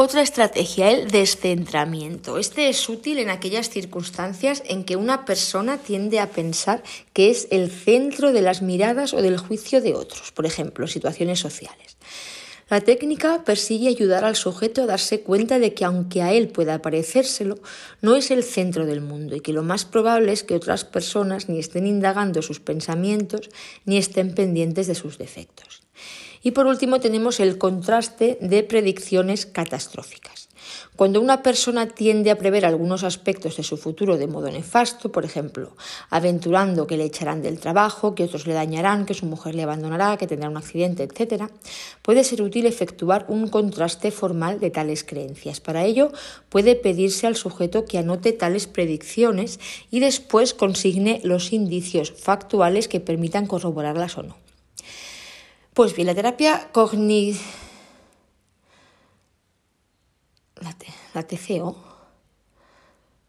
Otra 0.00 0.22
estrategia, 0.22 0.92
el 0.92 1.10
descentramiento. 1.10 2.38
Este 2.38 2.68
es 2.68 2.88
útil 2.88 3.18
en 3.18 3.30
aquellas 3.30 3.68
circunstancias 3.68 4.62
en 4.64 4.84
que 4.84 4.94
una 4.94 5.24
persona 5.24 5.78
tiende 5.78 6.20
a 6.20 6.30
pensar 6.30 6.84
que 7.12 7.30
es 7.30 7.48
el 7.50 7.68
centro 7.68 8.32
de 8.32 8.40
las 8.40 8.62
miradas 8.62 9.12
o 9.12 9.20
del 9.20 9.38
juicio 9.38 9.80
de 9.80 9.94
otros, 9.94 10.30
por 10.30 10.46
ejemplo, 10.46 10.86
situaciones 10.86 11.40
sociales. 11.40 11.96
La 12.70 12.80
técnica 12.80 13.42
persigue 13.44 13.88
ayudar 13.88 14.24
al 14.24 14.36
sujeto 14.36 14.84
a 14.84 14.86
darse 14.86 15.22
cuenta 15.22 15.58
de 15.58 15.74
que 15.74 15.84
aunque 15.84 16.22
a 16.22 16.32
él 16.32 16.46
pueda 16.46 16.80
parecérselo, 16.80 17.58
no 18.00 18.14
es 18.14 18.30
el 18.30 18.44
centro 18.44 18.86
del 18.86 19.00
mundo 19.00 19.34
y 19.34 19.40
que 19.40 19.52
lo 19.52 19.64
más 19.64 19.84
probable 19.84 20.30
es 20.30 20.44
que 20.44 20.54
otras 20.54 20.84
personas 20.84 21.48
ni 21.48 21.58
estén 21.58 21.88
indagando 21.88 22.40
sus 22.40 22.60
pensamientos 22.60 23.50
ni 23.84 23.98
estén 23.98 24.32
pendientes 24.32 24.86
de 24.86 24.94
sus 24.94 25.18
defectos. 25.18 25.87
Y 26.42 26.52
por 26.52 26.66
último 26.66 27.00
tenemos 27.00 27.40
el 27.40 27.58
contraste 27.58 28.38
de 28.40 28.62
predicciones 28.62 29.46
catastróficas. 29.46 30.48
Cuando 30.96 31.20
una 31.20 31.42
persona 31.42 31.86
tiende 31.86 32.30
a 32.30 32.38
prever 32.38 32.66
algunos 32.66 33.04
aspectos 33.04 33.56
de 33.56 33.62
su 33.62 33.76
futuro 33.76 34.16
de 34.16 34.26
modo 34.26 34.50
nefasto, 34.50 35.12
por 35.12 35.24
ejemplo, 35.24 35.76
aventurando 36.10 36.86
que 36.86 36.96
le 36.96 37.04
echarán 37.04 37.40
del 37.40 37.60
trabajo, 37.60 38.14
que 38.14 38.24
otros 38.24 38.46
le 38.46 38.54
dañarán, 38.54 39.06
que 39.06 39.14
su 39.14 39.26
mujer 39.26 39.54
le 39.54 39.62
abandonará, 39.62 40.16
que 40.16 40.26
tendrá 40.26 40.48
un 40.48 40.56
accidente, 40.56 41.04
etc., 41.04 41.44
puede 42.02 42.24
ser 42.24 42.42
útil 42.42 42.66
efectuar 42.66 43.26
un 43.28 43.48
contraste 43.48 44.10
formal 44.10 44.58
de 44.58 44.70
tales 44.70 45.04
creencias. 45.04 45.60
Para 45.60 45.84
ello, 45.84 46.10
puede 46.48 46.74
pedirse 46.74 47.26
al 47.26 47.36
sujeto 47.36 47.84
que 47.84 47.98
anote 47.98 48.32
tales 48.32 48.66
predicciones 48.66 49.60
y 49.90 50.00
después 50.00 50.52
consigne 50.52 51.20
los 51.22 51.52
indicios 51.52 52.12
factuales 52.12 52.88
que 52.88 53.00
permitan 53.00 53.46
corroborarlas 53.46 54.18
o 54.18 54.24
no. 54.24 54.47
Pues 55.78 55.94
bien, 55.94 56.08
la 56.08 56.14
terapia 56.16 56.70
cognitiva 56.72 57.38
la, 61.14 61.22
TCO 61.22 61.76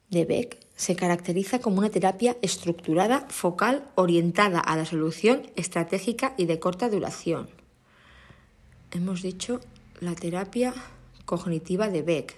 de 0.09 0.25
Beck 0.25 0.57
se 0.75 0.95
caracteriza 0.95 1.59
como 1.59 1.77
una 1.77 1.91
terapia 1.91 2.37
estructurada, 2.41 3.27
focal, 3.29 3.87
orientada 3.93 4.59
a 4.59 4.75
la 4.75 4.85
solución 4.85 5.51
estratégica 5.57 6.33
y 6.37 6.45
de 6.45 6.59
corta 6.59 6.89
duración. 6.89 7.51
Hemos 8.89 9.21
dicho 9.21 9.59
la 9.99 10.15
terapia 10.15 10.73
cognitiva 11.25 11.87
de 11.89 12.01
Beck. 12.01 12.35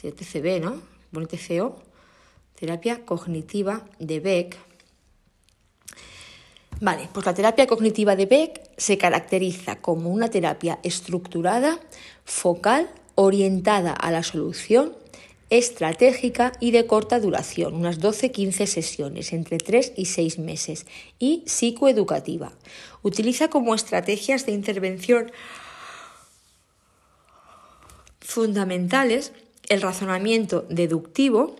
TCB, 0.00 0.62
¿no? 0.62 0.80
Bueno, 1.10 1.26
TCO. 1.26 1.82
Terapia 2.54 3.04
cognitiva 3.04 3.88
de 3.98 4.20
Beck. 4.20 4.69
Vale, 6.80 7.10
pues 7.12 7.26
la 7.26 7.34
terapia 7.34 7.66
cognitiva 7.66 8.16
de 8.16 8.24
Beck 8.24 8.62
se 8.78 8.96
caracteriza 8.96 9.76
como 9.82 10.08
una 10.08 10.30
terapia 10.30 10.78
estructurada, 10.82 11.78
focal, 12.24 12.88
orientada 13.16 13.92
a 13.92 14.10
la 14.10 14.22
solución, 14.22 14.96
estratégica 15.50 16.52
y 16.58 16.70
de 16.70 16.86
corta 16.86 17.20
duración, 17.20 17.74
unas 17.74 18.00
12-15 18.00 18.64
sesiones, 18.64 19.34
entre 19.34 19.58
3 19.58 19.92
y 19.94 20.06
6 20.06 20.38
meses, 20.38 20.86
y 21.18 21.42
psicoeducativa. 21.46 22.52
Utiliza 23.02 23.48
como 23.48 23.74
estrategias 23.74 24.46
de 24.46 24.52
intervención 24.52 25.30
fundamentales 28.20 29.32
el 29.68 29.82
razonamiento 29.82 30.64
deductivo 30.70 31.56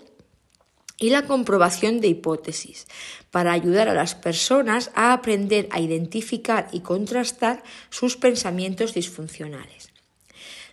y 0.98 1.10
la 1.10 1.26
comprobación 1.26 2.00
de 2.00 2.08
hipótesis 2.08 2.86
para 3.30 3.52
ayudar 3.52 3.88
a 3.88 3.94
las 3.94 4.14
personas 4.14 4.90
a 4.94 5.12
aprender 5.12 5.68
a 5.70 5.80
identificar 5.80 6.68
y 6.72 6.80
contrastar 6.80 7.62
sus 7.88 8.16
pensamientos 8.16 8.94
disfuncionales. 8.94 9.79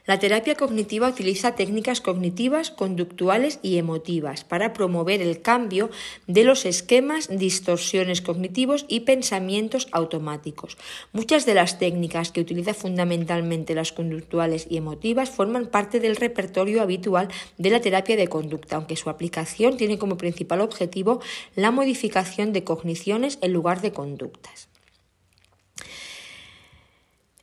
La 0.07 0.19
terapia 0.19 0.55
cognitiva 0.55 1.09
utiliza 1.09 1.55
técnicas 1.55 1.99
cognitivas, 1.99 2.71
conductuales 2.71 3.59
y 3.61 3.77
emotivas 3.77 4.45
para 4.45 4.71
promover 4.71 5.21
el 5.21 5.41
cambio 5.41 5.89
de 6.27 6.45
los 6.45 6.65
esquemas, 6.65 7.27
distorsiones 7.29 8.21
cognitivos 8.21 8.85
y 8.87 9.01
pensamientos 9.01 9.89
automáticos. 9.91 10.77
Muchas 11.11 11.45
de 11.45 11.55
las 11.55 11.77
técnicas 11.77 12.31
que 12.31 12.39
utiliza 12.39 12.73
fundamentalmente 12.73 13.75
las 13.75 13.91
conductuales 13.91 14.65
y 14.69 14.77
emotivas 14.77 15.29
forman 15.29 15.65
parte 15.65 15.99
del 15.99 16.15
repertorio 16.15 16.81
habitual 16.81 17.27
de 17.57 17.69
la 17.69 17.81
terapia 17.81 18.15
de 18.15 18.29
conducta, 18.29 18.77
aunque 18.77 18.95
su 18.95 19.09
aplicación 19.09 19.75
tiene 19.75 19.97
como 19.97 20.15
principal 20.15 20.61
objetivo 20.61 21.19
la 21.53 21.71
modificación 21.71 22.53
de 22.53 22.63
cogniciones 22.63 23.39
en 23.41 23.51
lugar 23.51 23.81
de 23.81 23.91
conductas. 23.91 24.69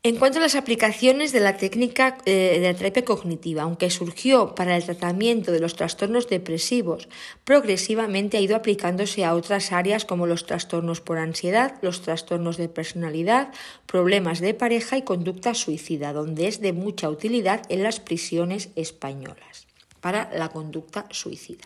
En 0.06 0.16
cuanto 0.16 0.36
a 0.36 0.42
las 0.42 0.54
aplicaciones 0.54 1.32
de 1.32 1.40
la 1.40 1.56
técnica 1.56 2.18
eh, 2.26 2.60
de 2.60 2.90
la 2.90 3.04
cognitiva, 3.06 3.62
aunque 3.62 3.88
surgió 3.88 4.54
para 4.54 4.76
el 4.76 4.84
tratamiento 4.84 5.50
de 5.50 5.60
los 5.60 5.76
trastornos 5.76 6.28
depresivos, 6.28 7.08
progresivamente 7.44 8.36
ha 8.36 8.42
ido 8.42 8.54
aplicándose 8.54 9.24
a 9.24 9.34
otras 9.34 9.72
áreas 9.72 10.04
como 10.04 10.26
los 10.26 10.44
trastornos 10.44 11.00
por 11.00 11.16
ansiedad, 11.16 11.78
los 11.80 12.02
trastornos 12.02 12.58
de 12.58 12.68
personalidad, 12.68 13.50
problemas 13.86 14.40
de 14.40 14.52
pareja 14.52 14.98
y 14.98 15.02
conducta 15.04 15.54
suicida, 15.54 16.12
donde 16.12 16.48
es 16.48 16.60
de 16.60 16.74
mucha 16.74 17.08
utilidad 17.08 17.62
en 17.70 17.82
las 17.82 17.98
prisiones 17.98 18.68
españolas 18.76 19.66
para 20.02 20.30
la 20.36 20.50
conducta 20.50 21.06
suicida. 21.12 21.64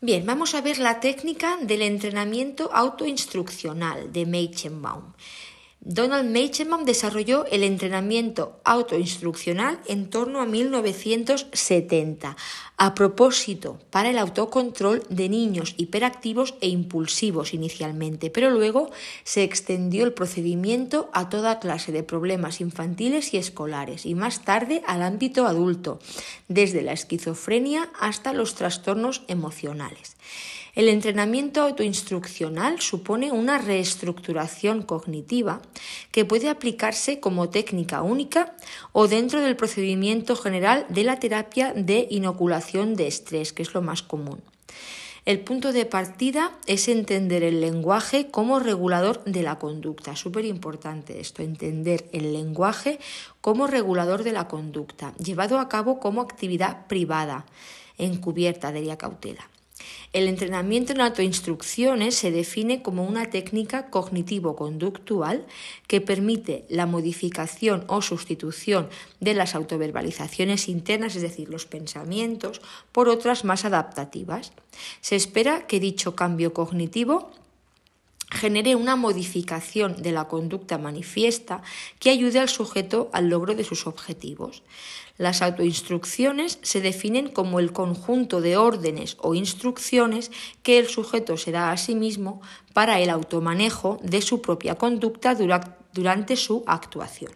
Bien, 0.00 0.26
vamos 0.26 0.54
a 0.54 0.60
ver 0.60 0.78
la 0.78 0.98
técnica 0.98 1.56
del 1.60 1.82
entrenamiento 1.82 2.70
autoinstruccional 2.72 4.12
de 4.12 4.26
Meichenbaum. 4.26 5.12
Donald 5.82 6.28
Meichenbaum 6.28 6.84
desarrolló 6.84 7.46
el 7.46 7.62
entrenamiento 7.62 8.60
autoinstruccional 8.64 9.80
en 9.86 10.10
torno 10.10 10.42
a 10.42 10.46
1970, 10.46 12.36
a 12.76 12.94
propósito 12.94 13.78
para 13.88 14.10
el 14.10 14.18
autocontrol 14.18 15.02
de 15.08 15.30
niños 15.30 15.74
hiperactivos 15.78 16.54
e 16.60 16.68
impulsivos 16.68 17.54
inicialmente, 17.54 18.28
pero 18.28 18.50
luego 18.50 18.90
se 19.24 19.42
extendió 19.42 20.04
el 20.04 20.12
procedimiento 20.12 21.08
a 21.14 21.30
toda 21.30 21.60
clase 21.60 21.92
de 21.92 22.02
problemas 22.02 22.60
infantiles 22.60 23.32
y 23.32 23.38
escolares 23.38 24.04
y 24.04 24.14
más 24.14 24.44
tarde 24.44 24.82
al 24.86 25.00
ámbito 25.00 25.46
adulto, 25.46 25.98
desde 26.46 26.82
la 26.82 26.92
esquizofrenia 26.92 27.88
hasta 27.98 28.34
los 28.34 28.54
trastornos 28.54 29.22
emocionales. 29.28 30.16
El 30.74 30.88
entrenamiento 30.88 31.62
autoinstruccional 31.62 32.80
supone 32.80 33.32
una 33.32 33.58
reestructuración 33.58 34.82
cognitiva 34.82 35.62
que 36.12 36.24
puede 36.24 36.48
aplicarse 36.48 37.18
como 37.18 37.50
técnica 37.50 38.02
única 38.02 38.54
o 38.92 39.08
dentro 39.08 39.40
del 39.40 39.56
procedimiento 39.56 40.36
general 40.36 40.86
de 40.88 41.04
la 41.04 41.18
terapia 41.18 41.72
de 41.74 42.06
inoculación 42.10 42.94
de 42.94 43.08
estrés, 43.08 43.52
que 43.52 43.62
es 43.62 43.74
lo 43.74 43.82
más 43.82 44.02
común. 44.02 44.40
El 45.26 45.40
punto 45.40 45.72
de 45.72 45.84
partida 45.84 46.52
es 46.66 46.88
entender 46.88 47.42
el 47.42 47.60
lenguaje 47.60 48.30
como 48.30 48.58
regulador 48.58 49.22
de 49.24 49.42
la 49.42 49.58
conducta. 49.58 50.16
Súper 50.16 50.44
importante 50.46 51.20
esto, 51.20 51.42
entender 51.42 52.08
el 52.12 52.32
lenguaje 52.32 52.98
como 53.40 53.66
regulador 53.66 54.24
de 54.24 54.32
la 54.32 54.48
conducta, 54.48 55.14
llevado 55.18 55.58
a 55.58 55.68
cabo 55.68 56.00
como 56.00 56.22
actividad 56.22 56.86
privada, 56.86 57.44
encubierta 57.98 58.72
de 58.72 58.82
la 58.82 58.96
cautela. 58.96 59.48
El 60.12 60.26
entrenamiento 60.26 60.92
en 60.92 61.00
autoinstrucciones 61.00 62.16
se 62.16 62.30
define 62.30 62.82
como 62.82 63.04
una 63.04 63.30
técnica 63.30 63.90
cognitivo-conductual 63.90 65.46
que 65.86 66.00
permite 66.00 66.64
la 66.68 66.86
modificación 66.86 67.84
o 67.86 68.02
sustitución 68.02 68.88
de 69.20 69.34
las 69.34 69.54
autoverbalizaciones 69.54 70.68
internas, 70.68 71.14
es 71.14 71.22
decir, 71.22 71.48
los 71.48 71.66
pensamientos, 71.66 72.60
por 72.92 73.08
otras 73.08 73.44
más 73.44 73.64
adaptativas. 73.64 74.52
Se 75.00 75.16
espera 75.16 75.66
que 75.66 75.80
dicho 75.80 76.16
cambio 76.16 76.52
cognitivo 76.52 77.30
genere 78.30 78.76
una 78.76 78.96
modificación 78.96 80.02
de 80.02 80.12
la 80.12 80.28
conducta 80.28 80.78
manifiesta 80.78 81.62
que 81.98 82.10
ayude 82.10 82.38
al 82.38 82.48
sujeto 82.48 83.10
al 83.12 83.28
logro 83.28 83.54
de 83.54 83.64
sus 83.64 83.86
objetivos. 83.86 84.62
Las 85.18 85.42
autoinstrucciones 85.42 86.58
se 86.62 86.80
definen 86.80 87.28
como 87.28 87.60
el 87.60 87.72
conjunto 87.72 88.40
de 88.40 88.56
órdenes 88.56 89.16
o 89.20 89.34
instrucciones 89.34 90.30
que 90.62 90.78
el 90.78 90.88
sujeto 90.88 91.36
se 91.36 91.52
da 91.52 91.72
a 91.72 91.76
sí 91.76 91.94
mismo 91.94 92.40
para 92.72 93.00
el 93.00 93.10
automanejo 93.10 93.98
de 94.02 94.22
su 94.22 94.40
propia 94.40 94.76
conducta 94.76 95.36
durante 95.92 96.36
su 96.36 96.64
actuación. 96.66 97.32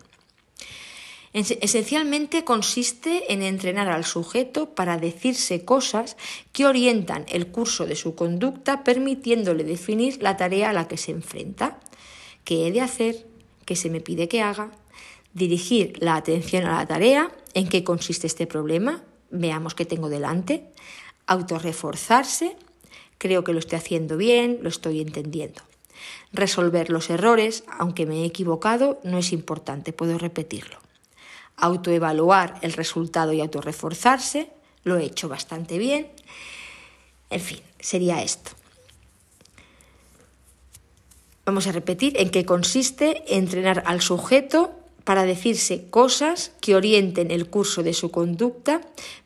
Esencialmente 1.35 2.44
consiste 2.44 3.32
en 3.32 3.43
entrenar 3.43 3.89
al 3.89 4.05
sujeto 4.05 4.77
para 4.77 4.98
decirse 4.98 5.65
cosas 5.65 6.16
que 6.52 6.65
orientan 6.65 7.27
el 7.28 7.48
curso 7.48 7.86
de 7.86 7.97
su 7.97 8.15
conducta, 8.15 8.85
permitiéndole 8.85 9.65
definir 9.65 10.23
la 10.23 10.36
tarea 10.36 10.70
a 10.70 10.73
la 10.73 10.86
que 10.86 10.97
se 10.97 11.11
enfrenta. 11.11 11.81
¿Qué 12.44 12.69
he 12.69 12.70
de 12.70 12.82
hacer? 12.82 13.27
¿Qué 13.65 13.74
se 13.74 13.90
me 13.90 14.01
pide 14.01 14.28
que 14.28 14.43
haga? 14.43 14.70
Dirigir 15.32 16.01
la 16.01 16.15
atención 16.15 16.66
a 16.66 16.78
la 16.78 16.86
tarea, 16.86 17.32
en 17.55 17.69
qué 17.69 17.82
consiste 17.82 18.28
este 18.28 18.47
problema, 18.47 19.02
veamos 19.32 19.74
qué 19.74 19.85
tengo 19.85 20.09
delante, 20.09 20.69
autorreforzarse, 21.27 22.56
creo 23.19 23.43
que 23.43 23.52
lo 23.52 23.59
estoy 23.59 23.78
haciendo 23.78 24.16
bien, 24.16 24.61
lo 24.62 24.69
estoy 24.69 25.01
entendiendo. 25.01 25.62
Resolver 26.32 26.90
los 26.90 27.11
errores, 27.11 27.65
aunque 27.77 28.06
me 28.06 28.23
he 28.23 28.24
equivocado, 28.24 29.01
no 29.02 29.19
es 29.19 29.32
importante, 29.32 29.93
puedo 29.93 30.16
repetirlo 30.16 30.78
autoevaluar 31.57 32.59
el 32.63 32.73
resultado 32.73 33.33
y 33.33 33.41
autorreforzarse, 33.41 34.51
lo 34.85 34.99
he 34.99 35.05
hecho 35.05 35.29
bastante 35.29 35.79
bien. 35.79 36.09
En 37.31 37.41
fin, 37.41 37.61
sería 37.81 38.23
esto. 38.23 38.51
Vamos 41.47 41.67
a 41.67 41.73
repetir 41.73 42.15
en 42.19 42.31
qué 42.31 42.45
consiste 42.45 43.37
entrenar 43.37 43.83
al 43.87 44.01
sujeto 44.01 44.73
para 45.05 45.25
decirse 45.25 45.85
cosas 45.91 46.53
que 46.61 46.75
orienten 46.75 47.31
el 47.31 47.49
curso 47.49 47.83
de 47.83 47.93
su 47.93 48.11
conducta, 48.11 48.81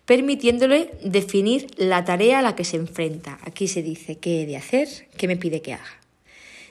permitiéndole 0.05 0.91
definir 1.05 1.69
la 1.77 2.05
tarea 2.05 2.41
a 2.41 2.43
la 2.43 2.57
que 2.57 2.65
se 2.65 2.77
enfrenta. 2.77 3.39
Aquí 3.45 3.69
se 3.69 3.83
dice 3.83 4.19
qué 4.19 4.43
he 4.43 4.47
de 4.47 4.57
hacer, 4.57 4.89
qué 5.17 5.29
me 5.29 5.37
pide 5.37 5.63
que 5.63 5.75
haga. 5.75 6.01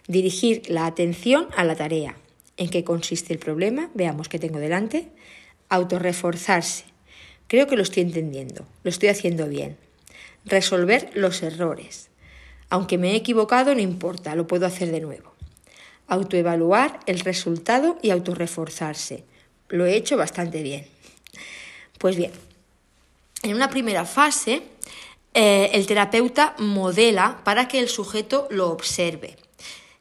Dirigir 0.08 0.70
la 0.70 0.86
atención 0.86 1.48
a 1.56 1.64
la 1.64 1.76
tarea. 1.76 2.18
¿En 2.58 2.70
qué 2.70 2.84
consiste 2.84 3.32
el 3.32 3.40
problema? 3.40 3.90
Veamos 3.94 4.28
qué 4.28 4.40
tengo 4.40 4.60
delante. 4.60 5.08
Autorreforzarse. 5.70 6.86
Creo 7.48 7.68
que 7.68 7.76
lo 7.76 7.84
estoy 7.84 8.04
entendiendo, 8.04 8.66
lo 8.84 8.90
estoy 8.90 9.10
haciendo 9.10 9.48
bien. 9.48 9.78
Resolver 10.46 11.12
los 11.14 11.44
errores. 11.44 12.10
Aunque 12.70 12.98
me 12.98 13.12
he 13.12 13.16
equivocado, 13.16 13.74
no 13.74 13.82
importa, 13.82 14.36
lo 14.36 14.48
puedo 14.48 14.66
hacer 14.66 14.92
de 14.92 15.02
nuevo. 15.02 15.34
Autoevaluar 16.08 17.00
el 17.06 17.20
resultado 17.22 17.98
y 18.02 18.12
autorreforzarse. 18.12 19.24
Lo 19.70 19.86
he 19.86 19.96
hecho 19.96 20.18
bastante 20.18 20.64
bien. 20.64 20.88
Pues 21.98 22.16
bien, 22.16 22.32
en 23.44 23.56
una 23.56 23.70
primera 23.70 24.06
fase, 24.06 24.62
eh, 25.34 25.70
el 25.74 25.86
terapeuta 25.86 26.56
modela 26.58 27.42
para 27.44 27.68
que 27.68 27.80
el 27.80 27.90
sujeto 27.90 28.48
lo 28.50 28.70
observe. 28.70 29.36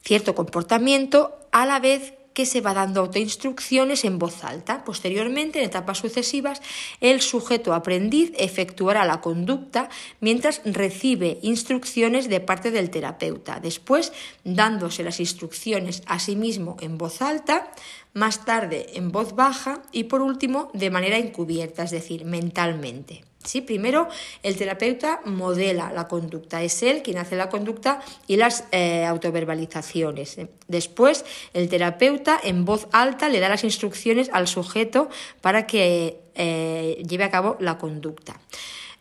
Cierto 0.02 0.34
comportamiento 0.34 1.36
a 1.52 1.66
la 1.66 1.78
vez 1.78 2.14
que 2.36 2.44
se 2.44 2.60
va 2.60 2.74
dando 2.74 3.00
autoinstrucciones 3.00 4.04
en 4.04 4.18
voz 4.18 4.44
alta. 4.44 4.84
Posteriormente, 4.84 5.58
en 5.58 5.64
etapas 5.64 5.96
sucesivas, 5.96 6.60
el 7.00 7.22
sujeto 7.22 7.72
aprendiz 7.72 8.30
efectuará 8.36 9.06
la 9.06 9.22
conducta 9.22 9.88
mientras 10.20 10.60
recibe 10.66 11.38
instrucciones 11.40 12.28
de 12.28 12.40
parte 12.40 12.70
del 12.70 12.90
terapeuta. 12.90 13.58
Después, 13.58 14.12
dándose 14.44 15.02
las 15.02 15.18
instrucciones 15.18 16.02
a 16.04 16.18
sí 16.18 16.36
mismo 16.36 16.76
en 16.80 16.98
voz 16.98 17.22
alta, 17.22 17.72
más 18.12 18.44
tarde 18.44 18.86
en 18.92 19.12
voz 19.12 19.34
baja 19.34 19.80
y 19.90 20.04
por 20.04 20.20
último 20.20 20.70
de 20.74 20.90
manera 20.90 21.16
encubierta, 21.16 21.84
es 21.84 21.90
decir, 21.90 22.26
mentalmente. 22.26 23.24
¿Sí? 23.46 23.60
Primero, 23.60 24.08
el 24.42 24.56
terapeuta 24.56 25.20
modela 25.24 25.92
la 25.92 26.08
conducta, 26.08 26.62
es 26.62 26.82
él 26.82 27.02
quien 27.02 27.18
hace 27.18 27.36
la 27.36 27.48
conducta 27.48 28.00
y 28.26 28.36
las 28.36 28.64
eh, 28.72 29.04
autoverbalizaciones. 29.04 30.38
Después, 30.68 31.24
el 31.54 31.68
terapeuta 31.68 32.38
en 32.42 32.64
voz 32.64 32.88
alta 32.92 33.28
le 33.28 33.40
da 33.40 33.48
las 33.48 33.64
instrucciones 33.64 34.30
al 34.32 34.46
sujeto 34.46 35.08
para 35.40 35.66
que 35.66 36.20
eh, 36.34 37.02
lleve 37.08 37.24
a 37.24 37.30
cabo 37.30 37.56
la 37.60 37.78
conducta. 37.78 38.40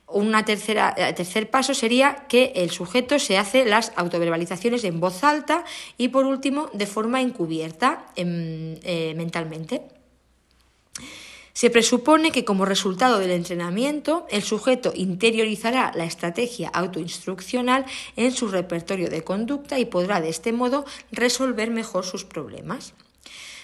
Un 0.07 0.35
eh, 0.35 0.43
tercer 0.43 1.49
paso 1.49 1.73
sería 1.73 2.27
que 2.29 2.53
el 2.55 2.69
sujeto 2.69 3.17
se 3.17 3.37
hace 3.37 3.65
las 3.65 3.91
autoverbalizaciones 3.95 4.83
en 4.83 4.99
voz 4.99 5.23
alta 5.23 5.65
y 5.97 6.09
por 6.09 6.25
último 6.25 6.69
de 6.73 6.85
forma 6.85 7.21
encubierta 7.21 8.05
mentalmente. 8.15 9.94
Se 11.55 11.69
presupone 11.69 12.33
que 12.33 12.43
como 12.43 12.65
resultado 12.65 13.17
del 13.17 13.31
entrenamiento, 13.31 14.27
el 14.29 14.43
sujeto 14.43 14.91
interiorizará 14.93 15.93
la 15.95 16.03
estrategia 16.03 16.67
autoinstruccional 16.67 17.85
en 18.17 18.33
su 18.33 18.49
repertorio 18.49 19.09
de 19.09 19.23
conducta 19.23 19.79
y 19.79 19.85
podrá 19.85 20.19
de 20.19 20.27
este 20.27 20.51
modo 20.51 20.83
resolver 21.13 21.71
mejor 21.71 22.03
sus 22.03 22.25
problemas. 22.25 22.93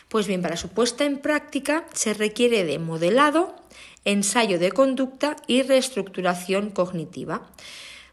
Pues 0.07 0.25
bien, 0.25 0.41
para 0.41 0.55
su 0.55 0.69
puesta 0.69 1.03
en 1.03 1.17
práctica 1.17 1.85
se 1.91 2.13
requiere 2.13 2.63
de 2.63 2.79
modelado, 2.79 3.57
ensayo 4.05 4.57
de 4.57 4.71
conducta 4.71 5.35
y 5.45 5.61
reestructuración 5.61 6.69
cognitiva. 6.69 7.51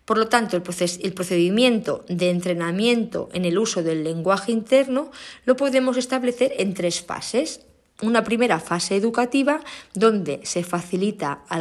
Por 0.04 0.18
lo 0.18 0.28
tanto, 0.28 0.56
el, 0.56 0.62
procedimiento 0.62 2.04
de 2.08 2.30
entrenamiento 2.30 3.28
en 3.32 3.44
el 3.44 3.56
uso 3.56 3.84
del 3.84 4.02
lenguaje 4.02 4.50
interno 4.50 5.12
lo 5.44 5.54
podemos 5.54 5.96
establecer 5.96 6.52
en 6.58 6.74
tres 6.74 7.00
fases. 7.00 7.60
Una 8.00 8.22
primera 8.22 8.60
fase 8.60 8.94
educativa 8.94 9.60
donde 9.92 10.40
se 10.44 10.62
facilita 10.62 11.40
a 11.48 11.58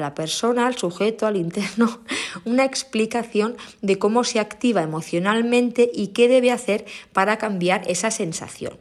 la 0.00 0.14
persona, 0.14 0.68
al 0.68 0.76
sujeto, 0.76 1.26
al 1.26 1.36
interno, 1.36 2.00
una 2.44 2.64
explicación 2.64 3.56
de 3.80 3.98
cómo 3.98 4.22
se 4.22 4.38
activa 4.38 4.82
emocionalmente 4.82 5.90
y 5.92 6.08
qué 6.08 6.28
debe 6.28 6.52
hacer 6.52 6.84
para 7.12 7.36
cambiar 7.36 7.82
esa 7.88 8.12
sensación 8.12 8.78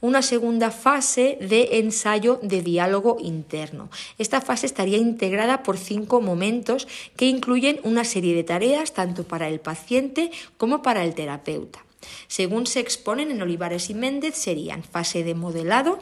una 0.00 0.22
segunda 0.22 0.70
fase 0.70 1.38
de 1.40 1.78
ensayo 1.78 2.38
de 2.42 2.62
diálogo 2.62 3.16
interno. 3.20 3.90
Esta 4.18 4.40
fase 4.40 4.66
estaría 4.66 4.98
integrada 4.98 5.62
por 5.62 5.76
cinco 5.76 6.20
momentos 6.20 6.86
que 7.16 7.26
incluyen 7.26 7.80
una 7.82 8.04
serie 8.04 8.34
de 8.34 8.44
tareas 8.44 8.92
tanto 8.92 9.24
para 9.24 9.48
el 9.48 9.60
paciente 9.60 10.30
como 10.56 10.82
para 10.82 11.04
el 11.04 11.14
terapeuta. 11.14 11.84
Según 12.28 12.66
se 12.66 12.80
exponen 12.80 13.30
en 13.30 13.42
Olivares 13.42 13.90
y 13.90 13.94
Méndez, 13.94 14.36
serían 14.36 14.84
fase 14.84 15.24
de 15.24 15.34
modelado, 15.34 15.98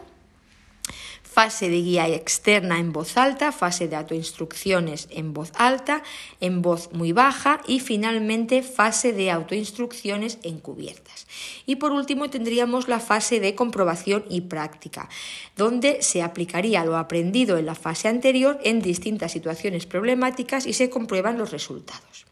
fase 1.37 1.69
de 1.69 1.83
guía 1.83 2.09
externa 2.09 2.79
en 2.79 2.95
voz 2.95 3.19
alta, 3.19 3.53
fase 3.53 3.89
de 3.89 3.97
autoinstrucciones 3.97 5.07
en 5.11 5.35
voz 5.35 5.53
alta, 5.57 6.03
en 6.41 6.63
voz 6.63 6.89
muy 6.95 7.13
baja 7.13 7.61
y 7.67 7.81
finalmente 7.81 8.63
fase 8.63 9.13
de 9.13 9.31
autoinstrucciones 9.31 10.39
encubiertas. 10.43 11.27
Y 11.67 11.77
por 11.77 11.93
último 11.93 12.31
tendríamos 12.31 12.89
la 12.89 13.01
fase 13.01 13.39
de 13.39 13.55
comprobación 13.55 14.25
y 14.31 14.49
práctica, 14.49 15.11
donde 15.59 16.01
se 16.01 16.23
aplicaría 16.23 16.87
lo 16.87 16.97
aprendido 16.97 17.59
en 17.59 17.67
la 17.67 17.75
fase 17.75 18.09
anterior 18.09 18.59
en 18.65 18.81
distintas 18.81 19.33
situaciones 19.33 19.85
problemáticas 19.85 20.65
y 20.65 20.73
se 20.73 20.89
comprueban 20.89 21.37
los 21.37 21.51
resultados. 21.53 22.25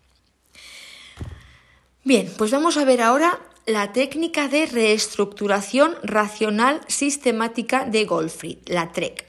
Bien, 2.05 2.33
pues 2.39 2.51
vamos 2.51 2.79
a 2.79 2.87
ver 2.87 3.03
ahora 3.03 3.39
la 3.67 3.93
técnica 3.93 4.49
de 4.49 4.67
reestructuración 4.67 5.95
racional 6.03 6.83
sistemática 6.87 7.87
de 7.87 8.05
Goldfried, 8.05 8.59
la 8.67 8.93
TREC. 8.93 9.25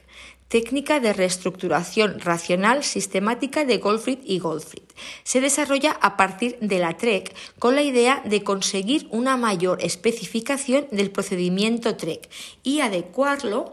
Técnica 0.48 1.00
de 1.00 1.14
reestructuración 1.14 2.20
racional 2.20 2.84
sistemática 2.84 3.64
de 3.64 3.78
Goldfried 3.78 4.18
y 4.24 4.38
Goldfried. 4.38 4.84
Se 5.24 5.40
desarrolla 5.40 5.92
a 6.02 6.18
partir 6.18 6.58
de 6.60 6.78
la 6.78 6.98
TREC 6.98 7.34
con 7.58 7.74
la 7.74 7.82
idea 7.82 8.22
de 8.26 8.44
conseguir 8.44 9.08
una 9.10 9.38
mayor 9.38 9.82
especificación 9.82 10.86
del 10.90 11.10
procedimiento 11.10 11.96
TREC 11.96 12.28
y 12.62 12.80
adecuarlo 12.80 13.72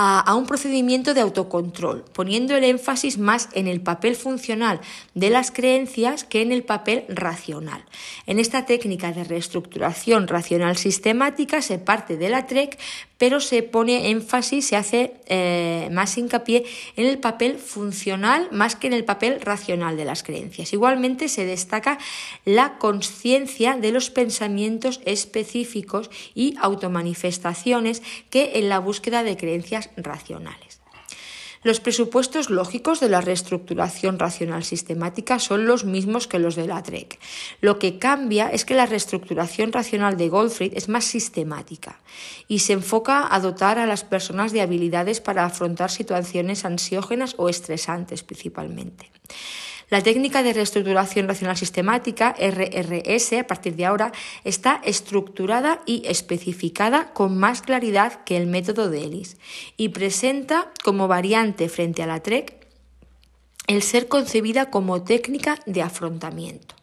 a, 0.00 0.36
un 0.36 0.46
procedimiento 0.46 1.12
de 1.12 1.22
autocontrol, 1.22 2.04
poniendo 2.12 2.54
el 2.54 2.62
énfasis 2.62 3.18
más 3.18 3.48
en 3.52 3.66
el 3.66 3.80
papel 3.80 4.14
funcional 4.14 4.80
de 5.14 5.28
las 5.28 5.50
creencias 5.50 6.22
que 6.22 6.40
en 6.40 6.52
el 6.52 6.62
papel 6.62 7.04
racional. 7.08 7.84
En 8.24 8.38
esta 8.38 8.64
técnica 8.64 9.10
de 9.10 9.24
reestructuración 9.24 10.28
racional 10.28 10.76
sistemática 10.76 11.62
se 11.62 11.78
parte 11.80 12.16
de 12.16 12.28
la 12.28 12.46
TREC, 12.46 12.78
pero 13.18 13.40
se 13.40 13.64
pone 13.64 14.10
énfasis, 14.10 14.68
se 14.68 14.76
hace 14.76 15.14
eh, 15.26 15.88
más 15.90 16.16
hincapié 16.16 16.64
en 16.94 17.06
el 17.06 17.18
papel 17.18 17.58
funcional 17.58 18.48
más 18.52 18.76
que 18.76 18.86
en 18.86 18.92
el 18.92 19.04
papel 19.04 19.40
racional 19.40 19.96
de 19.96 20.04
las 20.04 20.22
creencias. 20.22 20.72
Igualmente 20.72 21.28
se 21.28 21.44
destaca 21.44 21.98
la 22.44 22.78
conciencia 22.78 23.76
de 23.76 23.90
los 23.90 24.10
pensamientos 24.10 25.00
específicos 25.04 26.10
y 26.36 26.54
automanifestaciones 26.60 28.02
que 28.30 28.52
en 28.54 28.68
la 28.68 28.78
búsqueda 28.78 29.24
de 29.24 29.36
creencias 29.36 29.87
racionales. 29.96 30.80
Los 31.64 31.80
presupuestos 31.80 32.50
lógicos 32.50 33.00
de 33.00 33.08
la 33.08 33.20
reestructuración 33.20 34.18
racional 34.18 34.62
sistemática 34.62 35.40
son 35.40 35.66
los 35.66 35.84
mismos 35.84 36.28
que 36.28 36.38
los 36.38 36.54
de 36.54 36.68
la 36.68 36.82
TREC. 36.82 37.18
Lo 37.60 37.80
que 37.80 37.98
cambia 37.98 38.48
es 38.48 38.64
que 38.64 38.74
la 38.74 38.86
reestructuración 38.86 39.72
racional 39.72 40.16
de 40.16 40.28
Goldfried 40.28 40.74
es 40.76 40.88
más 40.88 41.04
sistemática 41.04 42.00
y 42.46 42.60
se 42.60 42.74
enfoca 42.74 43.26
a 43.34 43.40
dotar 43.40 43.78
a 43.78 43.86
las 43.86 44.04
personas 44.04 44.52
de 44.52 44.60
habilidades 44.60 45.20
para 45.20 45.44
afrontar 45.44 45.90
situaciones 45.90 46.64
ansiógenas 46.64 47.34
o 47.38 47.48
estresantes 47.48 48.22
principalmente. 48.22 49.10
La 49.90 50.02
técnica 50.02 50.42
de 50.42 50.52
reestructuración 50.52 51.28
racional 51.28 51.56
sistemática, 51.56 52.34
RRS, 52.38 53.38
a 53.38 53.46
partir 53.46 53.74
de 53.74 53.86
ahora, 53.86 54.12
está 54.44 54.82
estructurada 54.84 55.80
y 55.86 56.02
especificada 56.06 57.14
con 57.14 57.38
más 57.38 57.62
claridad 57.62 58.22
que 58.24 58.36
el 58.36 58.46
método 58.46 58.90
de 58.90 59.04
Ellis 59.04 59.38
y 59.78 59.88
presenta 59.90 60.70
como 60.84 61.08
variante 61.08 61.70
frente 61.70 62.02
a 62.02 62.06
la 62.06 62.22
TREC 62.22 62.54
el 63.66 63.82
ser 63.82 64.08
concebida 64.08 64.70
como 64.70 65.02
técnica 65.04 65.58
de 65.64 65.82
afrontamiento. 65.82 66.74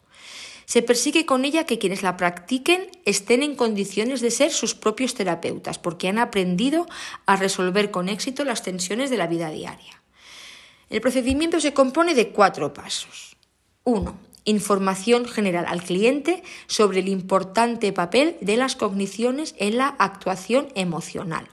Se 0.64 0.82
persigue 0.82 1.26
con 1.26 1.44
ella 1.44 1.64
que 1.64 1.78
quienes 1.78 2.02
la 2.02 2.16
practiquen 2.16 2.90
estén 3.04 3.44
en 3.44 3.54
condiciones 3.54 4.20
de 4.20 4.32
ser 4.32 4.50
sus 4.50 4.74
propios 4.74 5.14
terapeutas, 5.14 5.78
porque 5.78 6.08
han 6.08 6.18
aprendido 6.18 6.86
a 7.24 7.36
resolver 7.36 7.92
con 7.92 8.08
éxito 8.08 8.44
las 8.44 8.64
tensiones 8.64 9.10
de 9.10 9.16
la 9.16 9.28
vida 9.28 9.50
diaria. 9.50 9.95
El 10.88 11.00
procedimiento 11.00 11.60
se 11.60 11.74
compone 11.74 12.14
de 12.14 12.28
cuatro 12.28 12.72
pasos. 12.72 13.36
1. 13.84 14.16
Información 14.44 15.26
general 15.26 15.64
al 15.66 15.82
cliente 15.82 16.44
sobre 16.68 17.00
el 17.00 17.08
importante 17.08 17.92
papel 17.92 18.36
de 18.40 18.56
las 18.56 18.76
cogniciones 18.76 19.56
en 19.58 19.78
la 19.78 19.88
actuación 19.88 20.68
emocional. 20.76 21.48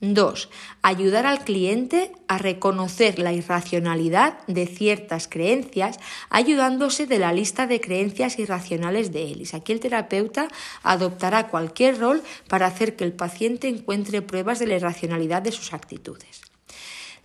2. 0.00 0.50
Ayudar 0.82 1.24
al 1.24 1.42
cliente 1.42 2.12
a 2.28 2.36
reconocer 2.36 3.18
la 3.18 3.32
irracionalidad 3.32 4.46
de 4.46 4.66
ciertas 4.66 5.26
creencias 5.26 5.98
ayudándose 6.28 7.06
de 7.06 7.18
la 7.18 7.32
lista 7.32 7.66
de 7.66 7.80
creencias 7.80 8.38
irracionales 8.38 9.10
de 9.10 9.22
Ellis. 9.22 9.54
Aquí 9.54 9.72
el 9.72 9.80
terapeuta 9.80 10.48
adoptará 10.82 11.48
cualquier 11.48 11.98
rol 11.98 12.22
para 12.46 12.66
hacer 12.66 12.94
que 12.94 13.04
el 13.04 13.14
paciente 13.14 13.68
encuentre 13.68 14.20
pruebas 14.20 14.58
de 14.58 14.66
la 14.66 14.76
irracionalidad 14.76 15.40
de 15.40 15.52
sus 15.52 15.72
actitudes. 15.72 16.45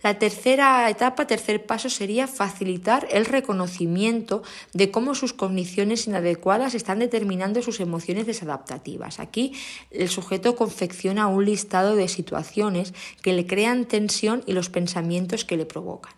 La 0.02 0.18
tercera 0.18 0.90
etapa, 0.90 1.28
tercer 1.28 1.64
paso, 1.64 1.88
sería 1.88 2.26
facilitar 2.26 3.06
el 3.12 3.24
reconocimiento 3.24 4.42
de 4.72 4.90
cómo 4.90 5.14
sus 5.14 5.32
cogniciones 5.32 6.08
inadecuadas 6.08 6.74
están 6.74 6.98
determinando 6.98 7.62
sus 7.62 7.78
emociones 7.78 8.26
desadaptativas. 8.26 9.20
Aquí 9.20 9.52
el 9.92 10.08
sujeto 10.08 10.56
confecciona 10.56 11.28
un 11.28 11.44
listado 11.44 11.94
de 11.94 12.08
situaciones 12.08 12.94
que 13.22 13.32
le 13.32 13.46
crean 13.46 13.84
tensión 13.84 14.42
y 14.46 14.52
los 14.52 14.70
pensamientos 14.70 15.44
que 15.44 15.56
le 15.56 15.66
provocan. 15.66 16.12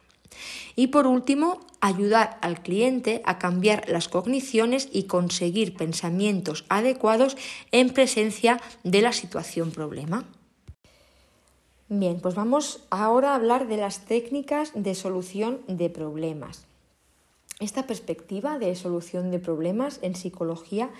Y 0.77 0.89
por 0.89 1.06
último, 1.06 1.61
ayudar 1.81 2.39
al 2.40 2.62
cliente 2.62 3.23
a 3.24 3.39
cambiar 3.39 3.89
las 3.89 4.09
cogniciones 4.09 4.89
y 4.93 5.05
conseguir 5.05 5.74
pensamientos 5.74 6.65
adecuados 6.69 7.36
en 7.70 7.90
presencia 7.90 8.61
de 8.82 9.02
la 9.02 9.12
situación 9.12 9.70
problema. 9.70 10.24
Bien, 11.97 12.19
pues 12.21 12.35
vamos 12.35 12.81
ahora 12.91 13.31
a 13.31 13.35
hablar 13.37 13.69
de 13.69 13.77
las 13.77 14.05
técnicas 14.05 14.73
de 14.75 14.97
solución 14.97 15.61
de 15.69 15.91
problemas. 15.91 16.66
Esta 17.61 17.87
perspectiva 17.87 18.59
de 18.59 18.75
solución 18.75 19.31
de 19.31 19.39
problemas 19.39 20.01
en 20.03 20.16
psicología 20.16 20.91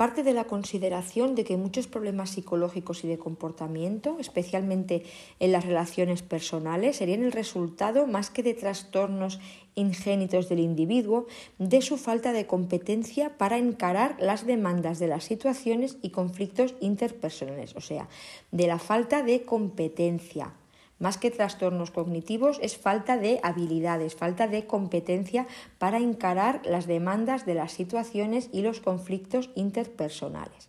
parte 0.00 0.22
de 0.22 0.32
la 0.32 0.44
consideración 0.44 1.34
de 1.34 1.44
que 1.44 1.58
muchos 1.58 1.86
problemas 1.86 2.30
psicológicos 2.30 3.04
y 3.04 3.08
de 3.08 3.18
comportamiento, 3.18 4.16
especialmente 4.18 5.02
en 5.40 5.52
las 5.52 5.66
relaciones 5.66 6.22
personales, 6.22 6.96
serían 6.96 7.22
el 7.22 7.32
resultado, 7.32 8.06
más 8.06 8.30
que 8.30 8.42
de 8.42 8.54
trastornos 8.54 9.40
ingénitos 9.74 10.48
del 10.48 10.60
individuo, 10.60 11.26
de 11.58 11.82
su 11.82 11.98
falta 11.98 12.32
de 12.32 12.46
competencia 12.46 13.36
para 13.36 13.58
encarar 13.58 14.16
las 14.18 14.46
demandas 14.46 15.00
de 15.00 15.08
las 15.08 15.24
situaciones 15.24 15.98
y 16.00 16.12
conflictos 16.12 16.76
interpersonales, 16.80 17.76
o 17.76 17.82
sea, 17.82 18.08
de 18.52 18.68
la 18.68 18.78
falta 18.78 19.22
de 19.22 19.42
competencia 19.42 20.54
más 21.00 21.18
que 21.18 21.32
trastornos 21.32 21.90
cognitivos, 21.90 22.60
es 22.62 22.76
falta 22.76 23.16
de 23.16 23.40
habilidades, 23.42 24.14
falta 24.14 24.46
de 24.46 24.66
competencia 24.66 25.48
para 25.78 25.98
encarar 25.98 26.62
las 26.64 26.86
demandas 26.86 27.44
de 27.46 27.54
las 27.54 27.72
situaciones 27.72 28.48
y 28.52 28.62
los 28.62 28.78
conflictos 28.78 29.50
interpersonales. 29.56 30.68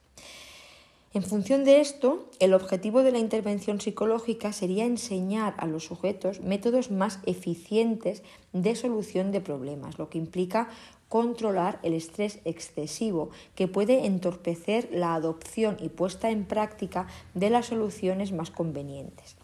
En 1.13 1.23
función 1.23 1.65
de 1.65 1.81
esto, 1.81 2.29
el 2.39 2.53
objetivo 2.53 3.03
de 3.03 3.11
la 3.11 3.19
intervención 3.19 3.81
psicológica 3.81 4.53
sería 4.53 4.85
enseñar 4.85 5.55
a 5.57 5.65
los 5.67 5.83
sujetos 5.83 6.39
métodos 6.39 6.89
más 6.89 7.19
eficientes 7.25 8.23
de 8.53 8.75
solución 8.77 9.33
de 9.33 9.41
problemas, 9.41 9.99
lo 9.99 10.09
que 10.09 10.17
implica 10.17 10.69
controlar 11.09 11.79
el 11.83 11.93
estrés 11.93 12.39
excesivo 12.45 13.31
que 13.55 13.67
puede 13.67 14.05
entorpecer 14.05 14.87
la 14.93 15.13
adopción 15.13 15.75
y 15.81 15.89
puesta 15.89 16.29
en 16.29 16.45
práctica 16.45 17.07
de 17.33 17.49
las 17.49 17.65
soluciones 17.65 18.31
más 18.31 18.49
convenientes. 18.49 19.35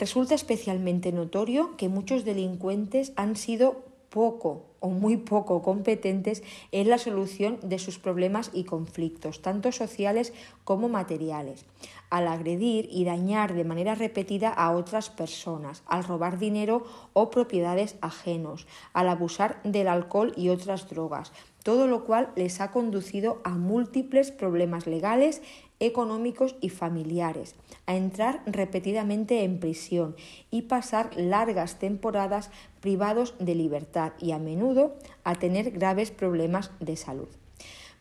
Resulta 0.00 0.34
especialmente 0.34 1.12
notorio 1.12 1.76
que 1.76 1.90
muchos 1.90 2.24
delincuentes 2.24 3.12
han 3.16 3.36
sido 3.36 3.84
poco 4.08 4.64
o 4.80 4.88
muy 4.88 5.18
poco 5.18 5.60
competentes 5.60 6.42
en 6.72 6.88
la 6.88 6.96
solución 6.96 7.58
de 7.62 7.78
sus 7.78 7.98
problemas 7.98 8.50
y 8.54 8.64
conflictos, 8.64 9.42
tanto 9.42 9.72
sociales 9.72 10.32
como 10.64 10.88
materiales, 10.88 11.66
al 12.08 12.28
agredir 12.28 12.88
y 12.90 13.04
dañar 13.04 13.52
de 13.52 13.64
manera 13.64 13.94
repetida 13.94 14.48
a 14.48 14.70
otras 14.70 15.10
personas, 15.10 15.82
al 15.84 16.04
robar 16.04 16.38
dinero 16.38 16.84
o 17.12 17.30
propiedades 17.30 17.96
ajenos, 18.00 18.66
al 18.94 19.06
abusar 19.06 19.60
del 19.64 19.86
alcohol 19.86 20.32
y 20.34 20.48
otras 20.48 20.88
drogas, 20.88 21.30
todo 21.62 21.86
lo 21.86 22.06
cual 22.06 22.30
les 22.36 22.62
ha 22.62 22.70
conducido 22.70 23.42
a 23.44 23.50
múltiples 23.50 24.30
problemas 24.30 24.86
legales, 24.86 25.42
económicos 25.80 26.54
y 26.60 26.68
familiares, 26.68 27.54
a 27.86 27.96
entrar 27.96 28.42
repetidamente 28.46 29.42
en 29.42 29.58
prisión 29.58 30.14
y 30.50 30.62
pasar 30.62 31.16
largas 31.16 31.78
temporadas 31.78 32.50
privados 32.80 33.34
de 33.38 33.54
libertad 33.54 34.12
y 34.20 34.32
a 34.32 34.38
menudo 34.38 34.94
a 35.24 35.34
tener 35.34 35.72
graves 35.72 36.10
problemas 36.10 36.70
de 36.78 36.96
salud. 36.96 37.28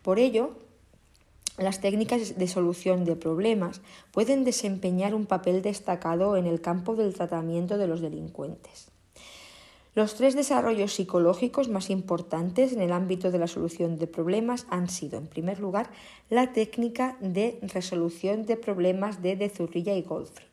Por 0.03 0.19
ello, 0.19 0.51
las 1.57 1.81
técnicas 1.81 2.37
de 2.37 2.47
solución 2.47 3.03
de 3.03 3.15
problemas 3.15 3.81
pueden 4.11 4.43
desempeñar 4.43 5.13
un 5.13 5.25
papel 5.25 5.61
destacado 5.61 6.37
en 6.37 6.45
el 6.45 6.61
campo 6.61 6.95
del 6.95 7.13
tratamiento 7.13 7.77
de 7.77 7.87
los 7.87 8.01
delincuentes. 8.01 8.88
Los 9.95 10.15
tres 10.15 10.35
desarrollos 10.35 10.93
psicológicos 10.93 11.67
más 11.67 11.89
importantes 11.89 12.73
en 12.73 12.81
el 12.81 12.91
ámbito 12.91 13.31
de 13.31 13.39
la 13.39 13.47
solución 13.47 13.97
de 13.97 14.05
problemas 14.05 14.67
han 14.69 14.87
sido, 14.87 15.17
en 15.17 15.27
primer 15.27 15.59
lugar, 15.59 15.89
la 16.29 16.53
técnica 16.53 17.17
de 17.19 17.59
resolución 17.63 18.45
de 18.45 18.55
problemas 18.55 19.23
de 19.23 19.35
De 19.35 19.49
Zurrilla 19.49 19.95
y 19.95 20.03
Goldfried. 20.03 20.47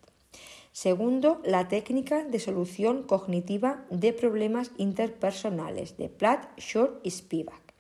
Segundo, 0.73 1.41
la 1.45 1.69
técnica 1.69 2.25
de 2.25 2.39
solución 2.39 3.03
cognitiva 3.03 3.85
de 3.91 4.13
problemas 4.13 4.73
interpersonales 4.79 5.97
de 5.97 6.09
Platt, 6.09 6.59
Shore 6.59 6.93
y 7.03 7.11
Spivak. 7.11 7.75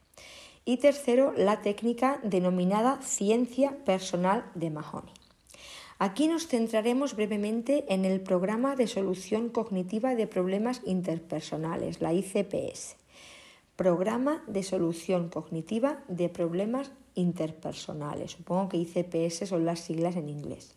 Y 0.64 0.78
tercero, 0.78 1.32
la 1.36 1.62
técnica 1.62 2.20
denominada 2.22 3.00
ciencia 3.02 3.84
personal 3.84 4.50
de 4.54 4.70
Mahoney. 4.70 5.12
Aquí 5.98 6.28
nos 6.28 6.46
centraremos 6.46 7.16
brevemente 7.16 7.86
en 7.88 8.04
el 8.04 8.20
programa 8.20 8.76
de 8.76 8.86
solución 8.86 9.48
cognitiva 9.48 10.14
de 10.14 10.26
problemas 10.26 10.82
interpersonales, 10.84 12.02
la 12.02 12.12
ICPS. 12.12 12.96
Programa 13.76 14.42
de 14.46 14.62
solución 14.62 15.28
cognitiva 15.30 16.04
de 16.08 16.28
problemas 16.28 16.92
interpersonales. 17.14 18.32
Supongo 18.32 18.68
que 18.68 18.76
ICPS 18.76 19.48
son 19.48 19.64
las 19.64 19.80
siglas 19.80 20.16
en 20.16 20.28
inglés 20.28 20.76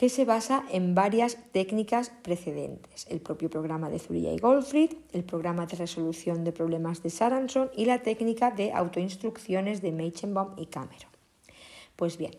que 0.00 0.08
se 0.08 0.24
basa 0.24 0.64
en 0.70 0.94
varias 0.94 1.36
técnicas 1.52 2.08
precedentes, 2.22 3.06
el 3.10 3.20
propio 3.20 3.50
programa 3.50 3.90
de 3.90 3.98
Zulia 3.98 4.32
y 4.32 4.38
Goldfried, 4.38 4.94
el 5.12 5.24
programa 5.24 5.66
de 5.66 5.76
resolución 5.76 6.42
de 6.42 6.52
problemas 6.52 7.02
de 7.02 7.10
Saranson 7.10 7.70
y 7.76 7.84
la 7.84 8.02
técnica 8.02 8.50
de 8.50 8.72
autoinstrucciones 8.72 9.82
de 9.82 9.92
Meichenbaum 9.92 10.54
y 10.56 10.64
Cameron. 10.68 11.10
Pues 11.96 12.16
bien, 12.16 12.32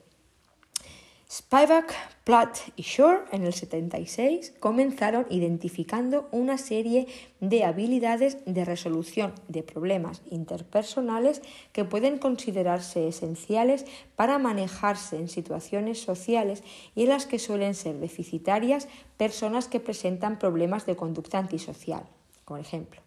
Spivak, 1.31 1.93
Platt 2.25 2.57
y 2.75 2.81
Shore 2.81 3.21
en 3.31 3.45
el 3.45 3.53
76 3.53 4.51
comenzaron 4.59 5.25
identificando 5.29 6.27
una 6.33 6.57
serie 6.57 7.07
de 7.39 7.63
habilidades 7.63 8.39
de 8.45 8.65
resolución 8.65 9.33
de 9.47 9.63
problemas 9.63 10.21
interpersonales 10.29 11.41
que 11.71 11.85
pueden 11.85 12.17
considerarse 12.17 13.07
esenciales 13.07 13.85
para 14.17 14.39
manejarse 14.39 15.15
en 15.15 15.29
situaciones 15.29 16.01
sociales 16.01 16.63
y 16.95 17.03
en 17.03 17.09
las 17.09 17.27
que 17.27 17.39
suelen 17.39 17.75
ser 17.75 17.95
deficitarias 17.95 18.89
personas 19.15 19.69
que 19.69 19.79
presentan 19.79 20.37
problemas 20.37 20.85
de 20.85 20.97
conducta 20.97 21.37
antisocial. 21.37 22.03
Por 22.43 22.59
ejemplo, 22.59 22.99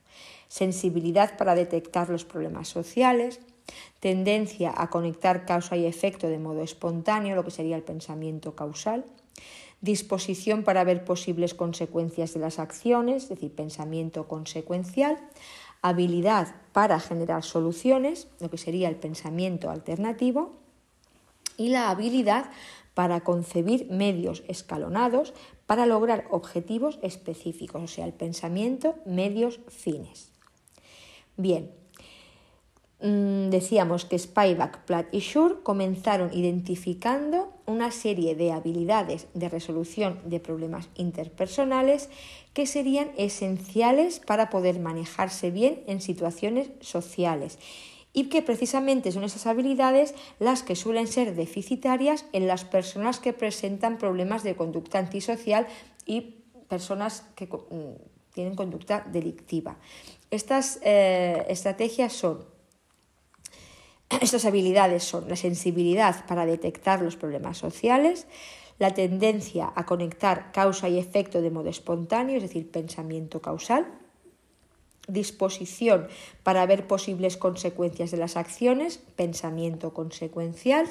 sensibilidad 0.48 1.36
para 1.36 1.54
detectar 1.54 2.08
los 2.08 2.24
problemas 2.24 2.68
sociales, 2.68 3.40
tendencia 4.00 4.72
a 4.76 4.90
conectar 4.90 5.46
causa 5.46 5.76
y 5.76 5.86
efecto 5.86 6.28
de 6.28 6.38
modo 6.38 6.62
espontáneo, 6.62 7.36
lo 7.36 7.44
que 7.44 7.50
sería 7.50 7.76
el 7.76 7.82
pensamiento 7.82 8.54
causal, 8.54 9.04
disposición 9.80 10.62
para 10.62 10.84
ver 10.84 11.04
posibles 11.04 11.54
consecuencias 11.54 12.34
de 12.34 12.40
las 12.40 12.58
acciones, 12.58 13.24
es 13.24 13.28
decir, 13.28 13.54
pensamiento 13.54 14.28
consecuencial, 14.28 15.18
habilidad 15.82 16.54
para 16.72 16.98
generar 17.00 17.44
soluciones, 17.44 18.28
lo 18.40 18.50
que 18.50 18.58
sería 18.58 18.88
el 18.88 18.96
pensamiento 18.96 19.70
alternativo, 19.70 20.52
y 21.56 21.68
la 21.68 21.90
habilidad 21.90 22.50
para 22.94 23.20
concebir 23.20 23.88
medios 23.90 24.44
escalonados 24.48 25.34
para 25.66 25.86
lograr 25.86 26.26
objetivos 26.30 26.98
específicos, 27.02 27.82
o 27.82 27.88
sea, 27.88 28.06
el 28.06 28.12
pensamiento, 28.12 28.96
medios, 29.04 29.60
fines. 29.68 30.30
Bien, 31.36 31.70
Mm, 33.04 33.50
decíamos 33.50 34.06
que 34.06 34.18
Spivak, 34.18 34.86
Platt 34.86 35.12
y 35.12 35.18
Schur 35.18 35.62
comenzaron 35.62 36.32
identificando 36.32 37.52
una 37.66 37.90
serie 37.90 38.34
de 38.34 38.50
habilidades 38.50 39.26
de 39.34 39.50
resolución 39.50 40.20
de 40.24 40.40
problemas 40.40 40.88
interpersonales 40.94 42.08
que 42.54 42.66
serían 42.66 43.10
esenciales 43.18 44.20
para 44.20 44.48
poder 44.48 44.80
manejarse 44.80 45.50
bien 45.50 45.82
en 45.86 46.00
situaciones 46.00 46.70
sociales 46.80 47.58
y 48.14 48.30
que 48.30 48.40
precisamente 48.40 49.12
son 49.12 49.24
esas 49.24 49.46
habilidades 49.46 50.14
las 50.38 50.62
que 50.62 50.74
suelen 50.74 51.06
ser 51.06 51.34
deficitarias 51.34 52.24
en 52.32 52.46
las 52.46 52.64
personas 52.64 53.18
que 53.18 53.34
presentan 53.34 53.98
problemas 53.98 54.42
de 54.44 54.56
conducta 54.56 54.98
antisocial 54.98 55.66
y 56.06 56.36
personas 56.70 57.26
que 57.34 57.48
mm, 57.48 58.32
tienen 58.32 58.54
conducta 58.54 59.06
delictiva. 59.12 59.76
Estas 60.30 60.80
eh, 60.82 61.44
estrategias 61.50 62.14
son 62.14 62.53
estas 64.20 64.44
habilidades 64.44 65.04
son 65.04 65.28
la 65.28 65.36
sensibilidad 65.36 66.26
para 66.26 66.46
detectar 66.46 67.02
los 67.02 67.16
problemas 67.16 67.58
sociales, 67.58 68.26
la 68.78 68.92
tendencia 68.92 69.72
a 69.74 69.86
conectar 69.86 70.52
causa 70.52 70.88
y 70.88 70.98
efecto 70.98 71.42
de 71.42 71.50
modo 71.50 71.68
espontáneo, 71.68 72.36
es 72.36 72.42
decir, 72.42 72.70
pensamiento 72.70 73.40
causal, 73.40 73.86
disposición 75.08 76.08
para 76.42 76.64
ver 76.66 76.86
posibles 76.86 77.36
consecuencias 77.36 78.10
de 78.10 78.16
las 78.16 78.36
acciones, 78.36 78.98
pensamiento 79.16 79.92
consecuencial, 79.92 80.86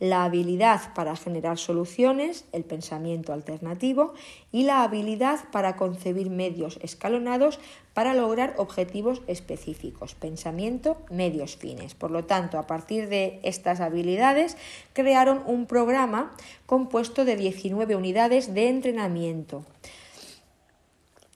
la 0.00 0.24
habilidad 0.24 0.94
para 0.94 1.16
generar 1.16 1.58
soluciones, 1.58 2.44
el 2.52 2.64
pensamiento 2.64 3.32
alternativo, 3.32 4.14
y 4.52 4.62
la 4.62 4.82
habilidad 4.82 5.40
para 5.50 5.76
concebir 5.76 6.30
medios 6.30 6.78
escalonados 6.82 7.58
para 7.94 8.14
lograr 8.14 8.54
objetivos 8.58 9.22
específicos, 9.26 10.14
pensamiento, 10.14 10.98
medios 11.10 11.56
fines. 11.56 11.94
Por 11.94 12.12
lo 12.12 12.24
tanto, 12.24 12.58
a 12.58 12.66
partir 12.66 13.08
de 13.08 13.40
estas 13.42 13.80
habilidades, 13.80 14.56
crearon 14.92 15.42
un 15.46 15.66
programa 15.66 16.32
compuesto 16.66 17.24
de 17.24 17.36
19 17.36 17.96
unidades 17.96 18.54
de 18.54 18.68
entrenamiento 18.68 19.64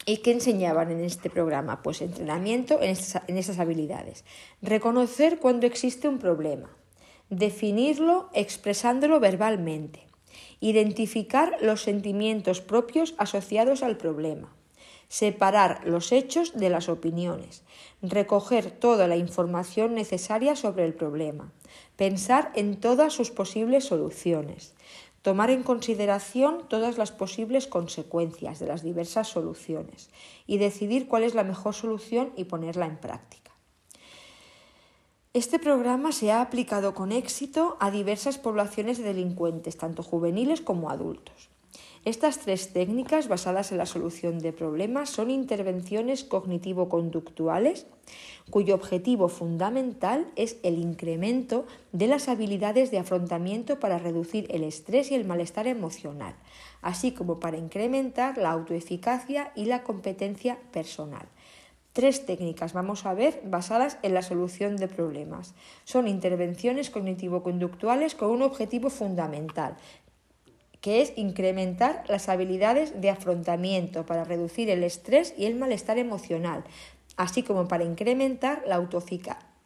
¿Y 0.04 0.18
qué 0.18 0.32
enseñaban 0.32 0.90
en 0.90 1.04
este 1.04 1.30
programa? 1.30 1.82
Pues 1.82 2.02
entrenamiento 2.02 2.80
en 2.82 2.90
estas, 2.90 3.58
habilidades. 3.58 4.24
Reconocer 4.60 5.38
cuando 5.38 5.66
existe 5.66 6.08
un 6.08 6.18
problema. 6.18 6.70
Definirlo 7.30 8.28
expresándolo 8.32 9.20
verbalmente. 9.20 10.00
Identificar 10.58 11.56
los 11.60 11.82
sentimientos 11.82 12.60
propios 12.60 13.14
asociados 13.16 13.84
al 13.84 13.96
problema. 13.96 14.52
Separar 15.08 15.86
los 15.86 16.10
hechos 16.10 16.52
de 16.58 16.68
las 16.68 16.88
opiniones. 16.88 17.62
Recoger 18.02 18.72
toda 18.72 19.06
la 19.06 19.16
información 19.16 19.94
necesaria 19.94 20.56
sobre 20.56 20.84
el 20.84 20.94
problema. 20.94 21.52
Pensar 21.94 22.50
en 22.56 22.80
todas 22.80 23.12
sus 23.12 23.30
posibles 23.30 23.84
soluciones 23.84 24.74
tomar 25.22 25.50
en 25.50 25.62
consideración 25.62 26.66
todas 26.68 26.98
las 26.98 27.12
posibles 27.12 27.66
consecuencias 27.66 28.58
de 28.58 28.66
las 28.66 28.82
diversas 28.82 29.28
soluciones 29.28 30.10
y 30.46 30.58
decidir 30.58 31.08
cuál 31.08 31.22
es 31.22 31.34
la 31.34 31.44
mejor 31.44 31.74
solución 31.74 32.32
y 32.36 32.44
ponerla 32.44 32.86
en 32.86 32.98
práctica. 32.98 33.52
Este 35.32 35.58
programa 35.58 36.12
se 36.12 36.30
ha 36.30 36.42
aplicado 36.42 36.92
con 36.92 37.10
éxito 37.10 37.78
a 37.80 37.90
diversas 37.90 38.36
poblaciones 38.36 38.98
de 38.98 39.04
delincuentes, 39.04 39.78
tanto 39.78 40.02
juveniles 40.02 40.60
como 40.60 40.90
adultos. 40.90 41.48
Estas 42.04 42.38
tres 42.38 42.72
técnicas 42.72 43.28
basadas 43.28 43.70
en 43.70 43.78
la 43.78 43.86
solución 43.86 44.40
de 44.40 44.52
problemas 44.52 45.08
son 45.08 45.30
intervenciones 45.30 46.24
cognitivo-conductuales 46.24 47.86
cuyo 48.50 48.74
objetivo 48.74 49.28
fundamental 49.28 50.26
es 50.34 50.56
el 50.64 50.78
incremento 50.78 51.64
de 51.92 52.08
las 52.08 52.28
habilidades 52.28 52.90
de 52.90 52.98
afrontamiento 52.98 53.78
para 53.78 53.98
reducir 53.98 54.48
el 54.50 54.64
estrés 54.64 55.12
y 55.12 55.14
el 55.14 55.24
malestar 55.24 55.68
emocional, 55.68 56.34
así 56.80 57.12
como 57.12 57.38
para 57.38 57.56
incrementar 57.56 58.36
la 58.36 58.50
autoeficacia 58.50 59.52
y 59.54 59.66
la 59.66 59.84
competencia 59.84 60.58
personal. 60.72 61.28
Tres 61.92 62.24
técnicas 62.24 62.72
vamos 62.72 63.04
a 63.04 63.12
ver 63.12 63.42
basadas 63.44 63.98
en 64.02 64.14
la 64.14 64.22
solución 64.22 64.76
de 64.76 64.88
problemas. 64.88 65.54
Son 65.84 66.08
intervenciones 66.08 66.88
cognitivo-conductuales 66.88 68.14
con 68.14 68.30
un 68.30 68.40
objetivo 68.40 68.88
fundamental, 68.88 69.76
que 70.82 71.00
es 71.00 71.12
incrementar 71.16 72.04
las 72.08 72.28
habilidades 72.28 73.00
de 73.00 73.08
afrontamiento 73.08 74.04
para 74.04 74.24
reducir 74.24 74.68
el 74.68 74.82
estrés 74.82 75.32
y 75.38 75.46
el 75.46 75.54
malestar 75.54 75.96
emocional, 75.96 76.64
así 77.16 77.44
como 77.44 77.68
para 77.68 77.84
incrementar 77.84 78.64
la, 78.66 78.84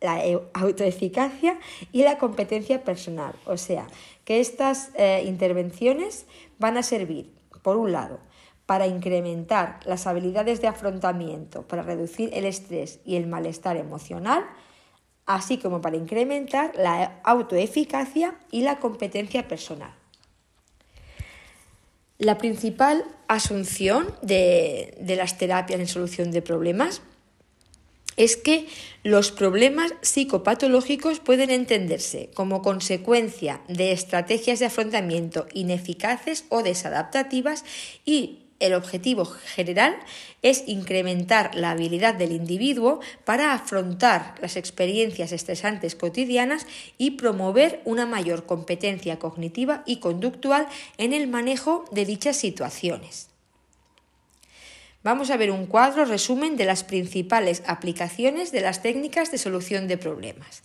la 0.02 0.26
e, 0.26 0.38
autoeficacia 0.52 1.59
y 1.90 2.02
la 2.02 2.18
competencia 2.18 2.84
personal. 2.84 3.34
O 3.47 3.56
sea, 3.56 3.86
que 4.26 4.40
estas 4.40 4.90
eh, 4.94 5.24
intervenciones 5.26 6.26
van 6.59 6.76
a 6.76 6.82
servir, 6.82 7.32
por 7.62 7.78
un 7.78 7.93
lado, 7.93 8.20
para 8.66 8.86
incrementar 8.86 9.80
las 9.86 10.06
habilidades 10.06 10.60
de 10.60 10.66
afrontamiento, 10.66 11.62
para 11.62 11.82
reducir 11.82 12.28
el 12.34 12.44
estrés 12.44 13.01
y 13.06 13.16
el 13.16 13.26
malestar 13.26 13.78
emocional, 13.78 14.44
así 15.24 15.56
como 15.56 15.80
para 15.80 15.97
incrementar 15.97 16.72
la 16.76 17.20
autoeficacia 17.24 18.34
y 18.51 18.62
la 18.62 18.80
competencia 18.80 19.48
personal. 19.48 19.94
La 22.18 22.38
principal 22.38 23.05
asunción 23.28 24.14
de, 24.22 24.97
de 25.01 25.16
las 25.16 25.38
terapias 25.38 25.80
en 25.80 25.88
solución 25.88 26.30
de 26.30 26.43
problemas 26.43 27.02
es 28.16 28.36
que 28.36 28.66
los 29.02 29.30
problemas 29.30 29.93
psicopatológicos 30.01 31.20
pueden 31.20 31.51
entenderse 31.51 32.30
como 32.34 32.62
consecuencia 32.62 33.60
de 33.68 33.93
estrategias 33.93 34.59
de 34.59 34.66
afrontamiento 34.66 35.47
ineficaces 35.52 36.47
o 36.48 36.62
desadaptativas 36.62 37.64
y 38.05 38.45
el 38.61 38.74
objetivo 38.74 39.24
general 39.24 39.97
es 40.43 40.65
incrementar 40.66 41.55
la 41.55 41.73
habilidad 41.73 42.15
del 42.15 42.33
individuo 42.33 43.01
para 43.24 43.53
afrontar 43.53 44.35
las 44.41 44.57
experiencias 44.57 45.33
estresantes 45.33 45.95
cotidianas 45.95 46.66
y 46.99 47.12
promover 47.12 47.81
una 47.85 48.07
mayor 48.07 48.47
competencia 48.47 49.19
cognitiva 49.19 49.83
y 49.87 49.97
conductual 49.97 50.66
en 50.99 51.12
el 51.12 51.28
manejo 51.28 51.85
de 51.91 52.07
dichas 52.07 52.37
situaciones. 52.37 53.28
Vamos 55.03 55.31
a 55.31 55.37
ver 55.37 55.53
un 55.53 55.66
cuadro 55.66 56.05
resumen 56.05 56.57
de 56.57 56.65
las 56.65 56.83
principales 56.83 57.62
aplicaciones 57.66 58.51
de 58.51 58.61
las 58.61 58.83
técnicas 58.83 59.31
de 59.31 59.39
solución 59.39 59.87
de 59.87 59.99
problemas. 59.99 60.65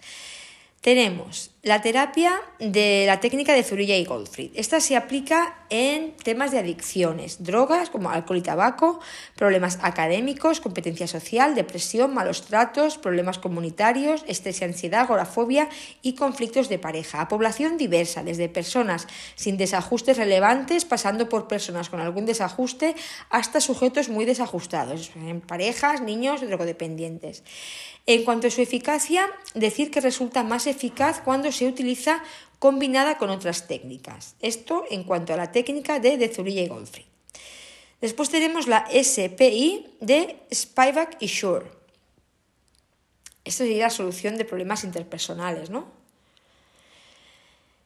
Tenemos 0.82 1.52
la 1.62 1.80
terapia 1.80 2.42
de 2.58 3.04
la 3.06 3.20
técnica 3.20 3.54
de 3.54 3.62
Zurilla 3.62 3.96
y 3.96 4.04
Goldfried. 4.04 4.50
Esta 4.56 4.80
se 4.80 4.96
aplica 4.96 5.56
en 5.70 6.14
temas 6.18 6.50
de 6.50 6.58
adicciones, 6.58 7.44
drogas 7.44 7.92
como 7.92 8.10
alcohol 8.10 8.38
y 8.38 8.42
tabaco, 8.42 9.00
problemas 9.36 9.78
académicos, 9.84 10.60
competencia 10.60 11.06
social, 11.06 11.54
depresión, 11.54 12.16
malos 12.16 12.48
tratos, 12.48 12.98
problemas 12.98 13.38
comunitarios, 13.38 14.24
estrés 14.28 14.62
y 14.62 14.64
ansiedad, 14.64 15.02
agorafobia 15.02 15.70
y 16.02 16.16
conflictos 16.16 16.68
de 16.68 16.80
pareja. 16.80 17.22
A 17.22 17.28
población 17.28 17.78
diversa, 17.78 18.24
desde 18.24 18.50
personas 18.50 19.06
sin 19.36 19.58
desajustes 19.58 20.18
relevantes, 20.18 20.86
pasando 20.86 21.30
por 21.30 21.48
personas 21.48 21.92
con 21.92 22.02
algún 22.02 22.26
desajuste, 22.26 22.96
hasta 23.30 23.62
sujetos 23.62 24.10
muy 24.10 24.26
desajustados, 24.26 25.12
en 25.16 25.42
parejas, 25.42 26.02
niños, 26.02 26.42
drogodependientes. 26.42 27.44
En 28.06 28.24
cuanto 28.24 28.48
a 28.48 28.52
su 28.52 28.62
eficacia, 28.62 29.30
decir 29.54 29.92
que 29.92 30.02
resulta 30.02 30.44
más 30.44 30.68
eficaz 30.68 31.22
cuando 31.22 31.52
se 31.52 31.68
utiliza 31.68 32.24
combinada 32.60 33.18
con 33.18 33.30
otras 33.30 33.68
técnicas. 33.68 34.36
Esto 34.42 34.86
en 34.90 35.04
cuanto 35.04 35.34
a 35.34 35.38
la 35.38 35.52
técnica 35.52 36.00
de 36.00 36.18
Dezurilla 36.18 36.62
y 36.62 36.68
Goldfried. 36.68 37.06
Después 38.02 38.30
tenemos 38.30 38.68
la 38.68 38.88
SPI 38.92 39.86
de 40.00 40.38
Spivak 40.52 41.18
y 41.20 41.28
Shore. 41.28 41.68
Esto 43.44 43.64
sería 43.64 43.86
la 43.86 43.90
solución 43.90 44.38
de 44.38 44.46
problemas 44.46 44.84
interpersonales, 44.84 45.70
¿no? 45.70 45.88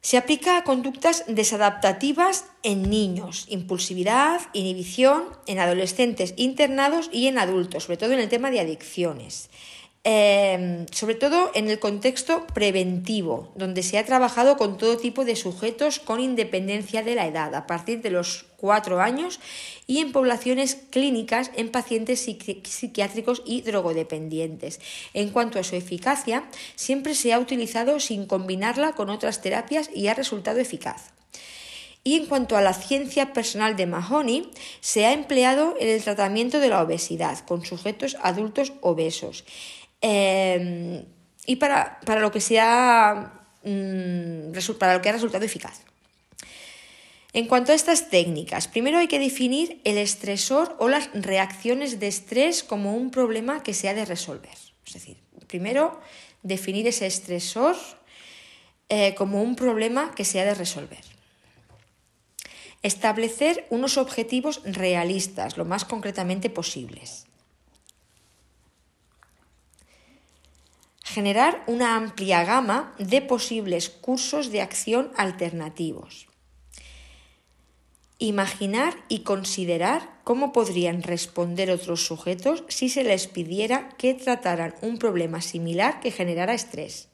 Se 0.02 0.18
aplica 0.18 0.58
a 0.58 0.64
conductas 0.64 1.24
desadaptativas 1.28 2.46
en 2.62 2.90
niños, 2.90 3.46
impulsividad, 3.50 4.40
inhibición, 4.54 5.24
en 5.48 5.60
adolescentes 5.60 6.34
internados 6.38 7.10
y 7.12 7.28
en 7.28 7.40
adultos, 7.40 7.86
sobre 7.86 7.98
todo 7.98 8.14
en 8.14 8.20
el 8.20 8.30
tema 8.30 8.52
de 8.52 8.60
adicciones. 8.60 9.50
Em, 10.08 10.86
sobre 10.92 11.16
todo 11.16 11.50
en 11.56 11.68
el 11.68 11.80
contexto 11.80 12.46
preventivo, 12.54 13.52
donde 13.56 13.82
se 13.82 13.98
ha 13.98 14.06
trabajado 14.06 14.56
con 14.56 14.78
todo 14.78 14.98
tipo 14.98 15.26
de 15.26 15.36
sujetos 15.36 15.98
con 15.98 16.20
independencia 16.20 17.02
de 17.02 17.16
la 17.16 17.26
edad, 17.26 17.56
a 17.56 17.66
partir 17.66 18.04
de 18.04 18.12
los 18.12 18.46
cuatro 18.56 19.02
años, 19.02 19.40
y 19.88 20.02
en 20.02 20.12
poblaciones 20.12 20.78
clínicas 20.92 21.50
en 21.56 21.70
pacientes 21.70 22.20
psiquiátricos 22.20 23.42
y 23.48 23.62
drogodependientes. 23.62 24.80
En 25.16 25.32
cuanto 25.32 25.58
a 25.58 25.64
su 25.64 25.76
eficacia, 25.76 26.44
siempre 26.76 27.16
se 27.16 27.34
ha 27.34 27.40
utilizado 27.40 28.00
sin 28.00 28.28
combinarla 28.28 28.92
con 28.92 29.10
otras 29.10 29.42
terapias 29.42 29.90
y 29.92 30.08
ha 30.08 30.14
resultado 30.14 30.60
eficaz. 30.60 31.14
Y 32.04 32.18
en 32.18 32.28
cuanto 32.28 32.56
a 32.56 32.62
la 32.62 32.76
ciencia 32.76 33.34
personal 33.34 33.76
de 33.76 33.88
Mahoney, 33.88 34.52
se 34.82 35.08
ha 35.08 35.14
empleado 35.14 35.74
en 35.80 35.88
el 35.88 36.04
tratamiento 36.04 36.60
de 36.60 36.70
la 36.70 36.84
obesidad 36.84 37.40
con 37.40 37.66
sujetos 37.66 38.16
adultos 38.22 38.74
obesos 38.82 39.44
Em, 40.02 41.06
y 41.46 41.56
para, 41.58 42.00
lo 42.20 42.32
que 42.32 42.42
sea, 42.42 43.48
mm, 43.64 44.52
para 44.80 44.94
lo 44.96 45.02
que 45.02 45.10
ha 45.10 45.14
resultado 45.14 45.46
eficaz. 45.46 45.82
En 47.34 47.48
cuanto 47.48 47.74
a 47.74 47.76
estas 47.76 48.10
técnicas, 48.10 48.70
primero 48.70 48.98
hay 48.98 49.08
que 49.08 49.20
definir 49.20 49.82
el 49.84 49.98
estresor 49.98 50.76
o 50.80 50.88
las 50.88 51.10
reacciones 51.14 52.00
de 52.00 52.08
estrés 52.08 52.64
como 52.64 52.96
un 52.96 53.12
problema 53.12 53.62
que 53.62 53.74
se 53.74 53.90
ha 53.90 53.94
de 53.94 54.06
resolver. 54.06 54.56
Es 54.88 54.94
decir, 54.94 55.18
primero 55.48 56.00
definir 56.44 56.88
ese 56.88 57.08
estresor 57.08 57.76
eh, 58.88 59.16
como 59.16 59.42
un 59.42 59.58
problema 59.58 60.14
que 60.16 60.24
se 60.24 60.40
ha 60.40 60.46
de 60.46 60.54
resolver. 60.54 61.04
Establecer 62.84 63.66
unos 63.70 63.98
objetivos 63.98 64.62
realistas, 64.64 65.58
lo 65.58 65.66
más 65.66 65.84
concretamente 65.84 66.50
posibles. 66.50 67.25
Generar 71.06 71.64
una 71.68 71.96
amplia 71.96 72.44
gama 72.44 72.94
de 72.98 73.22
posibles 73.22 73.90
cursos 73.90 74.52
de 74.52 74.62
acción 74.62 75.12
alternativos. 75.16 76.28
Imaginar 78.18 78.96
y 79.08 79.20
considerar 79.20 80.10
cómo 80.24 80.52
podrían 80.52 81.04
responder 81.04 81.70
otros 81.70 82.08
sujetos 82.08 82.64
si 82.70 82.90
se 82.90 83.04
les 83.04 83.28
pidiera 83.28 83.90
que 84.00 84.16
trataran 84.16 84.74
un 84.82 84.98
problema 84.98 85.42
similar 85.42 86.00
que 86.00 86.10
generara 86.10 86.56
estrés. 86.56 87.08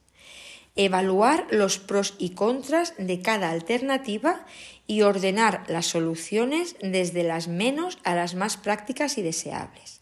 Evaluar 0.77 1.47
los 1.51 1.77
pros 1.77 2.15
y 2.17 2.29
contras 2.29 2.93
de 2.97 3.21
cada 3.21 3.49
alternativa 3.49 4.45
y 4.87 5.01
ordenar 5.01 5.65
las 5.67 5.87
soluciones 5.87 6.77
desde 6.81 7.23
las 7.23 7.49
menos 7.49 7.99
a 8.05 8.15
las 8.15 8.35
más 8.35 8.55
prácticas 8.55 9.17
y 9.17 9.21
deseables. 9.21 10.00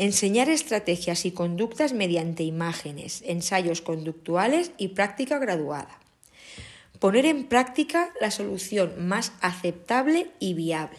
Enseñar 0.00 0.48
estrategias 0.48 1.26
y 1.26 1.32
conductas 1.32 1.92
mediante 1.92 2.42
imágenes, 2.42 3.22
ensayos 3.26 3.82
conductuales 3.82 4.72
y 4.78 4.88
práctica 4.88 5.38
graduada. 5.38 6.00
Poner 7.00 7.26
en 7.26 7.44
práctica 7.44 8.10
la 8.18 8.30
solución 8.30 9.06
más 9.06 9.32
aceptable 9.42 10.30
y 10.38 10.54
viable. 10.54 10.96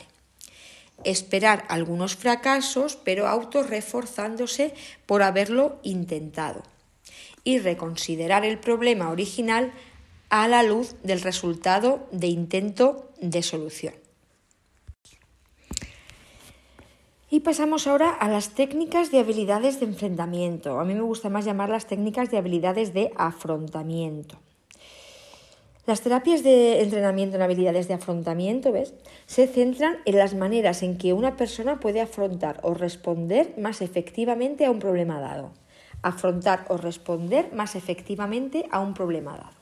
Esperar 1.03 1.65
algunos 1.67 2.15
fracasos, 2.15 2.95
pero 2.95 3.27
autorreforzándose 3.27 4.75
por 5.07 5.23
haberlo 5.23 5.79
intentado. 5.81 6.61
Y 7.43 7.57
reconsiderar 7.57 8.45
el 8.45 8.59
problema 8.59 9.09
original 9.09 9.71
a 10.29 10.47
la 10.47 10.61
luz 10.61 10.93
del 11.01 11.21
resultado 11.21 12.07
de 12.11 12.27
intento 12.27 13.09
de 13.19 13.41
solución. 13.41 14.00
Y 17.33 17.39
pasamos 17.39 17.87
ahora 17.87 18.09
a 18.09 18.27
las 18.27 18.49
técnicas 18.49 19.09
de 19.09 19.19
habilidades 19.19 19.79
de 19.79 19.85
enfrentamiento. 19.85 20.81
A 20.81 20.83
mí 20.83 20.93
me 20.93 21.01
gusta 21.01 21.29
más 21.29 21.45
llamarlas 21.45 21.87
técnicas 21.87 22.29
de 22.29 22.37
habilidades 22.37 22.93
de 22.93 23.13
afrontamiento. 23.15 24.37
Las 25.85 26.01
terapias 26.01 26.43
de 26.43 26.81
entrenamiento 26.81 27.37
en 27.37 27.41
habilidades 27.41 27.87
de 27.87 27.93
afrontamiento, 27.93 28.73
¿ves? 28.73 28.93
Se 29.27 29.47
centran 29.47 29.99
en 30.03 30.17
las 30.17 30.33
maneras 30.35 30.83
en 30.83 30.97
que 30.97 31.13
una 31.13 31.37
persona 31.37 31.79
puede 31.79 32.01
afrontar 32.01 32.59
o 32.63 32.73
responder 32.73 33.53
más 33.57 33.81
efectivamente 33.81 34.65
a 34.65 34.71
un 34.71 34.79
problema 34.79 35.21
dado. 35.21 35.53
Afrontar 36.01 36.65
o 36.67 36.75
responder 36.75 37.53
más 37.53 37.77
efectivamente 37.77 38.65
a 38.71 38.81
un 38.81 38.93
problema 38.93 39.37
dado. 39.37 39.61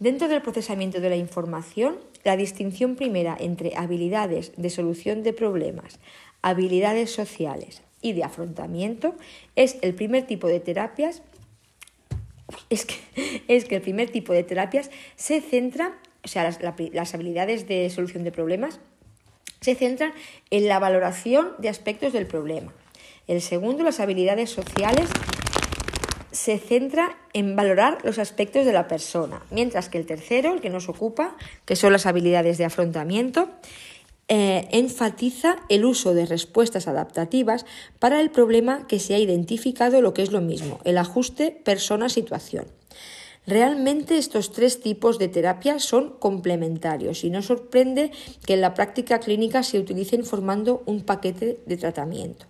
Dentro 0.00 0.26
del 0.26 0.42
procesamiento 0.42 1.00
de 1.00 1.10
la 1.10 1.16
información, 1.16 1.96
la 2.24 2.36
distinción 2.36 2.96
primera 2.96 3.36
entre 3.38 3.76
habilidades 3.76 4.52
de 4.56 4.70
solución 4.70 5.22
de 5.22 5.32
problemas, 5.32 6.00
habilidades 6.44 7.10
sociales 7.10 7.82
y 8.02 8.12
de 8.12 8.22
afrontamiento 8.22 9.14
es 9.56 9.78
el 9.80 9.94
primer 9.94 10.26
tipo 10.26 10.46
de 10.46 10.60
terapias 10.60 11.22
es 12.68 12.84
que, 12.84 12.94
es 13.48 13.64
que 13.64 13.76
el 13.76 13.82
primer 13.82 14.10
tipo 14.10 14.34
de 14.34 14.44
terapias 14.44 14.90
se 15.16 15.40
centra, 15.40 15.98
o 16.22 16.28
sea, 16.28 16.44
las, 16.44 16.58
las 16.92 17.14
habilidades 17.14 17.66
de 17.66 17.88
solución 17.88 18.24
de 18.24 18.30
problemas 18.30 18.78
se 19.62 19.74
centran 19.74 20.12
en 20.50 20.68
la 20.68 20.78
valoración 20.78 21.52
de 21.58 21.70
aspectos 21.70 22.12
del 22.12 22.26
problema. 22.26 22.74
El 23.26 23.40
segundo, 23.40 23.82
las 23.82 23.98
habilidades 23.98 24.50
sociales, 24.50 25.08
se 26.30 26.58
centra 26.58 27.16
en 27.32 27.56
valorar 27.56 27.98
los 28.02 28.18
aspectos 28.18 28.66
de 28.66 28.72
la 28.72 28.86
persona, 28.86 29.40
mientras 29.50 29.88
que 29.88 29.96
el 29.96 30.04
tercero, 30.04 30.52
el 30.52 30.60
que 30.60 30.68
nos 30.68 30.90
ocupa, 30.90 31.36
que 31.64 31.76
son 31.76 31.92
las 31.92 32.04
habilidades 32.04 32.58
de 32.58 32.66
afrontamiento, 32.66 33.48
eh, 34.28 34.68
enfatiza 34.72 35.56
el 35.68 35.84
uso 35.84 36.14
de 36.14 36.24
respuestas 36.24 36.88
adaptativas 36.88 37.66
para 37.98 38.20
el 38.20 38.30
problema 38.30 38.86
que 38.86 38.98
se 38.98 39.14
ha 39.14 39.18
identificado, 39.18 40.00
lo 40.00 40.14
que 40.14 40.22
es 40.22 40.32
lo 40.32 40.40
mismo, 40.40 40.80
el 40.84 40.98
ajuste 40.98 41.50
persona-situación. 41.50 42.66
Realmente 43.46 44.16
estos 44.16 44.52
tres 44.52 44.80
tipos 44.80 45.18
de 45.18 45.28
terapia 45.28 45.78
son 45.78 46.16
complementarios 46.18 47.24
y 47.24 47.30
no 47.30 47.42
sorprende 47.42 48.10
que 48.46 48.54
en 48.54 48.62
la 48.62 48.72
práctica 48.72 49.20
clínica 49.20 49.62
se 49.62 49.78
utilicen 49.78 50.24
formando 50.24 50.82
un 50.86 51.02
paquete 51.02 51.60
de 51.66 51.76
tratamiento. 51.76 52.46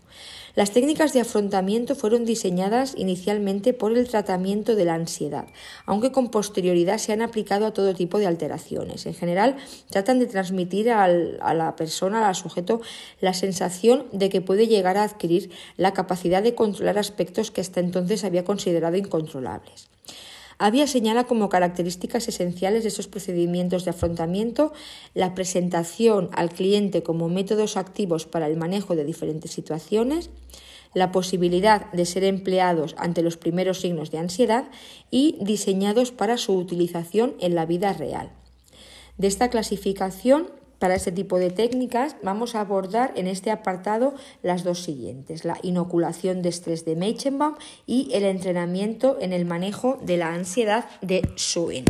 Las 0.55 0.71
técnicas 0.71 1.13
de 1.13 1.21
afrontamiento 1.21 1.97
fueron 1.97 2.25
diseñadas 2.25 2.95
inicialmente 2.97 3.73
por 3.73 3.97
el 3.97 4.07
tratamiento 4.09 4.77
de 4.77 4.85
la 4.85 4.95
ansiedad, 4.95 5.47
aunque 5.85 6.13
con 6.13 6.31
posterioridad 6.31 6.99
se 6.99 7.13
han 7.13 7.23
aplicado 7.23 7.67
a 7.67 7.73
todo 7.73 7.93
tipo 7.93 8.21
de 8.21 8.29
alteraciones. 8.29 9.05
En 9.07 9.15
general, 9.15 9.57
tratan 9.91 10.21
de 10.21 10.27
transmitir 10.27 10.93
a 10.93 11.09
la 11.09 11.75
persona, 11.75 12.29
al 12.29 12.37
sujeto, 12.37 12.81
la 13.21 13.35
sensación 13.35 14.07
de 14.13 14.29
que 14.29 14.41
puede 14.41 14.69
llegar 14.69 14.97
a 14.97 15.03
adquirir 15.03 15.51
la 15.77 15.93
capacidad 15.93 16.41
de 16.41 16.55
controlar 16.55 16.99
aspectos 16.99 17.51
que 17.51 17.61
hasta 17.61 17.81
entonces 17.81 18.23
había 18.23 18.45
considerado 18.45 18.97
incontrolables. 18.97 19.89
Había 20.59 20.87
señala 20.87 21.25
como 21.25 21.49
características 21.49 22.29
esenciales 22.29 22.83
de 22.83 22.89
esos 22.89 23.09
procedimientos 23.09 23.85
de 23.85 23.91
afrontamiento 23.91 24.73
la 25.15 25.35
presentación 25.35 26.31
al 26.33 26.51
cliente 26.51 27.03
como 27.03 27.29
métodos 27.29 27.77
activos 27.77 28.27
para 28.27 28.47
el 28.47 28.57
manejo 28.57 28.95
de 28.95 29.05
diferentes 29.05 29.51
situaciones, 29.51 30.31
la 30.95 31.11
posibilidad 31.11 31.91
de 31.93 32.07
ser 32.07 32.25
empleados 32.25 32.95
ante 32.99 33.23
los 33.23 33.37
primeros 33.37 33.81
signos 33.81 34.11
de 34.11 34.19
ansiedad 34.19 34.69
y 35.11 35.37
diseñados 35.41 36.13
para 36.13 36.39
su 36.39 36.57
utilización 36.57 37.35
en 37.41 37.55
la 37.57 37.67
vida 37.67 37.93
real. 37.93 38.31
De 39.19 39.27
esta 39.27 39.51
clasificación 39.51 40.51
para 40.79 40.95
este 40.95 41.13
tipo 41.13 41.39
de 41.39 41.51
técnicas 41.51 42.17
vamos 42.23 42.55
a 42.55 42.61
abordar 42.61 43.13
en 43.17 43.27
este 43.27 43.51
apartado 43.51 44.15
las 44.43 44.65
dos 44.65 44.83
siguientes, 44.83 45.45
la 45.45 45.59
inoculación 45.63 46.43
de 46.43 46.49
estrés 46.49 46.85
de 46.85 46.97
Meichenbaum 46.97 47.55
y 47.87 48.11
el 48.13 48.25
entrenamiento 48.25 49.19
en 49.21 49.33
el 49.33 49.45
manejo 49.45 49.99
de 50.03 50.17
la 50.17 50.33
ansiedad 50.35 50.87
de 51.01 51.23
Schuin. 51.37 51.85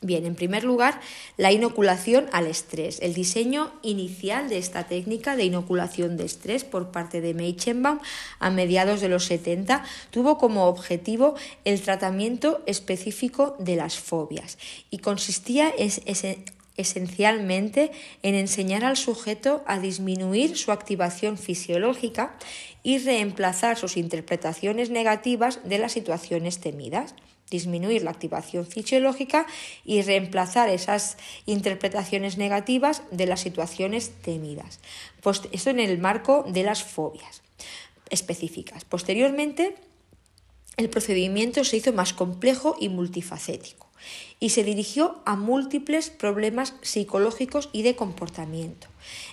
Bien, 0.00 0.26
en 0.26 0.36
primer 0.36 0.62
lugar, 0.62 1.00
la 1.36 1.50
inoculación 1.50 2.26
al 2.32 2.46
estrés. 2.46 3.00
El 3.02 3.14
diseño 3.14 3.72
inicial 3.82 4.48
de 4.48 4.58
esta 4.58 4.84
técnica 4.84 5.34
de 5.34 5.44
inoculación 5.44 6.16
de 6.16 6.24
estrés 6.24 6.62
por 6.62 6.92
parte 6.92 7.20
de 7.20 7.34
Meichenbaum 7.34 7.98
a 8.38 8.50
mediados 8.50 9.00
de 9.00 9.08
los 9.08 9.24
70 9.24 9.82
tuvo 10.12 10.38
como 10.38 10.66
objetivo 10.66 11.34
el 11.64 11.80
tratamiento 11.82 12.62
específico 12.66 13.56
de 13.58 13.74
las 13.74 13.98
fobias 13.98 14.56
y 14.90 14.98
consistía 14.98 15.72
en, 15.76 16.44
esencialmente 16.78 17.90
en 18.22 18.34
enseñar 18.34 18.84
al 18.84 18.96
sujeto 18.96 19.62
a 19.66 19.78
disminuir 19.78 20.56
su 20.56 20.72
activación 20.72 21.36
fisiológica 21.36 22.34
y 22.82 22.98
reemplazar 22.98 23.76
sus 23.76 23.98
interpretaciones 23.98 24.88
negativas 24.88 25.60
de 25.64 25.78
las 25.78 25.92
situaciones 25.92 26.58
temidas 26.60 27.14
disminuir 27.50 28.02
la 28.02 28.10
activación 28.10 28.66
fisiológica 28.66 29.46
y 29.84 30.02
reemplazar 30.02 30.68
esas 30.68 31.16
interpretaciones 31.46 32.36
negativas 32.36 33.02
de 33.10 33.26
las 33.26 33.40
situaciones 33.40 34.12
temidas. 34.22 34.80
Esto 35.52 35.70
en 35.70 35.80
el 35.80 35.98
marco 35.98 36.44
de 36.46 36.62
las 36.62 36.82
fobias 36.82 37.42
específicas. 38.10 38.84
Posteriormente, 38.84 39.76
el 40.76 40.90
procedimiento 40.90 41.64
se 41.64 41.78
hizo 41.78 41.92
más 41.92 42.12
complejo 42.12 42.76
y 42.78 42.88
multifacético 42.88 43.87
y 44.40 44.50
se 44.50 44.64
dirigió 44.64 45.20
a 45.24 45.36
múltiples 45.36 46.10
problemas 46.10 46.74
psicológicos 46.82 47.68
y 47.72 47.82
de 47.82 47.96
comportamiento, 47.96 48.88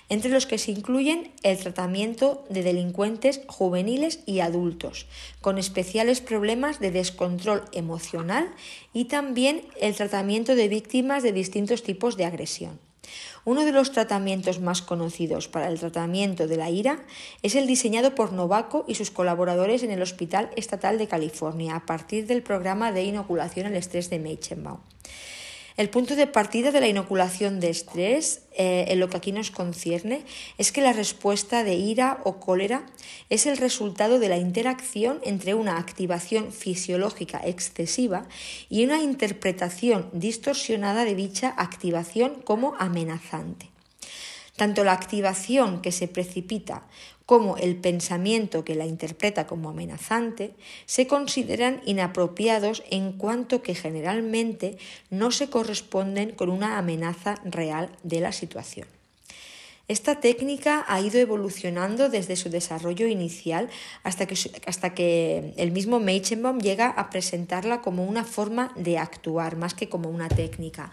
entre 0.08 0.30
los 0.30 0.46
que 0.46 0.58
se 0.58 0.72
incluyen 0.72 1.32
el 1.42 1.58
tratamiento 1.58 2.44
de 2.48 2.62
delincuentes 2.62 3.40
juveniles 3.46 4.20
y 4.26 4.40
adultos, 4.40 5.06
con 5.40 5.58
especiales 5.58 6.20
problemas 6.20 6.80
de 6.80 6.90
descontrol 6.90 7.62
emocional 7.72 8.52
y 8.92 9.06
también 9.06 9.62
el 9.80 9.94
tratamiento 9.94 10.54
de 10.54 10.68
víctimas 10.68 11.22
de 11.22 11.32
distintos 11.32 11.82
tipos 11.82 12.16
de 12.16 12.24
agresión. 12.24 12.85
Uno 13.44 13.64
de 13.64 13.72
los 13.72 13.92
tratamientos 13.92 14.60
más 14.60 14.82
conocidos 14.82 15.48
para 15.48 15.68
el 15.68 15.78
tratamiento 15.78 16.46
de 16.46 16.56
la 16.56 16.70
ira 16.70 17.04
es 17.42 17.54
el 17.54 17.66
diseñado 17.66 18.14
por 18.14 18.32
Novaco 18.32 18.84
y 18.88 18.96
sus 18.96 19.10
colaboradores 19.10 19.82
en 19.82 19.90
el 19.90 20.02
Hospital 20.02 20.50
Estatal 20.56 20.98
de 20.98 21.08
California 21.08 21.76
a 21.76 21.86
partir 21.86 22.26
del 22.26 22.42
programa 22.42 22.92
de 22.92 23.04
inoculación 23.04 23.66
al 23.66 23.76
estrés 23.76 24.10
de 24.10 24.18
Meichenbaum. 24.18 24.80
El 25.76 25.90
punto 25.90 26.16
de 26.16 26.26
partida 26.26 26.70
de 26.70 26.80
la 26.80 26.88
inoculación 26.88 27.60
de 27.60 27.68
estrés, 27.68 28.40
eh, 28.56 28.86
en 28.88 28.98
lo 28.98 29.10
que 29.10 29.18
aquí 29.18 29.32
nos 29.32 29.50
concierne, 29.50 30.24
es 30.56 30.72
que 30.72 30.80
la 30.80 30.94
respuesta 30.94 31.64
de 31.64 31.74
ira 31.74 32.18
o 32.24 32.40
cólera 32.40 32.86
es 33.28 33.44
el 33.44 33.58
resultado 33.58 34.18
de 34.18 34.30
la 34.30 34.38
interacción 34.38 35.20
entre 35.22 35.52
una 35.52 35.76
activación 35.76 36.50
fisiológica 36.50 37.42
excesiva 37.44 38.26
y 38.70 38.86
una 38.86 39.02
interpretación 39.02 40.08
distorsionada 40.14 41.04
de 41.04 41.14
dicha 41.14 41.52
activación 41.58 42.40
como 42.42 42.74
amenazante. 42.78 43.68
Tanto 44.56 44.82
la 44.82 44.92
activación 44.92 45.82
que 45.82 45.92
se 45.92 46.08
precipita 46.08 46.84
como 47.26 47.56
el 47.56 47.76
pensamiento 47.76 48.64
que 48.64 48.76
la 48.76 48.86
interpreta 48.86 49.48
como 49.48 49.68
amenazante 49.68 50.54
se 50.86 51.08
consideran 51.08 51.82
inapropiados 51.84 52.84
en 52.90 53.12
cuanto 53.12 53.62
que 53.62 53.74
generalmente 53.74 54.78
no 55.10 55.32
se 55.32 55.50
corresponden 55.50 56.30
con 56.30 56.48
una 56.48 56.78
amenaza 56.78 57.34
real 57.44 57.90
de 58.04 58.20
la 58.20 58.32
situación. 58.32 58.86
Esta 59.88 60.18
técnica 60.18 60.84
ha 60.88 61.00
ido 61.00 61.20
evolucionando 61.20 62.08
desde 62.08 62.34
su 62.34 62.50
desarrollo 62.50 63.06
inicial 63.06 63.68
hasta 64.02 64.26
que, 64.26 64.34
hasta 64.66 64.94
que 64.94 65.54
el 65.56 65.70
mismo 65.70 66.00
Meichenbaum 66.00 66.58
llega 66.58 66.88
a 66.88 67.08
presentarla 67.08 67.82
como 67.82 68.04
una 68.04 68.24
forma 68.24 68.72
de 68.74 68.98
actuar 68.98 69.56
más 69.56 69.74
que 69.74 69.88
como 69.88 70.10
una 70.10 70.28
técnica 70.28 70.90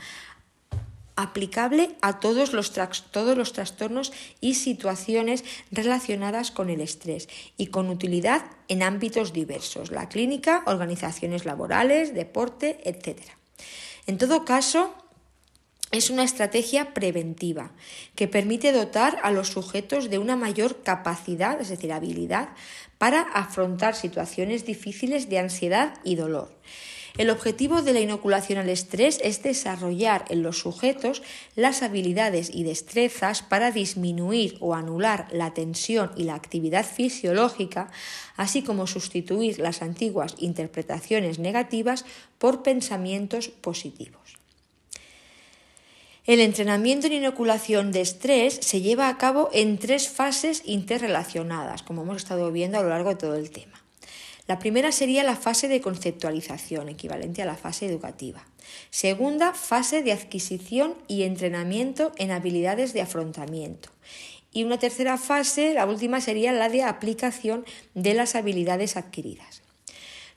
aplicable 1.16 1.96
a 2.02 2.20
todos 2.20 2.54
los, 2.54 2.74
todos 3.12 3.38
los 3.38 3.54
trastornos 3.54 4.14
y 4.42 4.56
situaciones 4.56 5.44
relacionadas 5.72 6.52
con 6.52 6.70
el 6.70 6.82
estrés 6.82 7.30
y 7.58 7.68
con 7.68 7.90
utilidad 7.90 8.46
en 8.68 8.84
ámbitos 8.84 9.34
diversos, 9.34 9.92
la 9.92 10.10
clínica, 10.10 10.64
organizaciones 10.66 11.46
laborales, 11.46 12.14
deporte, 12.14 12.80
etc. 12.84 13.22
En 14.08 14.18
todo 14.18 14.46
caso, 14.46 14.94
es 15.92 16.10
una 16.10 16.24
estrategia 16.24 16.96
preventiva 16.96 17.72
que 18.16 18.28
permite 18.28 18.72
dotar 18.72 19.20
a 19.22 19.30
los 19.30 19.50
sujetos 19.50 20.10
de 20.10 20.18
una 20.18 20.36
mayor 20.36 20.82
capacidad, 20.82 21.62
es 21.62 21.70
decir, 21.70 21.94
habilidad, 21.94 22.50
para 22.98 23.22
afrontar 23.22 23.96
situaciones 23.96 24.66
difíciles 24.66 25.30
de 25.30 25.38
ansiedad 25.38 25.94
y 26.04 26.16
dolor. 26.16 26.52
El 27.16 27.30
objetivo 27.30 27.84
de 27.84 27.94
la 27.94 28.00
inoculación 28.00 28.58
al 28.58 28.70
estrés 28.70 29.20
es 29.24 29.44
desarrollar 29.44 30.26
en 30.30 30.42
los 30.42 30.58
sujetos 30.58 31.22
las 31.56 31.84
habilidades 31.84 32.50
y 32.52 32.64
destrezas 32.64 33.44
para 33.44 33.70
disminuir 33.70 34.58
o 34.62 34.74
anular 34.74 35.28
la 35.32 35.54
tensión 35.54 36.12
y 36.18 36.24
la 36.24 36.34
actividad 36.34 36.84
fisiológica, 36.84 37.92
así 38.36 38.64
como 38.64 38.88
sustituir 38.88 39.60
las 39.60 39.84
antiguas 39.84 40.34
interpretaciones 40.40 41.38
negativas 41.38 42.04
por 42.40 42.64
pensamientos 42.64 43.50
positivos. 43.50 44.40
El 46.26 46.40
entrenamiento 46.40 47.06
en 47.06 47.14
inoculación 47.14 47.92
de 47.92 48.02
estrés 48.02 48.56
se 48.56 48.82
lleva 48.82 49.08
a 49.08 49.20
cabo 49.20 49.50
en 49.54 49.78
tres 49.78 50.10
fases 50.10 50.64
interrelacionadas, 50.66 51.84
como 51.84 52.02
hemos 52.02 52.18
estado 52.18 52.52
viendo 52.52 52.80
a 52.80 52.82
lo 52.82 52.90
largo 52.90 53.10
de 53.10 53.18
todo 53.18 53.36
el 53.36 53.52
tema. 53.52 53.83
La 54.46 54.60
primera 54.60 54.92
sería 54.92 55.24
la 55.24 55.38
fase 55.38 55.68
de 55.68 55.80
conceptualización, 55.80 56.90
equivalente 56.90 57.42
a 57.42 57.46
la 57.46 57.56
fase 57.56 57.86
educativa. 57.86 58.46
Segunda, 58.90 59.54
fase 59.54 60.04
de 60.04 60.12
adquisición 60.12 60.96
y 61.08 61.24
entrenamiento 61.24 62.12
en 62.18 62.32
habilidades 62.32 62.94
de 62.94 63.02
afrontamiento. 63.02 63.90
Y 64.52 64.66
una 64.66 64.78
tercera 64.78 65.18
fase, 65.18 65.74
la 65.74 65.86
última, 65.86 66.22
sería 66.22 66.52
la 66.52 66.70
de 66.70 66.84
aplicación 66.84 67.66
de 67.96 68.14
las 68.14 68.36
habilidades 68.36 68.98
adquiridas. 68.98 69.63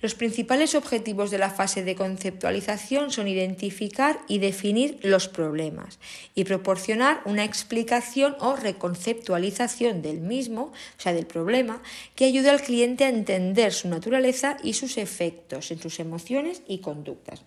Los 0.02 0.14
principales 0.14 0.74
objetivos 0.74 1.30
de 1.30 1.38
la 1.38 1.50
fase 1.50 1.82
de 1.82 1.94
conceptualización 1.94 3.10
son 3.10 3.28
identificar 3.28 4.18
y 4.28 4.38
definir 4.38 4.98
los 5.02 5.28
problemas 5.28 5.98
y 6.34 6.44
proporcionar 6.44 7.22
una 7.24 7.44
explicación 7.44 8.36
o 8.40 8.56
reconceptualización 8.56 10.02
del 10.02 10.20
mismo, 10.20 10.62
o 10.64 11.00
sea, 11.00 11.14
del 11.14 11.26
problema, 11.26 11.82
que 12.14 12.26
ayude 12.26 12.50
al 12.50 12.62
cliente 12.62 13.04
a 13.04 13.08
entender 13.08 13.72
su 13.72 13.88
naturaleza 13.88 14.58
y 14.62 14.74
sus 14.74 14.98
efectos 14.98 15.70
en 15.70 15.80
sus 15.80 15.98
emociones 15.98 16.62
y 16.66 16.78
conductas. 16.78 17.42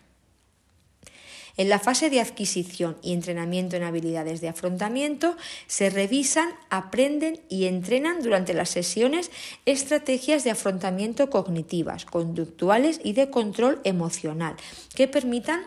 En 1.60 1.68
la 1.68 1.78
fase 1.78 2.10
de 2.10 2.22
adquisición 2.22 2.96
y 3.02 3.12
entrenamiento 3.12 3.76
en 3.76 3.84
habilidades 3.84 4.40
de 4.40 4.48
afrontamiento 4.48 5.36
se 5.68 5.90
revisan, 5.90 6.48
aprenden 6.70 7.42
y 7.50 7.66
entrenan 7.66 8.24
durante 8.24 8.54
las 8.54 8.70
sesiones 8.70 9.30
estrategias 9.66 10.46
de 10.46 10.52
afrontamiento 10.52 11.30
cognitivas, 11.30 12.06
conductuales 12.06 13.02
y 13.04 13.12
de 13.12 13.30
control 13.30 13.82
emocional 13.84 14.56
que 14.96 15.10
permitan 15.10 15.64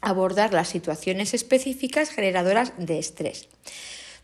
abordar 0.00 0.52
las 0.52 0.68
situaciones 0.68 1.34
específicas 1.34 2.10
generadoras 2.10 2.72
de 2.78 3.00
estrés. 3.00 3.48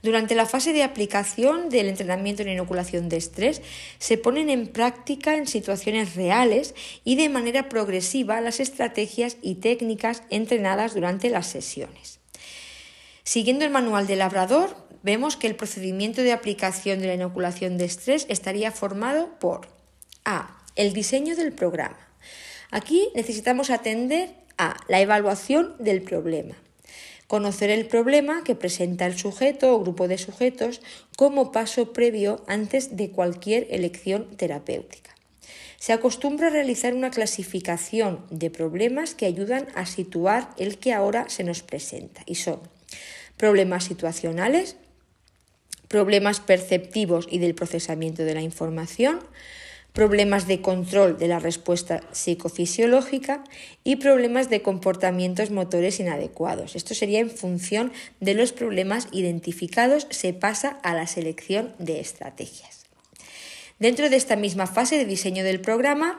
Durante 0.03 0.35
la 0.35 0.47
fase 0.47 0.73
de 0.73 0.83
aplicación 0.83 1.69
del 1.69 1.89
entrenamiento 1.89 2.43
en 2.43 2.49
inoculación 2.49 3.11
de 3.11 3.19
estrés, 3.19 3.61
se 3.99 4.17
ponen 4.17 4.49
en 4.49 4.67
práctica 4.67 5.37
en 5.37 5.47
situaciones 5.47 6.15
reales 6.15 6.75
y 7.05 7.17
de 7.17 7.29
manera 7.29 7.69
progresiva 7.69 8.41
las 8.41 8.61
estrategias 8.61 9.37
y 9.43 9.57
técnicas 9.57 10.23
entrenadas 10.31 10.95
durante 10.95 11.29
las 11.29 11.49
sesiones. 11.49 12.19
Siguiendo 13.25 13.67
el 13.67 13.71
manual 13.71 14.07
del 14.07 14.21
labrador, 14.21 14.75
vemos 15.03 15.37
que 15.37 15.47
el 15.47 15.55
procedimiento 15.55 16.23
de 16.23 16.33
aplicación 16.33 17.01
de 17.01 17.09
la 17.09 17.15
inoculación 17.15 17.77
de 17.77 17.85
estrés 17.85 18.25
estaría 18.31 18.73
formado 18.73 19.39
por 19.39 19.69
A. 20.25 20.65
El 20.77 20.95
diseño 20.95 21.37
del 21.37 21.53
programa. 21.53 21.99
Aquí 22.71 23.11
necesitamos 23.15 23.69
atender 23.69 24.31
a 24.57 24.77
la 24.89 25.01
evaluación 25.01 25.75
del 25.79 26.01
problema 26.01 26.57
conocer 27.31 27.71
el 27.71 27.87
problema 27.87 28.43
que 28.43 28.57
presenta 28.57 29.07
el 29.07 29.17
sujeto 29.17 29.73
o 29.73 29.79
grupo 29.79 30.09
de 30.09 30.19
sujetos 30.19 30.83
como 31.15 31.53
paso 31.53 31.93
previo 31.93 32.43
antes 32.49 32.97
de 32.97 33.13
cualquier 33.13 33.69
elección 33.71 34.27
terapéutica. 34.37 35.15
Se 35.79 35.93
acostumbra 35.93 36.49
a 36.49 36.51
realizar 36.51 36.93
una 36.93 37.13
clasificación 37.13 38.27
de 38.31 38.51
problemas 38.51 39.15
que 39.15 39.27
ayudan 39.27 39.69
a 39.77 39.87
situar 39.87 40.51
el 40.59 40.79
que 40.79 40.93
ahora 40.93 41.29
se 41.29 41.45
nos 41.45 41.63
presenta 41.63 42.25
y 42.27 42.35
son 42.35 42.59
problemas 43.37 43.85
situacionales, 43.85 44.75
problemas 45.87 46.41
perceptivos 46.41 47.29
y 47.31 47.39
del 47.39 47.55
procesamiento 47.55 48.25
de 48.25 48.35
la 48.35 48.43
información, 48.43 49.21
problemas 49.93 50.47
de 50.47 50.61
control 50.61 51.19
de 51.19 51.29
la 51.29 51.39
respuesta 51.39 52.03
psicofisiológica 52.13 53.45
y 53.85 53.97
problemas 53.97 54.51
de 54.51 54.63
comportamientos 54.63 55.51
motores 55.51 56.01
inadecuados. 56.01 56.77
Esto 56.77 56.95
sería 56.95 57.21
en 57.21 57.31
función 57.31 57.93
de 58.21 58.35
los 58.35 58.53
problemas 58.53 59.09
identificados, 59.13 60.07
se 60.11 60.33
pasa 60.33 60.79
a 60.83 60.95
la 60.95 61.07
selección 61.07 61.75
de 61.79 62.01
estrategias. 62.01 62.87
Dentro 63.79 64.11
de 64.11 64.17
esta 64.17 64.37
misma 64.37 64.67
fase 64.67 64.99
de 64.99 65.07
diseño 65.07 65.43
del 65.43 65.63
programa, 65.63 66.19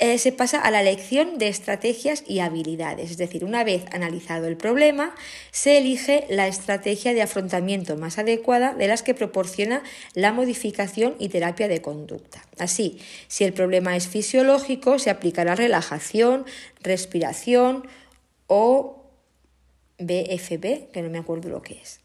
eh, 0.00 0.18
se 0.18 0.30
pasa 0.30 0.60
a 0.60 0.70
la 0.70 0.80
elección 0.80 1.38
de 1.38 1.48
estrategias 1.48 2.22
y 2.26 2.38
habilidades. 2.38 3.10
Es 3.10 3.16
decir, 3.16 3.44
una 3.44 3.64
vez 3.64 3.84
analizado 3.92 4.46
el 4.46 4.56
problema, 4.56 5.12
se 5.50 5.78
elige 5.78 6.24
la 6.28 6.46
estrategia 6.46 7.14
de 7.14 7.22
afrontamiento 7.22 7.96
más 7.96 8.18
adecuada 8.18 8.74
de 8.74 8.86
las 8.86 9.02
que 9.02 9.14
proporciona 9.14 9.82
la 10.14 10.32
modificación 10.32 11.16
y 11.18 11.30
terapia 11.30 11.66
de 11.66 11.82
conducta. 11.82 12.44
Así, 12.58 12.98
si 13.26 13.42
el 13.42 13.52
problema 13.52 13.96
es 13.96 14.06
fisiológico, 14.06 15.00
se 15.00 15.10
aplicará 15.10 15.56
relajación, 15.56 16.46
respiración 16.80 17.88
o 18.46 19.02
BFB, 19.98 20.92
que 20.92 21.02
no 21.02 21.10
me 21.10 21.18
acuerdo 21.18 21.48
lo 21.48 21.60
que 21.60 21.74
es. 21.74 22.00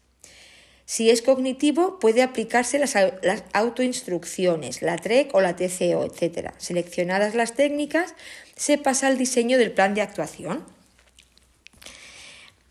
Si 0.86 1.08
es 1.08 1.22
cognitivo, 1.22 1.98
puede 1.98 2.22
aplicarse 2.22 2.78
las, 2.78 2.94
autoinstrucciones, 3.52 4.82
la 4.82 4.96
TREC 4.96 5.34
o 5.34 5.40
la 5.40 5.56
TCO, 5.56 6.04
etc. 6.04 6.50
Seleccionadas 6.58 7.34
las 7.34 7.54
técnicas, 7.54 8.14
se 8.54 8.76
pasa 8.76 9.06
al 9.06 9.16
diseño 9.16 9.56
del 9.56 9.72
plan 9.72 9.94
de 9.94 10.02
actuación. 10.02 10.64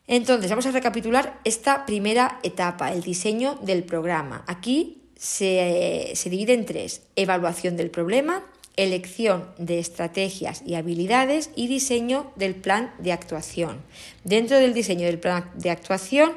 Entonces, 0.05 0.51
vamos 0.51 0.67
a 0.67 0.71
recapitular 0.71 1.39
esta 1.45 1.87
primera 1.87 2.39
etapa, 2.43 2.93
el 2.93 3.01
diseño 3.01 3.55
del 3.63 3.83
programa. 3.83 4.43
Aquí 4.45 5.01
se, 5.17 6.11
se 6.13 6.29
divide 6.29 6.53
en 6.53 6.67
tres, 6.67 7.01
evaluación 7.15 7.75
del 7.75 7.89
problema, 7.89 8.45
elección 8.77 9.49
de 9.57 9.79
estrategias 9.79 10.61
y 10.63 10.75
habilidades 10.75 11.49
y 11.55 11.67
diseño 11.67 12.31
del 12.35 12.53
plan 12.53 12.93
de 12.99 13.13
actuación. 13.13 13.81
Dentro 14.23 14.59
del 14.59 14.75
diseño 14.75 15.07
del 15.07 15.17
plan 15.17 15.49
de 15.55 15.71
actuación 15.71 16.33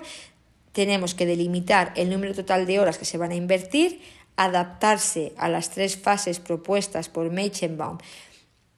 tenemos 0.73 1.15
que 1.15 1.27
delimitar 1.27 1.93
el 1.97 2.11
número 2.11 2.35
total 2.35 2.66
de 2.66 2.81
horas 2.81 2.99
que 2.99 3.05
se 3.05 3.19
van 3.19 3.31
a 3.31 3.36
invertir, 3.36 4.01
adaptarse 4.36 5.32
a 5.36 5.49
las 5.49 5.70
tres 5.70 5.97
fases 5.97 6.39
propuestas 6.39 7.09
por 7.09 7.31
Meichenbaum, 7.31 7.99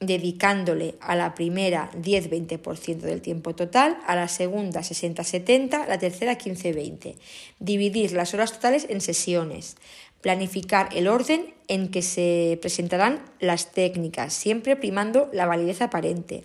dedicándole 0.01 0.95
a 1.01 1.15
la 1.15 1.35
primera 1.35 1.91
10-20% 1.93 3.01
del 3.01 3.21
tiempo 3.21 3.55
total, 3.55 3.99
a 4.07 4.17
la 4.17 4.29
segunda 4.29 4.81
60-70, 4.81 5.87
la 5.87 5.99
tercera 5.99 6.39
15-20. 6.39 7.17
Dividir 7.59 8.13
las 8.13 8.33
horas 8.33 8.53
totales 8.53 8.87
en 8.89 9.03
sesiones, 9.03 9.77
planificar 10.23 10.89
el 10.97 11.07
orden 11.07 11.55
en 11.69 11.91
que 11.91 12.01
se 12.01 12.59
presentarán 12.63 13.23
las 13.41 13.73
técnicas, 13.73 14.33
siempre 14.33 14.75
primando 14.75 15.29
la 15.35 15.47
validez 15.47 15.83
aparente. 15.83 16.45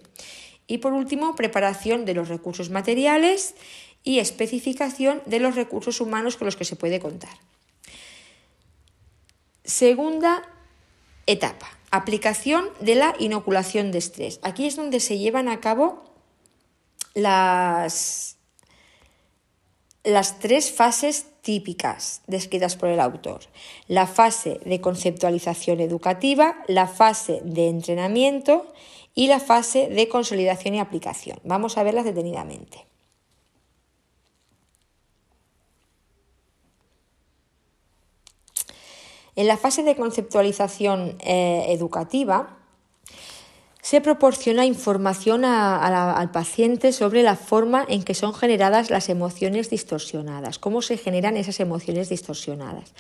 Y 0.68 0.80
por 0.80 0.92
último, 0.94 1.36
preparación 1.36 2.04
de 2.06 2.14
los 2.14 2.28
recursos 2.28 2.70
materiales 2.70 3.56
y 4.06 4.20
especificación 4.20 5.22
de 5.26 5.40
los 5.42 5.56
recursos 5.56 6.00
humanos 6.00 6.38
con 6.38 6.46
los 6.46 6.56
que 6.56 6.64
se 6.64 6.78
puede 6.78 7.02
contar. 7.02 7.38
Segunda 9.66 10.48
etapa, 11.26 11.68
aplicación 11.92 12.70
de 12.80 12.96
la 12.96 13.16
inoculación 13.20 13.92
de 13.92 13.98
estrés. 13.98 14.40
Aquí 14.44 14.68
es 14.68 14.76
donde 14.76 15.00
se 15.00 15.18
llevan 15.18 15.50
a 15.50 15.60
cabo 15.60 16.04
las, 17.16 18.38
las 20.04 20.40
tres 20.40 20.72
fases 20.72 21.26
típicas 21.42 22.22
descritas 22.28 22.76
por 22.76 22.90
el 22.90 23.00
autor. 23.00 23.42
La 23.88 24.06
fase 24.06 24.60
de 24.66 24.82
conceptualización 24.82 25.80
educativa, 25.80 26.64
la 26.68 26.88
fase 26.88 27.42
de 27.44 27.70
entrenamiento 27.70 28.72
y 29.16 29.28
la 29.28 29.40
fase 29.40 29.88
de 29.88 30.08
consolidación 30.10 30.76
y 30.76 30.80
aplicación. 30.80 31.40
Vamos 31.44 31.78
a 31.78 31.84
verlas 31.84 32.06
detenidamente. 32.06 32.86
En 39.36 39.48
la 39.48 39.58
fase 39.58 39.84
de 39.84 39.96
conceptualización 39.96 41.18
eh, 41.20 41.66
educativa, 41.70 42.58
se 43.86 44.02
proporciona 44.02 44.66
información 44.66 45.46
al 45.46 46.32
paciente 46.32 46.92
sobre 46.92 47.22
la 47.22 47.36
forma 47.36 47.86
en 47.88 48.02
que 48.02 48.16
son 48.16 48.34
generadas 48.34 48.90
las 48.90 49.10
emociones 49.10 49.70
distorsionadas, 49.70 50.58
cómo 50.58 50.82
se 50.82 50.98
generan 50.98 51.38
esas 51.38 51.60
emociones 51.60 52.10
distorsionadas, 52.10 52.94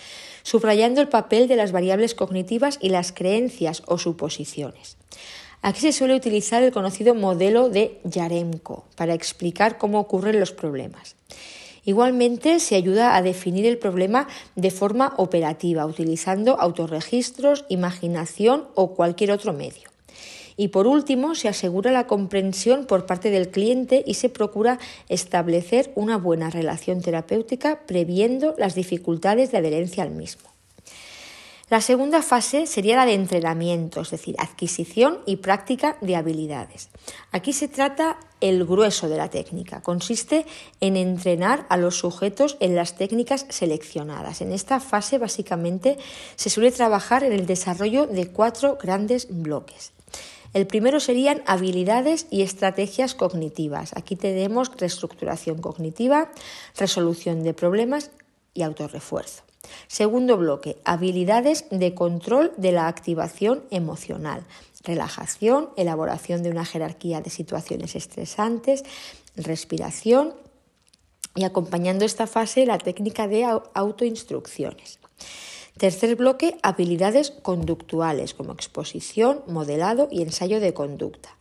subrayando 0.43 1.01
el 1.01 1.07
papel 1.07 1.47
de 1.47 1.55
las 1.55 1.71
variables 1.71 2.13
cognitivas 2.13 2.77
y 2.79 2.89
las 2.89 3.13
creencias 3.13 3.81
o 3.87 3.97
suposiciones. 3.97 4.97
Aquí 5.63 5.79
se 5.79 5.91
suele 5.91 6.13
utilizar 6.13 6.61
el 6.61 6.71
conocido 6.71 7.15
modelo 7.15 7.69
de 7.69 7.99
Yaremko 8.03 8.85
para 8.95 9.15
explicar 9.15 9.79
cómo 9.79 9.99
ocurren 9.99 10.39
los 10.39 10.51
problemas. 10.51 11.15
Igualmente 11.85 12.59
se 12.59 12.75
ayuda 12.75 13.15
a 13.15 13.21
definir 13.21 13.65
el 13.67 13.77
problema 13.77 14.27
de 14.55 14.71
forma 14.71 15.13
operativa, 15.17 15.85
utilizando 15.85 16.59
autorregistros, 16.59 17.63
imaginación 17.69 18.65
o 18.73 18.95
cualquier 18.95 19.31
otro 19.31 19.53
medio. 19.53 19.89
Y 20.57 20.69
por 20.69 20.87
último, 20.87 21.35
se 21.35 21.47
asegura 21.47 21.91
la 21.91 22.07
comprensión 22.07 22.85
por 22.85 23.05
parte 23.05 23.29
del 23.29 23.49
cliente 23.49 24.03
y 24.07 24.15
se 24.15 24.29
procura 24.29 24.79
establecer 25.09 25.91
una 25.95 26.17
buena 26.17 26.49
relación 26.49 27.01
terapéutica 27.01 27.81
previendo 27.85 28.55
las 28.57 28.73
dificultades 28.73 29.51
de 29.51 29.57
adherencia 29.57 30.03
al 30.03 30.11
mismo. 30.11 30.54
La 31.67 31.81
segunda 31.81 32.21
fase 32.21 32.67
sería 32.67 32.95
la 32.95 33.07
de 33.07 33.15
entrenamiento, 33.15 34.01
es 34.01 34.11
decir, 34.11 34.35
adquisición 34.37 35.21
y 35.25 35.37
práctica 35.37 35.97
de 35.99 36.15
habilidades. 36.15 36.89
Aquí 37.31 37.53
se 37.53 37.67
trata 37.67 38.19
el 38.39 38.65
grueso 38.65 39.09
de 39.09 39.17
la 39.17 39.31
técnica. 39.31 39.81
Consiste 39.81 40.45
en 40.79 40.95
entrenar 40.95 41.65
a 41.69 41.77
los 41.77 41.97
sujetos 41.97 42.57
en 42.59 42.75
las 42.75 42.97
técnicas 42.97 43.47
seleccionadas. 43.49 44.41
En 44.41 44.51
esta 44.51 44.79
fase 44.79 45.17
básicamente 45.17 45.97
se 46.35 46.51
suele 46.51 46.71
trabajar 46.71 47.23
en 47.23 47.31
el 47.31 47.47
desarrollo 47.47 48.05
de 48.05 48.27
cuatro 48.27 48.77
grandes 48.79 49.27
bloques. 49.31 49.91
El 50.53 50.67
primero 50.67 50.99
serían 50.99 51.41
habilidades 51.47 52.27
y 52.29 52.43
estrategias 52.43 53.15
cognitivas. 53.15 53.91
Aquí 53.95 54.15
tenemos 54.15 54.71
reestructuración 54.77 55.57
cognitiva, 55.57 56.31
resolución 56.77 57.41
de 57.41 57.55
problemas 57.55 58.11
y 58.53 58.61
autorrefuerzo. 58.61 59.44
Segundo 59.87 60.37
bloque, 60.37 60.77
habilidades 60.85 61.65
de 61.69 61.93
control 61.93 62.53
de 62.57 62.71
la 62.71 62.87
activación 62.87 63.63
emocional, 63.71 64.43
relajación, 64.83 65.69
elaboración 65.77 66.43
de 66.43 66.51
una 66.51 66.65
jerarquía 66.65 67.21
de 67.21 67.29
situaciones 67.29 67.95
estresantes, 67.95 68.83
respiración 69.35 70.33
y 71.35 71.43
acompañando 71.43 72.05
esta 72.05 72.27
fase 72.27 72.65
la 72.65 72.77
técnica 72.77 73.27
de 73.27 73.45
autoinstrucciones. 73.73 74.99
Tercer 75.77 76.15
bloque, 76.15 76.57
habilidades 76.63 77.31
conductuales 77.31 78.33
como 78.33 78.53
exposición, 78.53 79.41
modelado 79.47 80.07
y 80.09 80.21
ensayo 80.21 80.61
de 80.61 80.73
conducta. 80.73 81.35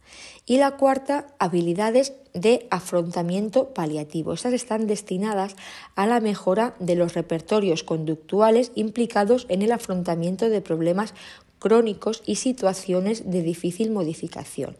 Y 0.46 0.58
la 0.58 0.76
cuarta, 0.76 1.26
habilidades 1.38 2.12
de 2.34 2.66
afrontamiento 2.70 3.72
paliativo. 3.72 4.34
Estas 4.34 4.52
están 4.52 4.86
destinadas 4.86 5.56
a 5.94 6.06
la 6.06 6.20
mejora 6.20 6.74
de 6.80 6.96
los 6.96 7.14
repertorios 7.14 7.82
conductuales 7.82 8.70
implicados 8.74 9.46
en 9.48 9.62
el 9.62 9.72
afrontamiento 9.72 10.50
de 10.50 10.60
problemas 10.60 11.14
crónicos 11.58 12.22
y 12.26 12.36
situaciones 12.36 13.30
de 13.30 13.40
difícil 13.40 13.90
modificación. 13.90 14.76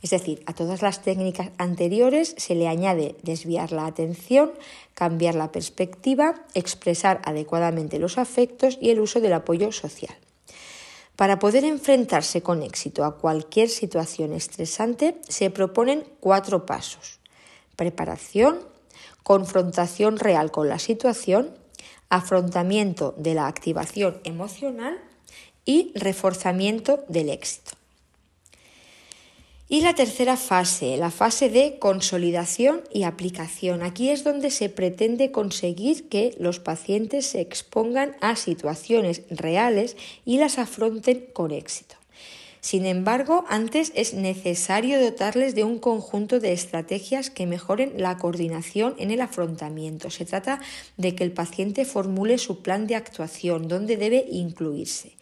Es 0.00 0.10
decir, 0.10 0.42
a 0.46 0.54
todas 0.54 0.80
las 0.80 1.02
técnicas 1.02 1.50
anteriores 1.58 2.34
se 2.38 2.54
le 2.54 2.68
añade 2.68 3.16
desviar 3.22 3.72
la 3.72 3.86
atención, 3.86 4.52
cambiar 4.94 5.34
la 5.34 5.50
perspectiva, 5.50 6.46
expresar 6.54 7.20
adecuadamente 7.24 7.98
los 7.98 8.16
afectos 8.16 8.78
y 8.80 8.90
el 8.90 9.00
uso 9.00 9.20
del 9.20 9.32
apoyo 9.32 9.72
social. 9.72 10.16
Para 11.18 11.40
poder 11.40 11.64
enfrentarse 11.64 12.42
con 12.46 12.62
éxito 12.62 13.02
a 13.02 13.18
cualquier 13.18 13.68
situación 13.70 14.32
estresante, 14.32 15.18
se 15.26 15.50
proponen 15.50 16.06
cuatro 16.20 16.64
pasos. 16.64 17.18
Preparación, 17.74 18.60
confrontación 19.24 20.18
real 20.18 20.52
con 20.52 20.68
la 20.68 20.78
situación, 20.78 21.50
afrontamiento 22.08 23.16
de 23.18 23.34
la 23.34 23.48
activación 23.48 24.20
emocional 24.22 25.02
y 25.64 25.90
reforzamiento 25.96 27.02
del 27.08 27.30
éxito. 27.30 27.77
Y 29.70 29.82
la 29.82 29.94
tercera 29.94 30.38
fase, 30.38 30.96
la 30.96 31.10
fase 31.10 31.50
de 31.50 31.78
consolidación 31.78 32.80
y 32.90 33.02
aplicación. 33.02 33.82
Aquí 33.82 34.08
es 34.08 34.24
donde 34.24 34.50
se 34.50 34.70
pretende 34.70 35.30
conseguir 35.30 36.08
que 36.08 36.34
los 36.38 36.58
pacientes 36.58 37.26
se 37.26 37.42
expongan 37.42 38.16
a 38.22 38.34
situaciones 38.34 39.24
reales 39.28 39.98
y 40.24 40.38
las 40.38 40.58
afronten 40.58 41.26
con 41.34 41.50
éxito. 41.50 41.96
Sin 42.60 42.86
embargo, 42.86 43.44
antes 43.48 43.92
es 43.94 44.14
necesario 44.14 45.00
dotarles 45.02 45.54
de 45.54 45.64
un 45.64 45.78
conjunto 45.78 46.40
de 46.40 46.52
estrategias 46.52 47.28
que 47.28 47.46
mejoren 47.46 47.92
la 47.98 48.16
coordinación 48.16 48.94
en 48.98 49.10
el 49.10 49.20
afrontamiento. 49.20 50.08
Se 50.08 50.24
trata 50.24 50.60
de 50.96 51.14
que 51.14 51.24
el 51.24 51.32
paciente 51.32 51.84
formule 51.84 52.38
su 52.38 52.62
plan 52.62 52.86
de 52.86 52.96
actuación, 52.96 53.68
donde 53.68 53.98
debe 53.98 54.24
incluirse 54.30 55.12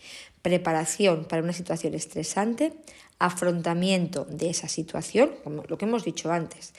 preparación 0.47 1.25
para 1.25 1.43
una 1.43 1.53
situación 1.53 1.95
estresante, 1.95 2.73
afrontamiento 3.19 4.25
de 4.25 4.51
esa 4.51 4.69
situación, 4.69 5.31
como 5.43 5.65
lo 5.69 5.79
que 5.79 5.85
hemos 5.87 6.05
dicho 6.05 6.33
antes, 6.33 6.75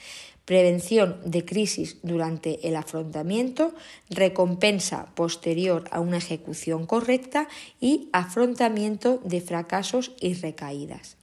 prevención 0.45 1.19
de 1.25 1.43
crisis 1.43 1.97
durante 2.03 2.67
el 2.67 2.77
afrontamiento, 2.77 3.73
recompensa 4.09 5.13
posterior 5.13 5.83
a 5.91 5.99
una 5.99 6.17
ejecución 6.17 6.85
correcta 6.85 7.49
y 7.81 8.09
afrontamiento 8.13 9.19
de 9.25 9.41
fracasos 9.41 10.13
y 10.21 10.35
recaídas. 10.35 11.17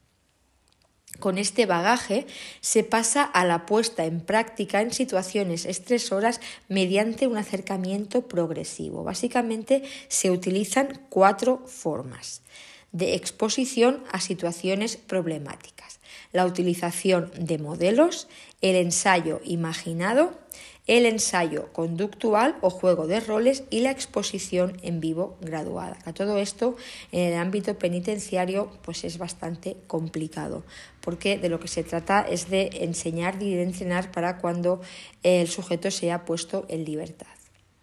Con 1.21 1.39
este 1.39 1.65
bagaje 1.65 2.27
se 2.61 2.83
pasa 2.83 3.23
a 3.23 3.47
la 3.47 3.67
puesta 3.67 4.05
en 4.05 4.21
práctica 4.21 4.83
en 4.83 4.93
situaciones 4.93 5.65
estresoras 5.65 6.41
mediante 6.69 7.27
un 7.27 7.39
acercamiento 7.39 8.29
progresivo. 8.29 9.05
Básicamente 9.05 9.85
se 10.09 10.33
utilizan 10.33 11.07
cuatro 11.09 11.63
formas 11.67 12.43
de 12.95 13.15
exposición 13.15 14.03
a 14.11 14.21
situaciones 14.21 14.97
problemáticas. 14.97 16.01
La 16.33 16.47
utilización 16.47 17.31
de 17.39 17.59
modelos, 17.59 18.29
el 18.63 18.77
ensayo 18.77 19.41
imaginado, 19.45 20.33
el 20.87 21.07
ensayo 21.07 21.73
conductual 21.73 22.57
o 22.61 22.71
juego 22.71 23.07
de 23.07 23.21
roles 23.21 23.65
y 23.71 23.81
la 23.81 23.91
exposición 23.91 24.79
en 24.83 25.01
vivo 25.01 25.37
graduada. 25.41 25.99
A 26.05 26.13
todo 26.13 26.39
esto 26.39 26.77
en 27.11 27.33
el 27.33 27.39
ámbito 27.39 27.79
penitenciario 27.79 28.71
pues 28.83 29.05
es 29.05 29.19
bastante 29.19 29.77
complicado 29.87 30.63
porque 31.01 31.39
de 31.39 31.49
lo 31.49 31.59
que 31.59 31.69
se 31.69 31.85
trata 31.85 32.23
es 32.23 32.49
de 32.49 32.71
enseñar 32.81 33.43
y 33.43 33.55
de 33.55 33.63
entrenar 33.63 34.13
para 34.13 34.39
cuando 34.39 34.81
el 35.23 35.49
sujeto 35.49 35.91
sea 35.91 36.25
puesto 36.25 36.65
en 36.69 36.85
libertad. 36.85 37.27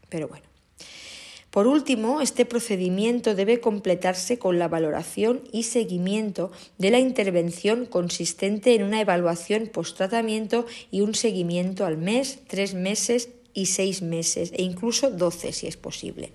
Pero 0.09 0.27
bueno, 0.27 0.50
por 1.51 1.67
último, 1.67 2.21
este 2.21 2.45
procedimiento 2.45 3.35
debe 3.35 3.59
completarse 3.59 4.39
con 4.39 4.57
la 4.57 4.69
valoración 4.69 5.41
y 5.51 5.63
seguimiento 5.63 6.51
de 6.77 6.91
la 6.91 6.99
intervención 6.99 7.85
consistente 7.85 8.73
en 8.73 8.83
una 8.83 9.01
evaluación 9.01 9.67
post-tratamiento 9.67 10.65
y 10.91 11.01
un 11.01 11.13
seguimiento 11.13 11.85
al 11.85 11.97
mes, 11.97 12.39
tres 12.47 12.73
meses 12.73 13.29
y 13.53 13.65
seis 13.65 14.01
meses 14.01 14.53
e 14.55 14.63
incluso 14.63 15.11
doce 15.11 15.51
si 15.51 15.67
es 15.67 15.75
posible. 15.75 16.31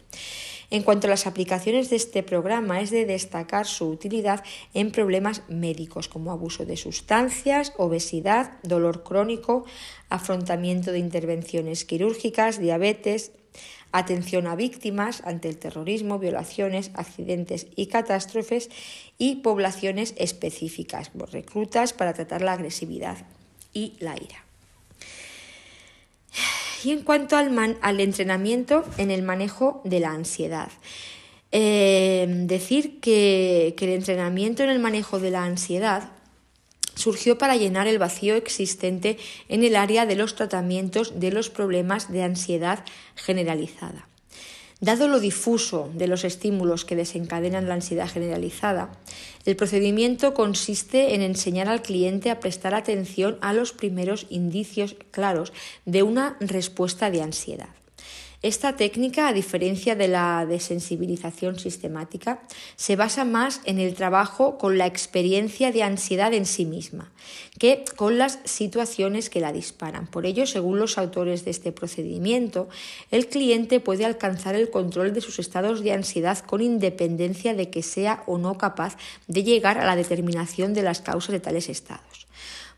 En 0.69 0.83
cuanto 0.83 1.07
a 1.07 1.11
las 1.11 1.27
aplicaciones 1.27 1.91
de 1.91 1.97
este 1.97 2.23
programa, 2.23 2.81
es 2.81 2.91
de 2.91 3.07
destacar 3.07 3.67
su 3.67 3.89
utilidad 3.89 4.45
en 4.75 4.91
problemas 4.91 5.43
médicos 5.49 6.09
como 6.09 6.33
abuso 6.33 6.67
de 6.67 6.77
sustancias, 6.77 7.73
obesidad, 7.79 8.59
dolor 8.65 9.05
crónico, 9.05 9.65
afrontamiento 10.09 10.91
de 10.91 10.99
intervenciones 10.99 11.85
quirúrgicas, 11.85 12.59
diabetes, 12.59 13.31
atención 13.93 14.47
a 14.47 14.57
víctimas 14.57 15.23
ante 15.25 15.49
el 15.49 15.59
terrorismo, 15.59 16.19
violaciones, 16.19 16.91
accidentes 16.95 17.67
y 17.77 17.87
catástrofes 17.87 18.71
y 19.19 19.37
poblaciones 19.37 20.15
específicas, 20.19 21.11
reclutas 21.33 21.93
para 21.93 22.15
tratar 22.15 22.43
la 22.43 22.53
agresividad 22.53 23.19
y 23.73 23.95
la 24.01 24.17
ira. 24.17 24.45
Y 26.85 26.93
en 26.93 27.03
cuanto 27.03 27.37
al, 27.37 28.01
entrenamiento 28.01 28.85
en 28.99 29.11
el 29.11 29.23
manejo 29.23 29.81
de 29.85 30.01
la 30.01 30.11
ansiedad, 30.11 30.69
eh, 31.53 32.27
decir 32.29 33.01
que 33.01 33.75
el 33.79 33.89
entrenamiento 33.89 34.63
en 34.63 34.71
el 34.71 34.79
manejo 34.79 35.19
de 35.19 35.31
la 35.31 35.45
ansiedad 35.45 36.11
surgió 36.97 37.39
para 37.39 37.55
llenar 37.55 37.87
el 37.87 38.01
vacío 38.01 38.35
existente 38.35 39.19
en 39.49 39.63
el 39.63 39.77
área 39.77 40.07
de 40.07 40.17
los 40.17 40.35
tratamientos 40.35 41.21
de 41.21 41.31
los 41.31 41.49
problemas 41.49 42.11
de 42.11 42.25
ansiedad 42.25 42.85
generalizada. 43.15 44.09
Dado 44.81 45.09
lo 45.09 45.21
difuso 45.21 45.91
de 45.95 46.07
los 46.07 46.25
estímulos 46.25 46.85
que 46.85 46.97
desencadenan 46.97 47.67
la 47.67 47.75
ansiedad 47.75 48.11
generalizada, 48.11 48.93
el 49.47 49.57
procedimiento 49.57 50.35
consiste 50.35 51.15
en 51.15 51.23
enseñar 51.23 51.69
al 51.69 51.81
cliente 51.81 52.31
a 52.31 52.41
prestar 52.41 52.75
atención 52.75 53.39
a 53.41 53.55
los 53.55 53.73
primeros 53.73 54.27
indicios 54.29 54.97
claros 55.13 55.55
de 55.87 56.03
una 56.03 56.37
respuesta 56.41 57.11
de 57.11 57.23
ansiedad. 57.23 57.71
Esta 58.47 58.77
técnica, 58.77 59.27
a 59.27 59.33
diferencia 59.33 59.97
de 59.97 60.07
la 60.07 60.47
desensibilización 60.47 61.59
sistemática, 61.59 62.43
se 62.77 62.95
basa 62.95 63.25
más 63.25 63.61
en 63.65 63.81
el 63.81 63.95
trabajo 63.95 64.57
con 64.57 64.79
la 64.79 64.87
experiencia 64.87 65.73
de 65.73 65.83
ansiedad 65.83 66.33
en 66.33 66.47
sí 66.47 66.65
misma 66.65 67.11
que 67.59 67.83
con 67.97 68.19
las 68.19 68.39
situaciones 68.45 69.31
que 69.31 69.41
la 69.41 69.53
disparan. 69.53 70.07
Por 70.07 70.27
ello, 70.27 70.47
según 70.47 70.79
los 70.79 70.97
autores 70.97 71.45
de 71.45 71.51
este 71.51 71.73
procedimiento, 71.73 72.69
el 73.11 73.27
cliente 73.27 73.81
puede 73.81 74.05
alcanzar 74.05 74.55
el 74.55 74.71
control 74.71 75.13
de 75.13 75.23
sus 75.23 75.41
estados 75.41 75.83
de 75.83 75.95
ansiedad 75.95 76.39
con 76.39 76.61
independencia 76.61 77.53
de 77.53 77.69
que 77.69 77.83
sea 77.83 78.23
o 78.29 78.39
no 78.39 78.59
capaz 78.59 78.97
de 79.27 79.43
llegar 79.43 79.77
a 79.77 79.87
la 79.87 79.97
determinación 79.97 80.73
de 80.73 80.83
las 80.83 81.01
causas 81.01 81.33
de 81.33 81.41
tales 81.41 81.69
estados. 81.69 82.26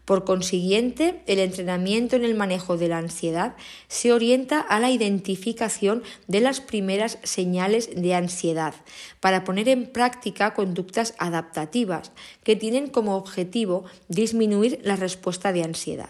Por 0.09 0.25
consiguiente, 0.25 1.21
el 1.27 1.39
entrenamiento 1.39 2.17
en 2.17 2.25
el 2.25 2.35
manejo 2.35 2.79
de 2.79 2.89
la 2.89 2.97
ansiedad 2.97 3.57
se 3.89 4.11
orienta 4.11 4.59
a 4.59 4.81
la 4.81 4.91
identificación 4.91 6.03
de 6.27 6.41
las 6.41 6.63
primeras 6.63 7.19
señales 7.25 7.91
de 7.95 8.15
ansiedad 8.15 8.75
para 9.21 9.45
poner 9.45 9.69
en 9.69 9.87
práctica 9.87 10.55
conductas 10.55 11.13
adaptativas 11.19 12.11
que 12.43 12.57
tienen 12.57 12.89
como 12.89 13.17
objetivo 13.17 13.85
disminuir 14.09 14.81
la 14.83 14.97
respuesta 14.97 15.53
de 15.53 15.65
ansiedad. 15.65 16.09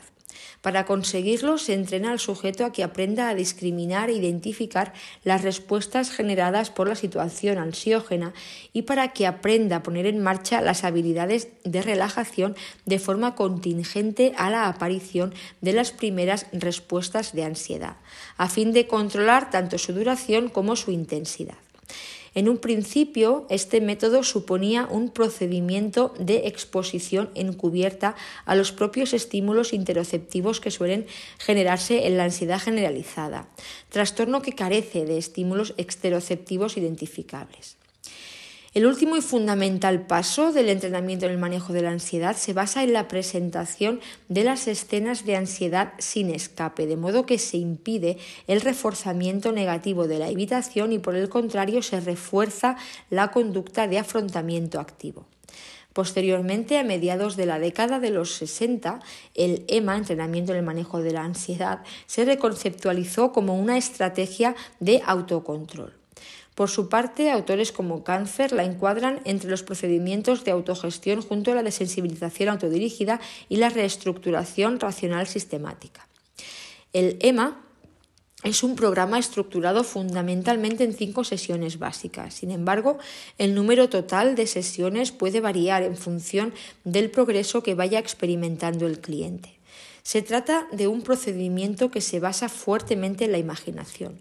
Para 0.62 0.86
conseguirlo, 0.86 1.56
se 1.56 1.74
entrena 1.74 2.10
al 2.10 2.18
sujeto 2.18 2.64
a 2.64 2.72
que 2.72 2.82
aprenda 2.82 3.28
a 3.28 3.34
discriminar 3.34 4.10
e 4.10 4.14
identificar 4.14 4.92
las 5.22 5.42
respuestas 5.42 6.10
generadas 6.10 6.70
por 6.70 6.88
la 6.88 6.96
situación 6.96 7.58
ansiógena 7.58 8.34
y 8.72 8.82
para 8.82 9.12
que 9.12 9.26
aprenda 9.26 9.76
a 9.76 9.82
poner 9.82 10.06
en 10.06 10.22
marcha 10.22 10.60
las 10.60 10.82
habilidades 10.82 11.48
de 11.64 11.82
relajación 11.82 12.56
de 12.86 12.98
forma 12.98 13.36
contingente 13.36 14.32
a 14.36 14.50
la 14.50 14.66
aparición 14.66 15.32
de 15.60 15.72
las 15.72 15.92
primeras 15.92 16.46
respuestas 16.52 17.32
de 17.32 17.44
ansiedad, 17.44 17.96
a 18.36 18.48
fin 18.48 18.72
de 18.72 18.88
controlar 18.88 19.50
tanto 19.50 19.78
su 19.78 19.92
duración 19.92 20.48
como 20.48 20.74
su 20.74 20.90
intensidad. 20.90 21.58
En 22.34 22.48
un 22.48 22.58
principio, 22.58 23.46
este 23.48 23.80
método 23.80 24.22
suponía 24.22 24.86
un 24.90 25.08
procedimiento 25.10 26.12
de 26.18 26.46
exposición 26.46 27.30
encubierta 27.34 28.14
a 28.44 28.54
los 28.54 28.72
propios 28.72 29.14
estímulos 29.14 29.72
interoceptivos 29.72 30.60
que 30.60 30.70
suelen 30.70 31.06
generarse 31.38 32.06
en 32.06 32.16
la 32.16 32.24
ansiedad 32.24 32.60
generalizada, 32.60 33.48
trastorno 33.88 34.42
que 34.42 34.52
carece 34.52 35.06
de 35.06 35.18
estímulos 35.18 35.74
exteroceptivos 35.78 36.76
identificables. 36.76 37.77
El 38.78 38.86
último 38.86 39.16
y 39.16 39.22
fundamental 39.22 40.06
paso 40.06 40.52
del 40.52 40.68
entrenamiento 40.68 41.26
en 41.26 41.32
el 41.32 41.38
manejo 41.38 41.72
de 41.72 41.82
la 41.82 41.90
ansiedad 41.90 42.36
se 42.36 42.52
basa 42.52 42.84
en 42.84 42.92
la 42.92 43.08
presentación 43.08 43.98
de 44.28 44.44
las 44.44 44.68
escenas 44.68 45.24
de 45.26 45.34
ansiedad 45.34 45.94
sin 45.98 46.30
escape, 46.30 46.86
de 46.86 46.96
modo 46.96 47.26
que 47.26 47.38
se 47.38 47.56
impide 47.56 48.18
el 48.46 48.60
reforzamiento 48.60 49.50
negativo 49.50 50.06
de 50.06 50.20
la 50.20 50.28
evitación 50.28 50.92
y 50.92 51.00
por 51.00 51.16
el 51.16 51.28
contrario 51.28 51.82
se 51.82 51.98
refuerza 51.98 52.76
la 53.10 53.32
conducta 53.32 53.88
de 53.88 53.98
afrontamiento 53.98 54.78
activo. 54.78 55.26
Posteriormente, 55.92 56.78
a 56.78 56.84
mediados 56.84 57.34
de 57.34 57.46
la 57.46 57.58
década 57.58 57.98
de 57.98 58.10
los 58.10 58.36
60, 58.36 59.00
el 59.34 59.64
EMA, 59.66 59.96
entrenamiento 59.96 60.52
en 60.52 60.58
el 60.58 60.64
manejo 60.64 61.02
de 61.02 61.10
la 61.10 61.24
ansiedad, 61.24 61.82
se 62.06 62.24
reconceptualizó 62.24 63.32
como 63.32 63.58
una 63.58 63.76
estrategia 63.76 64.54
de 64.78 65.02
autocontrol. 65.04 65.97
Por 66.58 66.70
su 66.70 66.88
parte, 66.88 67.30
autores 67.30 67.70
como 67.70 68.02
Cáncer 68.02 68.50
la 68.50 68.64
encuadran 68.64 69.20
entre 69.24 69.48
los 69.48 69.62
procedimientos 69.62 70.42
de 70.42 70.50
autogestión 70.50 71.22
junto 71.22 71.52
a 71.52 71.54
la 71.54 71.62
desensibilización 71.62 72.48
autodirigida 72.48 73.20
y 73.48 73.58
la 73.58 73.68
reestructuración 73.68 74.80
racional 74.80 75.28
sistemática. 75.28 76.08
El 76.92 77.16
EMA 77.20 77.64
es 78.42 78.64
un 78.64 78.74
programa 78.74 79.20
estructurado 79.20 79.84
fundamentalmente 79.84 80.82
en 80.82 80.94
cinco 80.94 81.22
sesiones 81.22 81.78
básicas. 81.78 82.34
Sin 82.34 82.50
embargo, 82.50 82.98
el 83.38 83.54
número 83.54 83.88
total 83.88 84.34
de 84.34 84.48
sesiones 84.48 85.12
puede 85.12 85.38
variar 85.38 85.84
en 85.84 85.96
función 85.96 86.52
del 86.82 87.08
progreso 87.12 87.62
que 87.62 87.76
vaya 87.76 88.00
experimentando 88.00 88.88
el 88.88 88.98
cliente. 88.98 89.60
Se 90.02 90.22
trata 90.22 90.66
de 90.72 90.88
un 90.88 91.02
procedimiento 91.02 91.90
que 91.90 92.00
se 92.00 92.18
basa 92.18 92.48
fuertemente 92.48 93.26
en 93.26 93.32
la 93.32 93.38
imaginación, 93.38 94.18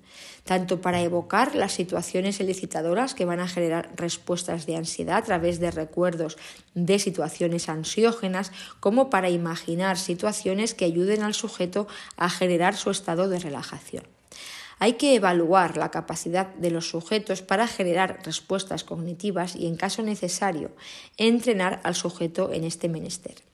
tanto 0.47 0.81
para 0.81 1.01
evocar 1.01 1.53
las 1.53 1.73
situaciones 1.73 2.39
elicitadoras 2.39 3.13
que 3.13 3.25
van 3.25 3.39
a 3.39 3.47
generar 3.47 3.91
respuestas 3.95 4.65
de 4.65 4.75
ansiedad 4.75 5.17
a 5.17 5.21
través 5.21 5.59
de 5.59 5.69
recuerdos 5.69 6.37
de 6.73 6.97
situaciones 6.97 7.69
ansiógenas, 7.69 8.51
como 8.79 9.11
para 9.11 9.29
imaginar 9.29 9.99
situaciones 9.99 10.73
que 10.73 10.85
ayuden 10.85 11.21
al 11.21 11.35
sujeto 11.35 11.87
a 12.15 12.31
generar 12.31 12.75
su 12.75 12.89
estado 12.89 13.29
de 13.29 13.37
relajación. 13.37 14.03
Hay 14.79 14.93
que 14.93 15.15
evaluar 15.15 15.77
la 15.77 15.91
capacidad 15.91 16.53
de 16.55 16.71
los 16.71 16.89
sujetos 16.89 17.41
para 17.41 17.67
generar 17.67 18.19
respuestas 18.23 18.83
cognitivas 18.83 19.55
y, 19.55 19.67
en 19.67 19.75
caso 19.75 20.01
necesario, 20.01 20.71
entrenar 21.17 21.81
al 21.83 21.95
sujeto 21.95 22.51
en 22.53 22.63
este 22.63 22.87
menester. 22.89 23.46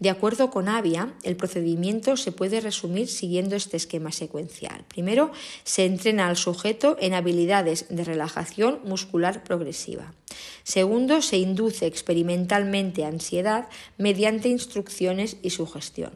De 0.00 0.08
acuerdo 0.08 0.50
con 0.50 0.68
Avia, 0.70 1.12
el 1.24 1.36
procedimiento 1.36 2.16
se 2.16 2.32
puede 2.32 2.62
resumir 2.62 3.06
siguiendo 3.06 3.54
este 3.54 3.76
esquema 3.76 4.12
secuencial. 4.12 4.86
Primero, 4.88 5.30
se 5.62 5.84
entrena 5.84 6.26
al 6.28 6.38
sujeto 6.38 6.96
en 7.00 7.12
habilidades 7.12 7.84
de 7.90 8.02
relajación 8.04 8.80
muscular 8.84 9.44
progresiva. 9.44 10.14
Segundo, 10.62 11.20
se 11.20 11.36
induce 11.36 11.84
experimentalmente 11.84 13.04
ansiedad 13.04 13.68
mediante 13.98 14.48
instrucciones 14.48 15.36
y 15.42 15.50
sugestión. 15.50 16.12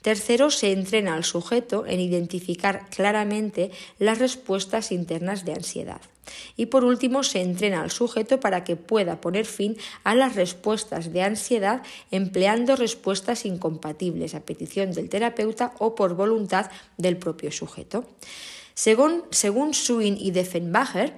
Tercero, 0.00 0.50
se 0.50 0.72
entrena 0.72 1.14
al 1.14 1.24
sujeto 1.24 1.84
en 1.86 2.00
identificar 2.00 2.88
claramente 2.88 3.70
las 3.98 4.18
respuestas 4.18 4.92
internas 4.92 5.44
de 5.44 5.52
ansiedad. 5.52 6.00
Y 6.56 6.66
por 6.66 6.84
último, 6.84 7.22
se 7.22 7.40
entrena 7.40 7.82
al 7.82 7.90
sujeto 7.90 8.40
para 8.40 8.64
que 8.64 8.76
pueda 8.76 9.20
poner 9.20 9.46
fin 9.46 9.76
a 10.04 10.14
las 10.14 10.36
respuestas 10.36 11.12
de 11.12 11.22
ansiedad 11.22 11.82
empleando 12.10 12.76
respuestas 12.76 13.44
incompatibles 13.44 14.34
a 14.34 14.40
petición 14.40 14.92
del 14.92 15.08
terapeuta 15.08 15.74
o 15.78 15.94
por 15.94 16.14
voluntad 16.14 16.70
del 16.96 17.16
propio 17.16 17.52
sujeto. 17.52 18.04
Según, 18.74 19.24
según 19.30 19.74
Swin 19.74 20.16
y 20.18 20.30
Defenbacher, 20.30 21.12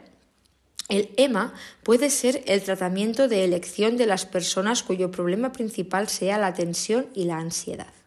el 0.88 1.10
EMA 1.16 1.54
puede 1.84 2.10
ser 2.10 2.42
el 2.46 2.62
tratamiento 2.62 3.28
de 3.28 3.44
elección 3.44 3.96
de 3.96 4.06
las 4.06 4.26
personas 4.26 4.82
cuyo 4.82 5.10
problema 5.10 5.52
principal 5.52 6.08
sea 6.08 6.38
la 6.38 6.54
tensión 6.54 7.06
y 7.14 7.24
la 7.24 7.38
ansiedad. 7.38 8.01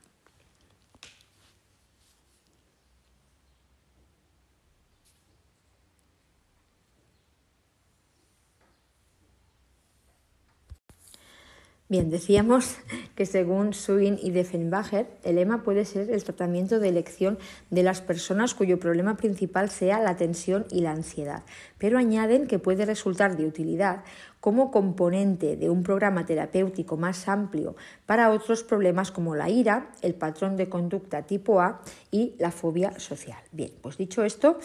Bien, 11.87 12.09
decíamos 12.09 12.77
que 13.13 13.27
según 13.27 13.75
Swin 13.75 14.17
y 14.19 14.31
Defenbacher, 14.31 15.05
el 15.23 15.37
EMA 15.37 15.61
puede 15.61 15.85
ser 15.85 16.09
el 16.09 16.23
tratamiento 16.23 16.79
de 16.79 16.89
elección 16.89 17.37
de 17.69 17.83
las 17.83 18.01
personas 18.01 18.55
cuyo 18.55 18.79
problema 18.79 19.17
principal 19.17 19.69
sea 19.69 19.99
la 19.99 20.17
tensión 20.17 20.65
y 20.71 20.81
la 20.81 20.93
ansiedad, 20.93 21.43
pero 21.77 21.99
añaden 21.99 22.47
que 22.47 22.57
puede 22.57 22.87
resultar 22.87 23.37
de 23.37 23.45
utilidad 23.45 24.03
como 24.39 24.71
componente 24.71 25.57
de 25.57 25.69
un 25.69 25.83
programa 25.83 26.25
terapéutico 26.25 26.97
más 26.97 27.27
amplio 27.27 27.75
para 28.07 28.31
otros 28.31 28.63
problemas 28.63 29.11
como 29.11 29.35
la 29.35 29.51
ira, 29.51 29.91
el 30.01 30.15
patrón 30.15 30.57
de 30.57 30.67
conducta 30.67 31.27
tipo 31.27 31.61
A 31.61 31.81
y 32.09 32.33
la 32.39 32.49
fobia 32.49 32.99
social. 32.99 33.43
Bien, 33.51 33.71
pues 33.83 33.95
dicho 33.97 34.23
esto, 34.23 34.57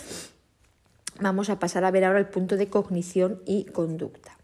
vamos 1.20 1.50
a 1.50 1.58
pasar 1.58 1.84
a 1.84 1.90
ver 1.90 2.06
ahora 2.06 2.18
el 2.18 2.28
punto 2.28 2.56
de 2.56 2.68
cognición 2.68 3.42
y 3.44 3.66
conducta. 3.66 4.39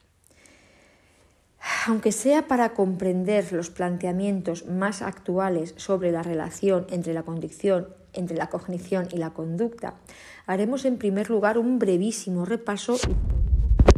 Aunque 1.87 2.13
sea 2.13 2.47
para 2.49 2.75
comprender 2.75 3.53
los 3.53 3.71
planteamientos 3.71 4.67
más 4.67 5.03
actuales 5.03 5.75
sobre 5.77 6.13
la 6.13 6.23
relación 6.23 6.87
entre 6.91 7.15
la 7.15 7.23
condición, 7.23 7.89
entre 8.13 8.37
la 8.37 8.49
cognición 8.49 9.09
y 9.13 9.17
la 9.19 9.31
conducta, 9.31 9.95
haremos 10.47 10.85
en 10.85 10.97
primer 10.97 11.31
lugar 11.31 11.59
un 11.59 11.79
brevísimo 11.79 12.45
repaso 12.45 12.97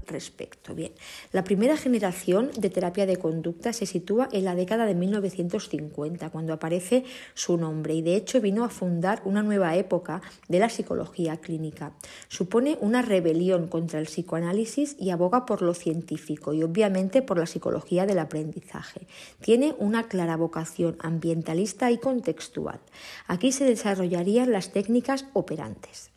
respecto. 0.09 0.75
Bien, 0.75 0.93
la 1.33 1.45
primera 1.45 1.77
generación 1.77 2.51
de 2.59 2.71
terapia 2.71 3.07
de 3.07 3.17
conducta 3.17 3.73
se 3.73 3.87
sitúa 3.87 4.29
en 4.33 4.45
la 4.45 4.55
década 4.55 4.87
de 4.87 4.95
1950, 4.95 6.31
cuando 6.31 6.53
aparece 6.53 7.05
su 7.35 7.57
nombre, 7.57 7.95
y 7.95 8.03
de 8.03 8.17
hecho 8.17 8.41
vino 8.41 8.65
a 8.65 8.69
fundar 8.69 9.23
una 9.25 9.43
nueva 9.43 9.77
época 9.77 10.23
de 10.49 10.59
la 10.59 10.69
psicología 10.69 11.37
clínica. 11.37 11.93
Supone 12.29 12.79
una 12.81 13.03
rebelión 13.03 13.69
contra 13.69 14.01
el 14.01 14.07
psicoanálisis 14.07 14.97
y 14.99 15.11
aboga 15.11 15.47
por 15.47 15.63
lo 15.63 15.75
científico 15.75 16.53
y 16.53 16.63
obviamente 16.63 17.23
por 17.23 17.39
la 17.39 17.47
psicología 17.47 18.07
del 18.07 18.19
aprendizaje. 18.19 19.07
Tiene 19.41 19.75
una 19.79 20.09
clara 20.09 20.37
vocación 20.37 20.97
ambientalista 21.01 21.91
y 21.91 21.99
contextual. 21.99 22.81
Aquí 23.27 23.53
se 23.53 23.65
desarrollarían 23.65 24.53
las 24.53 24.73
técnicas 24.73 25.27
operantes. 25.33 26.11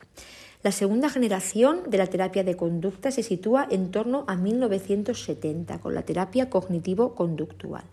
La 0.63 0.71
segunda 0.71 1.09
generación 1.09 1.89
de 1.89 1.97
la 1.97 2.05
terapia 2.05 2.43
de 2.43 2.55
conducta 2.55 3.09
se 3.09 3.23
sitúa 3.23 3.67
en 3.71 3.89
torno 3.89 4.25
a 4.27 4.35
1970 4.35 5.79
con 5.79 5.95
la 5.95 6.03
terapia 6.03 6.51
cognitivo-conductual. 6.51 7.83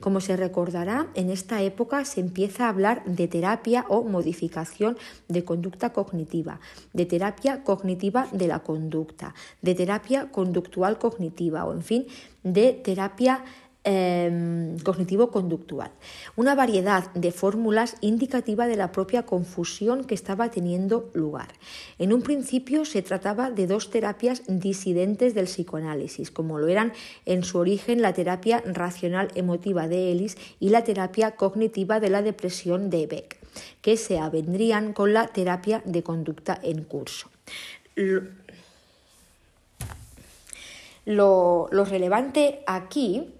Como 0.00 0.22
se 0.22 0.34
recordará, 0.34 1.08
en 1.14 1.28
esta 1.28 1.60
época 1.60 2.06
se 2.06 2.20
empieza 2.20 2.64
a 2.64 2.70
hablar 2.70 3.04
de 3.04 3.28
terapia 3.28 3.84
o 3.90 4.04
modificación 4.04 4.96
de 5.28 5.44
conducta 5.44 5.92
cognitiva, 5.92 6.60
de 6.94 7.04
terapia 7.04 7.62
cognitiva 7.62 8.26
de 8.32 8.48
la 8.48 8.60
conducta, 8.60 9.34
de 9.60 9.74
terapia 9.74 10.30
conductual 10.30 10.96
cognitiva 10.96 11.66
o, 11.66 11.74
en 11.74 11.82
fin, 11.82 12.06
de 12.42 12.72
terapia 12.72 13.44
Em, 13.86 14.78
cognitivo-conductual. 14.78 15.90
Una 16.36 16.54
variedad 16.54 17.12
de 17.12 17.32
fórmulas 17.32 17.96
indicativa 18.00 18.66
de 18.66 18.76
la 18.76 18.92
propia 18.92 19.26
confusión 19.26 20.04
que 20.04 20.14
estaba 20.14 20.50
teniendo 20.50 21.10
lugar. 21.12 21.48
En 21.98 22.14
un 22.14 22.22
principio 22.22 22.86
se 22.86 23.02
trataba 23.02 23.50
de 23.50 23.66
dos 23.66 23.90
terapias 23.90 24.42
disidentes 24.46 25.34
del 25.34 25.44
psicoanálisis, 25.44 26.30
como 26.30 26.58
lo 26.58 26.68
eran 26.68 26.94
en 27.26 27.44
su 27.44 27.58
origen 27.58 28.00
la 28.00 28.14
terapia 28.14 28.62
racional 28.64 29.28
emotiva 29.34 29.86
de 29.86 30.12
Ellis 30.12 30.38
y 30.60 30.70
la 30.70 30.82
terapia 30.82 31.32
cognitiva 31.32 32.00
de 32.00 32.08
la 32.08 32.22
depresión 32.22 32.88
de 32.88 33.06
Beck, 33.06 33.36
que 33.82 33.98
se 33.98 34.18
avendrían 34.18 34.94
con 34.94 35.12
la 35.12 35.26
terapia 35.26 35.82
de 35.84 36.02
conducta 36.02 36.58
en 36.62 36.84
curso. 36.84 37.28
lo 41.04 41.68
relevante 41.70 42.62
aquí 42.66 43.34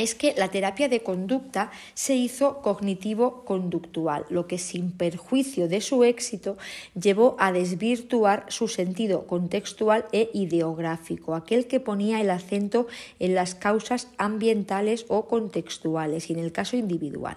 es 0.00 0.14
que 0.14 0.34
la 0.36 0.48
terapia 0.48 0.88
de 0.88 1.02
conducta 1.02 1.70
se 1.94 2.14
hizo 2.14 2.62
cognitivo-conductual, 2.62 4.24
lo 4.30 4.46
que 4.46 4.58
sin 4.58 4.92
perjuicio 4.92 5.68
de 5.68 5.80
su 5.80 6.04
éxito 6.04 6.56
llevó 6.98 7.36
a 7.38 7.52
desvirtuar 7.52 8.46
su 8.48 8.68
sentido 8.68 9.26
contextual 9.26 10.06
e 10.12 10.30
ideográfico, 10.32 11.34
aquel 11.34 11.66
que 11.66 11.80
ponía 11.80 12.20
el 12.20 12.30
acento 12.30 12.86
en 13.18 13.34
las 13.34 13.54
causas 13.54 14.08
ambientales 14.16 15.04
o 15.08 15.26
contextuales 15.26 16.30
y 16.30 16.32
en 16.32 16.38
el 16.38 16.52
caso 16.52 16.76
individual. 16.76 17.36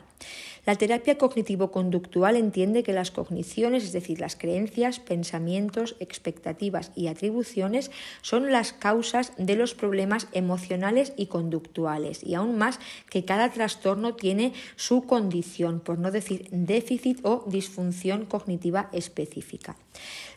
La 0.65 0.75
terapia 0.75 1.17
cognitivo-conductual 1.17 2.37
entiende 2.37 2.83
que 2.83 2.93
las 2.93 3.11
cogniciones, 3.11 3.83
es 3.83 3.91
decir, 3.91 4.21
las 4.21 4.37
creencias, 4.37 5.01
pensamientos, 5.01 5.97
expectativas 5.99 6.91
y 6.95 7.07
atribuciones, 7.07 7.91
son 8.21 8.49
las 8.49 8.71
causas 8.71 9.33
de 9.37 9.57
los 9.57 9.73
problemas 9.73 10.27
emocionales 10.31 11.11
y 11.17 11.25
conductuales, 11.25 12.23
y 12.23 12.35
aún 12.35 12.57
más 12.57 12.79
que 13.09 13.25
cada 13.25 13.51
trastorno 13.51 14.15
tiene 14.15 14.53
su 14.77 15.03
condición, 15.03 15.81
por 15.81 15.99
no 15.99 16.11
decir 16.11 16.47
déficit 16.51 17.19
o 17.23 17.43
disfunción 17.45 18.25
cognitiva 18.25 18.89
específica. 18.93 19.75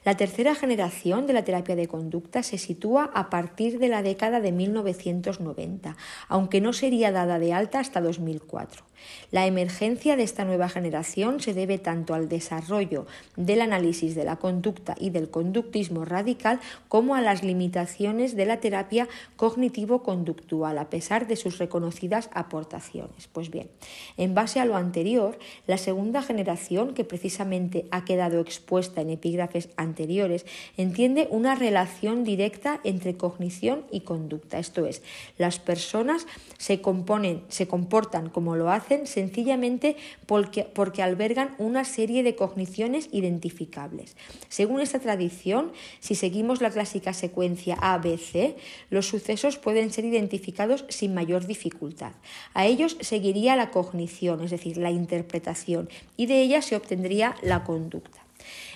La 0.06 0.16
tercera 0.16 0.54
generación 0.54 1.26
de 1.26 1.32
la 1.32 1.42
terapia 1.42 1.74
de 1.74 1.88
conducta 1.88 2.44
se 2.44 2.58
sitúa 2.58 3.10
a 3.12 3.28
partir 3.28 3.80
de 3.80 3.88
la 3.88 4.04
década 4.04 4.40
de 4.40 4.52
1990, 4.52 5.96
aunque 6.28 6.60
no 6.60 6.72
sería 6.72 7.10
dada 7.10 7.40
de 7.40 7.52
alta 7.52 7.80
hasta 7.80 8.00
2004. 8.00 8.84
La 9.30 9.46
emergencia 9.46 10.16
de 10.16 10.22
esta 10.22 10.44
nueva 10.44 10.68
generación 10.68 11.40
se 11.40 11.54
debe 11.54 11.78
tanto 11.78 12.14
al 12.14 12.28
desarrollo 12.28 13.06
del 13.36 13.60
análisis 13.60 14.14
de 14.14 14.24
la 14.24 14.36
conducta 14.36 14.94
y 14.98 15.10
del 15.10 15.30
conductismo 15.30 16.04
radical 16.04 16.60
como 16.88 17.14
a 17.14 17.20
las 17.20 17.42
limitaciones 17.42 18.36
de 18.36 18.46
la 18.46 18.60
terapia 18.60 19.08
cognitivo-conductual, 19.36 20.78
a 20.78 20.88
pesar 20.88 21.26
de 21.26 21.36
sus 21.36 21.58
reconocidas 21.58 22.30
aportaciones. 22.32 23.28
Pues 23.32 23.50
bien, 23.50 23.70
en 24.16 24.34
base 24.34 24.60
a 24.60 24.64
lo 24.64 24.76
anterior, 24.76 25.38
la 25.66 25.78
segunda 25.78 26.22
generación, 26.22 26.94
que 26.94 27.04
precisamente 27.04 27.86
ha 27.90 28.04
quedado 28.04 28.40
expuesta 28.40 29.00
en 29.00 29.10
epígrafes 29.10 29.68
anteriores, 29.76 29.95
entiende 30.76 31.28
una 31.30 31.54
relación 31.54 32.24
directa 32.24 32.80
entre 32.84 33.16
cognición 33.16 33.84
y 33.90 34.00
conducta. 34.00 34.58
Esto 34.58 34.86
es, 34.86 35.02
las 35.38 35.58
personas 35.58 36.26
se 36.58 36.80
componen, 36.80 37.42
se 37.48 37.66
comportan 37.66 38.28
como 38.28 38.56
lo 38.56 38.70
hacen 38.70 39.06
sencillamente 39.06 39.96
porque, 40.26 40.64
porque 40.64 41.02
albergan 41.02 41.54
una 41.58 41.84
serie 41.84 42.22
de 42.22 42.36
cogniciones 42.36 43.08
identificables. 43.12 44.16
Según 44.48 44.80
esta 44.80 44.98
tradición, 44.98 45.72
si 46.00 46.14
seguimos 46.14 46.60
la 46.60 46.70
clásica 46.70 47.12
secuencia 47.12 47.76
ABC, 47.80 48.56
los 48.90 49.06
sucesos 49.06 49.58
pueden 49.58 49.90
ser 49.92 50.04
identificados 50.04 50.84
sin 50.88 51.14
mayor 51.14 51.46
dificultad. 51.46 52.12
A 52.54 52.66
ellos 52.66 52.96
seguiría 53.00 53.56
la 53.56 53.70
cognición, 53.70 54.42
es 54.42 54.50
decir, 54.50 54.76
la 54.76 54.90
interpretación, 54.90 55.88
y 56.16 56.26
de 56.26 56.40
ella 56.40 56.62
se 56.62 56.76
obtendría 56.76 57.36
la 57.42 57.64
conducta. 57.64 58.25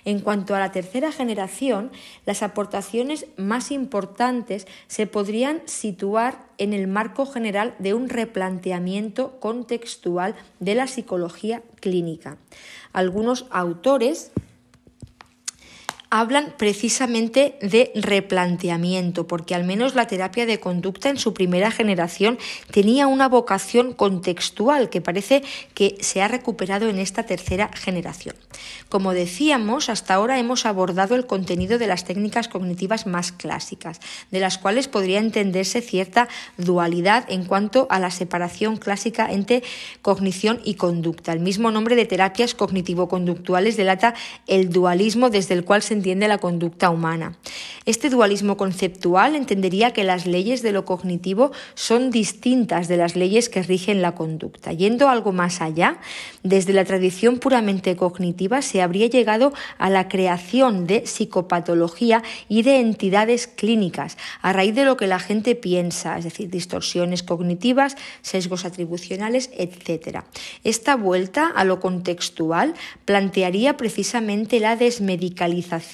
En 0.05 0.21
cuanto 0.21 0.55
a 0.55 0.59
la 0.59 0.73
tercera 0.73 1.13
generación, 1.13 1.91
las 2.27 2.43
aportaciones 2.43 3.27
más 3.37 3.71
importantes 3.71 4.67
se 4.87 5.07
podrían 5.07 5.63
situar 5.67 6.47
en 6.59 6.73
el 6.73 6.87
marco 6.87 7.27
general 7.27 7.75
de 7.79 7.95
un 7.95 8.09
replanteamiento 8.09 9.41
contextual 9.41 10.35
de 10.59 10.75
la 10.75 10.87
psicología 10.87 11.63
clínica. 11.81 12.37
Algunos 12.93 13.47
autores 13.51 14.33
hablan 16.11 16.55
precisamente 16.59 17.57
de 17.63 17.93
replanteamiento, 17.95 19.29
porque 19.29 19.55
al 19.55 19.63
menos 19.63 19.95
la 19.95 20.09
terapia 20.09 20.45
de 20.45 20.59
conducta 20.59 21.09
en 21.09 21.19
su 21.19 21.33
primera 21.33 21.71
generación 21.71 22.37
tenía 22.73 23.07
una 23.07 23.29
vocación 23.29 23.93
contextual 23.93 24.91
que 24.91 25.01
parece 25.01 25.43
que 25.73 25.97
se 26.01 26.21
ha 26.21 26.27
recuperado 26.27 26.89
en 26.89 26.99
esta 26.99 27.23
tercera 27.23 27.71
generación. 27.75 28.35
Como 28.89 29.15
decíamos, 29.15 29.89
hasta 29.89 30.15
ahora 30.15 30.41
hemos 30.41 30.67
abordado 30.67 31.15
el 31.15 31.27
contenido 31.27 31.79
de 31.79 31.87
las 31.87 32.05
técnicas 32.05 32.49
cognitivas 32.49 33.07
más 33.07 33.31
clásicas, 33.31 34.01
de 34.33 34.41
las 34.41 34.59
cuales 34.59 34.89
podría 34.89 35.21
entenderse 35.21 35.81
cierta 35.81 36.29
dualidad 36.57 37.25
en 37.29 37.45
cuanto 37.45 37.87
a 37.89 38.01
la 38.01 38.11
separación 38.11 38.79
clásica 38.79 39.31
entre 39.31 39.63
cognición 40.03 40.61
y 40.65 40.75
conducta. 40.75 41.33
El 41.33 41.41
mismo 41.41 41.71
nombre 41.71 41.95
de 41.95 42.07
terapias 42.07 42.57
cognitivo-conductuales 42.57 43.77
delata 43.77 44.15
el 44.49 44.71
dualismo 44.71 45.31
desde 45.31 45.55
el 45.55 45.65
cual 45.65 45.83
se 45.83 46.00
entiende 46.01 46.29
la 46.29 46.39
conducta 46.39 46.89
humana. 46.89 47.37
Este 47.85 48.09
dualismo 48.09 48.57
conceptual 48.57 49.37
entendería 49.37 49.93
que 49.93 50.03
las 50.03 50.27
leyes 50.27 50.63
de 50.63 50.73
lo 50.73 50.87
cognitivo 50.87 51.53
son 51.75 52.11
distintas 52.11 52.89
de 52.89 52.97
las 52.97 53.17
leyes 53.17 53.51
que 53.51 53.63
rigen 53.63 54.01
la 54.01 54.15
conducta. 54.15 54.73
Yendo 54.73 55.11
algo 55.11 55.33
más 55.33 55.61
allá, 55.61 55.99
desde 56.43 56.73
la 56.73 56.87
tradición 56.87 57.39
puramente 57.39 57.97
cognitiva 57.97 58.63
se 58.63 58.81
habría 58.81 59.09
llegado 59.09 59.53
a 59.77 59.91
la 59.91 60.09
creación 60.09 60.87
de 60.87 61.07
psicopatología 61.07 62.23
y 62.49 62.63
de 62.63 62.81
entidades 62.81 63.47
clínicas 63.47 64.17
a 64.41 64.55
raíz 64.55 64.75
de 64.75 64.85
lo 64.85 64.97
que 64.97 65.07
la 65.07 65.19
gente 65.19 65.55
piensa, 65.55 66.17
es 66.17 66.25
decir, 66.25 66.49
distorsiones 66.49 67.23
cognitivas, 67.23 67.97
sesgos 68.23 68.65
atribucionales, 68.65 69.51
etc. 69.59 70.21
Esta 70.65 70.97
vuelta 70.97 71.49
a 71.49 71.65
lo 71.65 71.79
contextual 71.79 72.75
plantearía 73.05 73.77
precisamente 73.77 74.61
la 74.61 74.77
desmedicalización 74.77 75.90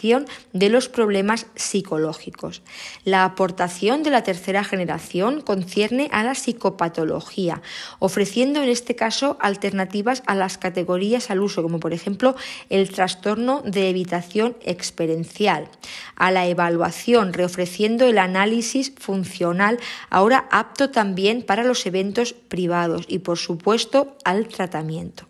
de 0.52 0.68
los 0.68 0.89
problemas 0.89 1.47
psicológicos. 1.55 2.62
La 3.05 3.24
aportación 3.24 4.02
de 4.02 4.10
la 4.10 4.23
tercera 4.23 4.62
generación 4.62 5.40
concierne 5.40 6.09
a 6.12 6.23
la 6.23 6.35
psicopatología, 6.35 7.62
ofreciendo 7.98 8.62
en 8.62 8.68
este 8.68 8.94
caso 8.94 9.39
alternativas 9.40 10.23
a 10.27 10.35
las 10.35 10.59
categorías 10.59 11.31
al 11.31 11.40
uso, 11.40 11.62
como 11.62 11.81
por 11.81 11.93
ejemplo 11.93 12.36
el 12.68 12.90
trastorno 12.90 13.62
de 13.64 13.89
evitación 13.89 14.56
experiencial, 14.62 15.68
a 16.14 16.31
la 16.31 16.47
evaluación, 16.47 17.32
reofreciendo 17.32 18.06
el 18.06 18.18
análisis 18.18 18.93
funcional, 18.97 19.78
ahora 20.10 20.47
apto 20.51 20.90
también 20.90 21.43
para 21.43 21.64
los 21.64 21.86
eventos 21.86 22.35
privados 22.35 23.06
y 23.09 23.20
por 23.20 23.39
supuesto 23.39 24.16
al 24.24 24.48
tratamiento. 24.48 25.27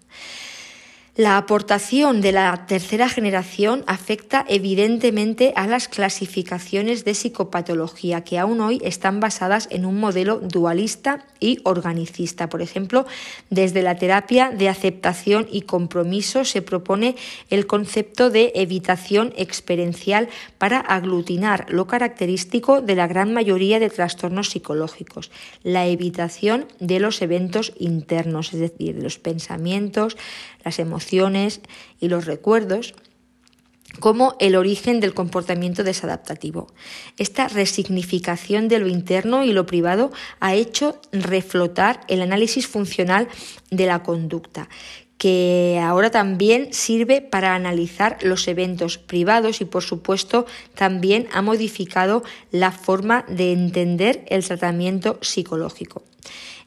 La 1.16 1.38
aportación 1.38 2.20
de 2.20 2.30
la 2.30 2.66
tercera 2.66 3.09
generación 3.09 3.84
afecta 3.86 4.44
evidentemente 4.51 5.55
a 5.56 5.66
las 5.66 5.88
clasificaciones 5.88 7.06
de 7.06 7.14
psicopatología 7.14 8.22
que 8.22 8.38
aún 8.38 8.60
hoy 8.60 8.82
están 8.84 9.18
basadas 9.18 9.66
en 9.70 9.86
un 9.86 9.98
modelo 9.98 10.40
dualista 10.40 11.24
y 11.40 11.60
organicista. 11.64 12.51
Por 12.51 12.60
ejemplo, 12.60 13.06
desde 13.48 13.80
la 13.80 13.97
terapia 13.97 14.51
de 14.51 14.68
aceptación 14.68 15.48
y 15.51 15.62
compromiso 15.62 16.44
se 16.44 16.60
propone 16.60 17.16
el 17.48 17.66
concepto 17.66 18.28
de 18.28 18.52
evitación 18.55 19.32
experiencial 19.38 20.28
para 20.59 20.80
aglutinar 20.80 21.64
lo 21.70 21.86
característico 21.86 22.82
de 22.82 22.94
la 22.94 23.06
gran 23.06 23.32
mayoría 23.32 23.78
de 23.78 23.88
trastornos 23.88 24.51
psicológicos, 24.51 25.30
la 25.62 25.86
evitación 25.86 26.66
de 26.78 27.01
los 27.01 27.22
eventos 27.22 27.72
internos, 27.78 28.52
es 28.52 28.60
decir, 28.60 28.97
de 28.97 29.02
los 29.02 29.18
pensamientos, 29.18 30.18
las 30.66 30.80
emociones 30.80 31.60
y 32.01 32.09
los 32.09 32.26
recuerdos 32.26 32.94
como 34.01 34.34
el 34.40 34.56
origen 34.56 34.98
del 34.98 35.14
comportamiento 35.14 35.84
desadaptativo. 35.84 36.66
Esta 37.18 37.47
resignificación 37.47 38.66
de 38.66 38.80
lo 38.80 38.88
interno 38.88 39.44
y 39.44 39.52
lo 39.52 39.64
privado 39.64 40.10
ha 40.40 40.55
hecho 40.55 41.01
reflotar 41.12 42.01
el 42.09 42.20
análisis 42.20 42.66
funcional 42.66 43.28
de 43.70 43.86
la 43.86 44.02
conducta, 44.02 44.68
que 45.18 45.80
ahora 45.82 46.10
también 46.10 46.72
sirve 46.72 47.22
para 47.22 47.55
analizar 47.55 48.18
los 48.22 48.48
eventos 48.48 48.98
privados 48.98 49.60
y 49.60 49.66
por 49.66 49.84
supuesto 49.84 50.47
también 50.74 51.28
ha 51.32 51.43
modificado 51.43 52.24
la 52.51 52.72
forma 52.72 53.24
de 53.28 53.52
entender 53.52 54.24
el 54.28 54.44
tratamiento 54.44 55.18
psicológico. 55.22 56.02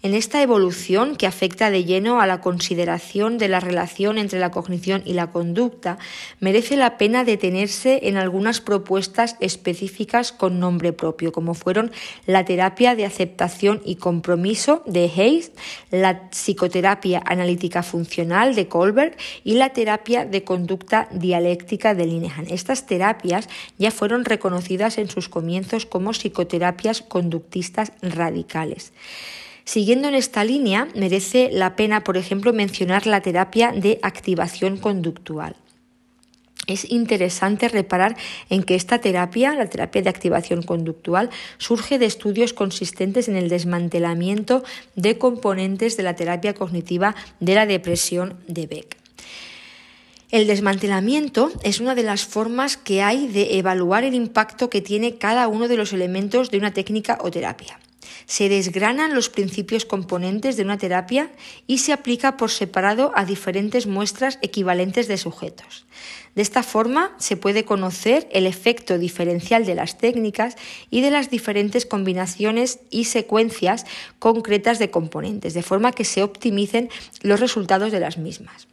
En 0.02 0.14
esta 0.14 0.42
evolución 0.42 1.18
que 1.18 1.28
afecta 1.28 1.70
de 1.70 1.84
lleno 1.84 2.22
a 2.22 2.26
la 2.26 2.40
consideración 2.40 3.38
de 3.38 3.50
la 3.50 3.60
relación 3.60 4.18
entre 4.18 4.40
la 4.40 4.50
cognición 4.50 5.02
y 5.04 5.12
la 5.12 5.30
conducta, 5.30 5.98
merece 6.40 6.78
la 6.78 6.98
pena 6.98 7.26
detenerse 7.26 8.00
en 8.04 8.16
algunas 8.16 8.62
propuestas 8.62 9.36
específicas 9.42 10.32
con 10.32 10.58
nombre 10.62 10.94
propio, 10.94 11.34
como 11.34 11.54
fueron 11.54 11.92
la 12.26 12.46
terapia 12.46 12.96
de 12.96 13.06
aceptación 13.06 13.82
y 13.84 13.96
compromiso 13.98 14.84
de 14.86 15.12
Hayes, 15.14 15.52
la 15.92 16.30
psicoterapia 16.30 17.22
analítica 17.26 17.84
funcional 17.84 18.56
de 18.56 18.70
Kohlberg 18.70 19.18
y 19.44 19.56
la 19.56 19.74
terapia 19.74 20.24
de 20.24 20.46
conducta 20.46 21.10
dialéctica 21.12 21.94
de 21.94 22.06
Linehan. 22.06 22.48
Estas 22.50 22.86
terapias 22.86 23.50
ya 23.78 23.92
fueron 23.92 24.24
reconocidas 24.24 24.98
en 24.98 25.10
sus 25.10 25.28
comienzos 25.28 25.86
como 25.86 26.14
psicoterapias 26.14 27.02
conductistas 27.02 27.92
radicales. 28.02 28.94
Siguiendo 29.70 30.08
en 30.08 30.16
esta 30.16 30.44
línea, 30.44 30.88
merece 30.96 31.52
la 31.52 31.76
pena, 31.76 32.04
por 32.04 32.18
ejemplo, 32.18 32.54
mencionar 32.54 33.06
la 33.06 33.22
terapia 33.22 33.72
de 33.72 34.00
activación 34.02 34.78
conductual. 34.78 35.56
es 36.66 36.90
interesante 36.90 37.70
reparar 37.70 38.18
en 38.50 38.64
que 38.64 38.74
esta 38.74 38.98
terapia, 38.98 39.54
la 39.54 39.70
terapia 39.70 40.02
de 40.02 40.10
activación 40.10 40.64
conductual, 40.64 41.30
surge 41.60 42.00
de 42.00 42.08
estudios 42.08 42.54
consistentes 42.54 43.28
en 43.28 43.36
el 43.36 43.48
desmantelamiento 43.48 44.64
de 44.96 45.20
componentes 45.20 45.98
de 45.98 46.04
la 46.04 46.16
terapia 46.16 46.56
cognitiva 46.56 47.14
de 47.40 47.54
la 47.54 47.68
depresión 47.68 48.40
de 48.48 48.66
Beck. 48.66 48.98
El 50.32 50.48
desmantelamiento 50.48 51.52
es 51.62 51.80
una 51.80 51.94
de 51.94 52.04
las 52.04 52.26
formas 52.26 52.76
que 52.76 53.04
hay 53.04 53.28
de 53.28 53.60
evaluar 53.60 54.04
el 54.04 54.16
impacto 54.16 54.72
que 54.72 54.82
tiene 54.82 55.20
cada 55.20 55.48
uno 55.48 55.68
de 55.68 55.78
los 55.78 55.94
elementos 55.94 56.50
de 56.50 56.58
una 56.58 56.74
técnica 56.74 57.20
o 57.22 57.30
terapia 57.30 57.80
se 58.30 58.48
desgranan 58.48 59.16
los 59.16 59.28
principios 59.28 59.86
componentes 59.86 60.56
de 60.56 60.62
una 60.62 60.78
terapia 60.78 61.32
y 61.66 61.80
se 61.80 61.94
aplica 61.94 62.38
por 62.38 62.52
separado 62.52 63.12
a 63.16 63.26
diferentes 63.26 63.88
muestras 63.88 64.38
equivalentes 64.44 65.08
de 65.08 65.18
sujetos. 65.18 65.88
De 66.36 66.44
esta 66.44 66.62
forma 66.62 67.16
se 67.18 67.38
puede 67.38 67.66
conocer 67.66 68.30
el 68.32 68.46
efecto 68.46 69.00
diferencial 69.00 69.66
de 69.66 69.74
las 69.74 69.98
técnicas 69.98 70.58
y 70.92 71.02
de 71.02 71.10
las 71.10 71.32
diferentes 71.32 71.88
combinaciones 71.88 72.82
y 72.92 73.06
secuencias 73.06 73.88
concretas 74.20 74.78
de 74.78 74.92
componentes, 74.92 75.56
de 75.56 75.64
forma 75.64 75.92
que 75.92 76.06
se 76.06 76.22
optimicen 76.22 76.90
los 77.24 77.40
resultados 77.40 77.92
de 77.92 78.00
las 78.00 78.20
mismas. 78.20 78.68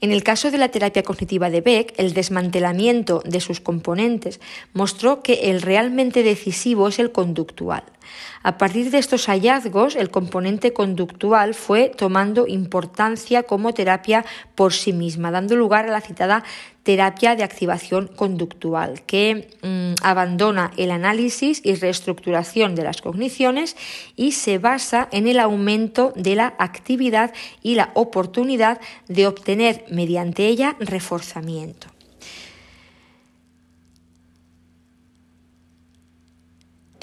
En 0.00 0.12
el 0.12 0.22
caso 0.22 0.50
de 0.50 0.58
la 0.58 0.70
terapia 0.70 1.02
cognitiva 1.02 1.50
de 1.50 1.60
Beck, 1.60 1.94
el 1.96 2.14
desmantelamiento 2.14 3.22
de 3.24 3.40
sus 3.40 3.60
componentes 3.60 4.40
mostró 4.72 5.22
que 5.22 5.50
el 5.50 5.62
realmente 5.62 6.22
decisivo 6.22 6.88
es 6.88 6.98
el 6.98 7.12
conductual. 7.12 7.84
A 8.42 8.58
partir 8.58 8.90
de 8.90 8.98
estos 8.98 9.26
hallazgos, 9.26 9.96
el 9.96 10.10
componente 10.10 10.72
conductual 10.72 11.54
fue 11.54 11.88
tomando 11.88 12.46
importancia 12.46 13.42
como 13.44 13.72
terapia 13.72 14.24
por 14.54 14.74
sí 14.74 14.92
misma, 14.92 15.30
dando 15.30 15.56
lugar 15.56 15.86
a 15.86 15.92
la 15.92 16.02
citada 16.02 16.44
terapia 16.84 17.34
de 17.34 17.42
activación 17.42 18.06
conductual, 18.06 19.02
que 19.06 19.48
mm, 19.62 19.94
abandona 20.02 20.70
el 20.76 20.90
análisis 20.90 21.60
y 21.64 21.74
reestructuración 21.74 22.74
de 22.74 22.84
las 22.84 23.02
cogniciones 23.02 23.76
y 24.16 24.32
se 24.32 24.58
basa 24.58 25.08
en 25.10 25.26
el 25.26 25.40
aumento 25.40 26.12
de 26.14 26.36
la 26.36 26.54
actividad 26.58 27.32
y 27.62 27.74
la 27.74 27.90
oportunidad 27.94 28.80
de 29.08 29.26
obtener 29.26 29.84
mediante 29.90 30.46
ella 30.46 30.76
reforzamiento. 30.78 31.93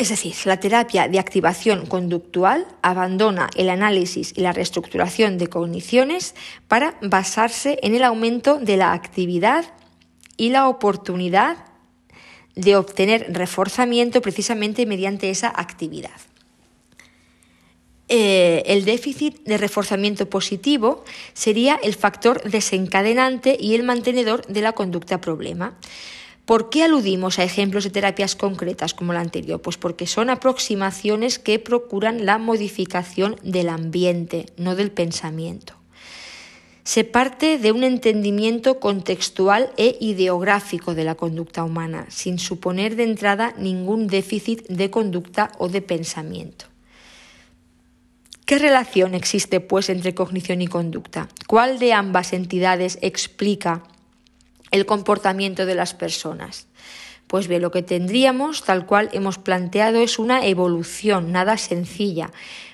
Es 0.01 0.09
decir, 0.09 0.33
la 0.45 0.59
terapia 0.59 1.07
de 1.07 1.19
activación 1.19 1.85
conductual 1.85 2.65
abandona 2.81 3.51
el 3.55 3.69
análisis 3.69 4.33
y 4.35 4.41
la 4.41 4.51
reestructuración 4.51 5.37
de 5.37 5.45
cogniciones 5.45 6.33
para 6.67 6.97
basarse 7.03 7.77
en 7.83 7.93
el 7.93 8.03
aumento 8.03 8.57
de 8.57 8.77
la 8.77 8.93
actividad 8.93 9.63
y 10.37 10.49
la 10.49 10.69
oportunidad 10.69 11.65
de 12.55 12.77
obtener 12.77 13.27
reforzamiento 13.29 14.23
precisamente 14.23 14.87
mediante 14.87 15.29
esa 15.29 15.53
actividad. 15.55 16.19
Eh, 18.09 18.63
el 18.65 18.85
déficit 18.85 19.43
de 19.43 19.59
reforzamiento 19.59 20.27
positivo 20.27 21.05
sería 21.33 21.75
el 21.75 21.93
factor 21.93 22.41
desencadenante 22.49 23.55
y 23.59 23.75
el 23.75 23.83
mantenedor 23.83 24.47
de 24.47 24.61
la 24.61 24.71
conducta 24.71 25.21
problema. 25.21 25.77
¿Por 26.51 26.69
qué 26.69 26.83
aludimos 26.83 27.39
a 27.39 27.45
ejemplos 27.45 27.85
de 27.85 27.91
terapias 27.91 28.35
concretas 28.35 28.93
como 28.93 29.13
la 29.13 29.21
anterior? 29.21 29.61
Pues 29.61 29.77
porque 29.77 30.05
son 30.05 30.29
aproximaciones 30.29 31.39
que 31.39 31.59
procuran 31.59 32.25
la 32.25 32.39
modificación 32.39 33.37
del 33.41 33.69
ambiente, 33.69 34.47
no 34.57 34.75
del 34.75 34.91
pensamiento. 34.91 35.75
Se 36.83 37.05
parte 37.05 37.57
de 37.57 37.71
un 37.71 37.85
entendimiento 37.85 38.81
contextual 38.81 39.71
e 39.77 39.95
ideográfico 40.01 40.93
de 40.93 41.05
la 41.05 41.15
conducta 41.15 41.63
humana, 41.63 42.07
sin 42.09 42.37
suponer 42.37 42.97
de 42.97 43.03
entrada 43.03 43.53
ningún 43.57 44.07
déficit 44.07 44.67
de 44.67 44.91
conducta 44.91 45.53
o 45.57 45.69
de 45.69 45.81
pensamiento. 45.81 46.65
¿Qué 48.43 48.59
relación 48.59 49.13
existe, 49.13 49.61
pues, 49.61 49.87
entre 49.87 50.13
cognición 50.13 50.61
y 50.61 50.67
conducta? 50.67 51.29
¿Cuál 51.47 51.79
de 51.79 51.93
ambas 51.93 52.33
entidades 52.33 52.99
explica 53.01 53.83
el 54.71 54.85
comportamiento 54.85 55.65
de 55.65 55.75
las 55.75 55.93
personas. 55.93 56.67
Pues 57.27 57.47
bien, 57.47 57.61
lo 57.61 57.71
que 57.71 57.83
tendríamos, 57.83 58.63
tal 58.63 58.85
cual 58.85 59.09
hemos 59.13 59.37
planteado, 59.37 60.01
es 60.01 60.19
una 60.19 60.45
evolución 60.45 61.31
nada 61.31 61.57
sencilla, 61.57 62.31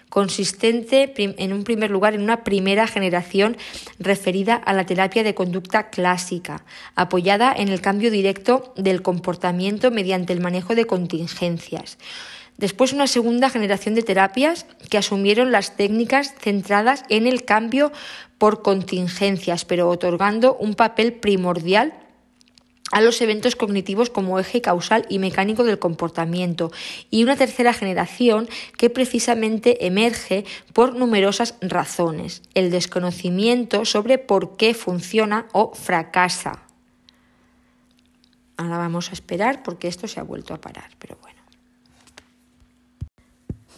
consistente 0.10 1.14
en 1.18 1.54
un 1.54 1.64
primer 1.64 1.92
lugar 1.92 2.16
en 2.16 2.22
una 2.22 2.44
primera 2.44 2.88
generación 2.88 3.58
referida 4.00 4.56
a 4.56 4.74
la 4.74 4.86
terapia 4.86 5.24
de 5.24 5.36
conducta 5.36 5.90
clásica, 5.90 6.64
apoyada 6.96 7.54
en 7.56 7.68
el 7.68 7.82
cambio 7.82 8.10
directo 8.10 8.74
del 8.78 9.02
comportamiento 9.02 9.92
mediante 9.92 10.34
el 10.34 10.40
manejo 10.40 10.76
de 10.76 10.86
contingencias. 10.86 11.98
Después 12.58 12.92
una 12.92 13.08
segunda 13.08 13.50
generación 13.50 13.94
de 13.94 14.02
terapias 14.02 14.66
que 14.90 14.98
asumieron 14.98 15.52
las 15.52 15.76
técnicas 15.76 16.34
centradas 16.40 17.04
en 17.10 17.28
el 17.28 17.46
cambio 17.46 17.92
por 18.38 18.64
contingencias, 18.64 19.64
pero 19.64 19.90
otorgando 19.90 20.56
un 20.56 20.74
papel 20.74 21.14
primordial 21.14 21.94
a 22.92 23.02
los 23.02 23.22
eventos 23.22 23.56
cognitivos 23.56 24.10
como 24.10 24.40
eje 24.40 24.62
causal 24.62 25.06
y 25.10 25.20
mecánico 25.20 25.64
del 25.64 25.78
comportamiento 25.80 26.72
y 27.10 27.24
una 27.24 27.36
tercera 27.36 27.74
generación 27.74 28.48
que 28.78 28.90
precisamente 28.90 29.86
emerge 29.86 30.46
por 30.74 30.96
numerosas 30.96 31.56
razones, 31.62 32.42
el 32.54 32.72
desconocimiento 32.72 33.86
sobre 33.86 34.18
por 34.18 34.56
qué 34.56 34.74
funciona 34.74 35.48
o 35.52 35.74
fracasa. 35.76 36.64
Ahora 38.56 38.78
vamos 38.78 39.10
a 39.10 39.14
esperar 39.14 39.64
porque 39.64 39.88
esto 39.88 40.08
se 40.08 40.20
ha 40.20 40.24
vuelto 40.24 40.54
a 40.54 40.62
parar, 40.62 40.90
pero 40.98 41.18
bueno. 41.22 41.27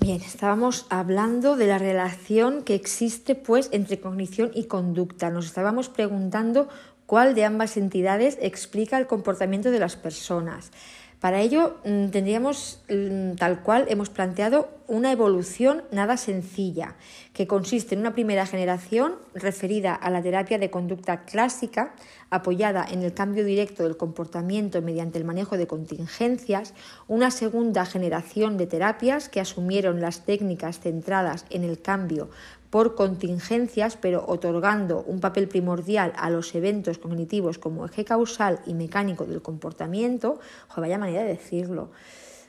Bien, 0.02 0.22
estábamos 0.22 0.86
hablando 0.90 1.58
de 1.58 1.68
la 1.68 1.78
relación 1.78 2.64
que 2.64 2.74
existe 2.74 3.36
pues 3.36 3.68
entre 3.74 4.00
cognición 4.00 4.50
y 4.54 4.64
conducta. 4.64 5.30
Nos 5.30 5.46
estábamos 5.46 5.90
preguntando 5.90 6.70
cuál 7.06 7.36
de 7.36 7.44
ambas 7.44 7.76
entidades 7.76 8.38
explica 8.42 8.98
el 8.98 9.08
comportamiento 9.08 9.72
de 9.72 9.80
las 9.80 9.98
personas. 9.98 10.72
Para 11.20 11.41
ello 11.41 11.78
mm, 11.84 12.08
tendríamos, 12.10 12.82
mm, 12.90 13.34
tal 13.34 13.62
cual 13.62 13.86
hemos 13.90 14.10
planteado, 14.10 14.70
una 14.88 15.12
evolución 15.12 15.84
nada 15.91 16.18
sencilla, 16.18 16.96
que 17.34 17.46
consiste 17.46 17.94
en 17.94 18.02
una 18.02 18.14
primera 18.14 18.46
generación 18.46 19.16
referida 19.36 19.94
a 19.94 20.10
la 20.10 20.24
terapia 20.24 20.58
de 20.58 20.72
conducta 20.72 21.26
clásica, 21.26 21.94
apoyada 22.30 22.86
en 22.90 23.04
el 23.04 23.14
cambio 23.14 23.44
directo 23.44 23.84
del 23.84 23.98
comportamiento 23.98 24.82
mediante 24.82 25.20
el 25.20 25.26
manejo 25.26 25.58
de 25.58 25.68
contingencias, 25.68 26.74
una 27.08 27.32
segunda 27.32 27.86
generación 27.86 28.58
de 28.58 28.66
terapias 28.66 29.30
que 29.30 29.41
asumieron 29.41 30.02
las 30.02 30.26
técnicas 30.26 30.80
centradas 30.80 31.46
en 31.50 31.64
el 31.64 31.82
cambio 31.82 32.30
por 32.70 32.96
contingencias, 32.96 33.98
pero 33.98 34.26
otorgando 34.28 35.04
un 35.04 35.20
papel 35.20 35.48
primordial 35.48 36.14
a 36.16 36.30
los 36.30 36.54
eventos 36.54 37.00
cognitivos 37.00 37.58
como 37.58 37.86
eje 37.86 38.06
causal 38.06 38.60
y 38.66 38.74
mecánico 38.74 39.26
del 39.26 39.41
comportamiento, 39.41 40.40
vaya 40.76 40.98
manera 40.98 41.24
de 41.24 41.30
decirlo. 41.30 41.91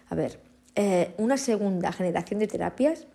A 0.09 0.15
ver, 0.15 0.41
eh, 0.75 1.15
una 1.17 1.37
segunda 1.37 1.93
generación 1.93 2.39
de 2.41 2.49
terapias 2.49 3.07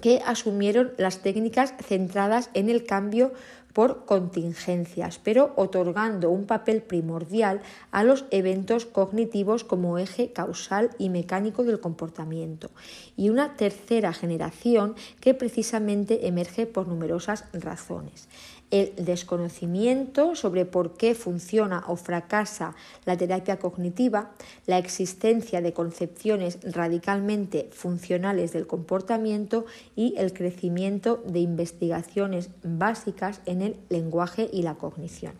que 0.00 0.22
asumieron 0.24 0.92
las 0.98 1.18
técnicas 1.18 1.74
centradas 1.82 2.50
en 2.54 2.68
el 2.68 2.84
cambio 2.84 3.32
por 3.76 4.06
contingencias, 4.06 5.20
pero 5.22 5.52
otorgando 5.56 6.30
un 6.30 6.46
papel 6.46 6.80
primordial 6.80 7.60
a 7.90 8.04
los 8.04 8.24
eventos 8.30 8.86
cognitivos 8.86 9.64
como 9.64 9.98
eje 9.98 10.32
causal 10.32 10.92
y 10.96 11.10
mecánico 11.10 11.62
del 11.62 11.78
comportamiento. 11.78 12.70
Y 13.18 13.28
una 13.28 13.54
tercera 13.56 14.14
generación 14.14 14.94
que 15.20 15.34
precisamente 15.34 16.26
emerge 16.26 16.64
por 16.64 16.88
numerosas 16.88 17.44
razones 17.52 18.30
el 18.70 18.92
desconocimiento 18.96 20.34
sobre 20.34 20.64
por 20.64 20.96
qué 20.96 21.14
funciona 21.14 21.84
o 21.86 21.96
fracasa 21.96 22.74
la 23.04 23.16
terapia 23.16 23.58
cognitiva, 23.58 24.32
la 24.66 24.78
existencia 24.78 25.60
de 25.60 25.72
concepciones 25.72 26.58
radicalmente 26.62 27.68
funcionales 27.72 28.52
del 28.52 28.66
comportamiento 28.66 29.66
y 29.94 30.14
el 30.16 30.32
crecimiento 30.32 31.22
de 31.26 31.40
investigaciones 31.40 32.50
básicas 32.62 33.40
en 33.46 33.62
el 33.62 33.76
lenguaje 33.88 34.48
y 34.52 34.62
la 34.62 34.74
cognición. 34.74 35.32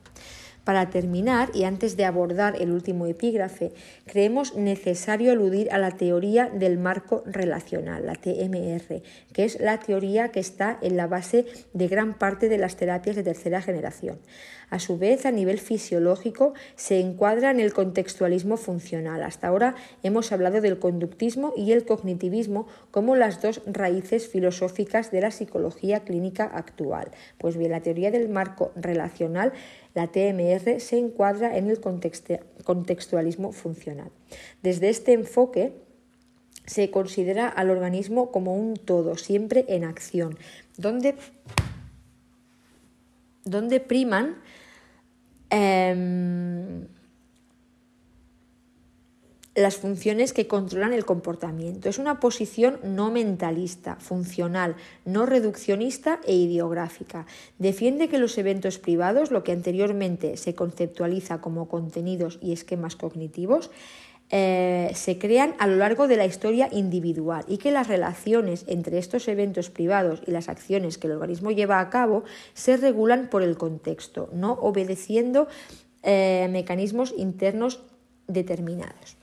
Para 0.66 0.90
terminar, 0.90 1.52
y 1.54 1.62
antes 1.62 1.96
de 1.96 2.04
abordar 2.04 2.60
el 2.60 2.72
último 2.72 3.06
epígrafe, 3.06 3.70
creemos 4.04 4.56
necesario 4.56 5.30
aludir 5.30 5.70
a 5.70 5.78
la 5.78 5.92
teoría 5.92 6.50
del 6.52 6.76
marco 6.76 7.22
relacional, 7.24 8.04
la 8.04 8.16
TMR, 8.16 9.00
que 9.32 9.44
es 9.44 9.60
la 9.60 9.78
teoría 9.78 10.32
que 10.32 10.40
está 10.40 10.76
en 10.82 10.96
la 10.96 11.06
base 11.06 11.46
de 11.72 11.86
gran 11.86 12.14
parte 12.14 12.48
de 12.48 12.58
las 12.58 12.74
terapias 12.74 13.14
de 13.14 13.22
tercera 13.22 13.62
generación. 13.62 14.18
A 14.68 14.80
su 14.80 14.98
vez, 14.98 15.26
a 15.26 15.30
nivel 15.30 15.58
fisiológico, 15.58 16.54
se 16.74 16.98
encuadra 16.98 17.50
en 17.50 17.60
el 17.60 17.72
contextualismo 17.72 18.56
funcional. 18.56 19.22
Hasta 19.22 19.46
ahora 19.46 19.76
hemos 20.02 20.32
hablado 20.32 20.60
del 20.60 20.78
conductismo 20.78 21.52
y 21.56 21.72
el 21.72 21.84
cognitivismo 21.84 22.66
como 22.90 23.14
las 23.14 23.40
dos 23.40 23.62
raíces 23.66 24.28
filosóficas 24.28 25.12
de 25.12 25.20
la 25.20 25.30
psicología 25.30 26.00
clínica 26.00 26.44
actual. 26.44 27.12
Pues 27.38 27.56
bien, 27.56 27.70
la 27.70 27.80
teoría 27.80 28.10
del 28.10 28.28
marco 28.28 28.72
relacional, 28.74 29.52
la 29.94 30.08
TMR, 30.08 30.80
se 30.80 30.98
encuadra 30.98 31.56
en 31.56 31.70
el 31.70 31.80
contextualismo 32.64 33.52
funcional. 33.52 34.10
Desde 34.62 34.88
este 34.88 35.12
enfoque, 35.12 35.74
se 36.66 36.90
considera 36.90 37.48
al 37.48 37.70
organismo 37.70 38.32
como 38.32 38.54
un 38.54 38.74
todo, 38.74 39.16
siempre 39.16 39.64
en 39.68 39.84
acción, 39.84 40.36
donde, 40.76 41.14
donde 43.44 43.78
priman 43.78 44.42
em, 45.56 46.86
las 49.56 49.76
funciones 49.76 50.34
que 50.34 50.46
controlan 50.46 50.92
el 50.92 51.06
comportamiento. 51.06 51.88
Es 51.88 51.98
una 51.98 52.20
posición 52.20 52.78
no 52.84 53.10
mentalista, 53.10 53.96
funcional, 53.96 54.76
no 55.06 55.24
reduccionista 55.24 56.20
e 56.26 56.34
ideográfica. 56.34 57.26
Defiende 57.58 58.08
que 58.08 58.18
los 58.18 58.36
eventos 58.36 58.78
privados, 58.78 59.30
lo 59.30 59.42
que 59.42 59.52
anteriormente 59.52 60.36
se 60.36 60.54
conceptualiza 60.54 61.40
como 61.40 61.68
contenidos 61.68 62.38
y 62.42 62.52
esquemas 62.52 62.96
cognitivos, 62.96 63.70
eh, 64.30 64.90
se 64.94 65.18
crean 65.18 65.54
a 65.58 65.68
lo 65.68 65.76
largo 65.76 66.08
de 66.08 66.16
la 66.16 66.26
historia 66.26 66.68
individual 66.72 67.44
y 67.46 67.58
que 67.58 67.70
las 67.70 67.86
relaciones 67.86 68.64
entre 68.66 68.98
estos 68.98 69.28
eventos 69.28 69.70
privados 69.70 70.20
y 70.26 70.32
las 70.32 70.48
acciones 70.48 70.98
que 70.98 71.06
el 71.06 71.12
organismo 71.12 71.52
lleva 71.52 71.78
a 71.78 71.90
cabo 71.90 72.24
se 72.52 72.76
regulan 72.76 73.28
por 73.30 73.42
el 73.42 73.56
contexto, 73.56 74.28
no 74.32 74.54
obedeciendo 74.54 75.46
eh, 76.02 76.48
mecanismos 76.50 77.14
internos 77.16 77.80
determinados. 78.26 79.16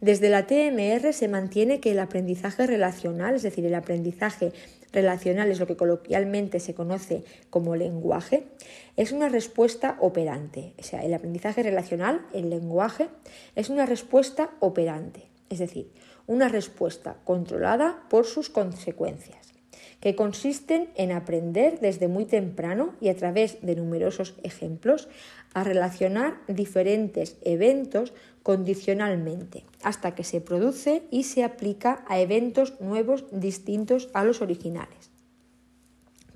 Desde 0.00 0.28
la 0.28 0.46
TMR 0.46 1.12
se 1.12 1.26
mantiene 1.26 1.80
que 1.80 1.92
el 1.92 1.98
aprendizaje 1.98 2.66
relacional, 2.66 3.34
es 3.34 3.42
decir, 3.42 3.64
el 3.64 3.74
aprendizaje 3.74 4.52
relacional 4.96 5.50
es 5.50 5.60
lo 5.60 5.66
que 5.66 5.76
coloquialmente 5.76 6.58
se 6.58 6.74
conoce 6.74 7.22
como 7.50 7.76
lenguaje, 7.76 8.48
es 8.96 9.12
una 9.12 9.28
respuesta 9.28 9.96
operante. 10.00 10.74
O 10.78 10.82
sea, 10.82 11.04
el 11.04 11.14
aprendizaje 11.14 11.62
relacional, 11.62 12.26
el 12.32 12.50
lenguaje, 12.50 13.08
es 13.54 13.68
una 13.70 13.86
respuesta 13.86 14.50
operante, 14.58 15.28
es 15.50 15.60
decir, 15.60 15.92
una 16.26 16.48
respuesta 16.48 17.18
controlada 17.24 18.02
por 18.08 18.26
sus 18.26 18.50
consecuencias, 18.50 19.52
que 20.00 20.16
consisten 20.16 20.88
en 20.96 21.12
aprender 21.12 21.78
desde 21.80 22.08
muy 22.08 22.24
temprano 22.24 22.94
y 23.00 23.08
a 23.08 23.16
través 23.16 23.58
de 23.62 23.76
numerosos 23.76 24.34
ejemplos 24.42 25.08
a 25.54 25.62
relacionar 25.62 26.40
diferentes 26.48 27.36
eventos 27.42 28.12
condicionalmente 28.46 29.64
hasta 29.82 30.14
que 30.14 30.22
se 30.22 30.40
produce 30.40 31.02
y 31.10 31.24
se 31.24 31.42
aplica 31.42 32.04
a 32.06 32.20
eventos 32.20 32.80
nuevos 32.80 33.24
distintos 33.32 34.08
a 34.14 34.22
los 34.22 34.40
originales. 34.40 35.10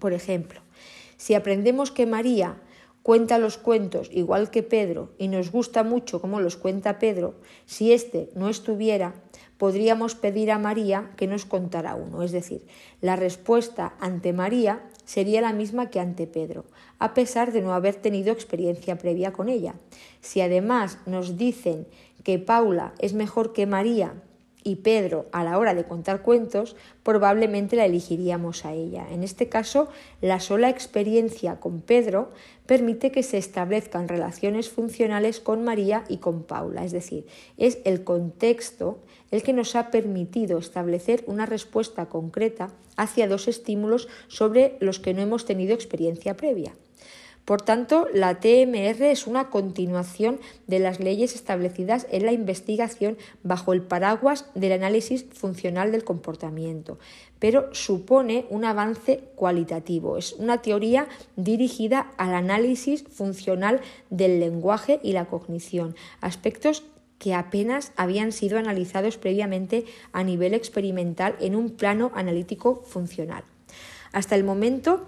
Por 0.00 0.12
ejemplo, 0.12 0.60
si 1.16 1.34
aprendemos 1.34 1.92
que 1.92 2.06
María 2.06 2.56
cuenta 3.05 3.39
los 3.39 3.58
cuentos 3.58 4.10
igual 4.12 4.50
que 4.50 4.64
Pedro 4.64 5.14
y 5.18 5.28
nos 5.28 5.52
gusta 5.52 5.84
mucho 5.84 6.20
como 6.20 6.40
los 6.40 6.56
cuenta 6.56 6.98
Pedro, 6.98 7.36
si 7.64 7.92
éste 7.92 8.28
no 8.34 8.48
estuviera, 8.48 9.14
podríamos 9.56 10.16
pedir 10.16 10.50
a 10.50 10.58
María 10.58 11.12
que 11.16 11.28
nos 11.28 11.44
contara 11.44 11.94
uno. 11.94 12.24
Es 12.24 12.32
decir, 12.32 12.66
la 13.00 13.14
respuesta 13.14 13.94
ante 14.00 14.32
María 14.32 14.82
sería 15.10 15.40
la 15.40 15.52
misma 15.52 15.90
que 15.90 15.98
ante 15.98 16.28
Pedro, 16.28 16.66
a 17.00 17.14
pesar 17.14 17.50
de 17.50 17.62
no 17.62 17.72
haber 17.72 17.97
tenido 17.97 18.32
experiencia 18.32 18.97
previa 18.97 19.32
con 19.32 19.48
ella. 19.48 19.74
Si 20.20 20.40
además 20.40 20.98
nos 21.05 21.36
dicen 21.36 21.89
que 22.22 22.39
Paula 22.39 22.94
es 23.00 23.12
mejor 23.12 23.52
que 23.52 23.66
María 23.66 24.14
y 24.62 24.76
Pedro 24.76 25.26
a 25.32 25.44
la 25.44 25.58
hora 25.58 25.74
de 25.74 25.84
contar 25.84 26.22
cuentos, 26.22 26.76
probablemente 27.02 27.76
la 27.76 27.86
elegiríamos 27.86 28.64
a 28.64 28.72
ella. 28.72 29.06
En 29.10 29.22
este 29.22 29.48
caso, 29.48 29.89
la 30.20 30.40
sola 30.40 30.68
experiencia 30.68 31.60
con 31.60 31.80
Pedro 31.80 32.30
permite 32.66 33.10
que 33.10 33.22
se 33.22 33.39
establezcan 33.39 34.08
relaciones 34.08 34.68
funcionales 34.68 35.40
con 35.40 35.64
María 35.64 36.05
y 36.08 36.18
con 36.18 36.44
Paula, 36.44 36.84
es 36.84 36.92
decir, 36.92 37.26
es 37.56 37.78
el 37.84 38.05
contexto 38.05 38.98
el 39.30 39.42
que 39.42 39.52
nos 39.52 39.76
ha 39.76 39.90
permitido 39.90 40.58
establecer 40.58 41.24
una 41.26 41.47
respuesta 41.47 42.06
concreta 42.06 42.70
hacia 42.97 43.28
dos 43.28 43.48
estímulos 43.48 44.08
sobre 44.28 44.76
los 44.80 44.98
que 44.98 45.14
no 45.14 45.22
hemos 45.22 45.44
tenido 45.44 45.74
experiencia 45.74 46.36
previa. 46.36 46.74
Por 47.44 47.62
tanto, 47.62 48.06
la 48.12 48.38
TMR 48.38 49.02
es 49.02 49.26
una 49.26 49.50
continuación 49.50 50.38
de 50.66 50.78
las 50.78 51.00
leyes 51.00 51.34
establecidas 51.34 52.06
en 52.10 52.24
la 52.24 52.32
investigación 52.32 53.18
bajo 53.42 53.72
el 53.72 53.82
paraguas 53.82 54.46
del 54.54 54.72
análisis 54.72 55.24
funcional 55.24 55.90
del 55.90 56.04
comportamiento, 56.04 56.98
pero 57.38 57.74
supone 57.74 58.46
un 58.50 58.64
avance 58.64 59.24
cualitativo. 59.34 60.16
Es 60.16 60.34
una 60.34 60.62
teoría 60.62 61.08
dirigida 61.36 62.12
al 62.18 62.34
análisis 62.34 63.02
funcional 63.04 63.80
del 64.10 64.38
lenguaje 64.38 65.00
y 65.02 65.12
la 65.12 65.24
cognición, 65.24 65.96
aspectos 66.20 66.84
que 67.18 67.34
apenas 67.34 67.92
habían 67.96 68.32
sido 68.32 68.58
analizados 68.58 69.18
previamente 69.18 69.84
a 70.12 70.24
nivel 70.24 70.54
experimental 70.54 71.36
en 71.40 71.54
un 71.54 71.70
plano 71.70 72.10
analítico 72.14 72.82
funcional. 72.86 73.44
Hasta 74.12 74.36
el 74.36 74.42
momento, 74.42 75.06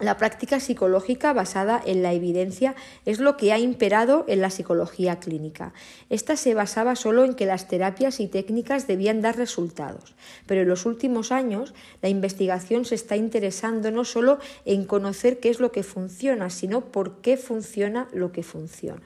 la 0.00 0.16
práctica 0.16 0.60
psicológica 0.60 1.32
basada 1.32 1.82
en 1.84 2.02
la 2.02 2.12
evidencia 2.12 2.74
es 3.04 3.18
lo 3.18 3.36
que 3.36 3.52
ha 3.52 3.58
imperado 3.58 4.24
en 4.28 4.40
la 4.40 4.50
psicología 4.50 5.18
clínica. 5.18 5.72
Esta 6.08 6.36
se 6.36 6.54
basaba 6.54 6.96
solo 6.96 7.24
en 7.24 7.34
que 7.34 7.46
las 7.46 7.68
terapias 7.68 8.20
y 8.20 8.28
técnicas 8.28 8.86
debían 8.86 9.20
dar 9.20 9.36
resultados, 9.36 10.14
pero 10.46 10.62
en 10.62 10.68
los 10.68 10.86
últimos 10.86 11.32
años 11.32 11.74
la 12.02 12.08
investigación 12.08 12.84
se 12.84 12.94
está 12.94 13.16
interesando 13.16 13.90
no 13.90 14.04
solo 14.04 14.38
en 14.64 14.84
conocer 14.84 15.40
qué 15.40 15.50
es 15.50 15.60
lo 15.60 15.72
que 15.72 15.82
funciona, 15.82 16.50
sino 16.50 16.92
por 16.92 17.20
qué 17.20 17.36
funciona 17.36 18.08
lo 18.12 18.32
que 18.32 18.42
funciona. 18.42 19.02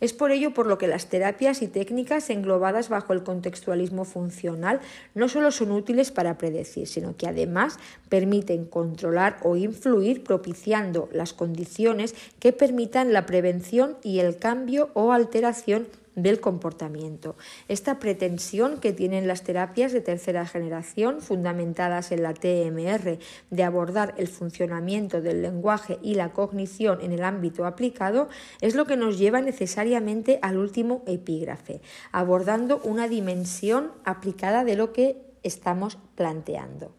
Es 0.00 0.12
por 0.12 0.30
ello 0.30 0.52
por 0.52 0.66
lo 0.66 0.76
que 0.76 0.88
las 0.88 1.06
terapias 1.06 1.62
y 1.62 1.68
técnicas 1.68 2.28
englobadas 2.28 2.90
bajo 2.90 3.14
el 3.14 3.22
contextualismo 3.22 4.04
funcional 4.04 4.80
no 5.14 5.28
solo 5.28 5.50
son 5.50 5.72
útiles 5.72 6.10
para 6.10 6.36
predecir, 6.36 6.86
sino 6.86 7.16
que 7.16 7.26
además 7.26 7.78
permiten 8.10 8.66
controlar 8.66 9.38
o 9.42 9.56
influir 9.56 10.22
propiciando 10.22 11.08
las 11.12 11.32
condiciones 11.32 12.14
que 12.38 12.52
permitan 12.52 13.14
la 13.14 13.24
prevención 13.24 13.96
y 14.02 14.18
el 14.18 14.36
cambio 14.36 14.90
o 14.92 15.12
alteración 15.12 15.86
del 16.16 16.40
comportamiento. 16.40 17.36
Esta 17.68 18.00
pretensión 18.00 18.80
que 18.80 18.92
tienen 18.92 19.28
las 19.28 19.44
terapias 19.44 19.92
de 19.92 20.00
tercera 20.00 20.46
generación, 20.46 21.20
fundamentadas 21.20 22.10
en 22.10 22.22
la 22.24 22.34
TMR, 22.34 23.18
de 23.50 23.62
abordar 23.62 24.14
el 24.16 24.26
funcionamiento 24.26 25.20
del 25.20 25.42
lenguaje 25.42 25.98
y 26.02 26.14
la 26.14 26.32
cognición 26.32 27.00
en 27.02 27.12
el 27.12 27.22
ámbito 27.22 27.66
aplicado, 27.66 28.28
es 28.60 28.74
lo 28.74 28.86
que 28.86 28.96
nos 28.96 29.18
lleva 29.18 29.40
necesariamente 29.40 30.40
al 30.42 30.56
último 30.56 31.02
epígrafe, 31.06 31.80
abordando 32.10 32.80
una 32.82 33.06
dimensión 33.06 33.92
aplicada 34.04 34.64
de 34.64 34.76
lo 34.76 34.92
que 34.92 35.22
estamos 35.42 35.98
planteando. 36.16 36.92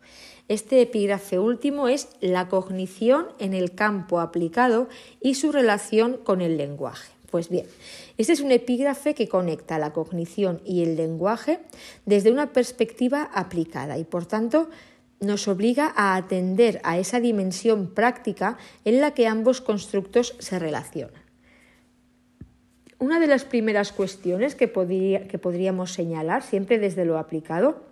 Este 0.48 0.82
epígrafe 0.82 1.40
último 1.40 1.90
es 1.90 2.08
la 2.22 2.48
cognición 2.48 3.28
en 3.38 3.54
el 3.54 3.76
campo 3.76 4.22
aplicado 4.22 4.88
y 5.20 5.36
su 5.36 5.52
relación 5.52 6.18
con 6.24 6.40
el 6.40 6.56
lenguaje. 6.56 7.17
Pues 7.30 7.50
bien, 7.50 7.66
este 8.18 8.34
es 8.34 8.40
un 8.40 8.52
epígrafe 8.52 9.14
que 9.14 9.28
conecta 9.28 9.78
la 9.80 9.92
cognición 9.92 10.62
y 10.66 10.84
el 10.84 10.96
lenguaje 10.96 11.60
desde 12.06 12.32
una 12.32 12.54
perspectiva 12.54 13.30
aplicada 13.34 13.98
y 13.98 14.06
por 14.06 14.26
tanto 14.26 14.70
nos 15.20 15.48
obliga 15.48 15.92
a 15.96 16.16
atender 16.16 16.80
a 16.84 16.98
esa 16.98 17.20
dimensión 17.20 17.94
práctica 17.94 18.58
en 18.86 19.02
la 19.02 19.12
que 19.12 19.28
ambos 19.28 19.62
constructos 19.62 20.36
se 20.40 20.60
relacionan. 20.60 21.22
Una 23.00 23.20
de 23.20 23.28
las 23.28 23.44
primeras 23.44 23.92
cuestiones 23.92 24.56
que, 24.56 24.72
que 24.72 25.38
podríamos 25.40 25.92
señalar, 25.92 26.44
siempre 26.44 26.80
desde 26.80 27.06
lo 27.06 27.18
aplicado, 27.18 27.84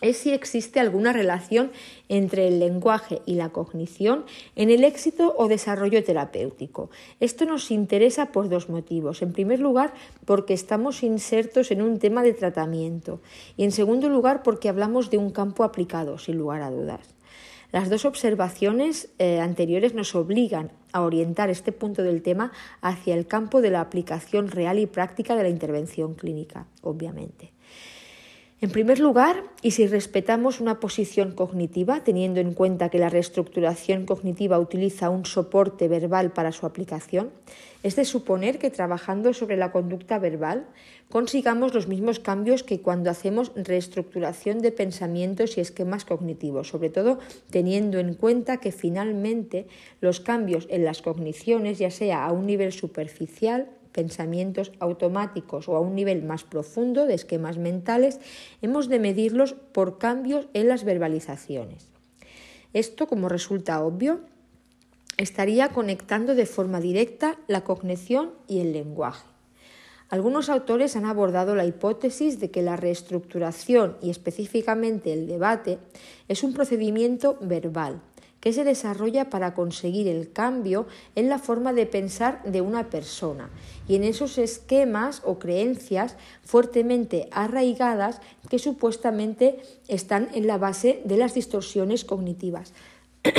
es 0.00 0.18
si 0.18 0.32
existe 0.32 0.80
alguna 0.80 1.12
relación 1.12 1.70
entre 2.08 2.48
el 2.48 2.58
lenguaje 2.58 3.22
y 3.26 3.34
la 3.36 3.50
cognición 3.50 4.24
en 4.56 4.70
el 4.70 4.84
éxito 4.84 5.34
o 5.38 5.48
desarrollo 5.48 6.02
terapéutico. 6.04 6.90
Esto 7.20 7.46
nos 7.46 7.70
interesa 7.70 8.26
por 8.26 8.48
dos 8.48 8.68
motivos. 8.68 9.22
En 9.22 9.32
primer 9.32 9.60
lugar, 9.60 9.94
porque 10.24 10.52
estamos 10.52 11.02
insertos 11.02 11.70
en 11.70 11.80
un 11.80 11.98
tema 11.98 12.22
de 12.22 12.34
tratamiento 12.34 13.20
y 13.56 13.64
en 13.64 13.72
segundo 13.72 14.08
lugar, 14.08 14.42
porque 14.42 14.68
hablamos 14.68 15.10
de 15.10 15.18
un 15.18 15.30
campo 15.30 15.64
aplicado, 15.64 16.18
sin 16.18 16.36
lugar 16.36 16.62
a 16.62 16.70
dudas. 16.70 17.14
Las 17.72 17.90
dos 17.90 18.04
observaciones 18.04 19.08
eh, 19.18 19.40
anteriores 19.40 19.94
nos 19.94 20.14
obligan 20.14 20.70
a 20.92 21.00
orientar 21.00 21.50
este 21.50 21.72
punto 21.72 22.02
del 22.02 22.22
tema 22.22 22.52
hacia 22.82 23.14
el 23.14 23.26
campo 23.26 23.60
de 23.60 23.70
la 23.70 23.80
aplicación 23.80 24.48
real 24.48 24.78
y 24.78 24.86
práctica 24.86 25.34
de 25.34 25.42
la 25.42 25.48
intervención 25.48 26.14
clínica, 26.14 26.66
obviamente. 26.82 27.53
En 28.64 28.70
primer 28.70 28.98
lugar, 28.98 29.42
y 29.60 29.72
si 29.72 29.86
respetamos 29.86 30.58
una 30.58 30.80
posición 30.80 31.32
cognitiva, 31.32 32.02
teniendo 32.02 32.40
en 32.40 32.54
cuenta 32.54 32.88
que 32.88 32.98
la 32.98 33.10
reestructuración 33.10 34.06
cognitiva 34.06 34.58
utiliza 34.58 35.10
un 35.10 35.26
soporte 35.26 35.86
verbal 35.86 36.32
para 36.32 36.50
su 36.50 36.64
aplicación, 36.64 37.30
es 37.82 37.94
de 37.94 38.06
suponer 38.06 38.58
que 38.58 38.70
trabajando 38.70 39.34
sobre 39.34 39.58
la 39.58 39.70
conducta 39.70 40.18
verbal 40.18 40.66
consigamos 41.10 41.74
los 41.74 41.88
mismos 41.88 42.20
cambios 42.20 42.62
que 42.62 42.80
cuando 42.80 43.10
hacemos 43.10 43.52
reestructuración 43.54 44.60
de 44.60 44.72
pensamientos 44.72 45.58
y 45.58 45.60
esquemas 45.60 46.06
cognitivos, 46.06 46.68
sobre 46.68 46.88
todo 46.88 47.18
teniendo 47.50 47.98
en 47.98 48.14
cuenta 48.14 48.60
que 48.60 48.72
finalmente 48.72 49.66
los 50.00 50.20
cambios 50.20 50.66
en 50.70 50.86
las 50.86 51.02
cogniciones, 51.02 51.78
ya 51.78 51.90
sea 51.90 52.24
a 52.24 52.32
un 52.32 52.46
nivel 52.46 52.72
superficial, 52.72 53.68
pensamientos 53.94 54.72
automáticos 54.80 55.68
o 55.68 55.76
a 55.76 55.80
un 55.80 55.94
nivel 55.94 56.24
más 56.24 56.42
profundo 56.42 57.06
de 57.06 57.14
esquemas 57.14 57.56
mentales, 57.56 58.18
hemos 58.60 58.88
de 58.88 58.98
medirlos 58.98 59.54
por 59.72 59.98
cambios 59.98 60.48
en 60.52 60.68
las 60.68 60.84
verbalizaciones. 60.84 61.86
Esto, 62.72 63.06
como 63.06 63.28
resulta 63.28 63.82
obvio, 63.82 64.20
estaría 65.16 65.68
conectando 65.68 66.34
de 66.34 66.44
forma 66.44 66.80
directa 66.80 67.38
la 67.46 67.62
cognición 67.62 68.32
y 68.48 68.58
el 68.58 68.72
lenguaje. 68.72 69.24
Algunos 70.10 70.50
autores 70.50 70.96
han 70.96 71.06
abordado 71.06 71.54
la 71.54 71.64
hipótesis 71.64 72.40
de 72.40 72.50
que 72.50 72.62
la 72.62 72.76
reestructuración 72.76 73.96
y 74.02 74.10
específicamente 74.10 75.12
el 75.12 75.26
debate 75.26 75.78
es 76.28 76.42
un 76.42 76.52
procedimiento 76.52 77.38
verbal 77.40 78.02
que 78.44 78.52
se 78.52 78.62
desarrolla 78.62 79.30
para 79.30 79.54
conseguir 79.54 80.06
el 80.06 80.30
cambio 80.30 80.86
en 81.14 81.30
la 81.30 81.38
forma 81.38 81.72
de 81.72 81.86
pensar 81.86 82.42
de 82.44 82.60
una 82.60 82.90
persona 82.90 83.48
y 83.88 83.96
en 83.96 84.04
esos 84.04 84.36
esquemas 84.36 85.22
o 85.24 85.38
creencias 85.38 86.16
fuertemente 86.42 87.30
arraigadas 87.32 88.20
que 88.50 88.58
supuestamente 88.58 89.60
están 89.88 90.28
en 90.34 90.46
la 90.46 90.58
base 90.58 91.00
de 91.06 91.16
las 91.16 91.32
distorsiones 91.32 92.04
cognitivas. 92.04 92.74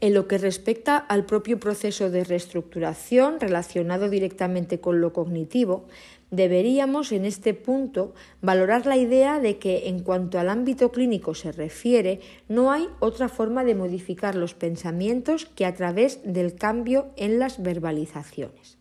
En 0.00 0.14
lo 0.14 0.28
que 0.28 0.38
respecta 0.38 0.96
al 0.96 1.26
propio 1.26 1.58
proceso 1.58 2.08
de 2.08 2.22
reestructuración 2.22 3.40
relacionado 3.40 4.08
directamente 4.08 4.78
con 4.78 5.00
lo 5.00 5.12
cognitivo, 5.12 5.88
deberíamos 6.30 7.12
en 7.12 7.24
este 7.24 7.54
punto 7.54 8.14
valorar 8.42 8.86
la 8.86 8.96
idea 8.96 9.40
de 9.40 9.58
que 9.58 9.88
en 9.88 10.00
cuanto 10.00 10.38
al 10.38 10.48
ámbito 10.48 10.90
clínico 10.92 11.34
se 11.34 11.52
refiere, 11.52 12.20
no 12.48 12.70
hay 12.70 12.88
otra 13.00 13.28
forma 13.28 13.64
de 13.64 13.74
modificar 13.74 14.34
los 14.34 14.54
pensamientos 14.54 15.46
que 15.46 15.66
a 15.66 15.74
través 15.74 16.20
del 16.24 16.54
cambio 16.54 17.08
en 17.16 17.38
las 17.38 17.62
verbalizaciones. 17.62 18.76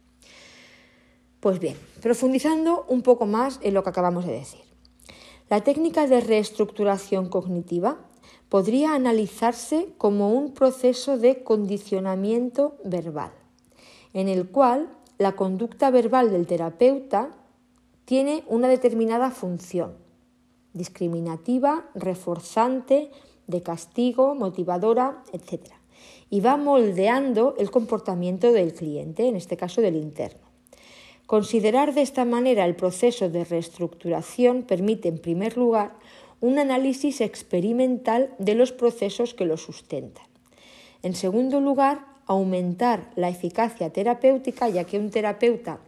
Pues 1.40 1.60
bien, 1.60 1.78
profundizando 2.02 2.86
un 2.90 3.04
poco 3.04 3.26
más 3.26 3.60
en 3.62 3.74
lo 3.74 3.84
que 3.84 3.90
acabamos 3.90 4.26
de 4.26 4.34
decir. 4.34 4.62
La 5.50 5.62
técnica 5.62 6.08
de 6.08 6.20
reestructuración 6.20 7.30
cognitiva 7.30 8.00
podría 8.50 8.96
analizarse 8.96 9.90
como 9.98 10.34
un 10.34 10.54
proceso 10.54 11.18
de 11.18 11.44
condicionamiento 11.44 12.78
verbal, 12.84 13.32
en 14.14 14.28
el 14.28 14.50
cual 14.50 14.90
la 15.18 15.36
conducta 15.36 15.90
verbal 15.90 16.32
del 16.32 16.46
terapeuta 16.46 17.36
tiene 18.06 18.44
una 18.48 18.68
determinada 18.68 19.32
función, 19.32 19.96
discriminativa, 20.74 21.86
reforzante, 21.96 23.12
de 23.48 23.64
castigo, 23.64 24.36
motivadora, 24.36 25.24
etc. 25.34 25.72
Y 26.30 26.42
va 26.42 26.58
moldeando 26.58 27.56
el 27.58 27.72
comportamiento 27.72 28.52
del 28.52 28.74
cliente, 28.74 29.28
en 29.28 29.36
este 29.36 29.58
caso 29.58 29.82
del 29.82 29.96
interno. 29.96 30.48
Considerar 31.26 31.94
de 31.94 32.02
esta 32.02 32.24
manera 32.24 32.66
el 32.66 32.76
proceso 32.76 33.30
de 33.30 33.44
reestructuración 33.44 34.64
permite, 34.64 35.10
en 35.10 35.18
primer 35.18 35.58
lugar, 35.58 35.96
un 36.40 36.60
análisis 36.60 37.20
experimental 37.20 38.34
de 38.38 38.56
los 38.56 38.72
procesos 38.72 39.34
que 39.34 39.46
lo 39.46 39.58
sustentan. 39.58 40.26
En 41.04 41.16
segundo 41.16 41.60
lugar, 41.60 42.06
aumentar 42.28 43.10
la 43.16 43.30
eficacia 43.30 43.90
terapéutica, 43.90 44.70
ya 44.70 44.84
que 44.84 45.00
un 45.00 45.10
terapeuta 45.10 45.80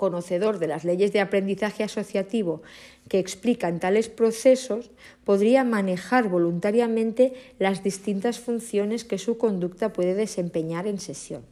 conocedor 0.00 0.58
de 0.58 0.66
las 0.66 0.84
leyes 0.84 1.12
de 1.12 1.20
aprendizaje 1.20 1.84
asociativo 1.84 2.62
que 3.10 3.18
explican 3.18 3.80
tales 3.80 4.08
procesos 4.08 4.90
podría 5.24 5.62
manejar 5.62 6.30
voluntariamente 6.30 7.34
las 7.58 7.84
distintas 7.84 8.38
funciones 8.38 9.04
que 9.04 9.18
su 9.18 9.36
conducta 9.36 9.92
puede 9.92 10.14
desempeñar 10.14 10.86
en 10.86 10.98
sesión. 10.98 11.42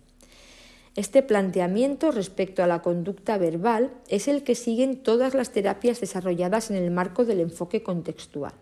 Este 0.97 1.23
planteamiento 1.23 2.11
respecto 2.11 2.65
a 2.65 2.67
la 2.67 2.81
conducta 2.81 3.37
verbal 3.37 3.93
es 4.09 4.29
el 4.29 4.43
que 4.43 4.55
siguen 4.55 4.97
todas 4.97 5.35
las 5.35 5.53
terapias 5.53 6.01
desarrolladas 6.01 6.71
en 6.71 6.77
el 6.77 6.91
marco 6.91 7.27
del 7.27 7.41
enfoque 7.41 7.83
contextual. 7.83 8.55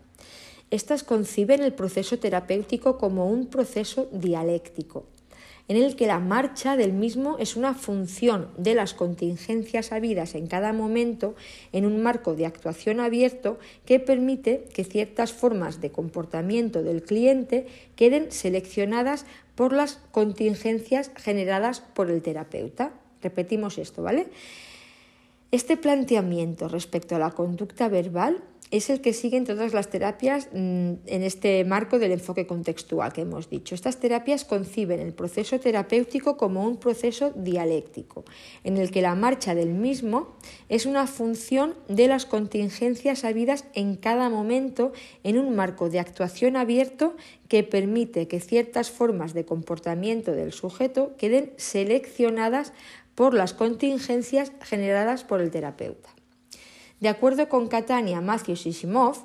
Estas 0.69 1.03
conciben 1.03 1.63
el 1.63 1.71
proceso 1.71 2.19
terapéutico 2.19 2.97
como 2.97 3.29
un 3.29 3.47
proceso 3.47 4.09
dialéctico, 4.11 5.05
en 5.67 5.77
el 5.77 5.95
que 5.95 6.07
la 6.07 6.19
marcha 6.19 6.77
del 6.77 6.93
mismo 6.93 7.37
es 7.39 7.55
una 7.55 7.73
función 7.73 8.49
de 8.57 8.73
las 8.73 8.93
contingencias 8.93 9.91
habidas 9.91 10.35
en 10.35 10.47
cada 10.47 10.73
momento 10.73 11.35
en 11.73 11.85
un 11.85 12.01
marco 12.01 12.35
de 12.35 12.45
actuación 12.45 12.99
abierto 12.99 13.59
que 13.85 13.99
permite 13.99 14.65
que 14.73 14.83
ciertas 14.83 15.33
formas 15.33 15.81
de 15.81 15.91
comportamiento 15.91 16.83
del 16.83 17.03
cliente 17.03 17.67
queden 17.95 18.31
seleccionadas 18.31 19.25
por 19.55 19.73
las 19.73 19.99
contingencias 20.11 21.11
generadas 21.15 21.81
por 21.81 22.09
el 22.09 22.21
terapeuta. 22.21 22.93
Repetimos 23.21 23.77
esto, 23.77 24.03
¿vale? 24.03 24.27
Este 25.51 25.77
planteamiento 25.77 26.67
respecto 26.67 27.15
a 27.15 27.19
la 27.19 27.31
conducta 27.31 27.87
verbal 27.87 28.43
es 28.71 28.89
el 28.89 29.01
que 29.01 29.13
siguen 29.13 29.45
todas 29.45 29.73
las 29.73 29.89
terapias 29.89 30.49
mm, 30.51 30.93
en 31.05 31.23
este 31.23 31.63
marco 31.63 31.99
del 31.99 32.11
enfoque 32.11 32.45
contextual 32.45 33.13
que 33.13 33.21
hemos 33.21 33.49
dicho. 33.49 33.75
Estas 33.75 33.97
terapias 33.97 34.45
conciben 34.45 34.99
el 34.99 35.13
proceso 35.13 35.59
terapéutico 35.59 36.37
como 36.37 36.63
un 36.65 36.77
proceso 36.77 37.31
dialéctico, 37.35 38.25
en 38.63 38.77
el 38.77 38.91
que 38.91 39.01
la 39.01 39.15
marcha 39.15 39.55
del 39.55 39.69
mismo 39.69 40.35
es 40.69 40.85
una 40.85 41.07
función 41.07 41.75
de 41.87 42.07
las 42.07 42.25
contingencias 42.25 43.23
habidas 43.23 43.65
en 43.73 43.95
cada 43.95 44.29
momento 44.29 44.91
en 45.23 45.37
un 45.37 45.55
marco 45.55 45.89
de 45.89 45.99
actuación 45.99 46.57
abierto 46.57 47.15
que 47.47 47.63
permite 47.63 48.27
que 48.27 48.41
ciertas 48.41 48.91
formas 48.91 49.33
de 49.33 49.45
comportamiento 49.45 50.33
del 50.33 50.51
sujeto 50.51 51.15
queden 51.17 51.53
seleccionadas 51.55 52.73
por 53.15 53.33
las 53.33 53.53
contingencias 53.53 54.51
generadas 54.61 55.23
por 55.23 55.41
el 55.41 55.51
terapeuta. 55.51 56.16
De 56.99 57.09
acuerdo 57.09 57.47
con 57.47 57.67
Catania, 57.67 58.21
Matthews 58.21 58.65
y 58.65 58.73
Simov, 58.73 59.17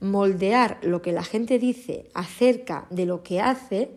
moldear 0.00 0.78
lo 0.82 1.02
que 1.02 1.12
la 1.12 1.24
gente 1.24 1.58
dice 1.58 2.08
acerca 2.14 2.86
de 2.90 3.06
lo 3.06 3.22
que 3.22 3.40
hace 3.40 3.90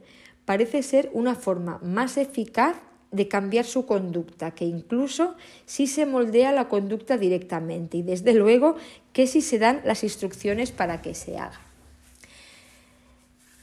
parece 0.45 0.81
ser 0.81 1.11
una 1.13 1.35
forma 1.35 1.79
más 1.83 2.17
eficaz 2.17 2.75
de 3.11 3.27
cambiar 3.27 3.65
su 3.65 3.85
conducta, 3.85 4.51
que 4.51 4.65
incluso 4.65 5.35
si 5.65 5.87
se 5.87 6.05
moldea 6.05 6.51
la 6.51 6.69
conducta 6.69 7.17
directamente 7.17 7.97
y 7.97 8.03
desde 8.03 8.33
luego 8.33 8.75
que 9.13 9.27
si 9.27 9.41
se 9.41 9.59
dan 9.59 9.81
las 9.83 10.03
instrucciones 10.03 10.71
para 10.71 11.01
que 11.01 11.15
se 11.15 11.37
haga. 11.37 11.59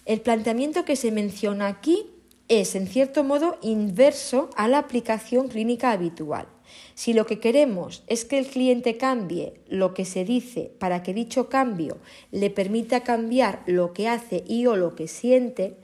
El 0.04 0.20
planteamiento 0.20 0.84
que 0.84 0.96
se 0.96 1.10
menciona 1.10 1.66
aquí 1.66 2.06
es, 2.48 2.76
en 2.76 2.86
cierto 2.86 3.24
modo, 3.24 3.58
inverso 3.62 4.50
a 4.56 4.68
la 4.68 4.78
aplicación 4.78 5.48
clínica 5.48 5.90
habitual. 5.90 6.46
Si 6.94 7.12
lo 7.12 7.26
que 7.26 7.38
queremos 7.38 8.02
es 8.06 8.24
que 8.24 8.38
el 8.38 8.46
cliente 8.46 8.96
cambie 8.96 9.54
lo 9.68 9.94
que 9.94 10.04
se 10.04 10.24
dice 10.24 10.72
para 10.78 11.02
que 11.02 11.14
dicho 11.14 11.48
cambio 11.48 11.98
le 12.30 12.50
permita 12.50 13.00
cambiar 13.00 13.62
lo 13.66 13.92
que 13.92 14.08
hace 14.08 14.44
y 14.46 14.66
o 14.66 14.76
lo 14.76 14.94
que 14.94 15.08
siente, 15.08 15.76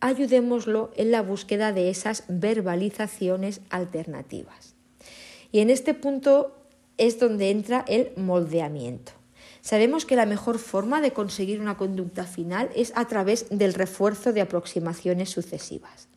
ayudémoslo 0.00 0.90
en 0.96 1.10
la 1.10 1.22
búsqueda 1.22 1.72
de 1.72 1.90
esas 1.90 2.24
verbalizaciones 2.28 3.60
alternativas. 3.70 4.74
Y 5.52 5.60
en 5.60 5.70
este 5.70 5.94
punto 5.94 6.54
es 6.98 7.18
donde 7.18 7.50
entra 7.50 7.84
el 7.88 8.12
moldeamiento. 8.16 9.12
Sabemos 9.60 10.04
que 10.04 10.16
la 10.16 10.26
mejor 10.26 10.58
forma 10.58 11.00
de 11.00 11.12
conseguir 11.12 11.60
una 11.60 11.76
conducta 11.76 12.24
final 12.24 12.70
es 12.74 12.92
a 12.94 13.06
través 13.06 13.46
del 13.50 13.74
refuerzo 13.74 14.32
de 14.32 14.40
aproximaciones 14.40 15.30
sucesivas. 15.30 16.08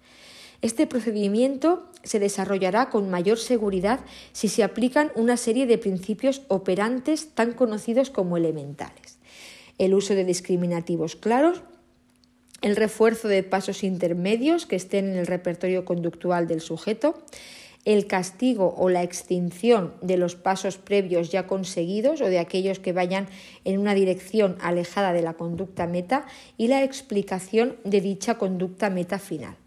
Este 0.61 0.85
procedimiento 0.85 1.87
se 2.03 2.19
desarrollará 2.19 2.89
con 2.89 3.09
mayor 3.09 3.39
seguridad 3.39 3.99
si 4.31 4.47
se 4.47 4.63
aplican 4.63 5.11
una 5.15 5.37
serie 5.37 5.65
de 5.65 5.79
principios 5.79 6.43
operantes 6.49 7.29
tan 7.33 7.53
conocidos 7.53 8.11
como 8.11 8.37
elementales. 8.37 9.17
El 9.79 9.95
uso 9.95 10.13
de 10.13 10.23
discriminativos 10.23 11.15
claros, 11.15 11.63
el 12.61 12.75
refuerzo 12.75 13.27
de 13.27 13.41
pasos 13.41 13.83
intermedios 13.83 14.67
que 14.67 14.75
estén 14.75 15.09
en 15.09 15.17
el 15.17 15.25
repertorio 15.25 15.83
conductual 15.83 16.47
del 16.47 16.61
sujeto, 16.61 17.15
el 17.83 18.05
castigo 18.05 18.75
o 18.77 18.89
la 18.89 19.01
extinción 19.01 19.95
de 20.03 20.17
los 20.17 20.35
pasos 20.35 20.77
previos 20.77 21.31
ya 21.31 21.47
conseguidos 21.47 22.21
o 22.21 22.25
de 22.25 22.37
aquellos 22.37 22.77
que 22.77 22.93
vayan 22.93 23.27
en 23.65 23.79
una 23.79 23.95
dirección 23.95 24.57
alejada 24.61 25.13
de 25.13 25.23
la 25.23 25.33
conducta 25.33 25.87
meta 25.87 26.27
y 26.57 26.67
la 26.67 26.83
explicación 26.83 27.77
de 27.83 28.01
dicha 28.01 28.37
conducta 28.37 28.91
meta 28.91 29.17
final. 29.17 29.57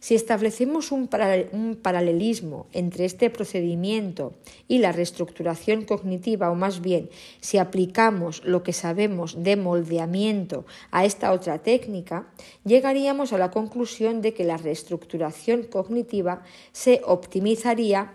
Si 0.00 0.14
establecemos 0.14 0.92
un, 0.92 1.08
paralelismo 1.08 2.66
entre 2.72 3.04
este 3.04 3.30
procedimiento 3.30 4.34
y 4.68 4.78
la 4.78 4.92
reestructuración 4.92 5.84
cognitiva, 5.84 6.50
o 6.50 6.54
más 6.54 6.80
bien 6.80 7.08
si 7.40 7.58
aplicamos 7.58 8.44
lo 8.44 8.62
que 8.62 8.72
sabemos 8.72 9.42
de 9.42 9.56
moldeamiento 9.56 10.64
a 10.90 11.04
esta 11.04 11.32
otra 11.32 11.58
técnica, 11.58 12.28
llegaríamos 12.64 13.32
a 13.32 13.38
la 13.38 13.50
conclusión 13.50 14.20
de 14.20 14.34
que 14.34 14.44
la 14.44 14.56
reestructuración 14.56 15.64
cognitiva 15.64 16.42
se 16.72 17.00
optimizaría 17.04 18.12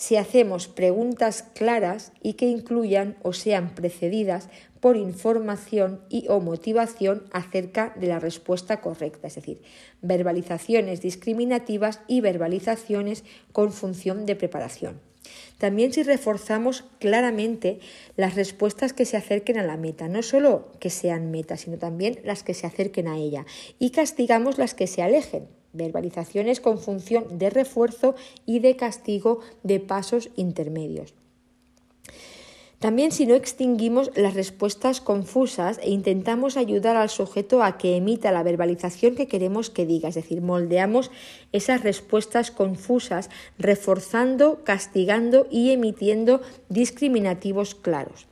si 0.00 0.16
hacemos 0.16 0.66
preguntas 0.66 1.44
claras 1.54 2.12
y 2.22 2.32
que 2.32 2.46
incluyan 2.46 3.18
o 3.20 3.34
sean 3.34 3.74
precedidas 3.74 4.48
por 4.80 4.96
información 4.96 6.00
y 6.08 6.26
o 6.28 6.40
motivación 6.40 7.24
acerca 7.32 7.92
de 8.00 8.06
la 8.06 8.18
respuesta 8.18 8.80
correcta, 8.80 9.26
es 9.26 9.34
decir, 9.34 9.60
verbalizaciones 10.00 11.02
discriminativas 11.02 12.00
y 12.08 12.22
verbalizaciones 12.22 13.24
con 13.52 13.74
función 13.74 14.24
de 14.24 14.36
preparación. 14.36 15.02
También 15.58 15.92
si 15.92 16.02
reforzamos 16.02 16.84
claramente 16.98 17.80
las 18.16 18.36
respuestas 18.36 18.94
que 18.94 19.04
se 19.04 19.18
acerquen 19.18 19.58
a 19.58 19.66
la 19.66 19.76
meta, 19.76 20.08
no 20.08 20.22
solo 20.22 20.72
que 20.80 20.88
sean 20.88 21.30
metas, 21.30 21.60
sino 21.60 21.76
también 21.76 22.20
las 22.24 22.42
que 22.42 22.54
se 22.54 22.66
acerquen 22.66 23.06
a 23.06 23.18
ella, 23.18 23.44
y 23.78 23.90
castigamos 23.90 24.56
las 24.56 24.72
que 24.72 24.86
se 24.86 25.02
alejen, 25.02 25.59
verbalizaciones 25.72 26.60
con 26.60 26.78
función 26.78 27.38
de 27.38 27.50
refuerzo 27.50 28.14
y 28.46 28.60
de 28.60 28.76
castigo 28.76 29.40
de 29.62 29.80
pasos 29.80 30.30
intermedios. 30.36 31.14
También 32.80 33.12
si 33.12 33.26
no 33.26 33.34
extinguimos 33.34 34.10
las 34.16 34.32
respuestas 34.32 35.02
confusas 35.02 35.78
e 35.82 35.90
intentamos 35.90 36.56
ayudar 36.56 36.96
al 36.96 37.10
sujeto 37.10 37.62
a 37.62 37.76
que 37.76 37.94
emita 37.94 38.32
la 38.32 38.42
verbalización 38.42 39.16
que 39.16 39.28
queremos 39.28 39.68
que 39.68 39.84
diga, 39.84 40.08
es 40.08 40.14
decir, 40.14 40.40
moldeamos 40.40 41.10
esas 41.52 41.82
respuestas 41.82 42.50
confusas 42.50 43.28
reforzando, 43.58 44.64
castigando 44.64 45.46
y 45.50 45.72
emitiendo 45.72 46.40
discriminativos 46.70 47.74
claros 47.74 48.29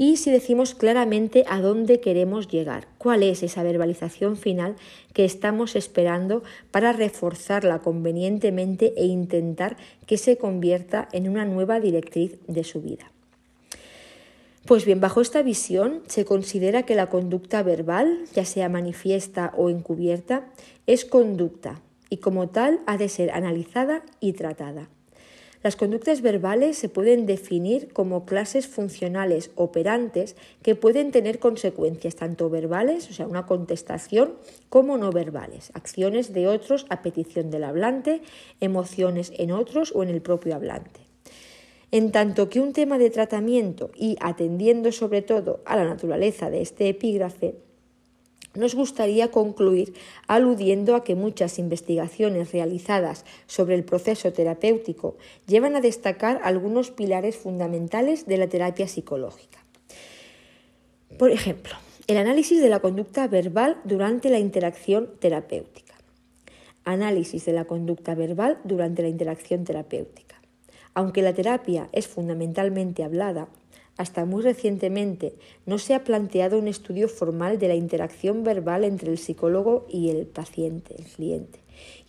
y 0.00 0.16
si 0.16 0.30
decimos 0.30 0.74
claramente 0.74 1.44
a 1.46 1.60
dónde 1.60 2.00
queremos 2.00 2.48
llegar, 2.48 2.88
cuál 2.96 3.22
es 3.22 3.42
esa 3.42 3.62
verbalización 3.62 4.38
final 4.38 4.76
que 5.12 5.26
estamos 5.26 5.76
esperando 5.76 6.42
para 6.70 6.94
reforzarla 6.94 7.80
convenientemente 7.80 8.94
e 8.96 9.04
intentar 9.04 9.76
que 10.06 10.16
se 10.16 10.38
convierta 10.38 11.06
en 11.12 11.28
una 11.28 11.44
nueva 11.44 11.80
directriz 11.80 12.38
de 12.48 12.64
su 12.64 12.80
vida. 12.80 13.12
Pues 14.64 14.86
bien, 14.86 15.02
bajo 15.02 15.20
esta 15.20 15.42
visión 15.42 16.00
se 16.06 16.24
considera 16.24 16.84
que 16.84 16.94
la 16.94 17.10
conducta 17.10 17.62
verbal, 17.62 18.24
ya 18.32 18.46
sea 18.46 18.70
manifiesta 18.70 19.52
o 19.54 19.68
encubierta, 19.68 20.50
es 20.86 21.04
conducta 21.04 21.82
y 22.08 22.16
como 22.16 22.48
tal 22.48 22.80
ha 22.86 22.96
de 22.96 23.10
ser 23.10 23.32
analizada 23.32 24.02
y 24.18 24.32
tratada. 24.32 24.88
Las 25.62 25.76
conductas 25.76 26.22
verbales 26.22 26.78
se 26.78 26.88
pueden 26.88 27.26
definir 27.26 27.92
como 27.92 28.24
clases 28.24 28.66
funcionales 28.66 29.50
operantes 29.56 30.34
que 30.62 30.74
pueden 30.74 31.10
tener 31.10 31.38
consecuencias 31.38 32.16
tanto 32.16 32.48
verbales, 32.48 33.10
o 33.10 33.12
sea, 33.12 33.26
una 33.26 33.44
contestación, 33.44 34.36
como 34.70 34.96
no 34.96 35.12
verbales, 35.12 35.70
acciones 35.74 36.32
de 36.32 36.48
otros 36.48 36.86
a 36.88 37.02
petición 37.02 37.50
del 37.50 37.64
hablante, 37.64 38.22
emociones 38.60 39.34
en 39.36 39.52
otros 39.52 39.92
o 39.94 40.02
en 40.02 40.08
el 40.08 40.22
propio 40.22 40.54
hablante. 40.54 41.00
En 41.90 42.10
tanto 42.10 42.48
que 42.48 42.60
un 42.60 42.72
tema 42.72 42.96
de 42.96 43.10
tratamiento 43.10 43.90
y 43.94 44.16
atendiendo 44.20 44.92
sobre 44.92 45.20
todo 45.20 45.60
a 45.66 45.76
la 45.76 45.84
naturaleza 45.84 46.48
de 46.48 46.62
este 46.62 46.88
epígrafe, 46.88 47.56
nos 48.54 48.74
gustaría 48.74 49.30
concluir 49.30 49.94
aludiendo 50.26 50.96
a 50.96 51.04
que 51.04 51.14
muchas 51.14 51.58
investigaciones 51.58 52.52
realizadas 52.52 53.24
sobre 53.46 53.74
el 53.74 53.84
proceso 53.84 54.32
terapéutico 54.32 55.16
llevan 55.46 55.76
a 55.76 55.80
destacar 55.80 56.40
algunos 56.42 56.90
pilares 56.90 57.36
fundamentales 57.36 58.26
de 58.26 58.38
la 58.38 58.48
terapia 58.48 58.88
psicológica. 58.88 59.58
Por 61.18 61.30
ejemplo, 61.30 61.74
el 62.06 62.16
análisis 62.16 62.60
de 62.60 62.68
la 62.68 62.80
conducta 62.80 63.28
verbal 63.28 63.76
durante 63.84 64.30
la 64.30 64.38
interacción 64.38 65.10
terapéutica. 65.20 65.94
Análisis 66.84 67.44
de 67.44 67.52
la 67.52 67.66
conducta 67.66 68.14
verbal 68.14 68.58
durante 68.64 69.02
la 69.02 69.08
interacción 69.08 69.64
terapéutica. 69.64 70.40
Aunque 70.94 71.22
la 71.22 71.34
terapia 71.34 71.88
es 71.92 72.08
fundamentalmente 72.08 73.04
hablada, 73.04 73.48
hasta 74.00 74.24
muy 74.24 74.42
recientemente 74.42 75.34
no 75.66 75.76
se 75.76 75.92
ha 75.92 76.04
planteado 76.04 76.58
un 76.58 76.68
estudio 76.68 77.06
formal 77.06 77.58
de 77.58 77.68
la 77.68 77.74
interacción 77.74 78.44
verbal 78.44 78.84
entre 78.84 79.10
el 79.10 79.18
psicólogo 79.18 79.84
y 79.90 80.08
el 80.08 80.24
paciente, 80.24 80.94
el 80.98 81.04
cliente, 81.04 81.58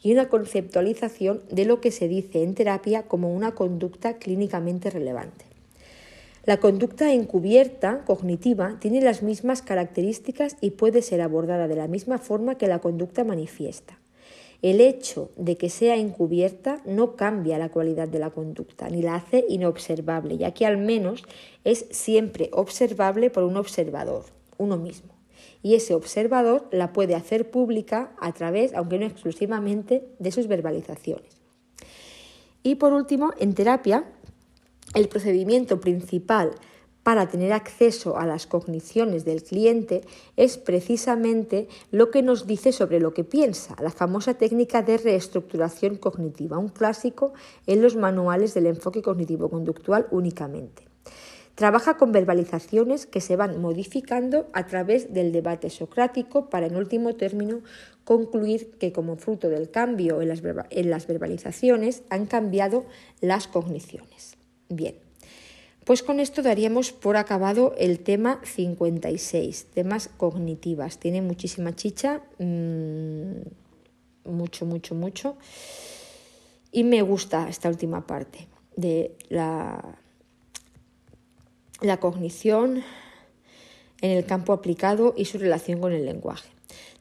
y 0.01 0.13
una 0.13 0.29
conceptualización 0.29 1.41
de 1.51 1.65
lo 1.65 1.81
que 1.81 1.91
se 1.91 2.07
dice 2.07 2.43
en 2.43 2.55
terapia 2.55 3.03
como 3.03 3.35
una 3.35 3.55
conducta 3.55 4.19
clínicamente 4.19 4.89
relevante. 4.89 5.43
La 6.45 6.61
conducta 6.61 7.11
encubierta 7.11 8.05
cognitiva 8.05 8.77
tiene 8.79 9.01
las 9.01 9.21
mismas 9.21 9.61
características 9.61 10.55
y 10.61 10.71
puede 10.71 11.01
ser 11.01 11.19
abordada 11.19 11.67
de 11.67 11.75
la 11.75 11.89
misma 11.89 12.19
forma 12.19 12.55
que 12.57 12.67
la 12.67 12.79
conducta 12.79 13.25
manifiesta. 13.25 14.00
El 14.61 14.79
hecho 14.79 15.31
de 15.37 15.57
que 15.57 15.69
sea 15.69 15.95
encubierta 15.95 16.81
no 16.85 17.15
cambia 17.15 17.57
la 17.57 17.69
cualidad 17.69 18.07
de 18.07 18.19
la 18.19 18.29
conducta, 18.29 18.89
ni 18.89 19.01
la 19.01 19.15
hace 19.15 19.43
inobservable, 19.49 20.37
ya 20.37 20.51
que 20.51 20.67
al 20.67 20.77
menos 20.77 21.23
es 21.63 21.87
siempre 21.89 22.49
observable 22.53 23.31
por 23.31 23.43
un 23.43 23.57
observador, 23.57 24.25
uno 24.57 24.77
mismo. 24.77 25.13
Y 25.63 25.73
ese 25.73 25.95
observador 25.95 26.67
la 26.71 26.93
puede 26.93 27.15
hacer 27.15 27.49
pública 27.49 28.11
a 28.19 28.33
través, 28.33 28.73
aunque 28.73 28.99
no 28.99 29.05
exclusivamente, 29.05 30.07
de 30.19 30.31
sus 30.31 30.47
verbalizaciones. 30.47 31.41
Y 32.61 32.75
por 32.75 32.93
último, 32.93 33.31
en 33.39 33.55
terapia, 33.55 34.05
el 34.93 35.07
procedimiento 35.07 35.79
principal 35.79 36.51
para 37.03 37.27
tener 37.27 37.53
acceso 37.53 38.17
a 38.17 38.25
las 38.25 38.47
cogniciones 38.47 39.25
del 39.25 39.43
cliente 39.43 40.01
es 40.37 40.57
precisamente 40.57 41.67
lo 41.91 42.11
que 42.11 42.21
nos 42.21 42.47
dice 42.47 42.71
sobre 42.71 42.99
lo 42.99 43.13
que 43.13 43.23
piensa, 43.23 43.75
la 43.81 43.91
famosa 43.91 44.35
técnica 44.35 44.81
de 44.81 44.97
reestructuración 44.97 45.95
cognitiva, 45.95 46.57
un 46.57 46.69
clásico 46.69 47.33
en 47.65 47.81
los 47.81 47.95
manuales 47.95 48.53
del 48.53 48.67
enfoque 48.67 49.01
cognitivo-conductual 49.01 50.07
únicamente. 50.11 50.91
Trabaja 51.55 51.97
con 51.97 52.11
verbalizaciones 52.11 53.05
que 53.05 53.19
se 53.19 53.35
van 53.35 53.61
modificando 53.61 54.47
a 54.53 54.67
través 54.67 55.13
del 55.13 55.31
debate 55.31 55.69
socrático 55.69 56.49
para, 56.49 56.65
en 56.65 56.75
último 56.75 57.15
término, 57.15 57.59
concluir 58.03 58.71
que 58.79 58.93
como 58.93 59.17
fruto 59.17 59.49
del 59.49 59.69
cambio 59.69 60.21
en 60.21 60.29
las, 60.29 60.41
verbalizaciones 61.07 62.03
han 62.09 62.25
cambiado 62.25 62.85
las 63.19 63.47
cogniciones. 63.47 64.37
Bien. 64.69 65.10
Pues 65.91 66.03
con 66.03 66.21
esto 66.21 66.41
daríamos 66.41 66.93
por 66.93 67.17
acabado 67.17 67.75
el 67.77 67.99
tema 67.99 68.39
56, 68.45 69.65
temas 69.73 70.07
cognitivas. 70.15 70.97
Tiene 70.99 71.21
muchísima 71.21 71.75
chicha, 71.75 72.21
mm, 72.39 73.41
mucho, 74.23 74.65
mucho, 74.65 74.95
mucho. 74.95 75.35
Y 76.71 76.85
me 76.85 77.01
gusta 77.01 77.49
esta 77.49 77.67
última 77.67 78.07
parte 78.07 78.47
de 78.77 79.17
la, 79.27 79.97
la 81.81 81.97
cognición 81.97 82.85
en 83.99 84.11
el 84.11 84.25
campo 84.25 84.53
aplicado 84.53 85.13
y 85.17 85.25
su 85.25 85.39
relación 85.39 85.81
con 85.81 85.91
el 85.91 86.05
lenguaje. 86.05 86.47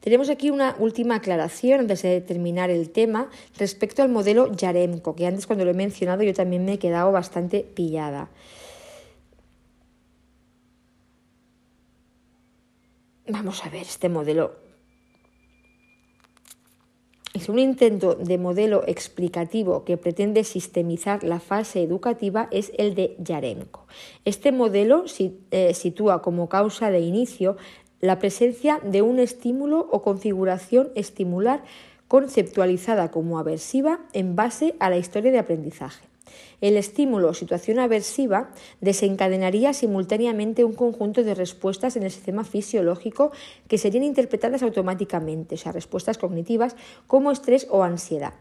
Tenemos 0.01 0.31
aquí 0.31 0.51
una 0.51 0.75
última 0.81 1.15
aclaración 1.15 1.79
antes 1.79 2.03
de 2.03 2.21
terminar 2.23 2.71
el 2.71 2.91
tema 2.91 3.31
respecto 3.57 4.03
al 4.03 4.09
modelo 4.09 4.53
Yaremko, 4.53 5.15
que 5.15 5.29
antes 5.29 5.47
cuando 5.47 5.65
lo 5.65 5.71
he 5.71 5.75
mencionado 5.75 6.25
yo 6.25 6.35
también 6.35 6.65
me 6.65 6.73
he 6.73 6.79
quedado 6.81 7.13
bastante 7.13 7.61
pillada. 7.61 8.31
Vamos 13.33 13.65
a 13.65 13.69
ver 13.69 13.83
este 13.83 14.09
modelo. 14.09 14.57
Es 17.33 17.49
un 17.49 17.61
intento 17.61 18.17
de 18.17 18.39
modelo 18.39 18.83
explicativo 18.89 19.85
que 19.85 19.97
pretende 19.97 20.43
sistemizar 20.43 21.23
la 21.23 21.39
fase 21.39 21.81
educativa 21.81 22.49
es 22.51 22.73
el 22.77 22.97
de 22.97 23.15
Yarenko. 23.21 23.87
Este 24.25 24.51
modelo 24.51 25.05
eh, 25.53 25.75
sitúa 25.75 26.23
como 26.23 26.49
causa 26.49 26.91
de 26.91 26.99
inicio 26.99 27.57
la 28.01 28.19
presencia 28.19 28.81
de 28.83 29.01
un 29.01 29.21
estímulo 29.21 29.79
o 29.93 30.03
configuración 30.03 30.91
estimular 30.97 31.63
conceptualizada 32.09 33.13
como 33.13 33.39
aversiva 33.39 34.01
en 34.13 34.35
base 34.35 34.75
a 34.81 34.91
la 34.91 34.99
historia 34.99 35.31
de 35.31 35.39
aprendizaje. 35.39 36.10
El 36.61 36.77
estímulo 36.77 37.31
o 37.31 37.35
situación 37.35 37.79
aversiva 37.79 38.51
desencadenaría 38.81 39.73
simultáneamente 39.73 40.65
un 40.65 40.75
conjunto 40.75 41.25
de 41.25 41.35
respuestas 41.35 41.97
en 41.97 42.05
el 42.05 42.11
sistema 42.11 42.45
fisiológico 42.45 43.33
que 43.69 43.79
serían 43.79 44.05
interpretadas 44.05 44.63
automáticamente, 44.63 45.55
o 45.55 45.59
sea, 45.59 45.73
respuestas 45.73 46.19
cognitivas 46.19 46.77
como 47.07 47.31
estrés 47.31 47.67
o 47.71 47.83
ansiedad. 47.83 48.35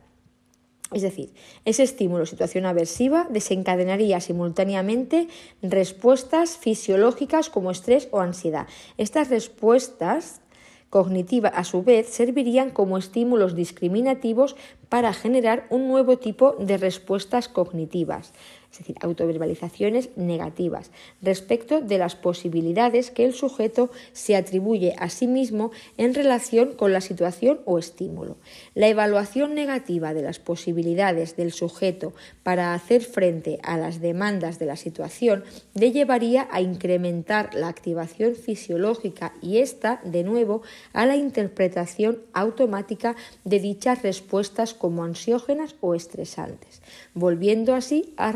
Es 0.92 1.04
decir, 1.04 1.34
ese 1.66 1.84
estímulo 1.84 2.26
situación 2.26 2.66
aversiva 2.66 3.28
desencadenaría 3.30 4.20
simultáneamente 4.22 5.28
respuestas 5.62 6.58
fisiológicas 6.58 7.50
como 7.50 7.70
estrés 7.70 8.08
o 8.12 8.22
ansiedad. 8.22 8.68
Estas 8.98 9.30
respuestas 9.30 10.42
cognitiva, 10.90 11.50
a 11.50 11.64
su 11.64 11.84
vez, 11.84 12.08
servirían 12.10 12.72
como 12.72 12.98
estímulos 12.98 13.56
discriminativos 13.56 14.56
para 14.90 15.14
generar 15.14 15.68
un 15.70 15.88
nuevo 15.88 16.18
tipo 16.18 16.54
de 16.60 16.78
respuestas 16.78 17.48
cognitivas 17.48 18.34
es 18.72 18.80
decir, 18.80 18.96
autoverbalizaciones 19.02 20.10
negativas, 20.16 20.92
respecto 21.22 21.82
de 21.82 21.98
las 21.98 22.16
posibilidades 22.16 23.12
que 23.12 23.26
el 23.26 23.34
sujeto 23.34 23.90
se 24.14 24.36
atribuye 24.36 24.96
a 24.98 25.10
sí 25.10 25.28
mismo 25.28 25.72
en 25.98 26.14
relación 26.14 26.74
con 26.74 26.94
la 26.94 27.02
situación 27.02 27.62
o 27.66 27.80
estímulo. 27.80 28.38
La 28.76 28.88
evaluación 28.88 29.56
negativa 29.56 30.14
de 30.14 30.22
las 30.22 30.40
posibilidades 30.40 31.36
del 31.36 31.52
sujeto 31.52 32.14
para 32.44 32.74
hacer 32.74 33.02
frente 33.02 33.60
a 33.64 33.78
las 33.78 34.02
demandas 34.02 34.60
de 34.60 34.66
la 34.66 34.76
situación 34.76 35.44
le 35.74 35.92
llevaría 35.92 36.48
a 36.52 36.62
incrementar 36.62 37.54
la 37.54 37.68
activación 37.68 38.36
fisiológica 38.36 39.34
y 39.42 39.58
esta, 39.58 40.02
de 40.04 40.24
nuevo, 40.24 40.62
a 40.94 41.06
la 41.06 41.16
interpretación 41.16 42.20
automática 42.34 43.16
de 43.44 43.60
dichas 43.60 44.04
respuestas 44.04 44.74
como 44.74 45.04
ansiógenas 45.04 45.76
o 45.82 45.96
estresantes, 45.96 46.82
volviendo 47.14 47.74
así 47.74 48.14
a 48.18 48.32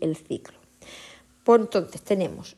el 0.00 0.16
ciclo. 0.16 0.58
Por 1.44 1.60
entonces 1.60 2.02
tenemos 2.02 2.56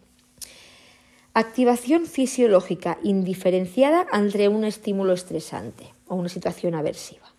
activación 1.32 2.06
fisiológica 2.06 2.98
indiferenciada 3.02 4.06
ante 4.10 4.48
un 4.48 4.64
estímulo 4.64 5.12
estresante 5.12 5.94
o 6.08 6.16
una 6.16 6.28
situación 6.28 6.74
aversiva. 6.74 7.29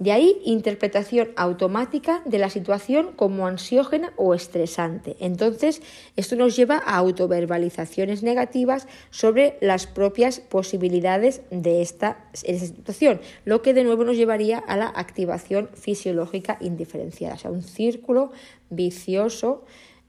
De 0.00 0.12
ahí 0.12 0.40
interpretación 0.46 1.28
automática 1.36 2.22
de 2.24 2.38
la 2.38 2.48
situación 2.48 3.12
como 3.16 3.46
ansiógena 3.46 4.14
o 4.16 4.32
estresante. 4.32 5.14
Entonces, 5.20 5.82
esto 6.16 6.36
nos 6.36 6.56
lleva 6.56 6.78
a 6.78 6.96
autoverbalizaciones 6.96 8.22
negativas 8.22 8.88
sobre 9.10 9.58
las 9.60 9.86
propias 9.86 10.40
posibilidades 10.40 11.42
de 11.50 11.82
esta, 11.82 12.24
situación, 12.32 13.20
lo 13.44 13.60
que 13.60 13.74
de 13.74 13.84
nuevo 13.84 14.04
nos 14.04 14.16
llevaría 14.16 14.56
a 14.58 14.78
la 14.78 14.86
activación 14.86 15.68
fisiológica 15.74 16.56
indiferenciada, 16.62 17.34
o 17.34 17.38
sea, 17.38 17.50
un 17.50 17.62
círculo 17.62 18.32
vicioso 18.70 19.66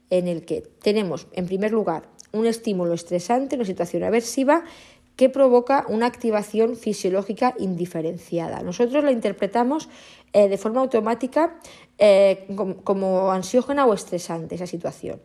en 0.08 0.26
el 0.26 0.46
que 0.46 0.62
tenemos, 0.80 1.26
en 1.32 1.44
primer 1.44 1.70
lugar, 1.70 2.08
un 2.32 2.46
estímulo 2.46 2.94
estresante, 2.94 3.56
una 3.56 3.66
situación 3.66 4.04
aversiva, 4.04 4.64
que 5.16 5.28
provoca 5.28 5.84
una 5.88 6.06
activación 6.06 6.76
fisiológica 6.76 7.54
indiferenciada. 7.58 8.62
Nosotros 8.62 9.04
la 9.04 9.12
interpretamos 9.12 9.88
eh, 10.32 10.48
de 10.48 10.58
forma 10.58 10.80
automática 10.80 11.58
eh, 11.98 12.46
como, 12.84 13.32
ansiógena 13.32 13.86
o 13.86 13.94
estresante 13.94 14.54
esa 14.54 14.66
situación. 14.66 15.20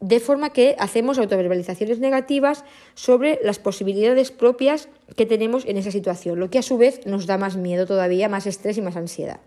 De 0.00 0.18
forma 0.18 0.50
que 0.50 0.74
hacemos 0.80 1.18
autoverbalizaciones 1.18 2.00
negativas 2.00 2.64
sobre 2.94 3.38
las 3.44 3.60
posibilidades 3.60 4.32
propias 4.32 4.88
que 5.16 5.26
tenemos 5.26 5.64
en 5.64 5.76
esa 5.76 5.92
situación, 5.92 6.40
lo 6.40 6.50
que 6.50 6.58
a 6.58 6.62
su 6.62 6.76
vez 6.76 7.06
nos 7.06 7.26
da 7.26 7.38
más 7.38 7.56
miedo 7.56 7.86
todavía, 7.86 8.28
más 8.28 8.48
estrés 8.48 8.76
y 8.78 8.82
más 8.82 8.96
ansiedad. 8.96 9.40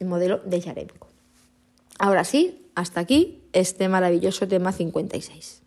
El 0.00 0.06
modelo 0.06 0.38
de 0.38 0.58
Yaremko. 0.58 1.08
Ahora 1.98 2.24
sí, 2.24 2.66
hasta 2.74 3.00
aquí 3.00 3.42
este 3.52 3.88
maravilloso 3.88 4.48
tema 4.48 4.72
56. 4.72 5.61